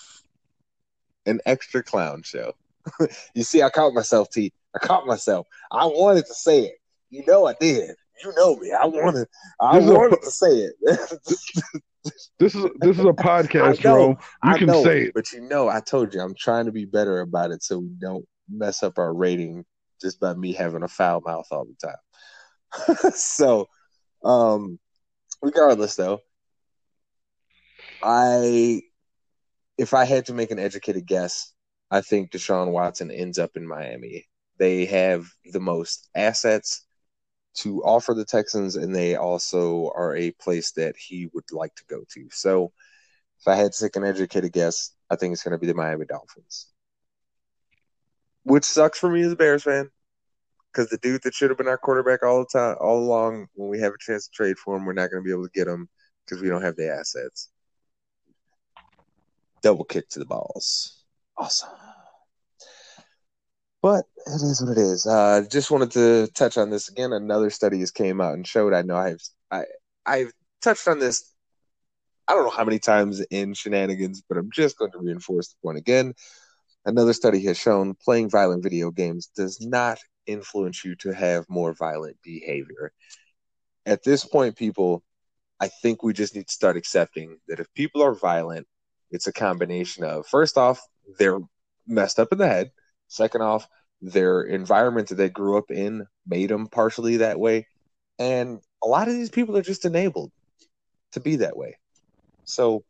an 1.25 1.39
extra 1.45 1.81
clown 1.81 2.21
show. 2.23 2.53
you 3.33 3.43
see, 3.43 3.63
I 3.63 3.69
caught 3.69 3.93
myself, 3.93 4.29
T. 4.29 4.53
I 4.75 4.85
caught 4.85 5.07
myself. 5.07 5.47
I 5.71 5.85
wanted 5.85 6.25
to 6.27 6.33
say 6.33 6.65
it. 6.65 6.75
You 7.09 7.23
know, 7.25 7.47
I 7.47 7.55
did. 7.59 7.95
You 8.23 8.33
know 8.35 8.55
me. 8.57 8.71
I 8.71 8.85
wanted. 8.85 9.27
I 9.61 9.79
wanted 9.79 10.21
to 10.21 10.31
say 10.31 10.47
it. 10.47 10.75
This 12.39 12.55
is 12.55 12.69
this 12.79 12.97
is 12.97 13.05
a 13.05 13.09
podcast, 13.13 13.79
Jerome. 13.79 14.17
You 14.43 14.53
I 14.53 14.57
can 14.57 14.67
know, 14.67 14.83
say 14.83 15.03
it. 15.03 15.11
but 15.13 15.31
you 15.31 15.41
know, 15.41 15.69
I 15.69 15.79
told 15.79 16.13
you 16.13 16.21
I'm 16.21 16.35
trying 16.35 16.65
to 16.65 16.71
be 16.71 16.85
better 16.85 17.21
about 17.21 17.51
it 17.51 17.63
so 17.63 17.79
we 17.79 17.89
don't 17.99 18.25
mess 18.49 18.83
up 18.83 18.97
our 18.97 19.13
rating 19.13 19.65
just 20.01 20.19
by 20.19 20.33
me 20.33 20.53
having 20.53 20.83
a 20.83 20.87
foul 20.87 21.21
mouth 21.25 21.47
all 21.51 21.65
the 21.65 21.87
time. 21.87 23.11
so, 23.13 23.67
um, 24.23 24.79
regardless, 25.41 25.95
though, 25.95 26.19
I 28.01 28.81
if 29.77 29.93
I 29.93 30.05
had 30.05 30.25
to 30.27 30.33
make 30.33 30.51
an 30.51 30.59
educated 30.59 31.05
guess, 31.05 31.53
I 31.91 32.01
think 32.01 32.31
Deshaun 32.31 32.71
Watson 32.71 33.11
ends 33.11 33.37
up 33.37 33.51
in 33.55 33.67
Miami. 33.67 34.25
They 34.57 34.85
have 34.85 35.27
the 35.51 35.59
most 35.59 36.09
assets 36.15 36.86
to 37.57 37.83
offer 37.83 38.13
the 38.13 38.25
Texans, 38.25 38.75
and 38.75 38.95
they 38.95 39.15
also 39.15 39.91
are 39.95 40.15
a 40.15 40.31
place 40.31 40.71
that 40.73 40.95
he 40.97 41.29
would 41.33 41.51
like 41.51 41.75
to 41.75 41.83
go 41.89 42.03
to. 42.13 42.27
So, 42.31 42.71
if 43.39 43.47
I 43.47 43.55
had 43.55 43.71
to 43.73 43.79
take 43.79 43.95
an 43.95 44.03
educated 44.03 44.51
guess, 44.51 44.91
I 45.09 45.15
think 45.15 45.33
it's 45.33 45.43
going 45.43 45.51
to 45.53 45.57
be 45.57 45.67
the 45.67 45.73
Miami 45.73 46.05
Dolphins, 46.05 46.67
which 48.43 48.63
sucks 48.63 48.99
for 48.99 49.09
me 49.09 49.21
as 49.21 49.31
a 49.31 49.35
Bears 49.35 49.63
fan 49.63 49.89
because 50.77 50.89
the 50.89 50.97
dude 50.97 51.23
that 51.23 51.33
should 51.33 51.49
have 51.49 51.57
been 51.57 51.67
our 51.67 51.77
quarterback 51.77 52.23
all 52.23 52.39
the 52.39 52.59
time, 52.59 52.75
all 52.79 52.99
along, 52.99 53.47
when 53.55 53.69
we 53.69 53.79
have 53.79 53.93
a 53.93 53.97
chance 53.99 54.27
to 54.27 54.31
trade 54.31 54.57
for 54.57 54.75
him, 54.75 54.85
we're 54.85 54.93
not 54.93 55.09
going 55.09 55.23
to 55.23 55.25
be 55.25 55.31
able 55.31 55.43
to 55.43 55.51
get 55.53 55.67
him 55.67 55.89
because 56.23 56.41
we 56.41 56.49
don't 56.49 56.61
have 56.61 56.75
the 56.75 56.91
assets. 56.91 57.49
Double 59.63 59.85
kick 59.85 60.07
to 60.09 60.19
the 60.19 60.25
balls. 60.25 61.03
Awesome. 61.35 61.69
But 63.81 64.05
it 64.25 64.41
is 64.41 64.61
what 64.61 64.77
it 64.77 64.81
is. 64.81 65.05
Uh, 65.05 65.43
just 65.49 65.71
wanted 65.71 65.91
to 65.91 66.27
touch 66.33 66.57
on 66.57 66.69
this 66.69 66.89
again. 66.89 67.13
Another 67.13 67.49
study 67.49 67.79
has 67.79 67.91
came 67.91 68.19
out 68.19 68.33
and 68.33 68.45
showed. 68.45 68.73
I 68.73 68.81
know 68.81 68.95
I've 68.95 69.21
I 69.51 69.65
I've 70.05 70.31
touched 70.61 70.87
on 70.87 70.99
this. 70.99 71.33
I 72.27 72.33
don't 72.33 72.43
know 72.43 72.49
how 72.49 72.65
many 72.65 72.79
times 72.79 73.21
in 73.31 73.53
shenanigans, 73.53 74.23
but 74.27 74.37
I'm 74.37 74.51
just 74.51 74.77
going 74.77 74.91
to 74.91 74.99
reinforce 74.99 75.49
the 75.49 75.55
point 75.63 75.77
again. 75.77 76.13
Another 76.85 77.13
study 77.13 77.43
has 77.45 77.57
shown 77.57 77.95
playing 77.95 78.29
violent 78.29 78.63
video 78.63 78.91
games 78.91 79.29
does 79.35 79.61
not 79.61 79.99
influence 80.25 80.83
you 80.83 80.95
to 80.95 81.11
have 81.11 81.45
more 81.49 81.73
violent 81.73 82.17
behavior. 82.23 82.91
At 83.85 84.03
this 84.03 84.25
point, 84.25 84.57
people, 84.57 85.03
I 85.59 85.69
think 85.69 86.03
we 86.03 86.13
just 86.13 86.35
need 86.35 86.47
to 86.47 86.53
start 86.53 86.77
accepting 86.77 87.37
that 87.47 87.59
if 87.59 87.73
people 87.73 88.03
are 88.03 88.13
violent, 88.13 88.67
it's 89.11 89.27
a 89.27 89.33
combination 89.33 90.03
of 90.03 90.27
first 90.27 90.57
off, 90.57 90.81
they're 91.17 91.39
messed 91.85 92.19
up 92.19 92.31
in 92.31 92.37
the 92.37 92.47
head. 92.47 92.71
Second 93.07 93.41
off, 93.41 93.67
their 94.01 94.41
environment 94.41 95.09
that 95.09 95.15
they 95.15 95.29
grew 95.29 95.57
up 95.57 95.71
in 95.71 96.05
made 96.25 96.49
them 96.49 96.67
partially 96.67 97.17
that 97.17 97.39
way. 97.39 97.67
And 98.19 98.59
a 98.83 98.87
lot 98.87 99.07
of 99.07 99.13
these 99.13 99.29
people 99.29 99.57
are 99.57 99.63
just 99.63 99.85
enabled 99.85 100.31
to 101.13 101.19
be 101.19 101.37
that 101.37 101.57
way. 101.57 101.77
So 102.43 102.83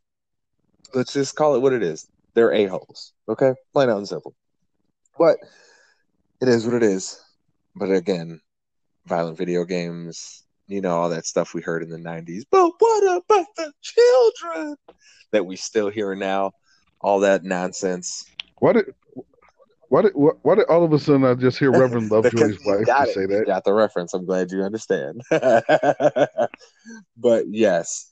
let's 0.94 1.14
just 1.14 1.36
call 1.36 1.56
it 1.56 1.62
what 1.62 1.74
it 1.74 1.84
is. 1.84 2.08
They're 2.34 2.54
a-holes. 2.54 3.14
Okay? 3.30 3.54
Plain 3.74 3.90
out 3.90 3.98
and 3.98 4.08
simple. 4.08 4.36
But 5.18 5.38
it 6.42 6.48
is 6.48 6.66
what 6.66 6.76
it 6.76 6.84
is. 6.84 7.22
But 7.76 7.92
again, 7.92 8.42
violent 9.06 9.38
video 9.38 9.64
games, 9.64 10.44
you 10.68 10.82
know, 10.82 10.98
all 10.98 11.10
that 11.10 11.26
stuff 11.26 11.54
we 11.54 11.62
heard 11.62 11.84
in 11.84 11.90
the 11.90 11.98
90s. 11.98 12.44
But 12.50 12.72
what 12.78 13.04
about 13.18 13.48
the 13.56 13.72
children 13.82 14.76
that 15.32 15.46
we 15.46 15.56
still 15.56 15.90
hear 15.90 16.16
now? 16.16 16.52
All 17.00 17.20
that 17.22 17.44
nonsense. 17.44 18.26
What? 18.60 18.86
Why 19.90 20.02
did 20.02 20.12
why, 20.16 20.32
why 20.42 20.56
did 20.56 20.66
all 20.66 20.84
of 20.84 20.94
a 20.94 21.00
sudden 21.00 21.26
I 21.26 21.34
just 21.34 21.60
hear 21.60 21.72
Reverend 21.72 22.12
Lovejoy's 22.12 22.60
wife 22.66 22.86
got 22.86 23.06
to 23.06 23.14
say 23.14 23.22
You 23.22 23.28
that? 23.28 23.46
got 23.46 23.64
the 23.64 23.74
reference. 23.74 24.14
I'm 24.14 24.26
glad 24.26 24.52
you 24.52 24.64
understand. 24.64 25.22
but 27.18 27.46
yes, 27.50 28.12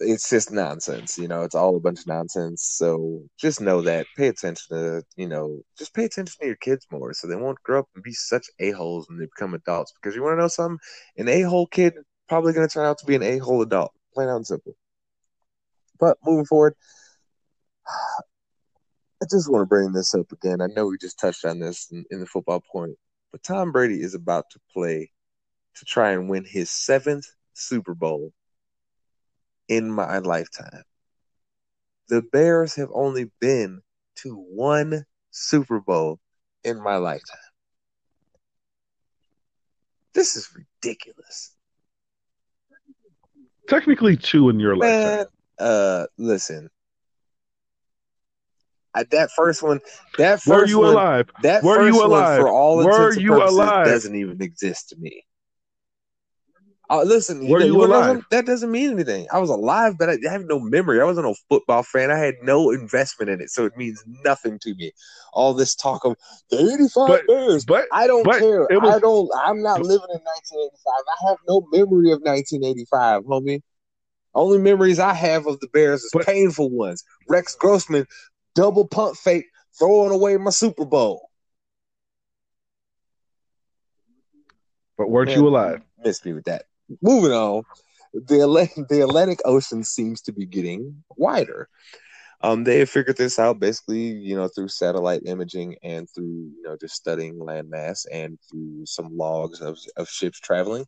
it's 0.00 0.28
just 0.28 0.50
nonsense. 0.52 1.18
You 1.18 1.28
know, 1.28 1.42
it's 1.42 1.54
all 1.54 1.76
a 1.76 1.80
bunch 1.80 2.00
of 2.00 2.06
nonsense. 2.06 2.62
So 2.62 3.22
just 3.38 3.60
know 3.60 3.82
that. 3.82 4.06
Pay 4.16 4.28
attention 4.28 4.76
to, 4.76 5.02
you 5.16 5.26
know, 5.28 5.60
just 5.78 5.94
pay 5.94 6.04
attention 6.04 6.34
to 6.40 6.46
your 6.46 6.56
kids 6.56 6.86
more 6.90 7.12
so 7.12 7.26
they 7.26 7.36
won't 7.36 7.62
grow 7.62 7.80
up 7.80 7.88
and 7.94 8.04
be 8.04 8.12
such 8.12 8.46
a-holes 8.60 9.08
when 9.08 9.18
they 9.18 9.26
become 9.26 9.54
adults. 9.54 9.92
Because 10.00 10.14
you 10.14 10.22
want 10.22 10.36
to 10.36 10.42
know 10.42 10.48
something? 10.48 10.78
An 11.16 11.28
a-hole 11.28 11.66
kid 11.66 11.94
probably 12.28 12.52
going 12.52 12.66
to 12.66 12.72
turn 12.72 12.86
out 12.86 12.98
to 12.98 13.06
be 13.06 13.14
an 13.14 13.22
a-hole 13.22 13.62
adult. 13.62 13.92
Plain 14.14 14.28
out 14.28 14.36
and 14.36 14.46
simple. 14.46 14.74
But 15.98 16.18
moving 16.24 16.44
forward, 16.44 16.74
I 19.24 19.26
just 19.30 19.50
want 19.50 19.62
to 19.62 19.66
bring 19.66 19.92
this 19.92 20.14
up 20.14 20.30
again. 20.32 20.60
I 20.60 20.66
know 20.66 20.86
we 20.86 20.98
just 20.98 21.18
touched 21.18 21.46
on 21.46 21.58
this 21.58 21.90
in, 21.90 22.04
in 22.10 22.20
the 22.20 22.26
football 22.26 22.60
point, 22.60 22.98
but 23.32 23.42
Tom 23.42 23.72
Brady 23.72 24.02
is 24.02 24.14
about 24.14 24.50
to 24.50 24.60
play 24.70 25.10
to 25.76 25.84
try 25.86 26.10
and 26.10 26.28
win 26.28 26.44
his 26.44 26.68
seventh 26.68 27.24
Super 27.54 27.94
Bowl 27.94 28.34
in 29.66 29.90
my 29.90 30.18
lifetime. 30.18 30.82
The 32.08 32.20
Bears 32.20 32.74
have 32.74 32.90
only 32.92 33.30
been 33.40 33.80
to 34.16 34.34
one 34.34 35.06
Super 35.30 35.80
Bowl 35.80 36.20
in 36.62 36.82
my 36.82 36.96
lifetime. 36.96 37.38
This 40.12 40.36
is 40.36 40.50
ridiculous. 40.54 41.56
Technically 43.68 44.18
two 44.18 44.50
in 44.50 44.60
your 44.60 44.76
lifetime. 44.76 45.26
Uh, 45.58 46.06
listen. 46.18 46.68
I, 48.94 49.02
that 49.10 49.30
first 49.36 49.62
one, 49.62 49.80
that 50.18 50.40
first 50.40 50.46
Were 50.46 50.66
you 50.66 50.78
one, 50.80 50.90
alive? 50.92 51.28
That 51.42 51.62
Were 51.64 51.76
first 51.76 51.94
you 51.94 52.08
one, 52.08 52.40
for 52.40 52.48
all 52.48 52.76
Were 52.76 52.90
intents 52.90 53.16
and 53.16 53.24
you 53.24 53.30
purposes, 53.32 53.54
alive? 53.56 53.86
doesn't 53.86 54.14
even 54.14 54.40
exist 54.42 54.90
to 54.90 54.96
me. 54.98 55.24
Uh, 56.90 57.02
listen, 57.02 57.48
Were 57.48 57.60
know- 57.60 57.64
you 57.64 57.72
know 57.72 57.84
alive? 57.86 58.22
That 58.30 58.44
doesn't 58.44 58.70
mean 58.70 58.90
anything. 58.90 59.26
I 59.32 59.38
was 59.38 59.48
alive, 59.48 59.94
but 59.98 60.10
I, 60.10 60.18
I 60.28 60.30
have 60.30 60.44
no 60.44 60.60
memory. 60.60 61.00
I 61.00 61.04
wasn't 61.04 61.26
a 61.26 61.34
football 61.48 61.82
fan. 61.82 62.10
I 62.10 62.18
had 62.18 62.34
no 62.42 62.70
investment 62.70 63.30
in 63.30 63.40
it, 63.40 63.50
so 63.50 63.64
it 63.64 63.74
means 63.76 64.04
nothing 64.22 64.58
to 64.60 64.74
me. 64.74 64.92
All 65.32 65.54
this 65.54 65.74
talk 65.74 66.04
of 66.04 66.14
the 66.50 66.58
'85 66.58 67.08
But- 67.08 67.26
Bears. 67.26 67.64
But 67.64 67.86
I 67.90 68.06
don't 68.06 68.22
but 68.22 68.38
care. 68.38 68.66
was- 68.70 68.94
I 68.94 68.98
don't. 68.98 69.30
I'm 69.34 69.62
not 69.62 69.80
living 69.80 70.08
in 70.12 70.20
1985. 70.20 70.92
I 71.24 71.28
have 71.30 71.38
no 71.48 71.66
memory 71.72 72.12
of 72.12 72.20
1985, 72.20 73.22
homie. 73.24 73.62
Only 74.34 74.58
memories 74.58 74.98
I 74.98 75.14
have 75.14 75.46
of 75.46 75.58
the 75.60 75.68
Bears 75.72 76.02
is 76.04 76.10
But- 76.12 76.26
painful 76.26 76.68
ones. 76.68 77.02
Rex 77.28 77.54
Grossman 77.56 78.06
double 78.54 78.86
pump 78.86 79.16
fake, 79.16 79.46
throwing 79.78 80.12
away 80.12 80.36
my 80.36 80.50
Super 80.50 80.84
Bowl. 80.84 81.28
but 84.96 85.10
weren't 85.10 85.28
Man. 85.28 85.38
you 85.38 85.48
alive? 85.48 85.82
Missed 86.04 86.24
me 86.24 86.32
with 86.32 86.44
that. 86.44 86.64
Moving 87.02 87.32
on, 87.32 87.62
the 88.12 88.40
Atlantic, 88.40 88.88
the 88.88 89.02
Atlantic 89.02 89.40
Ocean 89.44 89.82
seems 89.84 90.20
to 90.22 90.32
be 90.32 90.46
getting 90.46 91.02
wider. 91.16 91.68
Um, 92.42 92.64
they 92.64 92.78
have 92.80 92.90
figured 92.90 93.16
this 93.16 93.38
out 93.38 93.58
basically, 93.58 94.02
you 94.02 94.36
know, 94.36 94.48
through 94.48 94.68
satellite 94.68 95.22
imaging 95.24 95.76
and 95.82 96.06
through, 96.14 96.50
you 96.56 96.62
know, 96.62 96.76
just 96.78 96.94
studying 96.94 97.36
landmass 97.36 98.06
and 98.12 98.38
through 98.50 98.84
some 98.84 99.16
logs 99.16 99.62
of, 99.62 99.78
of 99.96 100.08
ships 100.08 100.40
traveling. 100.40 100.84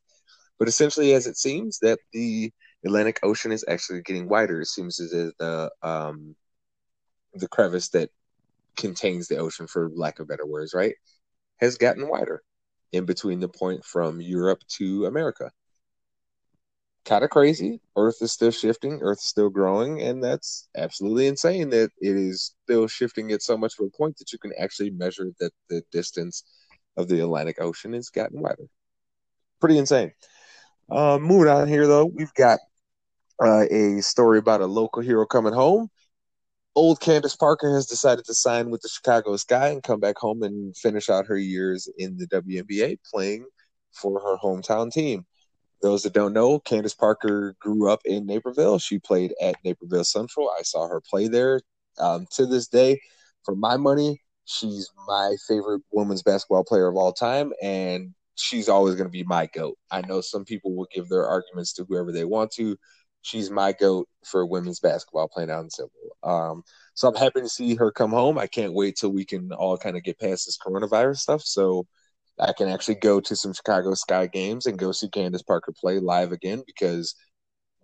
But 0.59 0.69
essentially, 0.69 1.15
as 1.15 1.27
it 1.27 1.39
seems, 1.39 1.79
that 1.79 1.99
the 2.13 2.53
Atlantic 2.85 3.21
Ocean 3.23 3.53
is 3.53 3.65
actually 3.69 4.03
getting 4.03 4.29
wider. 4.29 4.61
It 4.61 4.67
seems 4.67 5.01
as 5.01 5.13
if 5.13 5.37
the 5.39 5.71
um, 5.83 6.37
the 7.39 7.49
crevice 7.49 7.89
that 7.91 8.11
contains 8.77 9.29
the 9.29 9.39
ocean, 9.39 9.67
for 9.67 9.91
lack 9.95 10.19
of 10.19 10.29
better 10.29 10.47
words, 10.47 10.75
right, 10.75 10.95
has 11.59 11.79
gotten 11.79 12.09
wider 12.09 12.43
in 12.93 13.05
between 13.05 13.41
the 13.41 13.49
point 13.49 13.85
from 13.85 14.21
Europe 14.21 14.63
to 14.69 15.07
America. 15.07 15.51
Kind 17.05 17.23
of 17.23 17.31
crazy. 17.31 17.81
Earth 17.97 18.17
is 18.21 18.33
still 18.33 18.51
shifting, 18.51 18.99
Earth 19.01 19.19
is 19.19 19.25
still 19.25 19.49
growing, 19.49 20.03
and 20.03 20.23
that's 20.23 20.69
absolutely 20.77 21.29
insane 21.29 21.71
that 21.71 21.91
it 22.01 22.17
is 22.17 22.55
still 22.65 22.89
shifting 22.89 23.31
at 23.33 23.43
so 23.43 23.57
much 23.57 23.75
of 23.79 23.87
a 23.87 23.97
point 23.97 24.19
that 24.19 24.33
you 24.33 24.39
can 24.39 24.53
actually 24.59 24.91
measure 24.91 25.31
that 25.39 25.53
the 25.69 25.83
distance 25.93 26.43
of 26.97 27.09
the 27.09 27.21
Atlantic 27.21 27.61
Ocean 27.61 27.93
has 27.93 28.11
gotten 28.11 28.41
wider. 28.41 28.67
Pretty 29.61 29.79
insane. 29.79 30.13
Uh, 30.91 31.19
moving 31.19 31.49
on 31.49 31.69
here, 31.69 31.87
though, 31.87 32.07
we've 32.07 32.35
got 32.35 32.59
uh, 33.43 33.65
a 33.71 34.01
story 34.01 34.39
about 34.39 34.61
a 34.61 34.67
local 34.67 35.03
hero 35.03 35.27
coming 35.27 35.53
home. 35.53 35.91
Old 36.77 37.01
Candace 37.01 37.35
Parker 37.35 37.75
has 37.75 37.87
decided 37.87 38.27
to 38.27 38.35
sign 38.35 38.69
with 38.71 38.83
the 38.83 38.91
Chicago 38.91 39.37
Sky 39.37 39.69
and 39.69 39.83
come 39.83 39.99
back 39.99 40.19
home 40.19 40.43
and 40.43 40.77
finish 40.77 41.09
out 41.09 41.27
her 41.27 41.39
years 41.39 41.89
in 41.97 42.19
the 42.19 42.27
WNBA 42.27 42.99
playing 43.11 43.47
for 43.93 44.21
her 44.21 44.37
hometown 44.37 44.93
team. 44.93 45.25
Those 45.81 46.03
that 46.03 46.13
don't 46.13 46.35
know, 46.35 46.59
Candace 46.59 46.95
Parker 46.95 47.57
grew 47.61 47.91
up 47.91 48.01
in 48.05 48.27
Naperville. 48.27 48.79
She 48.79 48.99
played 48.99 49.33
at 49.41 49.57
Naperville 49.65 50.05
Central. 50.05 50.51
I 50.51 50.63
saw 50.63 50.87
her 50.87 51.01
play 51.01 51.29
there. 51.29 51.63
Um, 51.99 52.27
to 52.33 52.45
this 52.45 52.69
day, 52.69 53.01
for 53.43 53.57
my 53.57 53.79
money, 53.79 54.21
she's 54.45 54.91
my 55.09 55.35
favorite 55.49 55.81
women's 55.93 56.23
basketball 56.23 56.65
player 56.65 56.89
of 56.89 56.97
all 56.97 57.15
time, 57.15 57.55
and 57.63 58.13
she's 58.35 58.69
always 58.69 58.97
going 58.97 59.07
to 59.07 59.13
be 59.13 59.25
my 59.25 59.47
goat. 59.47 59.79
I 59.91 60.03
know 60.03 60.21
some 60.21 60.45
people 60.45 60.77
will 60.77 60.89
give 60.95 61.09
their 61.09 61.27
arguments 61.27 61.73
to 61.75 61.87
whoever 61.89 62.13
they 62.13 62.25
want 62.25 62.51
to. 62.53 62.77
She's 63.27 63.51
my 63.51 63.73
goat 63.73 64.09
for 64.25 64.47
women's 64.47 64.79
basketball 64.79 65.27
playing 65.27 65.51
out 65.51 65.65
in 65.65 65.71
Civil. 65.71 65.91
Um, 66.23 66.63
so 66.95 67.09
I'm 67.09 67.17
happy 67.17 67.41
to 67.41 67.49
see 67.49 67.75
her 67.75 67.91
come 67.91 68.13
home. 68.13 68.39
I 68.39 68.47
can't 68.47 68.73
wait 68.73 68.95
till 68.97 69.11
we 69.11 69.25
can 69.25 69.51
all 69.51 69.77
kind 69.77 69.97
of 69.97 70.05
get 70.05 70.21
past 70.21 70.47
this 70.47 70.57
coronavirus 70.57 71.17
stuff. 71.17 71.43
So 71.43 71.89
I 72.39 72.53
can 72.53 72.69
actually 72.69 72.95
go 72.95 73.19
to 73.19 73.35
some 73.35 73.53
Chicago 73.53 73.95
Sky 73.95 74.29
games 74.29 74.67
and 74.67 74.79
go 74.79 74.93
see 74.93 75.09
Candace 75.09 75.43
Parker 75.43 75.73
play 75.73 75.99
live 75.99 76.31
again 76.31 76.63
because, 76.69 77.17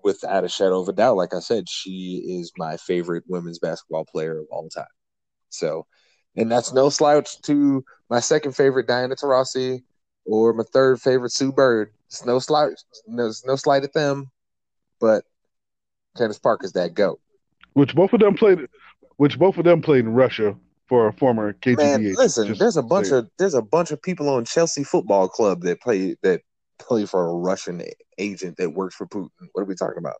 without 0.05 0.45
a 0.45 0.49
shadow 0.49 0.81
of 0.81 0.89
a 0.89 0.93
doubt, 0.93 1.17
like 1.17 1.35
I 1.35 1.41
said, 1.41 1.69
she 1.69 2.23
is 2.25 2.53
my 2.57 2.77
favorite 2.77 3.25
women's 3.27 3.59
basketball 3.59 4.05
player 4.05 4.39
of 4.39 4.47
all 4.49 4.69
time. 4.69 4.85
So, 5.49 5.87
and 6.37 6.53
that's 6.53 6.73
no 6.73 6.89
slouch 6.89 7.43
to 7.43 7.85
my 8.09 8.21
second 8.21 8.53
favorite, 8.55 8.87
Diana 8.87 9.17
Taurasi, 9.17 9.83
or 10.25 10.53
my 10.53 10.65
third 10.73 11.01
favorite, 11.01 11.33
Sue 11.33 11.51
Bird. 11.51 11.93
It's 12.07 12.25
no 12.25 12.39
slight, 12.39 12.75
no, 13.09 13.33
no 13.45 13.57
slight 13.57 13.83
at 13.83 13.93
them, 13.93 14.31
but 15.01 15.25
Candace 16.17 16.39
Parker's 16.39 16.73
that 16.73 16.95
goat. 16.95 17.21
Which 17.75 17.95
both 17.95 18.13
of 18.13 18.21
them 18.21 18.35
played, 18.35 18.69
which 19.17 19.39
both 19.39 19.57
of 19.57 19.65
them 19.65 19.81
played 19.83 20.05
in 20.05 20.13
Russia 20.13 20.57
for 20.89 21.09
a 21.09 21.13
former 21.13 21.55
KGB. 21.55 21.79
Man, 21.79 22.15
listen, 22.17 22.55
there's 22.59 22.77
a 22.77 22.83
bunch 22.83 23.11
of 23.11 23.31
there's 23.39 23.55
a 23.55 23.63
bunch 23.63 23.91
of 23.93 24.03
people 24.03 24.29
on 24.29 24.45
Chelsea 24.45 24.85
Football 24.85 25.29
Club 25.29 25.63
that 25.63 25.81
play 25.81 26.17
that 26.23 26.43
play 26.79 27.07
for 27.07 27.29
a 27.29 27.33
Russian 27.33 27.83
agent 28.19 28.57
that 28.59 28.71
works 28.71 28.95
for 28.95 29.07
Putin. 29.07 29.31
What 29.53 29.63
are 29.63 29.67
we 29.67 29.75
talking 29.75 29.99
about? 29.99 30.17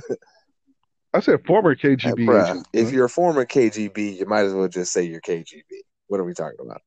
I 1.15 1.21
said 1.21 1.45
former 1.47 1.75
KGB. 1.75 2.27
Bruh, 2.27 2.51
agent. 2.51 2.69
If 2.73 2.93
you're 2.93 3.07
a 3.07 3.11
former 3.11 3.45
KGB, 3.45 4.19
you 4.19 4.27
might 4.27 4.45
as 4.45 4.55
well 4.55 4.69
just 4.69 4.93
say 4.93 5.03
you're 5.03 5.21
KGB. 5.21 5.63
What 6.07 6.21
are 6.21 6.25
we 6.25 6.35
talking 6.35 6.59
about? 6.61 6.83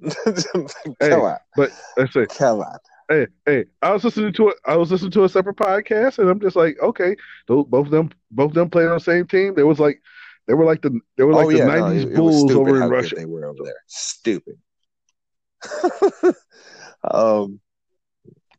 hey, 1.00 1.12
on. 1.12 1.38
But 1.56 1.70
I 1.98 2.06
say, 2.06 2.26
come 2.26 2.60
on. 2.60 2.78
Hey, 3.08 3.26
hey! 3.44 3.64
I 3.82 3.92
was 3.92 4.04
listening 4.04 4.32
to 4.34 4.48
it. 4.48 4.56
I 4.64 4.76
was 4.76 4.90
listening 4.90 5.10
to 5.12 5.24
a 5.24 5.28
separate 5.28 5.56
podcast, 5.56 6.18
and 6.18 6.28
I'm 6.28 6.40
just 6.40 6.56
like, 6.56 6.76
okay, 6.80 7.14
those, 7.46 7.66
both 7.66 7.86
of 7.86 7.92
them, 7.92 8.10
both 8.30 8.50
of 8.50 8.54
them 8.54 8.70
played 8.70 8.88
on 8.88 8.94
the 8.94 9.00
same 9.00 9.26
team. 9.26 9.54
There 9.54 9.66
was 9.66 9.78
like, 9.78 10.00
they 10.46 10.54
were 10.54 10.64
like 10.64 10.80
the, 10.80 10.98
they 11.16 11.24
were 11.24 11.34
like 11.34 11.46
oh, 11.46 11.50
the 11.50 11.58
yeah, 11.58 11.68
'90s 11.68 12.10
no, 12.10 12.16
Bulls 12.16 12.54
over 12.54 12.82
in 12.82 12.88
Russia. 12.88 13.16
They 13.16 13.26
were 13.26 13.46
over 13.46 13.62
there. 13.62 13.82
Stupid. 13.86 14.54
um, 17.10 17.60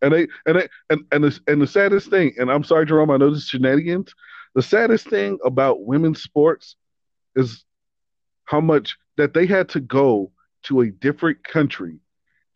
and 0.02 0.14
they 0.14 0.28
and 0.46 0.60
they 0.60 0.68
and 0.90 1.06
and 1.12 1.24
the 1.24 1.40
and 1.48 1.62
the 1.62 1.68
saddest 1.68 2.10
thing, 2.10 2.34
and 2.38 2.52
I'm 2.52 2.64
sorry, 2.64 2.86
Jerome, 2.86 3.10
I 3.10 3.18
know 3.18 3.32
this 3.32 3.44
is 3.44 3.50
shenanigans. 3.50 4.14
The 4.54 4.62
saddest 4.62 5.10
thing 5.10 5.40
about 5.44 5.86
women's 5.86 6.22
sports 6.22 6.76
is 7.36 7.66
how 8.46 8.62
much 8.62 8.96
that 9.18 9.34
they 9.34 9.46
had 9.46 9.70
to 9.70 9.80
go 9.80 10.32
to 10.64 10.82
a 10.82 10.92
different 10.92 11.44
country 11.44 12.00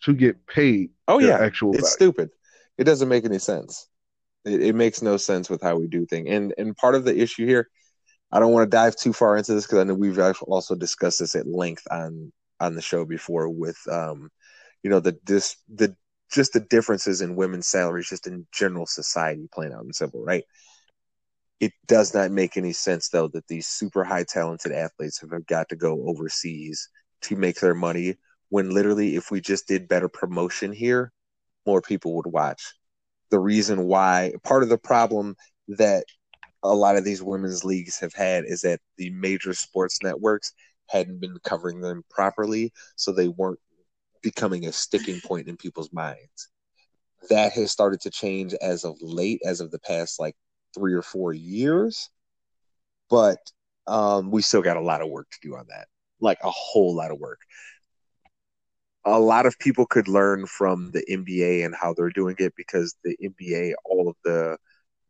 to 0.04 0.14
get 0.14 0.48
paid. 0.48 0.92
Oh 1.10 1.20
yeah, 1.20 1.40
actual. 1.40 1.72
It's 1.74 1.82
value. 1.82 2.14
stupid. 2.14 2.30
It 2.78 2.84
doesn't 2.84 3.10
make 3.10 3.26
any 3.26 3.40
sense. 3.40 3.88
It, 4.46 4.62
it, 4.62 4.76
makes 4.76 5.02
no 5.02 5.18
sense 5.18 5.50
with 5.50 5.62
how 5.62 5.76
we 5.76 5.88
do 5.88 6.06
things. 6.06 6.28
And 6.30 6.54
and 6.58 6.78
part 6.78 6.96
of 6.96 7.04
the 7.04 7.20
issue 7.20 7.46
here, 7.46 7.68
I 8.32 8.40
don't 8.40 8.54
want 8.54 8.70
to 8.70 8.78
dive 8.78 8.96
too 8.96 9.12
far 9.12 9.36
into 9.36 9.54
this 9.54 9.66
because 9.66 9.80
I 9.80 9.84
know 9.84 9.96
we've 9.96 10.20
also 10.20 10.76
discussed 10.76 11.20
this 11.20 11.36
at 11.36 11.48
length 11.48 11.86
on 11.90 12.32
on 12.60 12.76
the 12.76 12.82
show 12.82 13.06
before 13.06 13.50
with 13.50 13.78
um, 13.92 14.30
you 14.84 14.90
know 14.90 15.00
the 15.00 15.18
this 15.26 15.58
the 15.74 15.96
just 16.32 16.54
the 16.54 16.60
differences 16.60 17.22
in 17.22 17.36
women's 17.36 17.68
salaries 17.68 18.10
just 18.10 18.28
in 18.28 18.46
general 18.54 18.86
society 18.86 19.50
playing 19.52 19.74
out 19.74 19.84
in 19.84 19.92
civil 19.92 20.24
right 20.24 20.44
it 21.60 21.74
does 21.88 22.14
not 22.14 22.32
make 22.32 22.56
any 22.56 22.72
sense 22.72 23.10
though 23.10 23.28
that 23.30 23.48
these 23.48 23.66
super 23.66 24.04
high 24.04 24.24
talented 24.24 24.72
athletes 24.72 25.20
have 25.20 25.46
got 25.48 25.68
to 25.70 25.76
go 25.76 26.08
overseas 26.08 26.88
to 27.22 27.36
make 27.36 27.60
their 27.60 27.74
money 27.74 28.16
when 28.50 28.72
literally 28.72 29.16
if 29.16 29.32
we 29.32 29.42
just 29.42 29.68
did 29.68 29.88
better 29.88 30.10
promotion 30.10 30.72
here 30.72 31.12
more 31.66 31.82
people 31.82 32.16
would 32.16 32.28
watch. 32.28 32.74
The 33.32 33.40
reason 33.40 33.84
why 33.84 34.34
part 34.44 34.64
of 34.64 34.70
the 34.70 34.78
problem 34.78 35.36
that 35.68 36.06
a 36.64 36.74
lot 36.74 36.98
of 36.98 37.06
these 37.06 37.22
women's 37.22 37.64
leagues 37.64 38.00
have 38.00 38.14
had 38.14 38.46
is 38.46 38.62
that 38.62 38.80
the 38.98 39.12
major 39.12 39.54
sports 39.54 40.00
networks 40.02 40.54
hadn't 40.88 41.22
been 41.22 41.38
covering 41.44 41.82
them 41.82 42.04
properly 42.10 42.74
so 42.96 43.12
they 43.12 43.28
weren't 43.28 43.60
becoming 44.24 44.66
a 44.66 44.72
sticking 44.72 45.22
point 45.22 45.48
in 45.48 45.58
people's 45.58 45.94
minds. 45.94 46.50
That 47.30 47.54
has 47.54 47.72
started 47.72 48.02
to 48.02 48.10
change 48.10 48.54
as 48.56 48.84
of 48.84 48.98
late 49.02 49.42
as 49.46 49.62
of 49.62 49.72
the 49.72 49.80
past 49.80 50.20
like 50.20 50.36
three 50.74 50.94
or 50.94 51.04
four 51.04 51.34
years 51.34 52.10
but 53.10 53.40
um, 53.88 54.32
we 54.32 54.42
still 54.42 54.62
got 54.62 54.78
a 54.78 54.82
lot 54.82 55.02
of 55.02 55.10
work 55.10 55.30
to 55.32 55.40
do 55.42 55.56
on 55.56 55.66
that. 55.70 55.88
Like 56.22 56.38
a 56.44 56.52
whole 56.52 56.96
lot 56.96 57.12
of 57.12 57.20
work. 57.20 57.40
A 59.06 59.20
lot 59.20 59.46
of 59.46 59.58
people 59.60 59.86
could 59.86 60.08
learn 60.08 60.46
from 60.46 60.92
the 60.92 61.04
NBA 61.10 61.66
and 61.66 61.76
how 61.76 61.94
they're 61.94 62.10
doing 62.10 62.36
it 62.40 62.54
because 62.56 62.96
the 63.04 63.16
NBA, 63.24 63.74
all 63.86 64.10
of 64.10 64.16
the 64.24 64.58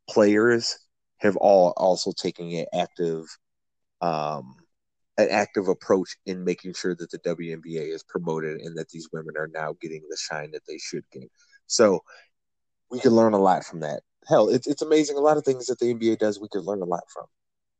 players 0.10 0.78
have 1.18 1.36
all 1.38 1.74
also 1.76 2.12
taken 2.12 2.50
an 2.52 2.66
active, 2.74 3.26
um, 4.02 4.56
an 5.18 5.28
active 5.30 5.68
approach 5.68 6.16
in 6.26 6.44
making 6.46 6.74
sure 6.74 6.96
that 6.96 7.12
the 7.12 7.20
WNBA 7.20 7.94
is 7.94 8.04
promoted 8.04 8.62
and 8.62 8.78
that 8.78 8.90
these 8.90 9.10
women 9.12 9.36
are 9.38 9.50
now 9.54 9.76
getting 9.82 10.04
the 10.10 10.18
shine 10.18 10.52
that 10.52 10.66
they 10.68 10.78
should 10.78 11.04
get. 11.12 11.30
So 11.68 12.02
we 12.90 13.00
can 13.00 13.12
learn 13.12 13.34
a 13.34 13.40
lot 13.40 13.66
from 13.66 13.82
that. 13.82 14.02
Hell, 14.28 14.50
it's 14.50 14.68
it's 14.68 14.82
amazing. 14.82 15.18
A 15.18 15.22
lot 15.22 15.38
of 15.38 15.44
things 15.46 15.66
that 15.68 15.80
the 15.80 15.94
NBA 15.94 16.20
does, 16.20 16.40
we 16.40 16.48
could 16.50 16.64
learn 16.64 16.82
a 16.82 16.86
lot 16.86 17.04
from 17.14 17.26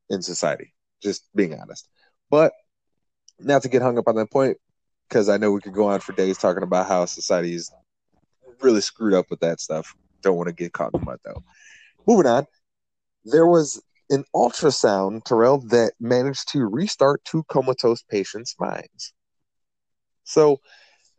in 0.10 0.22
society. 0.22 0.74
Just 1.02 1.24
being 1.36 1.60
honest. 1.60 1.88
But 2.30 2.54
not 3.40 3.62
to 3.64 3.70
get 3.70 3.82
hung 3.82 3.98
up 3.98 4.08
on 4.08 4.16
that 4.16 4.32
point, 4.32 4.58
because 5.10 5.28
I 5.28 5.38
know 5.38 5.52
we 5.52 5.62
could 5.62 5.74
go 5.74 5.88
on 5.88 6.00
for 6.00 6.14
days 6.14 6.38
talking 6.38 6.64
about 6.64 6.88
how 6.88 7.06
society 7.06 7.56
is 7.56 7.72
really 8.62 8.82
screwed 8.82 9.14
up 9.14 9.26
with 9.30 9.40
that 9.40 9.60
stuff. 9.60 9.96
Don't 10.22 10.38
want 10.38 10.48
to 10.48 10.54
get 10.54 10.74
caught 10.74 10.94
in 10.94 11.00
the 11.00 11.06
mud 11.06 11.20
though. 11.26 11.44
Moving 12.08 12.28
on, 12.28 12.46
there 13.26 13.48
was 13.48 13.82
an 14.10 14.24
ultrasound, 14.36 15.24
Terrell, 15.24 15.60
that 15.70 15.94
managed 16.00 16.50
to 16.50 16.66
restart 16.66 17.24
two 17.26 17.44
comatose 17.50 18.04
patients' 18.04 18.56
minds. 18.60 19.14
So 20.24 20.60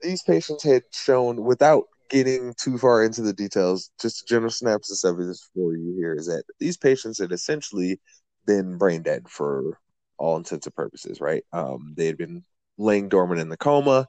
these 0.03 0.23
patients 0.23 0.63
had 0.65 0.83
shown, 0.93 1.45
without 1.45 1.85
getting 2.11 2.55
too 2.55 2.79
far 2.79 3.05
into 3.05 3.23
the 3.23 3.33
details, 3.33 3.91
just 4.01 4.23
a 4.23 4.27
general 4.27 4.51
synopsis 4.51 5.05
of 5.05 5.19
this 5.19 5.49
for 5.55 5.75
you 5.75 5.95
here 5.97 6.15
is 6.15 6.27
that 6.27 6.45
these 6.59 6.77
patients 6.77 7.19
had 7.19 7.33
essentially 7.33 8.01
been 8.47 8.79
brain 8.79 9.03
dead 9.03 9.29
for 9.29 9.79
all 10.19 10.37
intents 10.37 10.67
and 10.67 10.75
purposes, 10.75 11.21
right? 11.21 11.45
Um, 11.53 11.95
they 11.97 12.07
had 12.07 12.19
been 12.19 12.45
laying 12.81 13.09
dormant 13.09 13.41
in 13.41 13.49
the 13.49 13.57
coma. 13.57 14.07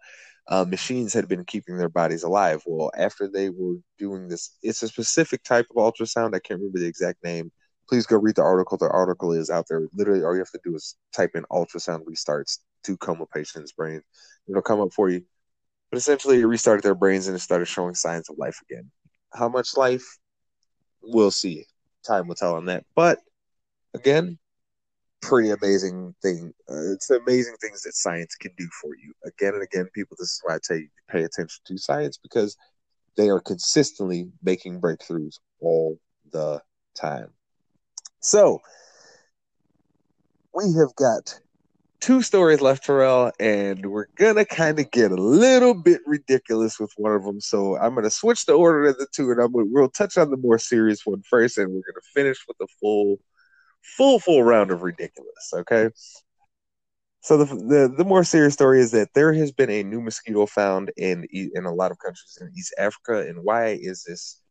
Uh, 0.48 0.66
machines 0.66 1.14
had 1.14 1.28
been 1.28 1.46
keeping 1.46 1.78
their 1.78 1.90
bodies 1.90 2.24
alive. 2.24 2.62
Well, 2.66 2.92
after 2.98 3.28
they 3.28 3.50
were 3.50 3.76
doing 3.98 4.28
this, 4.28 4.58
it's 4.64 4.84
a 4.84 4.88
specific 4.88 5.44
type 5.44 5.68
of 5.70 5.78
ultrasound. 5.78 6.36
I 6.36 6.40
can't 6.40 6.60
remember 6.60 6.80
the 6.80 6.88
exact 6.88 7.24
name. 7.24 7.52
Please 7.88 8.06
go 8.06 8.18
read 8.18 8.36
the 8.36 8.42
article. 8.42 8.78
The 8.78 8.90
article 8.90 9.34
is 9.34 9.50
out 9.50 9.66
there. 9.70 9.88
Literally, 9.94 10.24
all 10.24 10.34
you 10.34 10.40
have 10.40 10.52
to 10.52 10.60
do 10.64 10.76
is 10.76 10.96
type 11.14 11.32
in 11.36 11.44
ultrasound 11.52 12.04
restarts 12.06 12.60
to 12.84 12.98
coma 12.98 13.26
patient's 13.34 13.72
brain. 13.72 14.02
It'll 14.50 14.62
come 14.62 14.82
up 14.82 14.94
for 14.94 15.10
you. 15.10 15.24
But 15.92 15.98
essentially, 15.98 16.40
it 16.40 16.46
restarted 16.46 16.84
their 16.84 16.96
brains 16.96 17.28
and 17.28 17.36
it 17.36 17.40
started 17.40 17.66
showing 17.66 17.96
signs 17.96 18.30
of 18.30 18.38
life 18.38 18.60
again. 18.70 18.90
How 19.34 19.50
much 19.50 19.76
life? 19.78 20.18
We'll 21.04 21.32
see. 21.32 21.66
Time 22.06 22.28
will 22.28 22.36
tell 22.36 22.56
on 22.56 22.66
that. 22.66 22.86
But 22.96 23.20
again, 23.94 24.40
pretty 25.22 25.52
amazing 25.52 26.16
thing. 26.22 26.54
Uh, 26.70 26.94
it's 26.94 27.10
amazing 27.10 27.56
things 27.62 27.84
that 27.84 27.94
science 27.94 28.36
can 28.36 28.52
do 28.58 28.68
for 28.82 28.92
you. 28.96 29.14
Again 29.26 29.54
and 29.54 29.64
again, 29.64 29.88
people, 29.94 30.18
this 30.20 30.30
is 30.30 30.42
why 30.44 30.56
I 30.56 30.60
tell 30.64 30.78
you 30.78 30.88
to 30.88 31.14
pay 31.14 31.24
attention 31.24 31.62
to 31.66 31.78
science 31.78 32.18
because 32.18 32.58
they 33.18 33.30
are 33.30 33.40
consistently 33.40 34.30
making 34.44 34.82
breakthroughs 34.82 35.36
all 35.60 36.00
the 36.32 36.62
time. 36.96 37.30
So, 38.20 38.62
we 40.54 40.74
have 40.74 40.96
got 40.96 41.40
two 42.02 42.22
stories 42.22 42.62
left, 42.62 42.84
Terrell, 42.84 43.32
and 43.40 43.86
we're 43.86 44.08
gonna 44.16 44.44
kind 44.44 44.80
of 44.80 44.92
get 44.92 45.12
a 45.12 45.16
little 45.16 45.74
bit 45.74 46.02
ridiculous 46.06 46.80
with 46.80 46.92
one 46.98 47.14
of 47.14 47.24
them. 47.24 47.40
So 47.40 47.78
I'm 47.78 47.96
gonna 47.96 48.10
switch 48.10 48.46
the 48.46 48.54
order 48.54 48.86
of 48.86 48.98
the 48.98 49.08
two, 49.14 49.32
and 49.32 49.40
I'm 49.40 49.52
gonna, 49.52 49.68
we'll 49.70 49.90
touch 49.90 50.18
on 50.18 50.32
the 50.32 50.38
more 50.38 50.58
serious 50.58 51.06
one 51.06 51.22
first, 51.30 51.58
and 51.58 51.70
we're 51.70 51.82
gonna 51.82 52.02
finish 52.14 52.40
with 52.48 52.58
the 52.58 52.68
full, 52.80 53.20
full, 53.82 54.20
full 54.20 54.44
round 54.44 54.72
of 54.72 54.84
ridiculous. 54.84 55.52
Okay. 55.54 55.90
So 57.24 57.38
the, 57.38 57.46
the 57.46 57.94
the 57.98 58.04
more 58.06 58.24
serious 58.24 58.54
story 58.54 58.82
is 58.82 58.92
that 58.92 59.10
there 59.14 59.32
has 59.34 59.52
been 59.52 59.70
a 59.70 59.84
new 59.84 60.02
mosquito 60.02 60.48
found 60.48 60.92
in 60.98 61.28
in 61.32 61.66
a 61.66 61.74
lot 61.74 61.92
of 61.92 62.00
countries 62.00 62.38
in 62.42 62.52
East 62.58 62.74
Africa, 62.80 63.28
and 63.28 63.44
why 63.44 63.78
is 63.80 64.04
this 64.04 64.42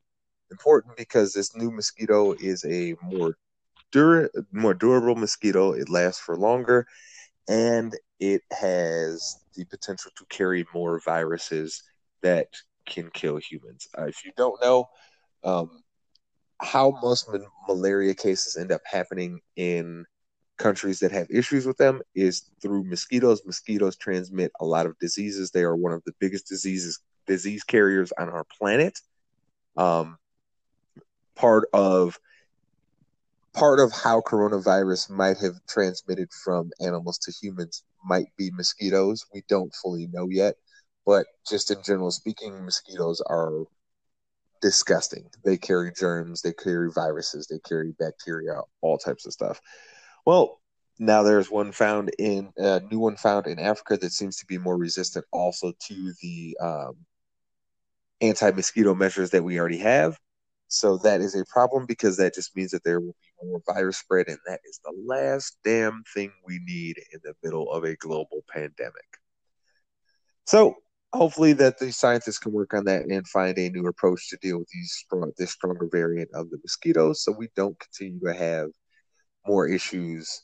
important? 0.52 0.96
Because 0.96 1.32
this 1.32 1.56
new 1.56 1.72
mosquito 1.72 2.32
is 2.34 2.64
a 2.64 2.94
more 3.02 3.36
dur- 3.90 4.30
more 4.52 4.74
durable 4.74 5.16
mosquito. 5.16 5.72
It 5.72 5.88
lasts 5.88 6.20
for 6.20 6.36
longer, 6.36 6.86
and 7.48 7.96
it 8.20 8.42
has 8.52 9.36
the 9.56 9.64
potential 9.64 10.12
to 10.16 10.24
carry 10.28 10.64
more 10.72 11.00
viruses 11.04 11.82
that 12.22 12.48
can 12.86 13.10
kill 13.10 13.38
humans. 13.38 13.88
Uh, 13.98 14.04
if 14.04 14.24
you 14.24 14.30
don't 14.36 14.62
know 14.62 14.86
um, 15.42 15.82
how 16.60 16.98
most 17.02 17.28
ma- 17.32 17.38
malaria 17.68 18.14
cases 18.14 18.56
end 18.56 18.72
up 18.72 18.82
happening 18.84 19.40
in 19.56 20.04
countries 20.58 20.98
that 21.00 21.10
have 21.10 21.26
issues 21.30 21.66
with 21.66 21.78
them 21.78 22.02
is 22.14 22.50
through 22.60 22.84
mosquitoes. 22.84 23.42
Mosquitoes 23.46 23.96
transmit 23.96 24.52
a 24.60 24.64
lot 24.64 24.86
of 24.86 24.98
diseases. 24.98 25.50
They 25.50 25.62
are 25.62 25.76
one 25.76 25.92
of 25.92 26.04
the 26.04 26.12
biggest 26.20 26.46
diseases 26.46 27.00
disease 27.26 27.62
carriers 27.62 28.12
on 28.18 28.28
our 28.28 28.44
planet. 28.58 28.98
Um, 29.76 30.18
part 31.36 31.68
of 31.72 32.18
part 33.54 33.80
of 33.80 33.92
how 33.92 34.20
coronavirus 34.20 35.10
might 35.10 35.38
have 35.38 35.54
transmitted 35.68 36.28
from 36.44 36.70
animals 36.80 37.18
to 37.18 37.32
humans 37.32 37.82
might 38.04 38.28
be 38.36 38.50
mosquitoes. 38.50 39.24
We 39.32 39.42
don't 39.48 39.74
fully 39.74 40.08
know 40.08 40.28
yet, 40.28 40.56
but 41.06 41.26
just 41.48 41.70
in 41.70 41.82
general 41.82 42.10
speaking, 42.10 42.64
mosquitoes 42.64 43.20
are 43.26 43.64
disgusting. 44.60 45.28
They 45.44 45.56
carry 45.56 45.92
germs, 45.92 46.42
they 46.42 46.52
carry 46.52 46.90
viruses, 46.90 47.46
they 47.46 47.58
carry 47.60 47.92
bacteria, 47.98 48.60
all 48.80 48.98
types 48.98 49.26
of 49.26 49.32
stuff. 49.32 49.60
Well, 50.26 50.60
now 50.98 51.22
there's 51.22 51.50
one 51.50 51.72
found 51.72 52.10
in 52.18 52.52
a 52.58 52.80
new 52.90 52.98
one 52.98 53.16
found 53.16 53.46
in 53.46 53.58
Africa 53.58 53.96
that 53.96 54.12
seems 54.12 54.36
to 54.36 54.46
be 54.46 54.58
more 54.58 54.76
resistant 54.76 55.24
also 55.32 55.72
to 55.88 56.12
the 56.22 56.56
um, 56.60 56.96
anti 58.20 58.50
mosquito 58.50 58.94
measures 58.94 59.30
that 59.30 59.44
we 59.44 59.58
already 59.58 59.78
have. 59.78 60.18
So 60.68 60.98
that 60.98 61.20
is 61.20 61.34
a 61.34 61.44
problem 61.46 61.86
because 61.86 62.16
that 62.18 62.34
just 62.34 62.54
means 62.54 62.70
that 62.70 62.84
there 62.84 63.00
will 63.00 63.16
be 63.42 63.48
more 63.48 63.62
virus 63.66 63.98
spread, 63.98 64.28
and 64.28 64.38
that 64.46 64.60
is 64.64 64.78
the 64.84 64.92
last 65.04 65.56
damn 65.64 66.04
thing 66.14 66.30
we 66.46 66.60
need 66.64 66.96
in 67.12 67.20
the 67.24 67.34
middle 67.42 67.72
of 67.72 67.84
a 67.84 67.96
global 67.96 68.44
pandemic. 68.48 69.18
So 70.46 70.76
hopefully 71.12 71.52
that 71.54 71.78
the 71.78 71.92
scientists 71.92 72.38
can 72.38 72.52
work 72.52 72.74
on 72.74 72.84
that 72.84 73.04
and 73.06 73.26
find 73.28 73.58
a 73.58 73.70
new 73.70 73.86
approach 73.86 74.28
to 74.30 74.38
deal 74.40 74.58
with 74.58 74.68
these 74.72 74.92
strong, 74.92 75.32
this 75.38 75.52
stronger 75.52 75.88
variant 75.90 76.30
of 76.34 76.50
the 76.50 76.58
mosquitoes, 76.62 77.22
so 77.22 77.32
we 77.32 77.48
don't 77.56 77.78
continue 77.78 78.20
to 78.20 78.34
have 78.34 78.68
more 79.46 79.66
issues 79.66 80.42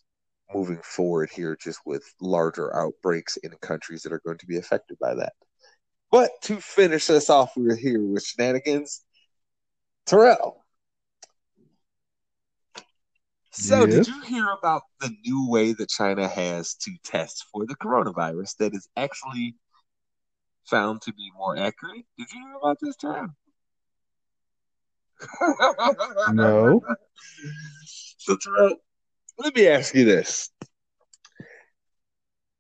moving 0.54 0.80
forward 0.82 1.30
here, 1.30 1.56
just 1.60 1.80
with 1.86 2.04
larger 2.20 2.74
outbreaks 2.76 3.36
in 3.38 3.50
countries 3.60 4.02
that 4.02 4.12
are 4.12 4.22
going 4.24 4.38
to 4.38 4.46
be 4.46 4.56
affected 4.56 4.96
by 5.00 5.14
that. 5.14 5.32
But 6.10 6.30
to 6.42 6.56
finish 6.60 7.10
us 7.10 7.28
off, 7.28 7.52
we're 7.56 7.76
here 7.76 8.02
with 8.02 8.24
shenanigans 8.24 9.02
Terrell. 10.06 10.64
So, 13.50 13.86
yes. 13.86 14.06
did 14.06 14.08
you 14.08 14.20
hear 14.22 14.48
about 14.50 14.82
the 15.00 15.10
new 15.24 15.48
way 15.48 15.72
that 15.72 15.88
China 15.88 16.28
has 16.28 16.74
to 16.74 16.92
test 17.02 17.46
for 17.50 17.66
the 17.66 17.74
coronavirus 17.74 18.56
that 18.58 18.74
is 18.74 18.86
actually 18.96 19.56
found 20.68 21.02
to 21.02 21.12
be 21.12 21.30
more 21.36 21.56
accurate? 21.56 22.04
Did 22.18 22.32
you 22.32 22.40
hear 22.40 22.56
about 22.56 22.78
this, 22.80 22.96
Terrell? 22.96 23.28
No. 26.32 26.82
so, 28.18 28.36
Terrell, 28.36 28.76
let 29.38 29.54
me 29.54 29.68
ask 29.68 29.94
you 29.94 30.04
this: 30.04 30.50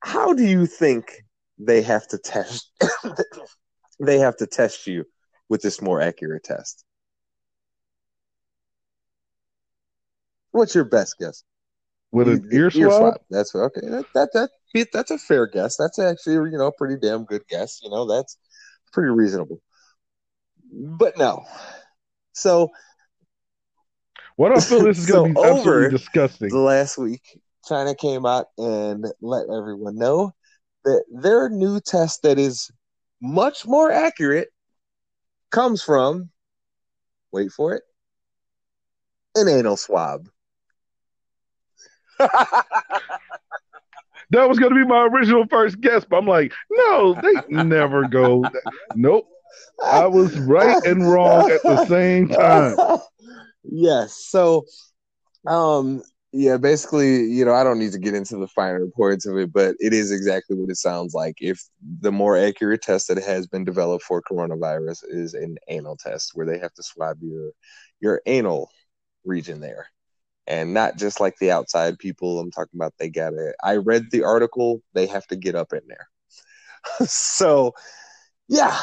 How 0.00 0.32
do 0.32 0.44
you 0.44 0.66
think 0.66 1.24
they 1.58 1.82
have 1.82 2.06
to 2.08 2.18
test? 2.18 2.70
they 4.00 4.18
have 4.18 4.36
to 4.38 4.46
test 4.46 4.86
you 4.86 5.04
with 5.48 5.62
this 5.62 5.80
more 5.80 6.00
accurate 6.00 6.44
test. 6.44 6.84
What's 10.50 10.74
your 10.74 10.84
best 10.84 11.16
guess? 11.18 11.44
With 12.12 12.28
an 12.28 12.48
ear, 12.52 12.64
ear 12.64 12.70
swab? 12.70 12.90
swab? 12.90 13.20
That's 13.30 13.54
okay. 13.54 13.80
That, 13.88 14.06
that 14.14 14.30
that 14.32 14.50
that's 14.92 15.10
a 15.10 15.18
fair 15.18 15.46
guess. 15.46 15.76
That's 15.76 15.98
actually 15.98 16.50
you 16.50 16.58
know 16.58 16.70
pretty 16.70 16.96
damn 17.00 17.24
good 17.24 17.42
guess. 17.48 17.80
You 17.82 17.90
know 17.90 18.06
that's 18.06 18.38
pretty 18.92 19.10
reasonable. 19.10 19.60
But 20.72 21.18
no. 21.18 21.44
So 22.32 22.70
what 24.36 24.52
I 24.52 24.60
feel 24.60 24.82
this 24.82 24.98
is 24.98 25.06
going 25.06 25.34
to 25.34 25.40
be 25.40 25.46
absolutely 25.46 25.90
disgusting. 25.90 26.50
The 26.50 26.58
last 26.58 26.98
week, 26.98 27.40
China 27.66 27.94
came 27.94 28.26
out 28.26 28.46
and 28.58 29.06
let 29.20 29.48
everyone 29.48 29.96
know 29.96 30.32
that 30.84 31.04
their 31.10 31.48
new 31.48 31.80
test 31.80 32.22
that 32.22 32.38
is 32.38 32.70
much 33.20 33.66
more 33.66 33.90
accurate 33.90 34.48
comes 35.50 35.82
from 35.82 36.30
wait 37.32 37.50
for 37.50 37.74
it 37.74 37.82
an 39.34 39.48
anal 39.48 39.76
swab 39.76 40.28
that 44.30 44.48
was 44.48 44.58
going 44.58 44.72
to 44.72 44.76
be 44.76 44.86
my 44.86 45.04
original 45.06 45.46
first 45.48 45.80
guess, 45.80 46.04
but 46.04 46.18
I'm 46.18 46.26
like, 46.26 46.52
no, 46.70 47.14
they 47.14 47.34
never 47.64 48.08
go. 48.08 48.44
Nope. 48.94 49.28
I 49.84 50.06
was 50.06 50.36
right 50.40 50.82
and 50.84 51.10
wrong 51.10 51.50
at 51.50 51.62
the 51.62 51.86
same 51.86 52.28
time. 52.28 52.76
yes. 53.64 54.26
So, 54.28 54.64
um, 55.46 56.02
yeah, 56.32 56.56
basically, 56.56 57.24
you 57.24 57.44
know, 57.44 57.54
I 57.54 57.64
don't 57.64 57.78
need 57.78 57.92
to 57.92 57.98
get 57.98 58.14
into 58.14 58.36
the 58.36 58.48
finer 58.48 58.86
points 58.94 59.26
of 59.26 59.36
it, 59.38 59.52
but 59.52 59.76
it 59.78 59.92
is 59.92 60.10
exactly 60.12 60.56
what 60.56 60.70
it 60.70 60.76
sounds 60.76 61.14
like. 61.14 61.36
If 61.40 61.62
the 62.00 62.12
more 62.12 62.36
accurate 62.36 62.82
test 62.82 63.08
that 63.08 63.18
has 63.18 63.46
been 63.46 63.64
developed 63.64 64.04
for 64.04 64.22
coronavirus 64.22 65.04
is 65.08 65.34
an 65.34 65.56
anal 65.68 65.96
test, 65.96 66.32
where 66.34 66.46
they 66.46 66.58
have 66.58 66.74
to 66.74 66.82
swab 66.82 67.18
your 67.22 67.52
your 68.00 68.20
anal 68.26 68.70
region 69.24 69.60
there 69.60 69.88
and 70.46 70.72
not 70.72 70.96
just 70.96 71.20
like 71.20 71.36
the 71.38 71.50
outside 71.50 71.98
people. 71.98 72.38
I'm 72.38 72.50
talking 72.50 72.78
about 72.78 72.94
they 72.98 73.08
got 73.08 73.34
it. 73.34 73.54
I 73.62 73.76
read 73.76 74.10
the 74.10 74.24
article; 74.24 74.82
they 74.94 75.06
have 75.06 75.26
to 75.28 75.36
get 75.36 75.54
up 75.54 75.72
in 75.72 75.82
there. 75.88 76.08
so, 77.06 77.74
yeah. 78.48 78.78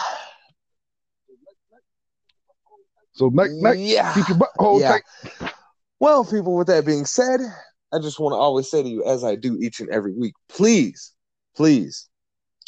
So, 3.14 3.30
neck, 3.30 3.52
neck, 3.52 3.77
yeah, 3.80 4.14
keep 4.14 4.27
your 4.27 4.38
butt 4.38 4.49
hold 4.57 4.81
yeah. 4.81 4.99
tight. 5.40 5.52
Well, 5.99 6.26
people, 6.26 6.56
with 6.56 6.68
that 6.68 6.85
being 6.85 7.06
said, 7.06 7.40
I 7.94 7.99
just 7.99 8.19
want 8.19 8.34
to 8.34 8.38
always 8.38 8.69
say 8.69 8.84
to 8.84 8.90
you, 8.90 9.06
as 9.06 9.23
I 9.23 9.35
do 9.35 9.57
each 9.61 9.80
and 9.80 9.90
every 9.90 10.14
week, 10.14 10.34
please, 10.49 11.14
please 11.56 12.10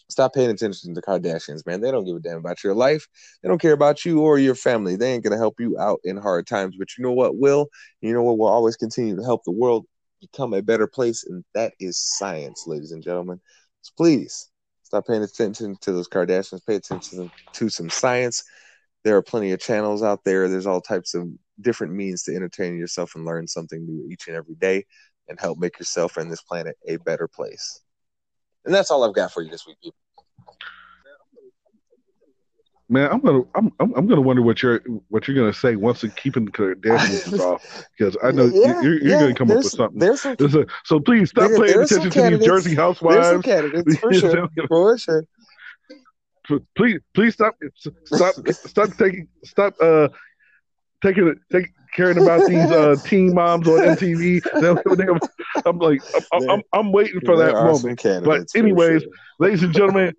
Stop 0.10 0.34
paying 0.34 0.52
attention 0.52 0.94
to 0.94 1.02
the 1.02 1.06
Kardashians, 1.06 1.66
man. 1.66 1.82
They 1.82 1.92
don't 1.92 2.06
give 2.06 2.16
a 2.16 2.20
damn 2.20 2.38
about 2.38 2.64
your 2.64 2.76
life. 2.76 3.08
They 3.42 3.50
don't 3.50 3.62
care 3.62 3.74
about 3.74 4.06
you 4.06 4.22
or 4.22 4.38
your 4.38 4.56
family. 4.56 4.96
They 4.96 5.14
ain't 5.14 5.24
gonna 5.24 5.38
help 5.38 5.60
you 5.60 5.78
out 5.80 6.00
in 6.04 6.18
hard 6.18 6.48
times. 6.48 6.76
But 6.78 6.90
you 6.98 7.04
know 7.04 7.12
what 7.12 7.38
will? 7.38 7.68
You 8.02 8.14
know 8.14 8.24
what 8.24 8.38
will 8.38 8.48
always 8.48 8.76
continue 8.76 9.16
to 9.16 9.24
help 9.24 9.44
the 9.44 9.52
world 9.52 9.86
become 10.22 10.54
a 10.54 10.62
better 10.62 10.88
place, 10.88 11.24
and 11.26 11.44
that 11.54 11.74
is 11.80 12.00
science, 12.00 12.66
ladies 12.68 12.92
and 12.92 13.04
gentlemen. 13.04 13.42
So 13.82 13.92
please 13.98 14.50
stop 14.84 15.08
paying 15.08 15.24
attention 15.24 15.76
to 15.82 15.92
those 15.92 16.08
Kardashians. 16.08 16.66
Pay 16.66 16.76
attention 16.76 17.32
to 17.54 17.70
some 17.70 17.90
science. 17.90 18.44
There 19.04 19.18
are 19.18 19.24
plenty 19.24 19.52
of 19.52 19.60
channels 19.60 20.04
out 20.04 20.24
there. 20.24 20.48
There's 20.50 20.68
all 20.68 20.82
types 20.82 21.14
of 21.14 21.28
different 21.62 21.94
means 21.94 22.24
to 22.24 22.36
entertain 22.36 22.78
yourself 22.78 23.16
and 23.16 23.26
learn 23.26 23.48
something 23.48 23.86
new 23.86 24.08
each 24.12 24.28
and 24.28 24.36
every 24.36 24.56
day 24.56 24.86
and 25.28 25.40
help 25.40 25.58
make 25.58 25.80
yourself 25.80 26.18
and 26.18 26.32
this 26.32 26.42
planet 26.42 26.78
a 26.88 26.98
better 26.98 27.28
place. 27.28 27.82
And 28.66 28.74
that's 28.74 28.92
all 28.92 29.04
I've 29.04 29.14
got 29.14 29.32
for 29.32 29.42
you 29.42 29.50
this 29.50 29.66
week, 29.66 29.78
people. 29.82 29.96
Man, 32.88 33.10
I'm 33.12 33.20
gonna 33.20 33.42
I'm, 33.56 33.72
I'm 33.80 34.06
gonna 34.08 34.22
wonder 34.22 34.44
what 34.44 34.62
you're 34.62 34.80
what 35.10 35.28
you're 35.28 35.36
gonna 35.36 35.54
say 35.54 35.76
once 35.76 36.02
the 36.02 36.10
keeping 36.10 36.46
the 36.46 36.52
Kardashians 36.52 37.40
off 37.40 37.64
because 37.98 38.16
I 38.24 38.30
know 38.30 38.46
yeah, 38.46 38.80
you're, 38.82 39.00
you're 39.00 39.08
yeah, 39.08 39.20
gonna 39.22 39.34
come 39.34 39.50
up 39.50 39.58
with 39.58 39.72
something. 39.72 39.98
There's 39.98 40.22
some, 40.22 40.36
there's 40.38 40.54
a, 40.54 40.68
so 40.84 41.00
please 41.00 41.32
stop 41.32 41.50
there, 41.50 41.66
paying 41.66 41.82
attention 41.82 42.12
to 42.12 42.38
these 42.38 42.46
Jersey 42.46 42.76
housewives. 42.76 43.16
There's 43.16 43.34
some 43.34 43.42
candidates 43.42 43.98
for 44.00 44.14
sure. 44.14 44.50
for 44.68 44.98
sure. 45.00 45.24
Please, 46.76 47.00
please 47.16 47.34
stop, 47.34 47.56
stop, 48.06 48.36
stop 48.52 48.90
taking, 48.98 49.28
stop, 49.44 49.74
uh, 49.82 50.10
taking, 51.02 51.34
take, 51.52 51.70
caring 51.96 52.22
about 52.22 52.48
these 52.48 52.70
uh, 52.72 52.96
teen 53.04 53.34
moms 53.34 53.68
on 53.68 53.80
MTV. 53.80 54.42
I'm 55.66 55.80
like, 55.80 56.02
I'm, 56.34 56.50
I'm, 56.50 56.62
I'm 56.74 56.92
waiting 56.92 57.22
for 57.22 57.38
that 57.38 57.54
moment. 57.54 58.02
But 58.24 58.48
anyways, 58.56 59.04
sure. 59.04 59.12
ladies 59.40 59.64
and 59.64 59.74
gentlemen, 59.74 60.14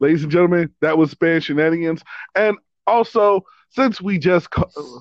ladies 0.00 0.22
and 0.22 0.30
gentlemen, 0.30 0.70
that 0.80 0.96
was 0.98 1.10
Span 1.10 1.40
Shenanigans, 1.40 2.02
and 2.34 2.56
also 2.86 3.44
since 3.70 4.00
we 4.00 4.18
just 4.18 4.48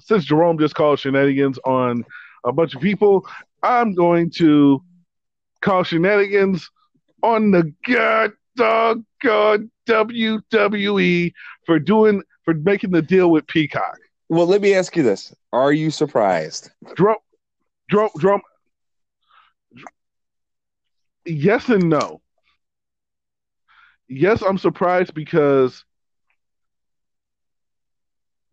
since 0.02 0.26
Jerome 0.26 0.58
just 0.58 0.76
called 0.76 1.00
shenanigans 1.00 1.60
on 1.66 2.04
a 2.44 2.52
bunch 2.52 2.76
of 2.76 2.82
people, 2.82 3.28
I'm 3.62 3.94
going 3.94 4.32
to 4.38 4.82
call 5.62 5.84
shenanigans 5.84 6.70
on 7.22 7.52
the 7.52 7.74
god 7.88 8.34
doggone 8.56 9.72
WWE 9.88 11.34
for 11.66 11.80
doing 11.80 12.24
for 12.46 12.54
making 12.54 12.92
the 12.92 13.02
deal 13.02 13.32
with 13.32 13.48
Peacock. 13.48 13.98
Well, 14.30 14.48
let 14.48 14.62
me 14.62 14.74
ask 14.74 14.96
you 14.96 15.04
this: 15.04 15.34
Are 15.52 15.74
you 15.74 15.92
surprised? 15.92 16.72
Drum, 16.96 17.18
drum, 17.90 18.10
drum. 18.18 18.42
Yes 21.26 21.70
and 21.70 21.90
no. 21.90 22.22
Yes, 24.10 24.42
I'm 24.42 24.58
surprised 24.58 25.14
because 25.14 25.86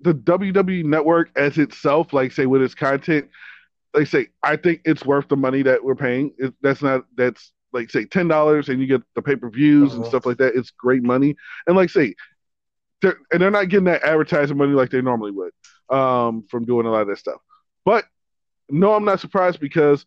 the 0.01 0.15
WWE 0.15 0.85
network 0.85 1.31
as 1.37 1.59
itself, 1.59 2.13
like 2.13 2.33
say 2.33 2.47
with 2.47 2.63
its 2.63 2.75
content, 2.75 3.29
like 3.95 4.07
say, 4.07 4.29
I 4.43 4.57
think 4.57 4.83
it's 4.85 5.05
worth 5.05 5.29
the 5.29 5.37
money 5.37 5.63
that 5.63 5.83
we're 5.83 5.95
paying. 5.95 6.33
It, 6.39 6.55
that's 6.63 6.83
not 6.83 7.05
that's 7.17 7.53
like 7.73 7.91
say 7.91 8.05
ten 8.05 8.29
dollars 8.29 8.69
and 8.69 8.81
you 8.81 8.87
get 8.87 9.03
the 9.15 9.23
pay 9.23 9.37
per 9.37 9.51
views 9.51 9.91
uh-huh. 9.91 10.03
and 10.03 10.07
stuff 10.07 10.27
like 10.27 10.39
that. 10.39 10.55
It's 10.55 10.71
great 10.71 11.03
money. 11.03 11.37
And 11.67 11.77
like 11.77 11.91
say, 11.91 12.15
they're, 13.03 13.19
and 13.33 13.41
they're 13.41 13.51
not 13.51 13.69
getting 13.69 13.85
that 13.85 14.03
advertising 14.03 14.57
money 14.57 14.73
like 14.73 14.91
they 14.91 15.01
normally 15.01 15.33
would 15.33 15.53
um, 15.97 16.45
from 16.51 16.65
doing 16.65 16.87
a 16.87 16.91
lot 16.91 17.03
of 17.03 17.09
that 17.09 17.19
stuff. 17.19 17.41
But 17.85 18.05
no, 18.69 18.95
I'm 18.95 19.05
not 19.05 19.21
surprised 19.21 19.61
because 19.61 20.07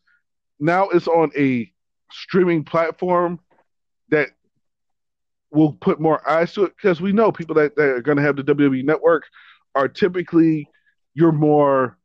now 0.60 0.90
it's 0.90 1.08
on 1.08 1.32
a 1.38 1.72
streaming 2.12 2.64
platform 2.64 3.40
that 4.10 4.30
will 5.52 5.74
put 5.74 6.00
more 6.00 6.28
eyes 6.28 6.54
to 6.54 6.64
it 6.64 6.74
because 6.76 7.02
we 7.02 7.12
know 7.12 7.32
people 7.32 7.56
that, 7.56 7.76
that 7.76 7.90
are 7.90 8.02
going 8.02 8.18
to 8.18 8.24
have 8.24 8.36
the 8.36 8.44
WWE 8.44 8.84
network 8.84 9.26
are 9.76 9.88
typically 9.88 10.68
your 11.14 11.32
more 11.32 11.98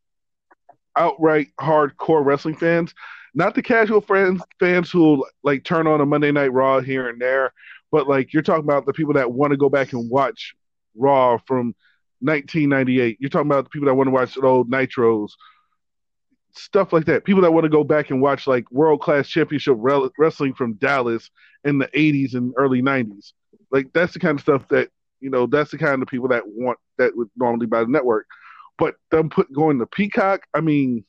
outright 0.97 1.49
hardcore 1.61 2.25
wrestling 2.25 2.57
fans, 2.57 2.95
not 3.35 3.55
the 3.55 3.63
casual 3.63 4.01
fans 4.01 4.43
fans 4.59 4.91
who 4.91 5.25
like 5.43 5.65
turn 5.65 5.87
on 5.87 6.01
a 6.01 6.07
Monday 6.07 6.33
Night 6.33 6.53
Raw 6.53 6.81
here 6.81 7.09
and 7.09 7.21
there, 7.21 7.53
but 7.91 8.09
like 8.09 8.33
you're 8.33 8.43
talking 8.43 8.65
about 8.65 8.85
the 8.85 8.93
people 8.93 9.15
that 9.15 9.31
want 9.31 9.53
to 9.53 9.57
go 9.57 9.69
back 9.69 9.93
and 9.93 10.11
watch 10.11 10.55
Raw 10.99 11.39
from 11.47 11.75
1998. 12.21 13.19
You're 13.21 13.31
talking 13.31 13.51
about 13.51 13.65
the 13.65 13.71
people 13.71 13.87
that 13.87 13.95
want 13.95 14.09
to 14.09 14.13
watch 14.13 14.37
old 14.43 14.71
Nitros, 14.71 15.31
stuff 16.53 16.93
like 16.93 17.07
that. 17.07 17.25
People 17.25 17.43
that 17.43 17.53
want 17.53 17.65
to 17.65 17.71
go 17.71 17.85
back 17.85 18.11
and 18.11 18.21
watch 18.21 18.47
like 18.47 18.71
world 18.71 19.01
class 19.01 19.29
championship 19.29 19.77
wrestling 19.79 20.55
from 20.55 20.75
Dallas 20.75 21.31
in 21.65 21.79
the 21.79 21.89
80s 21.89 22.35
and 22.35 22.53
early 22.57 22.83
90s. 22.83 23.33
Like 23.71 23.93
that's 23.93 24.13
the 24.13 24.19
kind 24.19 24.39
of 24.39 24.43
stuff 24.43 24.67
that 24.69 24.91
you 25.21 25.31
know. 25.31 25.47
That's 25.47 25.71
the 25.71 25.79
kind 25.79 26.03
of 26.03 26.09
people 26.09 26.29
that 26.29 26.43
want 26.47 26.79
that 26.97 27.17
would 27.17 27.31
normally 27.37 27.67
buy 27.67 27.81
the 27.81 27.91
network. 27.91 28.27
But 28.79 28.95
them 29.11 29.29
put 29.29 29.53
going 29.53 29.79
to 29.79 29.87
Peacock, 29.87 30.47
I 30.55 30.61
mean, 30.61 31.05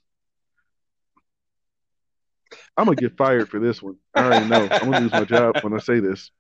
I'm 2.75 2.85
gonna 2.85 2.95
get 2.95 3.17
fired 3.17 3.49
for 3.49 3.59
this 3.59 3.81
one. 3.81 3.97
I 4.15 4.23
already 4.23 4.49
know. 4.49 4.67
I'm 4.71 4.91
gonna 4.91 5.01
lose 5.01 5.11
my 5.11 5.25
job 5.25 5.57
when 5.61 5.73
I 5.73 5.77
say 5.77 5.99
this. 5.99 6.31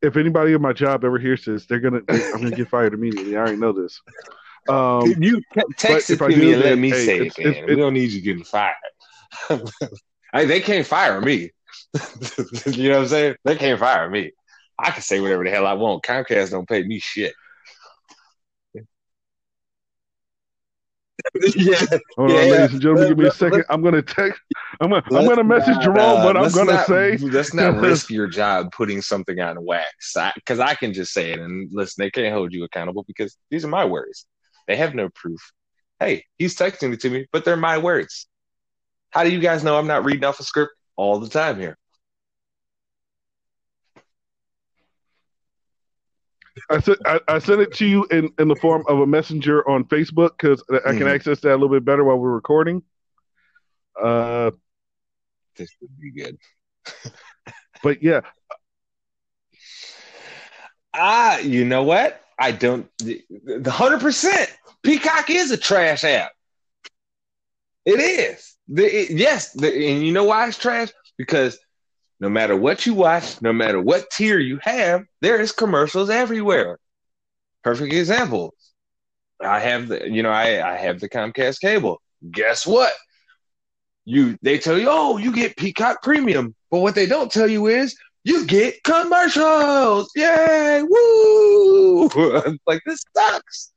If 0.00 0.16
anybody 0.16 0.52
in 0.52 0.62
my 0.62 0.72
job 0.72 1.04
ever 1.04 1.18
hears 1.18 1.44
this, 1.44 1.66
they're 1.66 1.80
gonna. 1.80 2.00
They, 2.06 2.22
I'm 2.32 2.42
gonna 2.42 2.52
get 2.52 2.68
fired 2.68 2.94
immediately. 2.94 3.36
I 3.36 3.40
already 3.40 3.56
know 3.56 3.72
this. 3.72 4.00
Um, 4.68 5.14
you 5.18 5.42
text 5.76 6.10
it 6.10 6.18
to 6.18 6.28
me 6.28 6.52
and 6.52 6.62
let 6.62 6.78
me 6.78 6.90
hey, 6.90 7.06
say 7.06 7.18
it's, 7.18 7.38
it, 7.38 7.44
man. 7.44 7.64
It's, 7.64 7.68
we 7.68 7.76
don't 7.76 7.94
need 7.94 8.10
you 8.10 8.20
getting 8.20 8.44
fired. 8.44 8.74
I, 10.32 10.44
they 10.44 10.60
can't 10.60 10.86
fire 10.86 11.20
me. 11.20 11.50
you 12.66 12.90
know 12.90 12.96
what 12.96 13.02
I'm 13.02 13.08
saying? 13.08 13.36
They 13.44 13.56
can't 13.56 13.80
fire 13.80 14.08
me. 14.10 14.32
I 14.78 14.90
can 14.90 15.02
say 15.02 15.20
whatever 15.20 15.42
the 15.42 15.50
hell 15.50 15.66
I 15.66 15.72
want. 15.72 16.04
Comcast 16.04 16.50
don't 16.50 16.68
pay 16.68 16.82
me 16.84 16.98
shit. 16.98 17.34
yeah. 21.56 21.84
Hold 22.16 22.30
on, 22.30 22.36
yeah, 22.36 22.42
ladies 22.52 22.72
and 22.72 22.80
gentlemen, 22.80 23.08
give 23.08 23.18
me 23.18 23.26
a 23.26 23.30
second. 23.30 23.64
I'm 23.68 23.82
gonna 23.82 24.02
text. 24.02 24.40
I'm 24.80 24.90
gonna. 24.90 25.02
I'm 25.06 25.26
gonna 25.26 25.44
message 25.44 25.76
not, 25.76 25.82
Jerome, 25.82 26.22
but 26.22 26.36
I'm 26.36 26.50
gonna 26.52 26.72
not, 26.72 26.86
say 26.86 27.16
let's 27.16 27.54
not 27.54 27.76
risk 27.76 28.10
your 28.10 28.26
job 28.26 28.72
putting 28.72 29.00
something 29.02 29.40
on 29.40 29.64
wax 29.64 30.14
because 30.34 30.58
I, 30.58 30.68
I, 30.68 30.74
can 30.74 30.92
just 30.92 31.12
say 31.12 31.32
it 31.32 31.38
and 31.38 31.68
listen. 31.72 32.02
They 32.02 32.10
can't 32.10 32.34
hold 32.34 32.52
you 32.52 32.64
accountable 32.64 33.04
because 33.06 33.36
these 33.50 33.64
are 33.64 33.68
my 33.68 33.84
words. 33.84 34.26
They 34.66 34.76
have 34.76 34.94
no 34.94 35.08
proof. 35.14 35.40
Hey, 35.98 36.24
he's 36.36 36.56
texting 36.56 36.92
it 36.92 37.00
to 37.00 37.10
me, 37.10 37.26
but 37.32 37.44
they're 37.44 37.56
my 37.56 37.78
words. 37.78 38.26
How 39.10 39.24
do 39.24 39.30
you 39.30 39.40
guys 39.40 39.64
know 39.64 39.78
I'm 39.78 39.86
not 39.86 40.04
reading 40.04 40.24
off 40.24 40.40
a 40.40 40.44
script 40.44 40.72
all 40.96 41.18
the 41.18 41.28
time 41.28 41.58
here? 41.58 41.78
I 46.70 46.80
sent 46.80 46.98
I, 47.06 47.20
I, 47.28 47.38
sent 47.38 47.60
it 47.60 47.72
to 47.74 47.86
you 47.86 48.04
in, 48.10 48.30
in 48.38 48.48
the 48.48 48.56
form 48.56 48.84
of 48.88 49.00
a 49.00 49.06
messenger 49.06 49.68
on 49.68 49.84
Facebook 49.84 50.32
because 50.38 50.62
I 50.70 50.90
can 50.90 50.98
mm-hmm. 50.98 51.08
access 51.08 51.40
that 51.40 51.50
a 51.50 51.56
little 51.56 51.68
bit 51.68 51.84
better 51.84 52.04
while 52.04 52.18
we're 52.18 52.30
recording. 52.30 52.82
Uh, 54.02 54.50
this 55.56 55.70
would 55.80 55.98
be 56.00 56.12
good. 56.12 56.38
but 57.82 58.02
yeah, 58.02 58.20
ah, 60.94 61.38
you 61.38 61.64
know 61.64 61.82
what? 61.82 62.20
I 62.38 62.52
don't. 62.52 62.88
The 62.98 63.70
hundred 63.70 64.00
percent 64.00 64.50
Peacock 64.82 65.30
is 65.30 65.50
a 65.50 65.56
trash 65.56 66.04
app. 66.04 66.32
It 67.84 68.00
is. 68.00 68.54
The, 68.68 68.84
it, 68.84 69.10
yes, 69.10 69.52
the, 69.52 69.68
and 69.68 70.04
you 70.04 70.12
know 70.12 70.24
why 70.24 70.46
it's 70.48 70.58
trash? 70.58 70.90
Because 71.16 71.58
no 72.20 72.28
matter 72.28 72.56
what 72.56 72.86
you 72.86 72.94
watch, 72.94 73.40
no 73.42 73.52
matter 73.52 73.80
what 73.80 74.10
tier 74.10 74.38
you 74.38 74.58
have, 74.62 75.04
there 75.20 75.40
is 75.40 75.52
commercials 75.52 76.10
everywhere. 76.10 76.78
Perfect 77.64 77.92
example. 77.92 78.54
I 79.40 79.60
have 79.60 79.88
the, 79.88 80.08
you 80.10 80.22
know, 80.22 80.30
I, 80.30 80.74
I 80.74 80.76
have 80.76 81.00
the 81.00 81.08
Comcast 81.08 81.60
cable. 81.60 82.00
Guess 82.30 82.66
what? 82.66 82.92
You 84.08 84.38
they 84.40 84.56
tell 84.58 84.78
you, 84.78 84.86
oh, 84.88 85.18
you 85.18 85.30
get 85.30 85.54
Peacock 85.58 86.02
Premium, 86.02 86.54
but 86.70 86.78
what 86.78 86.94
they 86.94 87.04
don't 87.04 87.30
tell 87.30 87.46
you 87.46 87.66
is 87.66 87.94
you 88.24 88.46
get 88.46 88.82
commercials. 88.82 90.10
Yay! 90.16 90.82
Woo! 90.82 92.08
like 92.66 92.80
this 92.86 93.02
sucks. 93.14 93.70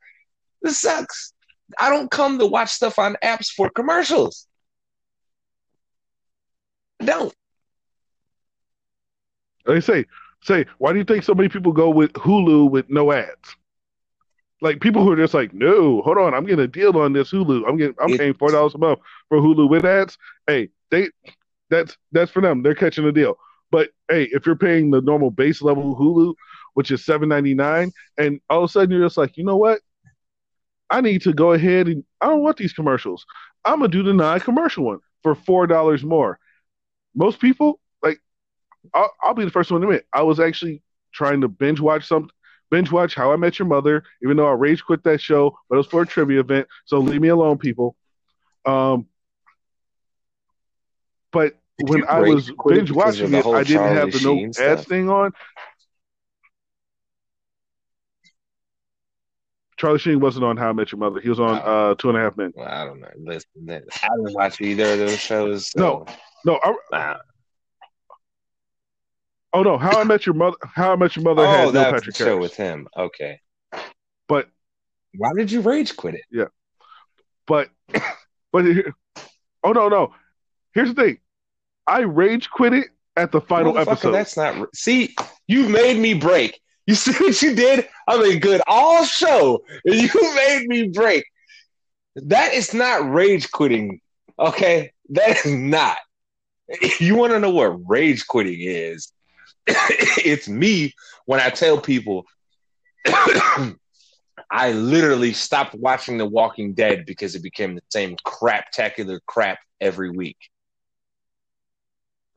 This 0.62 0.80
sucks. 0.80 1.34
I 1.78 1.90
don't 1.90 2.10
come 2.10 2.40
to 2.40 2.46
watch 2.46 2.70
stuff 2.70 2.98
on 2.98 3.18
apps 3.22 3.48
for 3.48 3.70
commercials. 3.72 4.48
I 7.02 7.06
don't. 7.06 7.34
They 9.66 9.82
say, 9.82 10.06
say, 10.46 10.66
why 10.78 10.94
do 10.94 11.00
you 11.00 11.04
think 11.04 11.26
so 11.26 11.36
many 11.36 11.50
people 11.50 11.74
go 11.74 11.90
with 11.90 12.14
Hulu 12.14 12.72
with 12.72 12.90
no 12.90 13.12
ads? 13.12 13.58
Like 14.62 14.80
people 14.80 15.04
who 15.04 15.12
are 15.12 15.18
just 15.18 15.34
like, 15.34 15.54
no, 15.54 16.02
hold 16.04 16.20
on, 16.20 16.36
I'm 16.36 16.46
getting 16.46 16.64
a 16.64 16.68
deal 16.68 16.96
on 16.98 17.14
this 17.14 17.32
Hulu. 17.32 17.68
I'm 17.68 17.78
getting, 17.78 17.96
I'm 18.00 18.14
it, 18.14 18.20
paying 18.20 18.34
four 18.36 18.52
dollars 18.52 18.76
a 18.76 18.78
month 18.78 19.00
for 19.28 19.40
Hulu 19.40 19.68
with 19.68 19.86
ads. 19.86 20.18
Hey, 20.46 20.70
they, 20.92 21.10
that's 21.70 21.98
that's 22.12 22.32
for 22.32 22.42
them. 22.42 22.62
They're 22.62 22.76
catching 22.76 23.06
a 23.06 23.12
deal. 23.12 23.38
But 23.72 23.90
hey, 24.08 24.26
if 24.32 24.46
you're 24.46 24.56
paying 24.56 24.92
the 24.92 25.02
normal 25.02 25.32
base 25.32 25.62
level 25.62 25.96
Hulu, 25.96 26.36
which 26.76 26.92
is 26.92 27.04
seven 27.04 27.28
ninety 27.30 27.56
nine, 27.56 27.92
and 28.18 28.40
all 28.50 28.64
of 28.64 28.70
a 28.70 28.72
sudden 28.72 28.92
you're 28.92 29.06
just 29.06 29.18
like, 29.18 29.36
you 29.36 29.44
know 29.44 29.58
what? 29.58 29.80
I 30.90 31.02
need 31.02 31.22
to 31.24 31.34
go 31.34 31.54
ahead 31.54 31.88
and 31.88 32.04
I 32.20 32.28
don't 32.28 32.44
want 32.44 32.58
these 32.58 32.74
commercials. 32.74 33.26
I'm 33.66 33.80
gonna 33.80 33.88
do 33.88 34.04
the 34.04 34.14
non-commercial 34.14 34.84
one 34.84 35.00
for 35.24 35.34
four 35.34 35.66
dollars 35.66 36.04
more. 36.04 36.38
Most 37.16 37.40
people 37.40 37.80
like, 38.04 38.20
I'll, 38.94 39.12
I'll 39.24 39.34
be 39.34 39.46
the 39.46 39.52
first 39.52 39.72
one 39.72 39.82
to 39.82 39.88
admit 39.88 40.06
I 40.14 40.22
was 40.22 40.40
actually 40.40 40.84
trying 41.14 41.42
to 41.42 41.48
binge 41.48 41.80
watch 41.80 42.08
some 42.08 42.30
binge 42.72 42.92
watch 42.92 43.14
How 43.14 43.32
I 43.32 43.36
Met 43.36 43.60
Your 43.60 43.68
Mother, 43.68 44.04
even 44.24 44.38
though 44.38 44.48
I 44.48 44.54
rage 44.54 44.84
quit 44.84 45.04
that 45.04 45.22
show, 45.22 45.56
but 45.70 45.76
it 45.76 45.78
was 45.78 45.88
for 45.88 46.02
a 46.02 46.08
trivia 46.08 46.40
event. 46.40 46.68
So 46.86 46.98
leave 47.00 47.22
me 47.22 47.28
alone, 47.28 47.60
people. 47.60 47.96
Um, 48.66 49.08
but 51.32 51.60
when 51.84 52.06
I 52.06 52.22
was 52.22 52.52
binge 52.68 52.92
watching 52.92 53.34
it, 53.34 53.46
I 53.46 53.64
didn't 53.64 53.78
Charlie 53.78 53.96
have 53.96 54.12
the 54.12 54.20
Sheen 54.20 54.46
no 54.48 54.52
stuff. 54.52 54.66
ads 54.66 54.86
thing 54.86 55.10
on. 55.10 55.34
Charlie 59.78 60.00
Sheen 60.00 60.20
wasn't 60.20 60.46
on 60.46 60.58
How 60.58 60.70
I 60.70 60.74
Met 60.74 60.92
Your 60.92 61.00
Mother. 61.00 61.20
He 61.20 61.30
was 61.30 61.40
on 61.40 61.58
uh, 61.58 61.96
Two 61.96 62.10
and 62.10 62.18
a 62.18 62.22
Half 62.22 62.38
Men. 62.38 62.54
Well, 62.56 62.68
I 62.68 62.86
don't 62.86 63.00
know. 63.00 63.08
Listen, 63.18 63.50
I 63.68 63.80
didn't 63.80 64.34
watch 64.34 64.62
either 64.62 64.94
of 64.94 65.00
those 65.00 65.20
shows. 65.20 65.72
So. 65.72 66.06
No, 66.46 66.60
no. 66.62 66.76
I, 66.94 67.18
Oh 69.54 69.64
no, 69.64 69.78
How 69.78 70.00
I 70.00 70.04
Met 70.04 70.26
Your 70.26 70.36
Mother. 70.36 70.58
How 70.64 70.94
I 70.94 70.96
Met 70.96 71.16
Your 71.16 71.24
Mother 71.24 71.44
oh, 71.46 71.72
had 71.72 71.94
Patrick 71.94 72.16
show 72.16 72.38
with 72.38 72.56
him. 72.56 72.88
Okay, 72.96 73.40
but 74.28 74.48
why 75.16 75.32
did 75.36 75.52
you 75.52 75.62
rage 75.62 75.96
quit 75.96 76.16
it? 76.16 76.24
Yeah, 76.32 76.46
but 77.48 77.70
but 78.52 78.66
oh 79.64 79.72
no 79.72 79.90
no. 79.90 80.14
Here's 80.74 80.94
the 80.94 81.02
thing, 81.02 81.18
I 81.86 82.00
rage 82.00 82.50
quit 82.50 82.74
it 82.74 82.88
at 83.18 83.32
the 83.32 83.42
final 83.42 83.78
episode. 83.78 84.12
That's 84.12 84.38
not 84.38 84.74
see. 84.74 85.16
You 85.48 85.68
made 85.68 85.98
me 85.98 86.14
break. 86.14 86.60
You 86.88 86.96
see 86.96 87.12
what 87.12 87.42
you 87.42 87.56
did? 87.56 87.88
I 88.08 88.22
mean, 88.22 88.40
good 88.40 88.62
all 88.68 89.04
show, 89.04 89.64
and 89.86 89.96
you 90.14 90.36
made 90.36 90.68
me 90.68 90.88
break. 90.88 91.26
That 92.16 92.54
is 92.54 92.74
not 92.74 93.10
rage 93.10 93.52
quitting, 93.52 94.02
okay? 94.40 94.92
That 95.10 95.38
is 95.38 95.52
not. 95.52 95.98
You 97.02 97.18
want 97.18 97.34
to 97.34 97.40
know 97.42 97.50
what 97.50 97.82
rage 97.90 98.26
quitting 98.28 98.62
is? 98.62 99.12
it's 100.26 100.48
me 100.48 100.94
when 101.26 101.40
I 101.40 101.50
tell 101.50 101.80
people 101.80 102.26
I 104.50 104.74
literally 104.74 105.34
stopped 105.34 105.76
watching 105.76 106.18
The 106.18 106.26
Walking 106.26 106.74
Dead 106.74 107.06
because 107.06 107.36
it 107.36 107.44
became 107.44 107.76
the 107.76 107.82
same 107.90 108.18
craptacular 108.26 109.20
crap 109.26 109.60
every 109.80 110.10
week. 110.10 110.38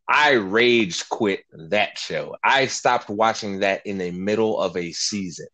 I 0.08 0.32
rage 0.32 1.08
quit 1.08 1.44
that 1.52 1.98
show. 1.98 2.36
I 2.44 2.66
stopped 2.66 3.08
watching 3.08 3.60
that 3.60 3.86
in 3.86 3.98
the 3.98 4.10
middle 4.10 4.60
of 4.60 4.76
a 4.76 4.92
season. 4.92 5.46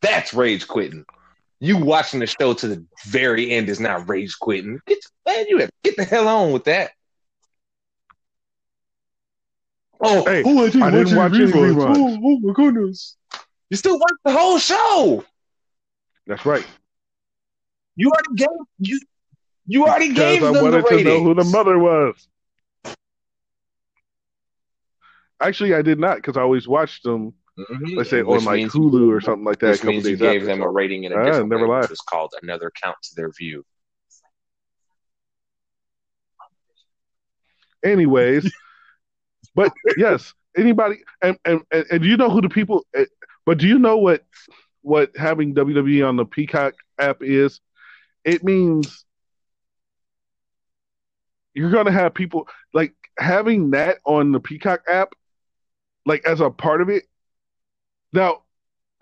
That's 0.00 0.32
rage 0.32 0.68
quitting. 0.68 1.04
You 1.58 1.76
watching 1.78 2.20
the 2.20 2.26
show 2.26 2.54
to 2.54 2.68
the 2.68 2.84
very 3.06 3.50
end 3.50 3.68
is 3.68 3.80
not 3.80 4.08
rage 4.08 4.38
quitting. 4.38 4.78
Get 4.86 4.98
man, 5.26 5.46
you 5.48 5.58
have, 5.58 5.70
get 5.82 5.96
the 5.96 6.04
hell 6.04 6.28
on 6.28 6.52
with 6.52 6.64
that. 6.64 6.92
Oh, 10.00 10.24
Hey, 10.24 10.42
oh, 10.44 10.58
I 10.62 10.66
didn't, 10.66 10.82
I 10.82 10.90
didn't 10.90 11.16
watch 11.16 11.32
any 11.34 11.44
reruns. 11.50 11.96
Oh, 11.96 12.18
oh 12.22 12.38
my 12.40 12.52
goodness! 12.52 13.16
You 13.70 13.76
still 13.76 13.98
watch 13.98 14.12
the 14.24 14.32
whole 14.32 14.58
show. 14.58 15.24
That's 16.26 16.44
right. 16.44 16.66
You 17.96 18.10
already 18.10 18.34
gave 18.36 18.48
you. 18.78 19.00
You 19.66 19.84
already 19.86 20.08
Because 20.10 20.22
gave 20.38 20.42
I 20.44 20.52
them 20.52 20.62
wanted 20.64 20.84
the 20.84 20.98
to 20.98 21.02
know 21.04 21.22
who 21.22 21.34
the 21.34 21.44
mother 21.44 21.78
was. 21.78 22.28
Actually, 25.40 25.74
I 25.74 25.82
did 25.82 25.98
not 25.98 26.16
because 26.16 26.36
I 26.36 26.42
always 26.42 26.68
watched 26.68 27.02
them. 27.02 27.32
Mhm. 27.58 27.96
Let's 27.96 28.10
say 28.10 28.22
Which 28.22 28.40
on 28.40 28.44
like 28.44 28.56
means- 28.58 28.72
Hulu 28.74 29.10
or 29.10 29.20
something 29.20 29.44
like 29.44 29.58
that. 29.60 29.66
a 29.66 29.70
Which 29.70 29.80
couple 29.80 29.92
means 29.94 30.08
you 30.08 30.16
gave 30.16 30.42
after, 30.42 30.46
them 30.46 30.62
a 30.62 30.68
rating 30.70 31.04
in 31.04 31.12
a 31.12 31.16
Ah, 31.16 31.24
different 31.24 31.48
never 31.48 31.66
way, 31.66 31.74
lied. 31.76 31.82
which 31.84 31.92
is 31.92 32.00
called 32.02 32.34
another 32.42 32.70
count 32.82 32.96
to 33.02 33.14
their 33.16 33.30
view. 33.32 33.64
anyways 37.84 38.50
but 39.56 39.72
yes 39.96 40.32
anybody 40.56 40.98
and, 41.22 41.36
and 41.44 41.62
and 41.72 41.84
and 41.90 42.02
do 42.02 42.08
you 42.08 42.16
know 42.16 42.30
who 42.30 42.40
the 42.40 42.48
people 42.48 42.86
eh, 42.94 43.06
but 43.44 43.58
do 43.58 43.66
you 43.66 43.78
know 43.78 43.96
what 43.96 44.24
what 44.82 45.10
having 45.16 45.52
wwe 45.54 46.06
on 46.06 46.16
the 46.16 46.24
peacock 46.24 46.74
app 46.98 47.22
is? 47.22 47.60
It 48.24 48.44
means 48.44 49.04
you're 51.54 51.70
gonna 51.72 51.90
have 51.92 52.14
people 52.14 52.48
like 52.72 52.94
having 53.18 53.70
that 53.72 53.98
on 54.04 54.30
the 54.32 54.40
peacock 54.40 54.82
app 54.88 55.14
like 56.04 56.24
as 56.24 56.40
a 56.40 56.50
part 56.50 56.80
of 56.80 56.88
it. 56.88 57.04
Now 58.12 58.42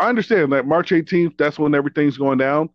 i 0.00 0.08
understand 0.08 0.52
that 0.52 0.66
march 0.66 0.90
18th 0.90 1.38
that's 1.38 1.56
when 1.58 1.74
everything's 1.74 2.16
going 2.18 2.38
down. 2.38 2.70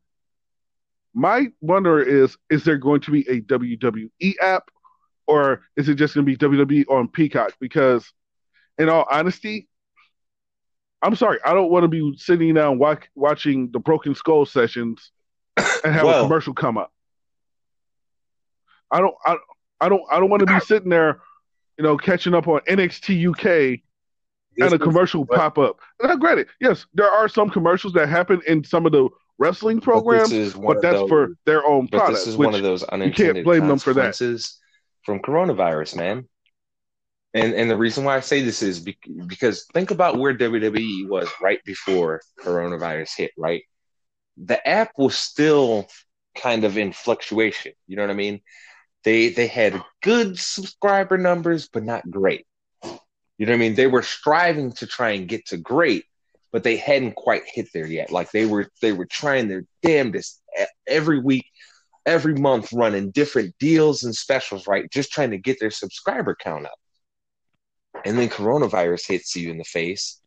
My 1.14 1.48
wonder 1.62 2.00
is 2.00 2.38
is 2.50 2.64
there 2.64 2.78
going 2.78 3.02
to 3.02 3.12
be 3.12 3.28
a 3.30 3.42
wwe 3.42 4.36
app 4.42 4.70
or 5.30 5.62
is 5.78 5.88
it 5.88 5.96
just 5.96 6.16
going 6.16 6.26
to 6.26 6.48
be 6.50 6.58
WWE 6.60 6.90
on 6.90 7.08
Peacock? 7.08 7.54
Because, 7.60 8.12
in 8.80 8.90
all 8.90 9.06
honesty, 9.12 9.70
I'm 11.04 11.16
sorry, 11.16 11.38
I 11.46 11.54
don't 11.54 11.70
want 11.70 11.84
to 11.84 11.88
be 11.88 12.16
sitting 12.18 12.56
down 12.56 12.80
watch, 12.80 13.04
watching 13.14 13.70
the 13.72 13.80
Broken 13.80 14.16
Skull 14.16 14.48
sessions 14.48 15.12
and 15.58 15.94
have 15.94 16.06
a 16.08 16.22
commercial 16.24 16.56
come 16.56 16.80
up. 16.80 16.92
I 18.90 19.00
don't, 19.00 19.14
I, 19.24 19.38
I 19.80 19.88
don't, 19.88 20.02
I 20.12 20.20
don't 20.20 20.32
want 20.32 20.40
to 20.40 20.48
be 20.48 20.60
sitting 20.66 20.90
there, 20.90 21.22
you 21.78 21.84
know, 21.84 21.96
catching 21.96 22.34
up 22.34 22.48
on 22.48 22.62
NXT 22.62 23.30
UK 23.30 23.82
and 24.60 24.74
a 24.74 24.80
commercial 24.80 25.28
pop 25.28 25.60
up. 25.60 25.80
Now, 26.02 26.16
granted, 26.16 26.48
yes, 26.60 26.88
there 26.96 27.10
are 27.10 27.30
some 27.30 27.52
commercials 27.52 27.94
that 27.94 28.10
happen 28.10 28.42
in 28.48 28.64
some 28.64 28.88
of 28.88 28.92
the 28.94 29.08
wrestling 29.38 29.80
programs, 29.80 30.56
one 30.56 30.74
but 30.76 30.82
that's 30.82 30.98
those- 30.98 31.08
for 31.10 31.30
their 31.46 31.64
own 31.68 31.86
But 31.86 32.00
products. 32.00 32.22
this 32.22 32.30
is 32.30 32.36
one 32.38 32.56
of 32.56 32.64
those 32.64 32.84
unintended 32.86 33.46
blame 33.46 33.68
them 33.68 33.78
for 33.78 33.94
that. 33.94 34.16
From 35.04 35.20
coronavirus, 35.20 35.96
man. 35.96 36.28
And 37.34 37.54
and 37.54 37.70
the 37.70 37.78
reason 37.78 38.04
why 38.04 38.16
I 38.16 38.22
say 38.22 38.42
this 38.42 38.64
is 38.64 38.80
bec- 38.80 38.96
because 39.28 39.66
think 39.74 39.92
about 39.92 40.18
where 40.18 40.36
WWE 40.36 41.08
was 41.08 41.30
right 41.42 41.64
before 41.64 42.22
coronavirus 42.44 43.10
hit, 43.18 43.32
right? 43.38 43.64
The 44.38 44.66
app 44.68 44.92
was 44.98 45.18
still 45.18 45.88
kind 46.36 46.64
of 46.64 46.78
in 46.78 46.92
fluctuation. 46.92 47.74
You 47.88 47.98
know 47.98 48.04
what 48.04 48.12
I 48.12 48.16
mean? 48.16 48.42
They 49.04 49.30
they 49.30 49.48
had 49.48 49.82
good 50.02 50.40
subscriber 50.40 51.18
numbers, 51.18 51.70
but 51.72 51.84
not 51.84 52.10
great. 52.10 52.46
You 52.84 53.46
know 53.46 53.54
what 53.54 53.58
I 53.58 53.60
mean? 53.60 53.76
They 53.76 53.88
were 53.88 54.02
striving 54.04 54.72
to 54.74 54.88
try 54.88 55.12
and 55.12 55.28
get 55.28 55.48
to 55.48 55.58
great, 55.58 56.06
but 56.52 56.64
they 56.64 56.76
hadn't 56.78 57.16
quite 57.16 57.44
hit 57.46 57.70
there 57.74 57.88
yet. 57.88 58.12
Like 58.12 58.32
they 58.32 58.46
were 58.46 58.70
they 58.82 58.92
were 58.92 59.06
trying 59.06 59.48
their 59.48 59.66
damnedest 59.84 60.42
every 60.88 61.20
week 61.20 61.46
every 62.10 62.34
month 62.34 62.73
running 62.73 63.11
different 63.11 63.56
deals 63.60 64.03
and 64.03 64.15
specials, 64.15 64.65
right? 64.65 64.90
Just 64.91 65.11
trying 65.11 65.30
to 65.30 65.38
get 65.38 65.60
their 65.60 65.69
subscriber 65.69 66.36
count 66.36 66.65
up. 66.65 66.80
And 68.03 68.18
then 68.18 68.30
coronavirus 68.30 69.07
hits 69.07 69.36
you 69.36 69.52
in 69.52 69.60
the 69.60 69.64
face. 69.64 70.19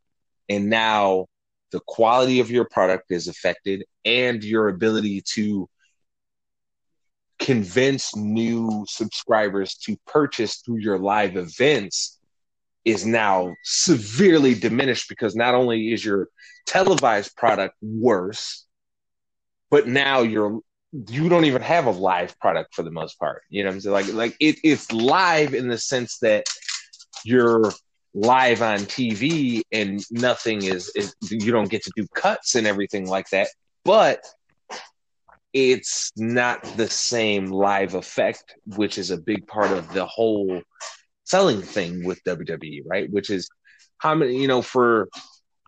And 0.48 0.70
now 0.70 1.26
the 1.72 1.80
quality 1.84 2.38
of 2.38 2.52
your 2.52 2.66
product 2.66 3.10
is 3.10 3.26
affected 3.26 3.84
and 4.04 4.44
your 4.44 4.68
ability 4.68 5.22
to 5.34 5.68
convince 7.40 8.14
new 8.14 8.84
subscribers 8.88 9.74
to 9.74 9.96
purchase 10.06 10.58
through 10.58 10.78
your 10.78 10.98
live 10.98 11.36
events 11.36 12.20
is 12.84 13.04
now 13.04 13.52
severely 13.64 14.54
diminished 14.54 15.08
because 15.08 15.34
not 15.34 15.54
only 15.54 15.92
is 15.92 16.04
your 16.04 16.28
televised 16.64 17.34
product 17.36 17.74
worse, 17.82 18.66
but 19.68 19.88
now 19.88 20.20
you're 20.20 20.60
you 20.92 21.28
don't 21.28 21.46
even 21.46 21.62
have 21.62 21.86
a 21.86 21.90
live 21.90 22.38
product 22.38 22.74
for 22.74 22.82
the 22.82 22.90
most 22.90 23.18
part. 23.18 23.42
You 23.48 23.64
know 23.64 23.70
I'm 23.70 23.80
saying? 23.80 23.94
Like 23.94 24.12
like 24.12 24.36
it, 24.40 24.56
it's 24.62 24.92
live 24.92 25.54
in 25.54 25.68
the 25.68 25.78
sense 25.78 26.18
that 26.18 26.44
you're 27.24 27.72
live 28.14 28.62
on 28.62 28.78
TV 28.80 29.62
and 29.72 30.04
nothing 30.10 30.64
is, 30.64 30.92
is 30.94 31.14
you 31.22 31.50
don't 31.50 31.70
get 31.70 31.82
to 31.84 31.92
do 31.96 32.06
cuts 32.14 32.54
and 32.54 32.66
everything 32.66 33.08
like 33.08 33.28
that. 33.30 33.48
But 33.84 34.22
it's 35.52 36.12
not 36.16 36.62
the 36.76 36.88
same 36.88 37.46
live 37.46 37.94
effect, 37.94 38.54
which 38.66 38.98
is 38.98 39.10
a 39.10 39.18
big 39.18 39.46
part 39.46 39.70
of 39.70 39.92
the 39.92 40.06
whole 40.06 40.62
selling 41.24 41.62
thing 41.62 42.04
with 42.04 42.22
WWE, 42.24 42.82
right? 42.86 43.10
Which 43.10 43.30
is 43.30 43.48
how 43.98 44.14
many, 44.14 44.40
you 44.40 44.48
know, 44.48 44.62
for 44.62 45.08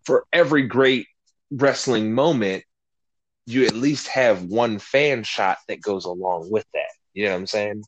for 0.05 0.25
every 0.33 0.67
great 0.67 1.07
wrestling 1.51 2.13
moment, 2.13 2.65
you 3.47 3.67
at 3.67 3.75
least 3.75 4.09
have 4.09 4.43
one 4.45 4.79
fan 4.79 5.23
shot 5.23 5.59
that 5.69 5.81
goes 5.81 6.05
along 6.05 6.51
with 6.51 6.67
that. 6.73 6.89
You 7.13 7.27
know 7.27 7.33
what 7.33 7.39
I'm 7.39 7.47
saying? 7.47 7.83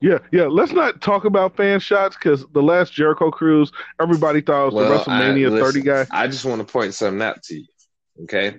Yeah, 0.00 0.18
yeah. 0.30 0.44
Let's 0.44 0.72
not 0.72 1.00
talk 1.00 1.24
about 1.24 1.56
fan 1.56 1.80
shots 1.80 2.16
because 2.16 2.44
the 2.52 2.62
last 2.62 2.92
Jericho 2.92 3.30
cruise, 3.30 3.72
everybody 4.00 4.40
thought 4.40 4.62
it 4.62 4.64
was 4.66 4.74
Well, 4.74 5.04
the 5.04 5.10
WrestleMania 5.10 5.46
I- 5.46 5.60
30 5.60 5.80
listen, 5.80 5.82
guy. 5.82 6.06
I 6.10 6.26
just 6.28 6.44
want 6.44 6.66
to 6.66 6.70
point 6.70 6.94
something 6.94 7.22
out 7.22 7.42
to 7.44 7.54
you. 7.56 7.66
Okay. 8.24 8.58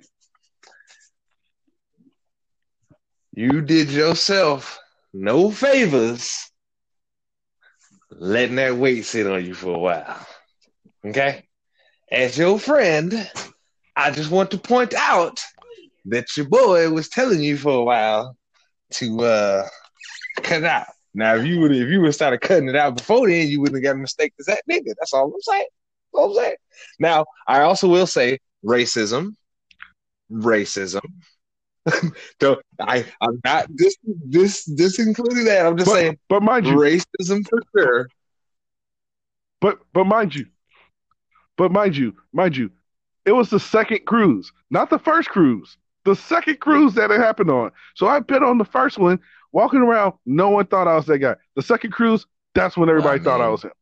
You 3.32 3.60
did 3.60 3.90
yourself 3.90 4.80
no 5.12 5.50
favors 5.50 6.50
letting 8.10 8.56
that 8.56 8.76
weight 8.76 9.04
sit 9.04 9.26
on 9.26 9.44
you 9.44 9.54
for 9.54 9.74
a 9.76 9.78
while. 9.78 10.26
Okay. 11.04 11.46
As 12.10 12.36
your 12.36 12.58
friend, 12.58 13.30
I 13.98 14.12
just 14.12 14.30
want 14.30 14.52
to 14.52 14.58
point 14.58 14.94
out 14.94 15.40
that 16.04 16.36
your 16.36 16.48
boy 16.48 16.88
was 16.90 17.08
telling 17.08 17.42
you 17.42 17.56
for 17.56 17.72
a 17.72 17.82
while 17.82 18.36
to 18.92 19.20
uh 19.24 19.68
cut 20.42 20.62
out. 20.62 20.86
Now, 21.14 21.34
if 21.34 21.44
you 21.44 21.58
would 21.60 21.72
if 21.72 21.88
you 21.88 21.98
would 22.00 22.06
have 22.06 22.14
started 22.14 22.40
cutting 22.40 22.68
it 22.68 22.76
out 22.76 22.96
before 22.96 23.28
then, 23.28 23.48
you 23.48 23.60
wouldn't 23.60 23.84
have 23.84 23.92
got 23.94 24.00
mistake 24.00 24.32
as 24.38 24.46
that 24.46 24.62
nigga. 24.70 24.94
That's 25.00 25.12
all 25.12 25.24
I'm 25.34 25.40
saying. 25.40 25.66
That's 26.12 26.22
all 26.22 26.30
I'm 26.30 26.44
saying. 26.44 26.56
Now, 27.00 27.26
I 27.48 27.62
also 27.62 27.88
will 27.88 28.06
say 28.06 28.38
racism, 28.64 29.34
racism. 30.30 31.02
Don't 32.38 32.60
I? 32.80 33.04
I'm 33.20 33.40
not 33.44 33.66
this 33.74 33.96
this 34.04 34.64
this 34.76 35.00
including 35.00 35.44
that. 35.46 35.66
I'm 35.66 35.76
just 35.76 35.90
But, 35.90 35.94
saying 35.96 36.18
but 36.28 36.42
mind 36.44 36.66
you, 36.68 36.76
racism 36.76 37.44
for 37.48 37.60
sure. 37.76 38.08
but 39.60 39.80
but 39.92 40.04
mind 40.04 40.36
you, 40.36 40.46
but 41.56 41.72
mind 41.72 41.96
you, 41.96 42.14
mind 42.32 42.56
you, 42.56 42.70
it 43.28 43.32
was 43.32 43.50
the 43.50 43.60
second 43.60 44.06
cruise, 44.06 44.50
not 44.70 44.88
the 44.88 44.98
first 44.98 45.28
cruise. 45.28 45.76
The 46.06 46.16
second 46.16 46.60
cruise 46.60 46.94
that 46.94 47.10
it 47.10 47.20
happened 47.20 47.50
on. 47.50 47.72
So 47.94 48.06
I've 48.06 48.26
been 48.26 48.42
on 48.42 48.56
the 48.56 48.64
first 48.64 48.96
one, 48.96 49.20
walking 49.52 49.80
around. 49.80 50.14
No 50.24 50.48
one 50.48 50.64
thought 50.66 50.88
I 50.88 50.96
was 50.96 51.04
that 51.06 51.18
guy. 51.18 51.36
The 51.54 51.60
second 51.60 51.90
cruise, 51.90 52.24
that's 52.54 52.74
when 52.74 52.88
everybody 52.88 53.20
I 53.20 53.22
thought 53.22 53.42
I 53.42 53.48
was 53.48 53.64
him. 53.64 53.72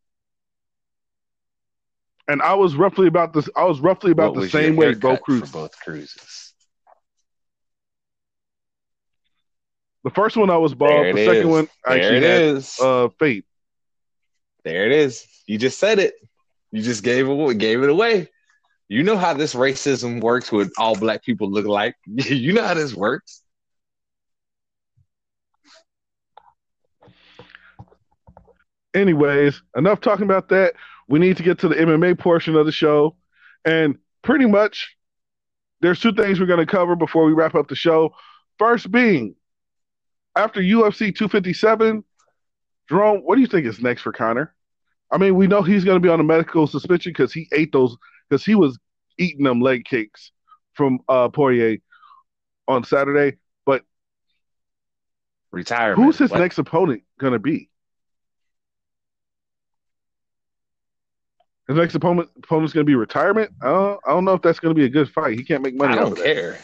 And 2.26 2.42
I 2.42 2.54
was 2.54 2.74
roughly 2.74 3.06
about 3.06 3.34
this. 3.34 3.48
I 3.54 3.62
was 3.62 3.78
roughly 3.78 4.10
about 4.10 4.34
What 4.34 4.42
the 4.42 4.50
same 4.50 4.74
way 4.74 4.94
both 4.94 5.22
cruises. 5.22 5.52
both 5.52 5.78
cruises. 5.78 6.52
The 10.02 10.10
first 10.10 10.36
one 10.36 10.50
I 10.50 10.56
was 10.56 10.74
bald. 10.74 11.14
The 11.14 11.24
second 11.24 11.42
is. 11.42 11.46
one 11.46 11.68
I 11.86 11.90
There 11.90 12.02
actually 12.02 12.16
it 12.16 12.22
had 12.24 12.42
is. 12.42 12.80
uh 12.80 13.08
fade. 13.20 13.44
There 14.64 14.86
it 14.86 14.92
is. 14.92 15.24
You 15.46 15.56
just 15.56 15.78
said 15.78 16.00
it. 16.00 16.14
You 16.72 16.82
just 16.82 17.04
gave 17.04 17.28
it 17.28 17.58
gave 17.58 17.84
it 17.84 17.90
away. 17.90 18.28
You 18.88 19.02
know 19.02 19.16
how 19.16 19.34
this 19.34 19.54
racism 19.54 20.20
works 20.20 20.52
with 20.52 20.72
all 20.78 20.96
black 20.96 21.24
people 21.24 21.50
look 21.50 21.66
like. 21.66 21.96
you 22.06 22.52
know 22.52 22.62
how 22.62 22.74
this 22.74 22.94
works. 22.94 23.42
Anyways, 28.94 29.60
enough 29.76 30.00
talking 30.00 30.24
about 30.24 30.48
that. 30.48 30.74
We 31.08 31.18
need 31.18 31.36
to 31.36 31.42
get 31.42 31.58
to 31.60 31.68
the 31.68 31.74
MMA 31.74 32.18
portion 32.18 32.56
of 32.56 32.64
the 32.64 32.72
show. 32.72 33.16
And 33.64 33.98
pretty 34.22 34.46
much, 34.46 34.96
there's 35.80 36.00
two 36.00 36.12
things 36.12 36.40
we're 36.40 36.46
going 36.46 36.64
to 36.64 36.66
cover 36.66 36.96
before 36.96 37.24
we 37.24 37.32
wrap 37.32 37.54
up 37.54 37.68
the 37.68 37.76
show. 37.76 38.14
First 38.58 38.90
being, 38.90 39.34
after 40.36 40.60
UFC 40.60 41.14
257, 41.14 42.04
Jerome, 42.88 43.18
what 43.18 43.34
do 43.34 43.40
you 43.40 43.46
think 43.46 43.66
is 43.66 43.80
next 43.80 44.02
for 44.02 44.12
Conor? 44.12 44.54
I 45.10 45.18
mean, 45.18 45.34
we 45.34 45.46
know 45.46 45.62
he's 45.62 45.84
going 45.84 45.96
to 45.96 46.00
be 46.00 46.08
on 46.08 46.20
a 46.20 46.24
medical 46.24 46.66
suspension 46.66 47.10
because 47.10 47.32
he 47.32 47.48
ate 47.52 47.72
those, 47.72 47.96
because 48.28 48.44
he 48.44 48.54
was 48.54 48.78
eating 49.18 49.44
them 49.44 49.60
leg 49.60 49.84
kicks 49.84 50.32
from 50.74 51.00
uh, 51.08 51.28
Poirier 51.28 51.78
on 52.68 52.84
Saturday. 52.84 53.38
But 53.64 53.82
retirement. 55.50 56.04
Who's 56.04 56.18
his 56.18 56.30
what? 56.30 56.40
next 56.40 56.58
opponent 56.58 57.02
going 57.18 57.32
to 57.32 57.38
be? 57.38 57.70
His 61.68 61.76
next 61.76 61.94
opponent 61.96 62.30
opponent's 62.36 62.72
going 62.72 62.86
to 62.86 62.90
be 62.90 62.94
retirement. 62.94 63.50
I 63.60 63.66
don't, 63.66 64.00
I 64.06 64.10
don't 64.10 64.24
know 64.24 64.34
if 64.34 64.42
that's 64.42 64.60
going 64.60 64.74
to 64.74 64.78
be 64.78 64.84
a 64.84 64.90
good 64.90 65.10
fight. 65.10 65.36
He 65.36 65.44
can't 65.44 65.62
make 65.62 65.74
money. 65.74 65.94
I 65.94 65.96
don't 65.96 66.16
care, 66.16 66.58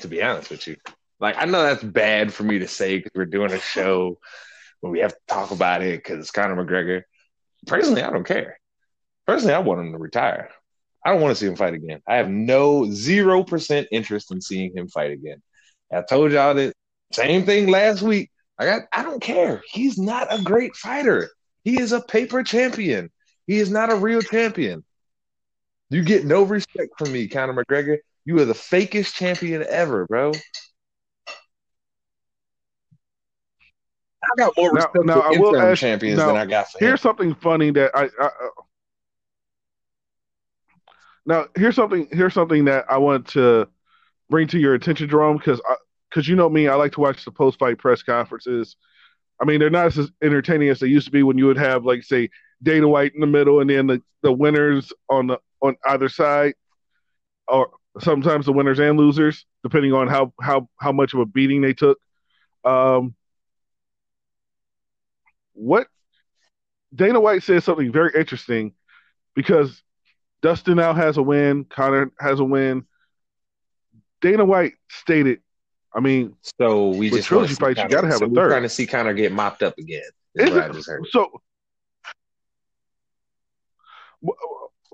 to 0.00 0.08
be 0.08 0.22
honest 0.22 0.50
with 0.50 0.66
you. 0.68 0.76
Like 1.18 1.36
I 1.36 1.46
know 1.46 1.62
that's 1.62 1.82
bad 1.82 2.32
for 2.32 2.44
me 2.44 2.60
to 2.60 2.68
say 2.68 2.98
because 2.98 3.12
we're 3.14 3.24
doing 3.24 3.50
a 3.50 3.58
show 3.58 4.18
where 4.80 4.92
we 4.92 5.00
have 5.00 5.12
to 5.12 5.20
talk 5.26 5.50
about 5.50 5.82
it 5.82 5.98
because 5.98 6.20
it's 6.20 6.30
Conor 6.30 6.64
McGregor. 6.64 7.02
Personally, 7.66 8.02
I 8.02 8.10
don't 8.10 8.26
care. 8.26 8.60
Personally, 9.26 9.54
I 9.54 9.58
want 9.58 9.80
him 9.80 9.92
to 9.92 9.98
retire. 9.98 10.50
I 11.06 11.10
don't 11.10 11.20
want 11.20 11.36
to 11.36 11.40
see 11.40 11.46
him 11.46 11.54
fight 11.54 11.72
again. 11.72 12.02
I 12.08 12.16
have 12.16 12.28
no 12.28 12.90
zero 12.90 13.44
percent 13.44 13.86
interest 13.92 14.32
in 14.32 14.40
seeing 14.40 14.76
him 14.76 14.88
fight 14.88 15.12
again. 15.12 15.40
I 15.92 16.02
told 16.02 16.32
y'all 16.32 16.52
that 16.54 16.72
same 17.12 17.46
thing 17.46 17.68
last 17.68 18.02
week. 18.02 18.28
I 18.58 18.64
got 18.64 18.82
I 18.92 19.04
don't 19.04 19.20
care. 19.20 19.62
He's 19.70 19.98
not 19.98 20.26
a 20.34 20.42
great 20.42 20.74
fighter. 20.74 21.30
He 21.62 21.80
is 21.80 21.92
a 21.92 22.00
paper 22.00 22.42
champion. 22.42 23.12
He 23.46 23.58
is 23.58 23.70
not 23.70 23.92
a 23.92 23.94
real 23.94 24.20
champion. 24.20 24.84
You 25.90 26.02
get 26.02 26.24
no 26.24 26.42
respect 26.42 26.90
from 26.98 27.12
me, 27.12 27.28
Conor 27.28 27.54
McGregor. 27.54 27.98
You 28.24 28.40
are 28.40 28.44
the 28.44 28.54
fakest 28.54 29.14
champion 29.14 29.64
ever, 29.68 30.08
bro. 30.08 30.32
I 34.24 34.28
got 34.36 34.52
more 34.58 34.74
respect 34.74 35.04
now, 35.04 35.14
now 35.14 35.22
for 35.22 35.34
interim 35.34 35.76
champions 35.76 36.18
now, 36.18 36.26
than 36.26 36.36
I 36.36 36.46
got 36.46 36.72
for 36.72 36.80
Here's 36.80 36.94
him. 36.94 36.98
something 36.98 37.34
funny 37.36 37.70
that 37.70 37.92
I, 37.94 38.10
I, 38.20 38.30
now 41.26 41.46
here's 41.56 41.74
something 41.74 42.08
here's 42.12 42.34
something 42.34 42.64
that 42.66 42.86
I 42.88 42.98
want 42.98 43.26
to 43.28 43.68
bring 44.30 44.48
to 44.48 44.58
your 44.58 44.74
attention, 44.74 45.08
Jerome, 45.08 45.36
because 45.36 45.60
because 46.10 46.28
you 46.28 46.36
know 46.36 46.48
me, 46.48 46.68
I 46.68 46.74
like 46.74 46.92
to 46.92 47.00
watch 47.00 47.24
the 47.24 47.32
post 47.32 47.58
fight 47.58 47.78
press 47.78 48.02
conferences. 48.02 48.76
I 49.40 49.44
mean, 49.44 49.60
they're 49.60 49.68
not 49.68 49.86
as 49.98 50.10
entertaining 50.22 50.68
as 50.70 50.80
they 50.80 50.86
used 50.86 51.06
to 51.06 51.12
be 51.12 51.22
when 51.22 51.36
you 51.36 51.46
would 51.46 51.58
have 51.58 51.84
like 51.84 52.02
say 52.04 52.30
Dana 52.62 52.88
White 52.88 53.14
in 53.14 53.20
the 53.20 53.26
middle, 53.26 53.60
and 53.60 53.68
then 53.68 53.86
the, 53.86 54.02
the 54.22 54.32
winners 54.32 54.92
on 55.10 55.26
the 55.26 55.38
on 55.60 55.76
either 55.86 56.08
side, 56.08 56.54
or 57.48 57.70
sometimes 58.00 58.46
the 58.46 58.52
winners 58.52 58.78
and 58.78 58.98
losers, 58.98 59.44
depending 59.62 59.92
on 59.92 60.08
how 60.08 60.32
how 60.40 60.68
how 60.80 60.92
much 60.92 61.12
of 61.12 61.20
a 61.20 61.26
beating 61.26 61.60
they 61.60 61.74
took. 61.74 61.98
Um, 62.64 63.14
what 65.54 65.88
Dana 66.94 67.20
White 67.20 67.42
said 67.42 67.62
something 67.62 67.92
very 67.92 68.12
interesting 68.18 68.72
because 69.34 69.82
Dustin 70.46 70.76
now 70.76 70.94
has 70.94 71.16
a 71.16 71.22
win, 71.22 71.64
Conor 71.64 72.12
has 72.20 72.38
a 72.38 72.44
win. 72.44 72.86
Dana 74.20 74.44
White 74.44 74.74
stated, 74.88 75.40
I 75.92 75.98
mean, 75.98 76.36
so 76.60 76.90
we 76.90 77.10
just 77.10 77.26
trilogy 77.26 77.54
fights, 77.54 77.80
you 77.82 77.88
got 77.88 78.02
to 78.02 78.06
have 78.06 78.18
so 78.18 78.26
a 78.26 78.28
third. 78.28 78.50
Trying 78.50 78.62
to 78.62 78.68
see 78.68 78.86
Conor 78.86 79.12
get 79.12 79.32
mopped 79.32 79.64
up 79.64 79.76
again. 79.76 80.04
Is 80.36 80.54
it, 80.54 80.86
so 81.10 81.42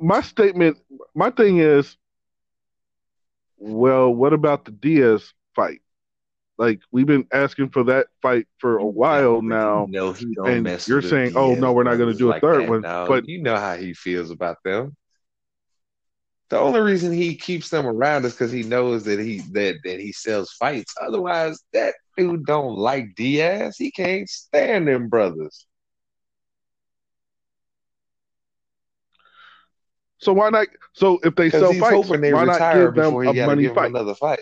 my 0.01 0.23
statement, 0.23 0.79
my 1.15 1.29
thing 1.29 1.59
is, 1.59 1.99
well, 3.59 4.11
what 4.11 4.33
about 4.33 4.65
the 4.65 4.71
Diaz 4.71 5.35
fight? 5.55 5.83
Like 6.57 6.81
we've 6.91 7.05
been 7.05 7.27
asking 7.31 7.69
for 7.71 7.85
that 7.85 8.07
fight 8.23 8.47
for 8.57 8.79
a 8.79 8.87
while 8.87 9.43
now. 9.43 9.87
No, 9.91 10.15
he 10.15 10.35
don't 10.35 10.49
and. 10.49 10.89
You're 10.89 11.03
saying, 11.03 11.37
oh 11.37 11.55
no, 11.55 11.75
we're 11.75 11.83
not 11.83 11.97
going 11.97 12.11
to 12.11 12.19
do 12.19 12.33
a 12.33 12.41
third 12.41 12.71
one. 12.71 12.81
No, 12.81 13.05
but 13.07 13.29
you 13.29 13.43
know 13.43 13.57
how 13.57 13.77
he 13.77 13.93
feels 13.93 14.31
about 14.31 14.57
them. 14.65 14.97
The 16.53 16.59
only 16.59 16.81
reason 16.81 17.13
he 17.15 17.35
keeps 17.35 17.71
them 17.71 17.87
around 17.87 18.27
is 18.27 18.35
because 18.35 18.53
he 18.53 18.63
knows 18.63 19.05
that 19.05 19.19
he 19.19 19.39
that 19.53 19.77
that 19.85 19.99
he 19.99 20.13
sells 20.13 20.53
fights. 20.53 20.95
Otherwise, 21.01 21.59
that 21.73 21.95
dude 22.15 22.45
don't 22.45 22.77
like 22.77 23.15
Diaz. 23.17 23.77
He 23.79 23.91
can't 23.91 24.29
stand 24.29 24.87
them 24.87 25.09
brothers. 25.09 25.65
So 30.19 30.35
why 30.35 30.51
not? 30.51 30.67
So 30.93 31.21
if 31.25 31.35
they 31.37 31.49
sell 31.49 31.73
fights, 31.73 32.11
they 32.11 32.35
why 32.35 32.45
not 32.45 32.75
give 32.75 32.97
them 32.97 33.15
a 33.27 33.33
money 33.33 33.69
fight? 33.69 33.89
Another 33.89 34.15
fight. 34.15 34.41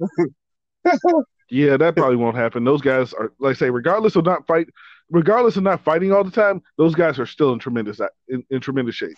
yeah, 1.50 1.78
that 1.78 1.96
probably 1.96 2.16
won't 2.16 2.36
happen. 2.36 2.64
Those 2.64 2.82
guys 2.82 3.14
are, 3.14 3.32
like 3.38 3.56
I 3.56 3.58
say, 3.58 3.70
regardless 3.70 4.16
of 4.16 4.26
not 4.26 4.46
fight, 4.46 4.68
regardless 5.10 5.56
of 5.56 5.62
not 5.62 5.84
fighting 5.84 6.12
all 6.12 6.24
the 6.24 6.30
time, 6.30 6.62
those 6.76 6.94
guys 6.94 7.18
are 7.18 7.26
still 7.26 7.52
in 7.52 7.58
tremendous 7.58 8.00
in, 8.28 8.44
in 8.50 8.60
tremendous 8.60 8.94
shape. 8.94 9.16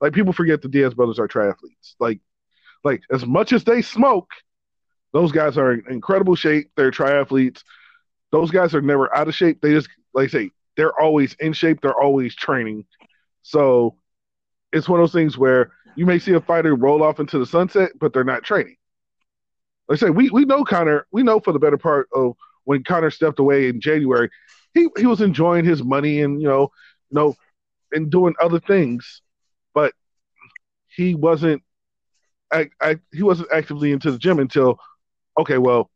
Like 0.00 0.12
people 0.12 0.32
forget 0.32 0.62
the 0.62 0.68
Diaz 0.68 0.94
brothers 0.94 1.18
are 1.18 1.28
triathletes. 1.28 1.94
Like, 1.98 2.20
like 2.84 3.02
as 3.10 3.26
much 3.26 3.52
as 3.52 3.64
they 3.64 3.82
smoke, 3.82 4.30
those 5.12 5.32
guys 5.32 5.56
are 5.58 5.72
in 5.72 5.84
incredible 5.90 6.36
shape. 6.36 6.70
They're 6.76 6.90
triathletes. 6.90 7.62
Those 8.30 8.50
guys 8.50 8.74
are 8.74 8.82
never 8.82 9.14
out 9.16 9.28
of 9.28 9.34
shape. 9.34 9.60
They 9.60 9.72
just, 9.72 9.88
like 10.12 10.28
I 10.28 10.32
say, 10.32 10.50
they're 10.76 10.98
always 11.00 11.34
in 11.40 11.52
shape. 11.52 11.80
They're 11.80 12.00
always 12.00 12.34
training. 12.36 12.84
So 13.42 13.96
it's 14.72 14.88
one 14.88 15.00
of 15.00 15.04
those 15.04 15.18
things 15.18 15.38
where 15.38 15.72
you 15.96 16.06
may 16.06 16.18
see 16.18 16.34
a 16.34 16.40
fighter 16.40 16.74
roll 16.74 17.02
off 17.02 17.18
into 17.18 17.38
the 17.38 17.46
sunset, 17.46 17.92
but 17.98 18.12
they're 18.12 18.22
not 18.22 18.44
training. 18.44 18.76
Like 19.88 20.02
I 20.02 20.06
say, 20.06 20.10
we, 20.10 20.30
we 20.30 20.44
know 20.44 20.64
Conor, 20.64 21.06
we 21.10 21.22
know 21.22 21.40
for 21.40 21.52
the 21.52 21.58
better 21.58 21.78
part 21.78 22.08
of 22.14 22.36
when 22.64 22.84
Conor 22.84 23.10
stepped 23.10 23.38
away 23.38 23.68
in 23.68 23.80
January, 23.80 24.28
he, 24.78 24.88
he 24.98 25.06
was 25.06 25.20
enjoying 25.20 25.64
his 25.64 25.82
money 25.82 26.22
and, 26.22 26.40
you 26.40 26.48
know, 26.48 26.70
you 27.10 27.14
know, 27.14 27.36
and 27.92 28.10
doing 28.10 28.34
other 28.40 28.60
things, 28.60 29.22
but 29.74 29.92
he 30.88 31.14
wasn't, 31.14 31.62
I, 32.52 32.70
I, 32.80 32.98
he 33.12 33.22
wasn't 33.22 33.50
actively 33.52 33.92
into 33.92 34.10
the 34.10 34.18
gym 34.18 34.38
until, 34.38 34.78
okay, 35.38 35.58
well, 35.58 35.90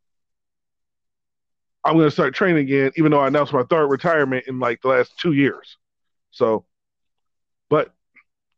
I'm 1.83 1.95
going 1.95 2.07
to 2.07 2.11
start 2.11 2.33
training 2.33 2.63
again, 2.63 2.91
even 2.95 3.11
though 3.11 3.19
I 3.19 3.27
announced 3.27 3.53
my 3.53 3.63
third 3.63 3.87
retirement 3.87 4.45
in 4.47 4.59
like 4.59 4.81
the 4.81 4.87
last 4.89 5.11
two 5.19 5.33
years. 5.33 5.77
So, 6.31 6.65
but 7.69 7.93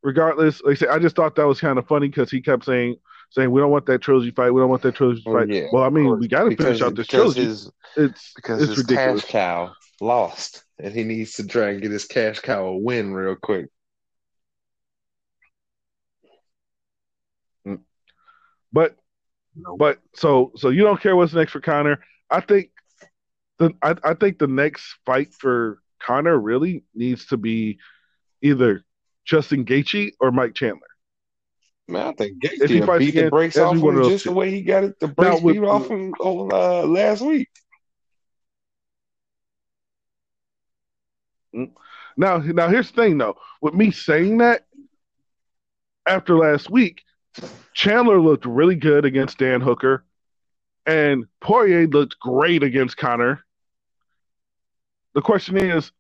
regardless, 0.04 0.62
like 0.62 0.74
I 0.74 0.76
said, 0.76 0.90
I 0.90 1.00
just 1.00 1.16
thought 1.16 1.36
that 1.36 1.48
was 1.48 1.60
kind 1.60 1.80
of 1.80 1.88
funny 1.88 2.08
because 2.08 2.30
he 2.30 2.42
kept 2.42 2.66
saying, 2.66 2.98
saying 3.32 3.50
we 3.50 3.60
don't 3.60 3.72
want 3.72 3.88
that 3.88 4.02
trilogy 4.02 4.32
fight, 4.32 4.52
we 4.52 4.62
don't 4.62 4.70
want 4.70 4.84
that 4.84 4.96
trilogy 4.96 5.24
oh, 5.26 5.34
fight. 5.34 5.50
Yeah, 5.50 5.68
well, 5.74 5.84
I 5.84 5.90
mean, 5.90 6.20
we 6.20 6.28
got 6.28 6.44
to 6.44 6.56
finish 6.56 6.82
out 6.82 6.96
this 6.96 7.08
trilogy. 7.08 7.46
His, 7.46 7.72
it's 7.98 8.34
because 8.36 8.62
it's 8.62 8.70
his 8.70 8.78
ridiculous. 8.80 9.24
cash 9.24 9.32
cow 9.32 9.74
lost, 10.02 10.64
and 10.80 10.94
he 10.94 11.04
needs 11.04 11.34
to 11.34 11.48
try 11.48 11.70
and 11.70 11.82
get 11.82 11.92
his 11.92 12.06
cash 12.06 12.40
cow 12.40 12.66
a 12.66 12.78
win 12.78 13.14
real 13.14 13.36
quick. 13.36 13.68
Mm. 17.68 17.80
But, 18.72 18.96
but 19.78 20.00
so 20.16 20.52
so 20.56 20.70
you 20.70 20.84
don't 20.84 21.02
care 21.02 21.16
what's 21.16 21.34
next 21.34 21.52
for 21.52 21.62
Conor. 21.62 22.00
I 22.30 22.42
think 22.42 22.72
the 23.58 23.72
I, 23.82 23.96
I 24.04 24.14
think 24.14 24.40
the 24.40 24.48
next 24.48 24.98
fight 25.06 25.34
for 25.34 25.80
Conor 26.02 26.38
really 26.38 26.84
needs 26.94 27.28
to 27.28 27.38
be 27.38 27.80
either 28.42 28.84
Justin 29.26 29.66
Gaethje 29.66 30.12
or 30.20 30.32
Mike 30.32 30.54
Chandler. 30.56 30.82
Man, 31.88 32.08
I 32.08 32.14
think 32.14 32.44
Gaethje 32.44 32.68
he 32.68 32.80
beat 32.80 33.10
again, 33.10 33.26
the 33.26 33.30
brakes 33.30 33.58
off 33.58 33.76
him 33.76 34.04
just 34.04 34.26
the 34.26 34.32
way 34.32 34.52
he 34.52 34.62
got 34.62 34.84
it. 34.84 35.00
The 35.00 35.08
brakes 35.08 35.42
beat 35.42 35.60
off 35.60 35.88
him 35.88 36.14
on 36.20 36.52
uh, 36.52 36.88
last 36.88 37.22
week. 37.22 37.48
Now, 42.18 42.38
now 42.38 42.68
here's 42.68 42.92
the 42.92 43.02
thing 43.02 43.18
though. 43.18 43.38
With 43.62 43.74
me 43.74 43.92
saying 43.92 44.38
that, 44.40 44.66
after 46.08 46.38
last 46.38 46.70
week, 46.70 47.02
Chandler 47.74 48.22
looked 48.22 48.46
really 48.46 48.76
good 48.76 49.06
against 49.06 49.40
Dan 49.40 49.62
Hooker, 49.62 50.06
and 50.86 51.26
Poirier 51.42 51.88
looked 51.88 52.20
great 52.20 52.64
against 52.64 52.98
Conor. 52.98 53.44
The 55.14 55.22
question 55.22 55.58
is, 55.58 55.92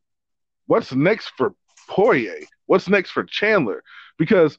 what's 0.67 0.93
next 0.93 1.31
for 1.37 1.55
Poirier? 1.89 2.39
What's 2.67 2.87
next 2.87 3.11
for 3.11 3.23
Chandler? 3.23 3.83
Because 4.17 4.57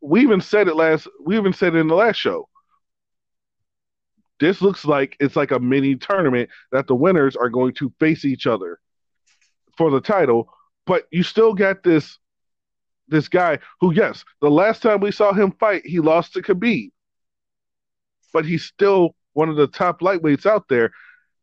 we 0.00 0.20
even 0.22 0.40
said 0.40 0.68
it 0.68 0.76
last. 0.76 1.06
We 1.24 1.36
even 1.36 1.52
said 1.52 1.74
it 1.74 1.78
in 1.78 1.88
the 1.88 1.94
last 1.94 2.16
show. 2.16 2.48
This 4.40 4.62
looks 4.62 4.84
like 4.84 5.16
it's 5.18 5.36
like 5.36 5.50
a 5.50 5.58
mini 5.58 5.96
tournament 5.96 6.50
that 6.72 6.86
the 6.86 6.94
winners 6.94 7.36
are 7.36 7.48
going 7.48 7.74
to 7.74 7.92
face 7.98 8.24
each 8.24 8.46
other 8.46 8.78
for 9.78 9.90
the 9.90 10.00
title. 10.00 10.52
But 10.86 11.06
you 11.10 11.22
still 11.22 11.54
got 11.54 11.82
this 11.82 12.18
this 13.08 13.28
guy 13.28 13.58
who, 13.80 13.94
yes, 13.94 14.24
the 14.42 14.50
last 14.50 14.82
time 14.82 15.00
we 15.00 15.10
saw 15.12 15.32
him 15.32 15.52
fight, 15.52 15.86
he 15.86 16.00
lost 16.00 16.34
to 16.34 16.42
Khabib, 16.42 16.90
but 18.34 18.44
he's 18.44 18.64
still 18.64 19.14
one 19.32 19.48
of 19.48 19.56
the 19.56 19.66
top 19.66 20.00
lightweights 20.00 20.44
out 20.44 20.68
there. 20.68 20.90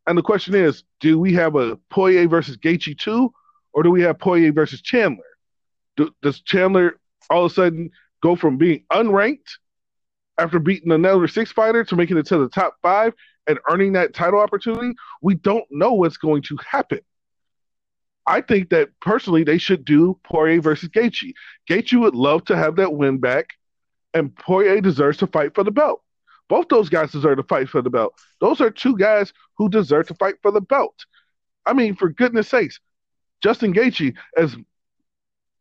And 0.06 0.16
the 0.16 0.22
question 0.22 0.54
is, 0.54 0.84
do 1.00 1.18
we 1.18 1.32
have 1.32 1.56
a 1.56 1.76
Poirier 1.90 2.28
versus 2.28 2.56
Gaethje 2.56 2.96
two, 2.98 3.32
or 3.72 3.82
do 3.82 3.90
we 3.90 4.02
have 4.02 4.20
Poirier 4.20 4.52
versus 4.52 4.80
Chandler? 4.80 5.24
Do, 5.96 6.14
does 6.22 6.40
Chandler 6.40 7.00
all 7.30 7.46
of 7.46 7.50
a 7.50 7.54
sudden 7.54 7.90
go 8.22 8.36
from 8.36 8.58
being 8.58 8.84
unranked 8.92 9.58
after 10.38 10.60
beating 10.60 10.92
another 10.92 11.26
six 11.26 11.50
fighter 11.50 11.82
to 11.84 11.96
making 11.96 12.18
it 12.18 12.26
to 12.26 12.38
the 12.38 12.48
top 12.48 12.76
five 12.82 13.14
and 13.48 13.58
earning 13.68 13.94
that 13.94 14.14
title 14.14 14.38
opportunity? 14.38 14.94
We 15.22 15.34
don't 15.34 15.64
know 15.70 15.94
what's 15.94 16.18
going 16.18 16.42
to 16.42 16.58
happen. 16.70 17.00
I 18.26 18.40
think 18.40 18.70
that 18.70 18.88
personally 19.00 19.44
they 19.44 19.58
should 19.58 19.84
do 19.84 20.18
Poirier 20.24 20.60
versus 20.60 20.88
Gaethje. 20.88 21.32
Gaethje 21.68 22.00
would 22.00 22.14
love 22.14 22.44
to 22.46 22.56
have 22.56 22.76
that 22.76 22.94
win 22.94 23.18
back, 23.18 23.50
and 24.14 24.34
Poirier 24.34 24.80
deserves 24.80 25.18
to 25.18 25.26
fight 25.26 25.54
for 25.54 25.62
the 25.62 25.70
belt. 25.70 26.02
Both 26.48 26.68
those 26.68 26.88
guys 26.88 27.12
deserve 27.12 27.38
to 27.38 27.42
fight 27.44 27.68
for 27.68 27.82
the 27.82 27.90
belt. 27.90 28.14
Those 28.40 28.60
are 28.60 28.70
two 28.70 28.96
guys 28.96 29.32
who 29.56 29.68
deserve 29.68 30.08
to 30.08 30.14
fight 30.14 30.36
for 30.42 30.50
the 30.50 30.60
belt. 30.60 30.94
I 31.64 31.72
mean, 31.72 31.96
for 31.96 32.08
goodness 32.08 32.48
sakes, 32.48 32.80
Justin 33.42 33.72
Gaethje, 33.72 34.14
as 34.36 34.56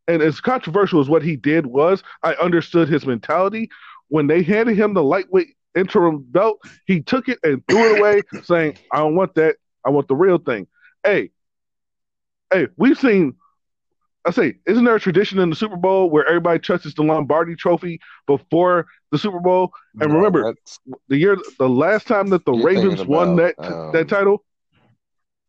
and 0.07 0.21
as 0.21 0.39
controversial 0.39 0.99
as 0.99 1.09
what 1.09 1.23
he 1.23 1.35
did 1.35 1.65
was, 1.65 2.03
I 2.21 2.33
understood 2.35 2.87
his 2.87 3.07
mentality. 3.07 3.69
When 4.09 4.27
they 4.27 4.43
handed 4.43 4.77
him 4.77 4.93
the 4.93 5.03
lightweight 5.03 5.55
interim 5.75 6.23
belt, 6.29 6.59
he 6.85 7.01
took 7.01 7.27
it 7.27 7.39
and 7.43 7.63
threw 7.67 7.95
it 7.95 7.99
away, 7.99 8.21
saying, 8.43 8.77
"I 8.91 8.99
don't 8.99 9.15
want 9.15 9.33
that. 9.35 9.55
I 9.83 9.89
want 9.89 10.07
the 10.07 10.15
real 10.15 10.37
thing." 10.37 10.67
Hey, 11.03 11.31
hey, 12.51 12.67
we've 12.77 12.97
seen. 12.97 13.35
I 14.27 14.31
say, 14.31 14.55
isn't 14.65 14.83
there 14.83 14.95
a 14.95 14.99
tradition 14.99 15.37
in 15.37 15.51
the 15.51 15.55
Super 15.55 15.75
Bowl 15.77 16.09
where 16.09 16.25
everybody 16.25 16.57
touches 16.57 16.95
the 16.95 17.03
Lombardi 17.03 17.55
Trophy 17.55 17.99
before 18.25 18.87
the 19.11 19.19
Super 19.19 19.39
Bowl? 19.39 19.71
And 20.01 20.09
No, 20.09 20.15
remember, 20.17 20.43
that's- 20.45 20.79
the 21.09 21.17
year, 21.17 21.37
the 21.59 21.69
last 21.69 22.07
time 22.07 22.29
that 22.29 22.43
the 22.43 22.53
You're 22.53 22.65
Ravens 22.65 22.95
thinking 22.95 23.07
won 23.07 23.35
that 23.35 23.53
um, 23.59 23.91
that 23.91 24.09
title, 24.09 24.43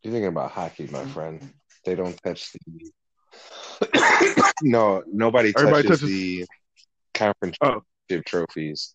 You're 0.02 0.12
thinking 0.12 0.28
about 0.28 0.50
hockey, 0.50 0.88
my 0.88 1.06
friend. 1.06 1.40
They 1.86 1.94
don't 1.94 2.20
touch 2.22 2.52
the. 2.52 2.92
no, 4.62 5.02
nobody 5.10 5.52
touches, 5.52 5.68
Everybody 5.68 5.88
touches- 5.88 6.08
the 6.08 6.44
conference 7.14 7.56
championship 7.62 8.26
trophies 8.26 8.94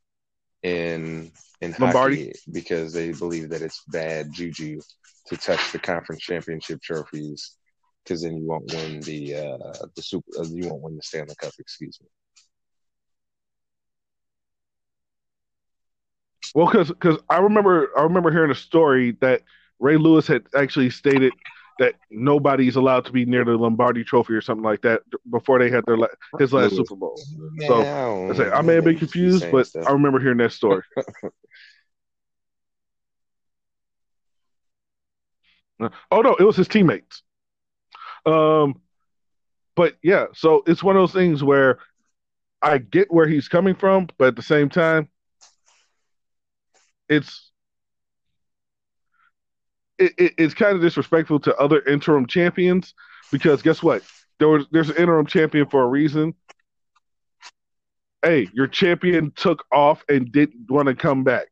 in 0.61 1.31
in 1.61 1.75
Lombardi? 1.79 2.27
hockey 2.27 2.39
because 2.51 2.93
they 2.93 3.13
believe 3.13 3.49
that 3.49 3.61
it's 3.63 3.81
bad 3.87 4.31
juju 4.31 4.79
to 5.27 5.37
touch 5.37 5.71
the 5.71 5.79
conference 5.79 6.21
championship 6.21 6.81
trophies 6.83 7.55
because 8.03 8.21
then 8.21 8.37
you 8.37 8.45
won't 8.45 8.71
win 8.73 9.01
the 9.01 9.35
uh 9.35 9.85
the 9.95 10.01
super 10.01 10.31
uh, 10.39 10.43
you 10.43 10.69
won't 10.69 10.81
win 10.81 10.95
the 10.95 11.01
Stanley 11.01 11.35
Cup. 11.35 11.53
Excuse 11.59 11.99
me. 12.01 12.07
Well, 16.53 16.67
because 16.67 16.89
because 16.89 17.17
I 17.29 17.37
remember 17.37 17.89
I 17.97 18.03
remember 18.03 18.31
hearing 18.31 18.51
a 18.51 18.55
story 18.55 19.17
that 19.21 19.43
Ray 19.79 19.97
Lewis 19.97 20.27
had 20.27 20.43
actually 20.55 20.89
stated 20.89 21.33
that 21.79 21.95
nobody's 22.11 22.75
allowed 22.75 23.05
to 23.05 23.11
be 23.11 23.25
near 23.25 23.43
the 23.45 23.53
Lombardi 23.53 24.03
Trophy 24.03 24.33
or 24.33 24.41
something 24.41 24.63
like 24.63 24.81
that 24.81 25.01
before 25.29 25.57
they 25.59 25.69
had 25.69 25.83
their 25.85 25.97
la- 25.97 26.07
his 26.37 26.53
last 26.53 26.73
Lewis. 26.73 26.87
Super 26.87 26.95
Bowl. 26.99 27.19
So, 27.67 27.81
I, 27.81 28.29
I, 28.29 28.33
say. 28.35 28.49
I 28.51 28.61
may 28.61 28.75
have 28.75 28.83
been 28.83 28.99
confused, 28.99 29.45
but 29.51 29.67
stuff. 29.67 29.87
I 29.87 29.91
remember 29.91 30.19
hearing 30.19 30.37
that 30.37 30.51
story. 30.51 30.83
oh 36.11 36.21
no, 36.21 36.35
it 36.35 36.43
was 36.43 36.55
his 36.55 36.67
teammates. 36.67 37.23
Um, 38.26 38.81
but 39.76 39.95
yeah, 40.03 40.27
so 40.34 40.64
it's 40.68 40.84
one 40.84 40.95
of 40.95 41.02
those 41.02 41.14
things 41.14 41.43
where 41.43 41.80
I 42.61 42.77
get 42.77 43.11
where 43.11 43.27
he's 43.27 43.48
coming 43.48 43.76
from, 43.76 44.07
but 44.18 44.30
at 44.30 44.35
the 44.35 44.41
same 44.43 44.69
time, 44.69 45.10
it's 47.10 47.52
it, 49.98 50.14
it, 50.18 50.34
it's 50.38 50.53
kind 50.53 50.76
of 50.76 50.81
disrespectful 50.81 51.39
to 51.41 51.56
other 51.57 51.81
interim 51.81 52.26
champions 52.26 52.93
because 53.31 53.61
guess 53.61 53.81
what? 53.81 54.03
There 54.39 54.48
was 54.48 54.65
there's 54.72 54.89
an 54.89 54.98
interim 54.98 55.26
champion 55.26 55.68
for 55.68 55.84
a 55.84 55.88
reason. 55.88 56.34
Hey, 58.23 58.48
your 58.53 58.68
champion 58.68 59.31
took 59.35 59.65
off 59.72 60.03
and 60.07 60.31
didn't 60.31 60.69
want 60.69 60.88
to 60.88 60.95
come 60.95 61.23
back. 61.23 61.48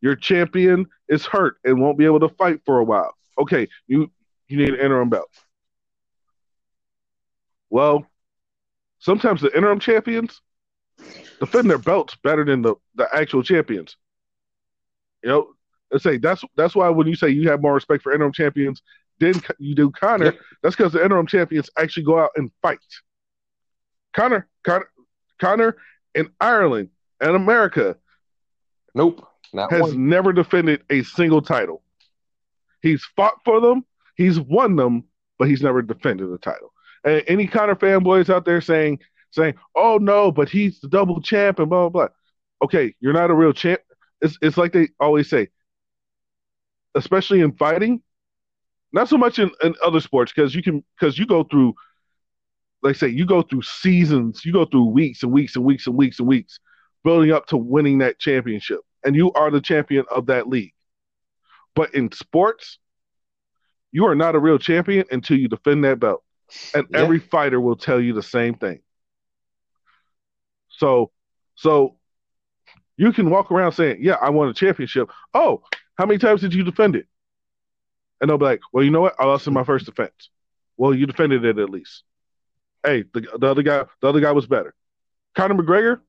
Your 0.00 0.16
champion 0.16 0.86
is 1.08 1.26
hurt 1.26 1.56
and 1.64 1.80
won't 1.80 1.98
be 1.98 2.04
able 2.04 2.20
to 2.20 2.28
fight 2.30 2.60
for 2.64 2.78
a 2.78 2.84
while. 2.84 3.14
Okay, 3.38 3.68
you 3.86 4.10
you 4.48 4.56
need 4.56 4.70
an 4.70 4.80
interim 4.80 5.08
belt. 5.08 5.30
Well, 7.70 8.06
sometimes 8.98 9.40
the 9.40 9.54
interim 9.54 9.78
champions 9.78 10.40
defend 11.38 11.70
their 11.70 11.78
belts 11.78 12.16
better 12.22 12.44
than 12.44 12.62
the, 12.62 12.74
the 12.94 13.08
actual 13.14 13.42
champions. 13.42 13.96
You 15.22 15.30
know, 15.30 15.48
let's 15.90 16.04
say 16.04 16.16
that's 16.18 16.42
that's 16.56 16.74
why 16.74 16.88
when 16.88 17.06
you 17.06 17.14
say 17.14 17.28
you 17.28 17.48
have 17.50 17.60
more 17.60 17.74
respect 17.74 18.02
for 18.02 18.12
interim 18.12 18.32
champions 18.32 18.82
than 19.20 19.34
you 19.58 19.74
do 19.74 19.90
Conor, 19.90 20.34
that's 20.62 20.76
because 20.76 20.92
the 20.92 21.02
interim 21.04 21.26
champions 21.26 21.68
actually 21.76 22.04
go 22.04 22.18
out 22.18 22.30
and 22.36 22.50
fight. 22.62 22.78
Conor, 24.14 24.48
Conor, 24.64 24.88
Conor 25.40 25.76
in 26.14 26.30
Ireland 26.40 26.90
and 27.20 27.36
America 27.36 27.96
Nope, 28.94 29.26
not 29.52 29.70
has 29.72 29.82
one. 29.82 30.08
never 30.08 30.32
defended 30.32 30.82
a 30.90 31.02
single 31.02 31.42
title. 31.42 31.82
He's 32.80 33.04
fought 33.16 33.40
for 33.44 33.60
them, 33.60 33.84
he's 34.18 34.38
won 34.38 34.76
them, 34.76 35.04
but 35.38 35.48
he's 35.48 35.62
never 35.62 35.80
defended 35.80 36.30
the 36.30 36.38
title. 36.38 36.72
And 37.04 37.22
any 37.26 37.46
Conor 37.46 37.76
fanboys 37.76 38.28
out 38.28 38.44
there 38.44 38.60
saying 38.60 38.98
saying, 39.30 39.54
"Oh 39.74 39.98
no, 39.98 40.30
but 40.30 40.50
he's 40.50 40.80
the 40.80 40.88
double 40.88 41.22
champ 41.22 41.58
and 41.58 41.70
blah 41.70 41.88
blah 41.88 42.06
blah." 42.06 42.14
Okay, 42.62 42.94
you're 43.00 43.14
not 43.14 43.30
a 43.30 43.34
real 43.34 43.54
champ. 43.54 43.80
It's 44.20 44.36
it's 44.42 44.58
like 44.58 44.72
they 44.72 44.88
always 45.00 45.30
say, 45.30 45.48
especially 46.94 47.40
in 47.40 47.52
fighting, 47.52 48.02
not 48.92 49.08
so 49.08 49.16
much 49.16 49.38
in, 49.38 49.50
in 49.62 49.74
other 49.82 50.00
sports 50.00 50.32
because 50.34 50.54
you 50.54 50.62
can 50.62 50.84
because 50.98 51.18
you 51.18 51.24
go 51.24 51.44
through, 51.44 51.74
like 52.82 52.96
say, 52.96 53.08
you 53.08 53.24
go 53.24 53.42
through 53.42 53.62
seasons, 53.62 54.44
you 54.44 54.52
go 54.52 54.64
through 54.64 54.86
weeks 54.86 55.22
and 55.22 55.32
weeks 55.32 55.54
and 55.56 55.64
weeks 55.64 55.86
and 55.86 55.96
weeks 55.96 56.18
and 56.18 56.28
weeks 56.28 56.58
building 57.04 57.30
up 57.30 57.46
to 57.46 57.56
winning 57.56 57.98
that 57.98 58.18
championship, 58.18 58.80
and 59.04 59.14
you 59.14 59.32
are 59.34 59.52
the 59.52 59.60
champion 59.60 60.04
of 60.10 60.26
that 60.26 60.48
league. 60.48 60.72
But 61.76 61.94
in 61.94 62.10
sports, 62.10 62.78
you 63.92 64.06
are 64.06 64.14
not 64.14 64.34
a 64.34 64.38
real 64.38 64.58
champion 64.58 65.04
until 65.10 65.38
you 65.38 65.48
defend 65.48 65.84
that 65.84 65.98
belt. 66.00 66.22
And 66.74 66.86
Yeah. 66.90 67.00
every 67.00 67.18
fighter 67.18 67.60
will 67.60 67.76
tell 67.76 68.00
you 68.00 68.12
the 68.12 68.22
same 68.22 68.54
thing. 68.54 68.80
So, 70.68 71.10
so 71.54 71.96
you 72.96 73.12
can 73.12 73.30
walk 73.30 73.50
around 73.50 73.72
saying, 73.72 73.98
"Yeah, 74.00 74.14
I 74.14 74.30
won 74.30 74.48
a 74.48 74.54
championship." 74.54 75.10
Oh, 75.34 75.62
how 75.96 76.06
many 76.06 76.18
times 76.18 76.40
did 76.40 76.54
you 76.54 76.62
defend 76.64 76.96
it? 76.96 77.06
And 78.20 78.28
they'll 78.28 78.38
be 78.38 78.44
like, 78.44 78.60
"Well, 78.72 78.84
you 78.84 78.90
know 78.90 79.00
what? 79.00 79.14
I 79.18 79.24
lost 79.24 79.46
in 79.46 79.52
my 79.52 79.64
first 79.64 79.86
defense." 79.86 80.30
Well, 80.76 80.94
you 80.94 81.06
defended 81.06 81.44
it 81.44 81.58
at 81.58 81.70
least. 81.70 82.04
Hey, 82.84 83.04
the, 83.12 83.20
the 83.38 83.46
other 83.50 83.62
guy, 83.62 83.84
the 84.00 84.08
other 84.08 84.20
guy 84.20 84.32
was 84.32 84.46
better. 84.46 84.74
Conor 85.34 85.54
McGregor. 85.54 86.00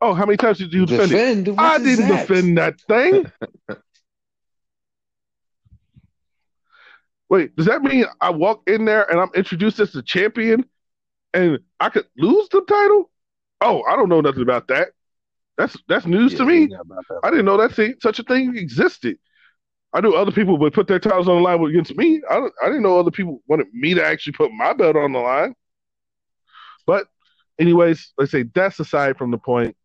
Oh, 0.00 0.14
how 0.14 0.26
many 0.26 0.36
times 0.36 0.58
did 0.58 0.72
you 0.72 0.86
defend 0.86 1.12
it? 1.12 1.14
Defend? 1.14 1.48
What 1.48 1.58
I 1.58 1.78
didn't 1.78 2.08
that? 2.08 2.28
defend 2.28 2.58
that 2.58 2.80
thing. 2.82 3.30
Wait, 7.28 7.54
does 7.56 7.66
that 7.66 7.82
mean 7.82 8.06
I 8.20 8.30
walk 8.30 8.62
in 8.66 8.84
there 8.84 9.10
and 9.10 9.20
I'm 9.20 9.30
introduced 9.34 9.80
as 9.80 9.92
the 9.92 10.02
champion 10.02 10.64
and 11.34 11.58
I 11.78 11.90
could 11.90 12.06
lose 12.16 12.48
the 12.48 12.62
title? 12.62 13.10
Oh, 13.60 13.82
I 13.88 13.96
don't 13.96 14.08
know 14.08 14.20
nothing 14.20 14.42
about 14.42 14.68
that. 14.68 14.88
That's 15.58 15.76
that's 15.88 16.06
news 16.06 16.34
to 16.36 16.46
me. 16.46 16.68
yeah, 16.70 16.80
about 16.80 17.04
that. 17.08 17.20
I 17.24 17.30
didn't 17.30 17.44
know 17.44 17.56
that 17.56 17.72
thing, 17.72 17.94
such 18.00 18.18
a 18.18 18.22
thing 18.22 18.56
existed. 18.56 19.18
I 19.92 20.00
knew 20.00 20.12
other 20.12 20.32
people 20.32 20.56
would 20.58 20.72
put 20.72 20.86
their 20.86 20.98
titles 20.98 21.28
on 21.28 21.36
the 21.36 21.42
line 21.42 21.62
against 21.64 21.96
me. 21.96 22.20
I, 22.30 22.46
I 22.62 22.66
didn't 22.66 22.82
know 22.82 22.98
other 22.98 23.10
people 23.10 23.42
wanted 23.48 23.66
me 23.72 23.94
to 23.94 24.04
actually 24.04 24.34
put 24.34 24.52
my 24.52 24.72
belt 24.72 24.96
on 24.96 25.12
the 25.12 25.18
line. 25.18 25.54
But, 26.86 27.06
anyways, 27.58 28.12
let's 28.18 28.30
say 28.30 28.44
that's 28.54 28.78
aside 28.80 29.16
from 29.16 29.30
the 29.30 29.38
point. 29.38 29.76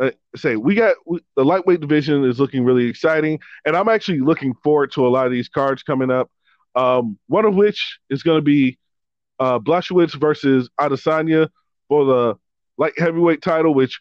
Uh, 0.00 0.12
say 0.36 0.54
we 0.54 0.76
got 0.76 0.94
we, 1.06 1.18
the 1.36 1.44
lightweight 1.44 1.80
division 1.80 2.24
is 2.24 2.38
looking 2.38 2.64
really 2.64 2.86
exciting, 2.86 3.40
and 3.64 3.76
I'm 3.76 3.88
actually 3.88 4.20
looking 4.20 4.54
forward 4.62 4.92
to 4.92 5.06
a 5.06 5.08
lot 5.08 5.26
of 5.26 5.32
these 5.32 5.48
cards 5.48 5.82
coming 5.82 6.10
up. 6.10 6.30
Um, 6.74 7.18
one 7.26 7.44
of 7.44 7.54
which 7.54 7.98
is 8.10 8.22
going 8.22 8.38
to 8.38 8.42
be 8.42 8.78
uh, 9.40 9.58
Blachowicz 9.58 10.14
versus 10.14 10.68
Adesanya 10.80 11.48
for 11.88 12.04
the 12.04 12.38
light 12.76 12.98
heavyweight 12.98 13.42
title, 13.42 13.74
which 13.74 13.98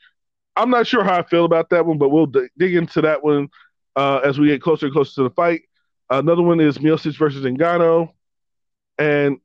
I'm 0.55 0.69
not 0.69 0.87
sure 0.87 1.03
how 1.03 1.19
I 1.19 1.23
feel 1.23 1.45
about 1.45 1.69
that 1.69 1.85
one, 1.85 1.97
but 1.97 2.09
we'll 2.09 2.25
d- 2.27 2.47
dig 2.57 2.75
into 2.75 3.01
that 3.01 3.23
one 3.23 3.49
uh, 3.95 4.21
as 4.23 4.39
we 4.39 4.47
get 4.47 4.61
closer 4.61 4.87
and 4.87 4.93
closer 4.93 5.13
to 5.15 5.23
the 5.23 5.29
fight. 5.31 5.61
Another 6.09 6.41
one 6.41 6.59
is 6.59 6.77
Miocic 6.77 7.17
versus 7.17 7.43
Ngannou, 7.43 8.09
and 8.97 9.37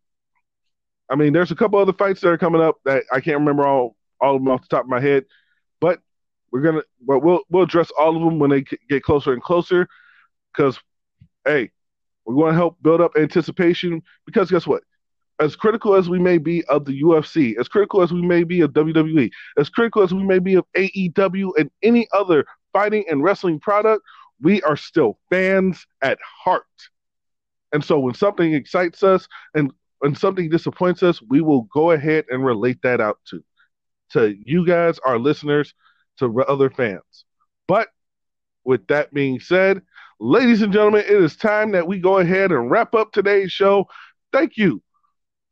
I 1.10 1.16
mean, 1.16 1.32
there's 1.32 1.50
a 1.50 1.56
couple 1.56 1.78
other 1.78 1.92
fights 1.92 2.20
that 2.20 2.28
are 2.28 2.38
coming 2.38 2.62
up 2.62 2.76
that 2.84 3.04
I 3.12 3.20
can't 3.20 3.38
remember 3.38 3.66
all 3.66 3.96
all 4.20 4.36
of 4.36 4.42
them 4.42 4.52
off 4.52 4.62
the 4.62 4.68
top 4.68 4.84
of 4.84 4.88
my 4.88 5.00
head, 5.00 5.24
but 5.80 6.00
we're 6.50 6.60
gonna, 6.60 6.82
but 7.06 7.20
we'll 7.20 7.42
we'll 7.50 7.64
address 7.64 7.90
all 7.98 8.16
of 8.16 8.22
them 8.22 8.38
when 8.38 8.50
they 8.50 8.64
get 8.88 9.02
closer 9.02 9.32
and 9.32 9.42
closer. 9.42 9.88
Because, 10.52 10.78
hey, 11.44 11.70
we 12.26 12.34
want 12.34 12.52
to 12.52 12.56
help 12.56 12.76
build 12.82 13.00
up 13.00 13.12
anticipation. 13.16 14.02
Because 14.26 14.50
guess 14.50 14.66
what? 14.66 14.82
As 15.40 15.56
critical 15.56 15.94
as 15.94 16.08
we 16.08 16.18
may 16.18 16.38
be 16.38 16.64
of 16.66 16.84
the 16.84 17.02
UFC, 17.02 17.58
as 17.58 17.68
critical 17.68 18.02
as 18.02 18.12
we 18.12 18.22
may 18.22 18.44
be 18.44 18.60
of 18.60 18.72
WWE, 18.72 19.30
as 19.58 19.68
critical 19.68 20.02
as 20.02 20.14
we 20.14 20.22
may 20.22 20.38
be 20.38 20.54
of 20.54 20.64
AEW 20.76 21.50
and 21.58 21.70
any 21.82 22.06
other 22.12 22.44
fighting 22.72 23.04
and 23.10 23.22
wrestling 23.22 23.58
product, 23.58 24.02
we 24.40 24.62
are 24.62 24.76
still 24.76 25.18
fans 25.30 25.86
at 26.02 26.18
heart. 26.44 26.64
And 27.72 27.84
so 27.84 27.98
when 27.98 28.14
something 28.14 28.52
excites 28.54 29.02
us 29.02 29.26
and 29.54 29.72
when 30.00 30.14
something 30.14 30.50
disappoints 30.50 31.02
us, 31.02 31.22
we 31.22 31.40
will 31.40 31.62
go 31.72 31.92
ahead 31.92 32.26
and 32.28 32.44
relate 32.44 32.78
that 32.82 33.00
out 33.00 33.18
to 33.30 33.42
to 34.12 34.36
you 34.44 34.66
guys, 34.66 34.98
our 35.04 35.18
listeners, 35.18 35.74
to 36.18 36.42
other 36.44 36.70
fans. 36.70 37.24
But 37.66 37.88
with 38.64 38.86
that 38.88 39.12
being 39.12 39.40
said, 39.40 39.82
ladies 40.22 40.62
and 40.62 40.72
gentlemen, 40.72 41.00
it 41.00 41.10
is 41.10 41.36
time 41.36 41.72
that 41.72 41.86
we 41.86 41.98
go 41.98 42.18
ahead 42.18 42.52
and 42.52 42.70
wrap 42.70 42.94
up 42.94 43.10
today's 43.10 43.50
show. 43.50 43.86
Thank 44.32 44.56
you 44.56 44.80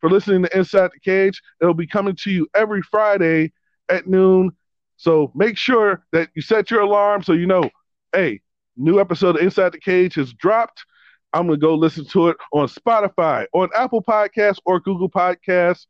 for 0.00 0.08
listening 0.08 0.44
to 0.44 0.56
Inside 0.56 0.92
the 0.94 1.00
Cage. 1.00 1.42
It'll 1.60 1.74
be 1.74 1.88
coming 1.88 2.14
to 2.22 2.30
you 2.30 2.46
every 2.54 2.80
Friday 2.82 3.52
at 3.88 4.06
noon. 4.06 4.52
So 4.96 5.32
make 5.34 5.56
sure 5.56 6.04
that 6.12 6.30
you 6.34 6.42
set 6.42 6.70
your 6.70 6.82
alarm 6.82 7.24
so 7.24 7.32
you 7.32 7.46
know, 7.46 7.68
hey, 8.12 8.42
new 8.76 9.00
episode 9.00 9.36
of 9.36 9.42
Inside 9.42 9.72
the 9.72 9.80
Cage 9.80 10.14
has 10.14 10.32
dropped. 10.34 10.84
I'm 11.32 11.48
going 11.48 11.58
to 11.58 11.66
go 11.66 11.74
listen 11.74 12.04
to 12.06 12.28
it 12.28 12.36
on 12.52 12.68
Spotify, 12.68 13.46
on 13.52 13.70
Apple 13.74 14.02
Podcasts, 14.02 14.60
or 14.66 14.78
Google 14.78 15.10
Podcasts. 15.10 15.86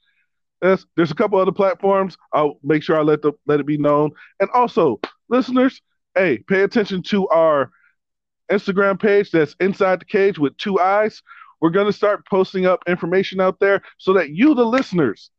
There's, 0.62 0.86
there's 0.97 1.11
a 1.11 1.15
couple 1.15 1.39
other 1.39 1.52
platforms. 1.52 2.16
I'll 2.32 2.59
make 2.62 2.82
sure 2.82 2.98
I 2.98 3.02
let 3.02 3.20
the 3.20 3.32
let 3.47 3.61
it 3.61 3.66
be 3.66 3.78
known. 3.78 4.11
And 4.40 4.48
also, 4.51 5.01
listeners, 5.28 5.82
hey, 6.15 6.39
pay 6.39 6.62
attention 6.62 7.02
to 7.05 7.28
our 7.28 7.70
Instagram 8.51 9.01
page. 9.01 9.31
That's 9.31 9.55
Inside 9.60 10.01
the 10.01 10.06
Cage 10.06 10.39
with 10.39 10.56
two 10.56 10.78
eyes. 10.81 11.22
We're 11.60 11.70
going 11.70 11.86
to 11.86 11.93
start 11.93 12.27
posting 12.27 12.66
up 12.66 12.82
information 12.89 13.40
out 13.40 13.60
there 13.60 13.82
so 13.98 14.12
that 14.14 14.31
you, 14.31 14.55
the 14.55 14.64
listeners, 14.64 15.31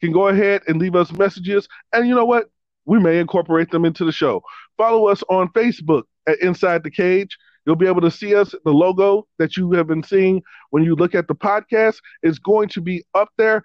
can 0.00 0.12
go 0.12 0.28
ahead 0.28 0.62
and 0.66 0.78
leave 0.78 0.96
us 0.96 1.12
messages. 1.12 1.68
And 1.92 2.08
you 2.08 2.14
know 2.14 2.24
what? 2.24 2.50
We 2.86 2.98
may 2.98 3.18
incorporate 3.18 3.70
them 3.70 3.84
into 3.84 4.04
the 4.04 4.12
show. 4.12 4.42
Follow 4.76 5.08
us 5.08 5.22
on 5.28 5.48
Facebook 5.48 6.04
at 6.26 6.40
Inside 6.40 6.82
the 6.82 6.90
Cage. 6.90 7.36
You'll 7.66 7.76
be 7.76 7.86
able 7.86 8.00
to 8.00 8.10
see 8.10 8.34
us. 8.34 8.54
The 8.64 8.72
logo 8.72 9.26
that 9.38 9.56
you 9.56 9.70
have 9.72 9.86
been 9.86 10.02
seeing 10.02 10.42
when 10.70 10.82
you 10.82 10.96
look 10.96 11.14
at 11.14 11.28
the 11.28 11.34
podcast 11.34 11.98
is 12.22 12.38
going 12.38 12.68
to 12.70 12.80
be 12.80 13.04
up 13.14 13.28
there. 13.36 13.62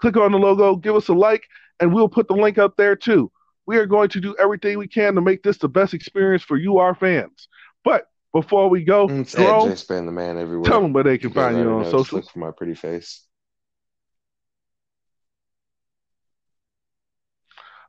Click 0.00 0.16
on 0.16 0.32
the 0.32 0.38
logo, 0.38 0.76
give 0.76 0.96
us 0.96 1.08
a 1.08 1.12
like, 1.12 1.44
and 1.78 1.92
we'll 1.92 2.08
put 2.08 2.26
the 2.26 2.34
link 2.34 2.56
up 2.56 2.76
there 2.76 2.96
too. 2.96 3.30
We 3.66 3.76
are 3.76 3.86
going 3.86 4.08
to 4.10 4.20
do 4.20 4.34
everything 4.40 4.78
we 4.78 4.88
can 4.88 5.14
to 5.14 5.20
make 5.20 5.42
this 5.42 5.58
the 5.58 5.68
best 5.68 5.92
experience 5.92 6.42
for 6.42 6.56
you, 6.56 6.78
our 6.78 6.94
fans. 6.94 7.48
But 7.84 8.06
before 8.32 8.68
we 8.68 8.84
go, 8.84 9.08
It's 9.08 9.32
Jerome, 9.32 9.74
Span 9.76 10.06
the 10.06 10.12
man 10.12 10.38
everywhere. 10.38 10.70
Tell 10.70 10.80
them 10.80 10.92
where 10.92 11.04
they 11.04 11.18
can 11.18 11.30
you 11.30 11.34
find 11.34 11.58
you 11.58 11.70
on 11.70 11.90
social. 11.90 12.18
Look 12.18 12.30
for 12.30 12.38
my 12.38 12.50
pretty 12.50 12.74
face. 12.74 13.24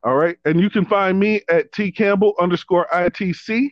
All 0.04 0.16
right, 0.16 0.38
and 0.46 0.60
you 0.60 0.70
can 0.72 0.86
find 0.86 1.20
me 1.20 1.42
at 1.50 1.72
T 1.72 1.92
Campbell 1.92 2.34
underscore 2.40 2.88
ITC. 2.92 3.70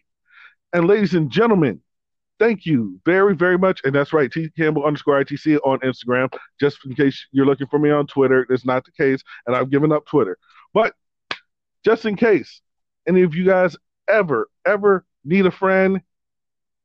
And 0.71 0.85
ladies 0.85 1.15
and 1.15 1.31
gentlemen, 1.31 1.81
thank 2.37 2.67
you 2.67 2.99
very, 3.03 3.35
very 3.35 3.57
much. 3.57 3.81
And 3.83 3.95
that's 3.95 4.13
right, 4.13 4.31
T 4.31 4.51
Campbell 4.55 4.85
underscore 4.85 5.23
ITC 5.23 5.59
on 5.65 5.79
Instagram. 5.79 6.31
Just 6.59 6.77
in 6.85 6.93
case 6.93 7.25
you're 7.31 7.47
looking 7.47 7.65
for 7.65 7.79
me 7.79 7.89
on 7.89 8.05
Twitter, 8.05 8.45
that's 8.47 8.65
not 8.65 8.85
the 8.85 8.91
case, 8.91 9.23
and 9.47 9.55
I've 9.55 9.71
given 9.71 9.91
up 9.91 10.05
Twitter. 10.05 10.37
But 10.71 10.93
just 11.83 12.05
in 12.05 12.15
case 12.15 12.61
any 13.07 13.23
of 13.23 13.33
you 13.33 13.45
guys 13.45 13.75
ever, 14.07 14.49
ever 14.67 15.05
need 15.25 15.47
a 15.47 15.51
friend, 15.51 16.01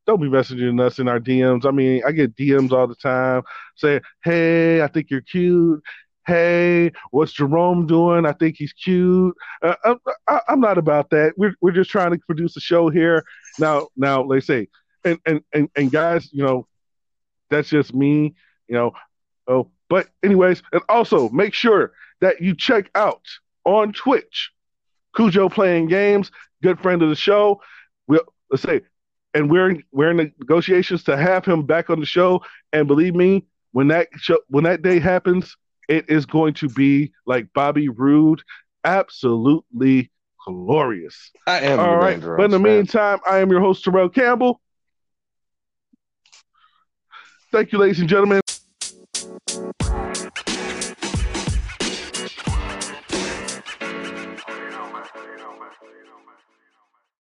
don't 0.06 0.20
be 0.20 0.28
messaging 0.28 0.80
us 0.80 0.98
in 0.98 1.08
our 1.08 1.20
DMs. 1.20 1.64
I 1.64 1.70
mean, 1.70 2.02
I 2.06 2.12
get 2.12 2.36
DMs 2.36 2.72
all 2.72 2.86
the 2.86 2.94
time 2.94 3.42
saying, 3.76 4.02
"Hey, 4.22 4.82
I 4.82 4.88
think 4.88 5.10
you're 5.10 5.22
cute 5.22 5.82
hey, 6.26 6.90
what's 7.10 7.32
Jerome 7.32 7.86
doing? 7.86 8.26
I 8.26 8.32
think 8.32 8.56
he's 8.56 8.72
cute. 8.72 9.34
Uh, 9.62 9.96
I, 10.26 10.40
am 10.48 10.60
not 10.60 10.78
about 10.78 11.10
that. 11.10 11.34
We're 11.36 11.54
we're 11.60 11.72
just 11.72 11.90
trying 11.90 12.12
to 12.12 12.18
produce 12.18 12.56
a 12.56 12.60
show 12.60 12.88
here. 12.88 13.24
Now 13.58 13.88
now 13.96 14.26
they 14.26 14.40
say, 14.40 14.68
and 15.04 15.18
and 15.26 15.42
and 15.52 15.68
and 15.76 15.90
guys, 15.90 16.28
you 16.32 16.44
know, 16.44 16.66
that's 17.50 17.68
just 17.68 17.94
me. 17.94 18.34
You 18.68 18.74
know, 18.74 18.92
oh, 19.46 19.70
but 19.88 20.08
anyways, 20.22 20.62
and 20.72 20.82
also 20.88 21.28
make 21.30 21.54
sure 21.54 21.92
that 22.20 22.40
you 22.40 22.54
check 22.54 22.90
out 22.94 23.22
on 23.64 23.92
Twitch, 23.92 24.50
Cujo 25.14 25.48
playing 25.48 25.88
games, 25.88 26.30
good 26.62 26.80
friend 26.80 27.02
of 27.02 27.08
the 27.08 27.16
show. 27.16 27.60
We'll 28.06 28.24
let's 28.50 28.62
say, 28.62 28.82
and 29.34 29.50
we're 29.50 29.70
in, 29.70 29.82
we're 29.92 30.10
in 30.10 30.16
negotiations 30.16 31.04
to 31.04 31.16
have 31.16 31.44
him 31.44 31.66
back 31.66 31.90
on 31.90 32.00
the 32.00 32.06
show. 32.06 32.42
And 32.72 32.86
believe 32.86 33.14
me, 33.14 33.44
when 33.72 33.88
that 33.88 34.08
show 34.16 34.38
when 34.48 34.64
that 34.64 34.82
day 34.82 35.00
happens, 35.00 35.56
it 35.88 36.08
is 36.08 36.24
going 36.24 36.54
to 36.54 36.68
be 36.68 37.12
like 37.26 37.48
Bobby 37.54 37.88
Roode, 37.88 38.42
absolutely 38.84 40.10
glorious. 40.46 41.30
I 41.46 41.60
am. 41.60 41.80
All 41.80 41.96
right. 41.96 42.20
But 42.20 42.44
in 42.44 42.50
the 42.50 42.58
meantime, 42.58 43.18
I 43.26 43.38
am 43.38 43.50
your 43.50 43.60
host, 43.60 43.84
Terrell 43.84 44.08
Campbell. 44.08 44.60
Thank 47.52 47.72
you, 47.72 47.78
ladies 47.78 48.00
and 48.00 48.08
gentlemen. 48.08 48.43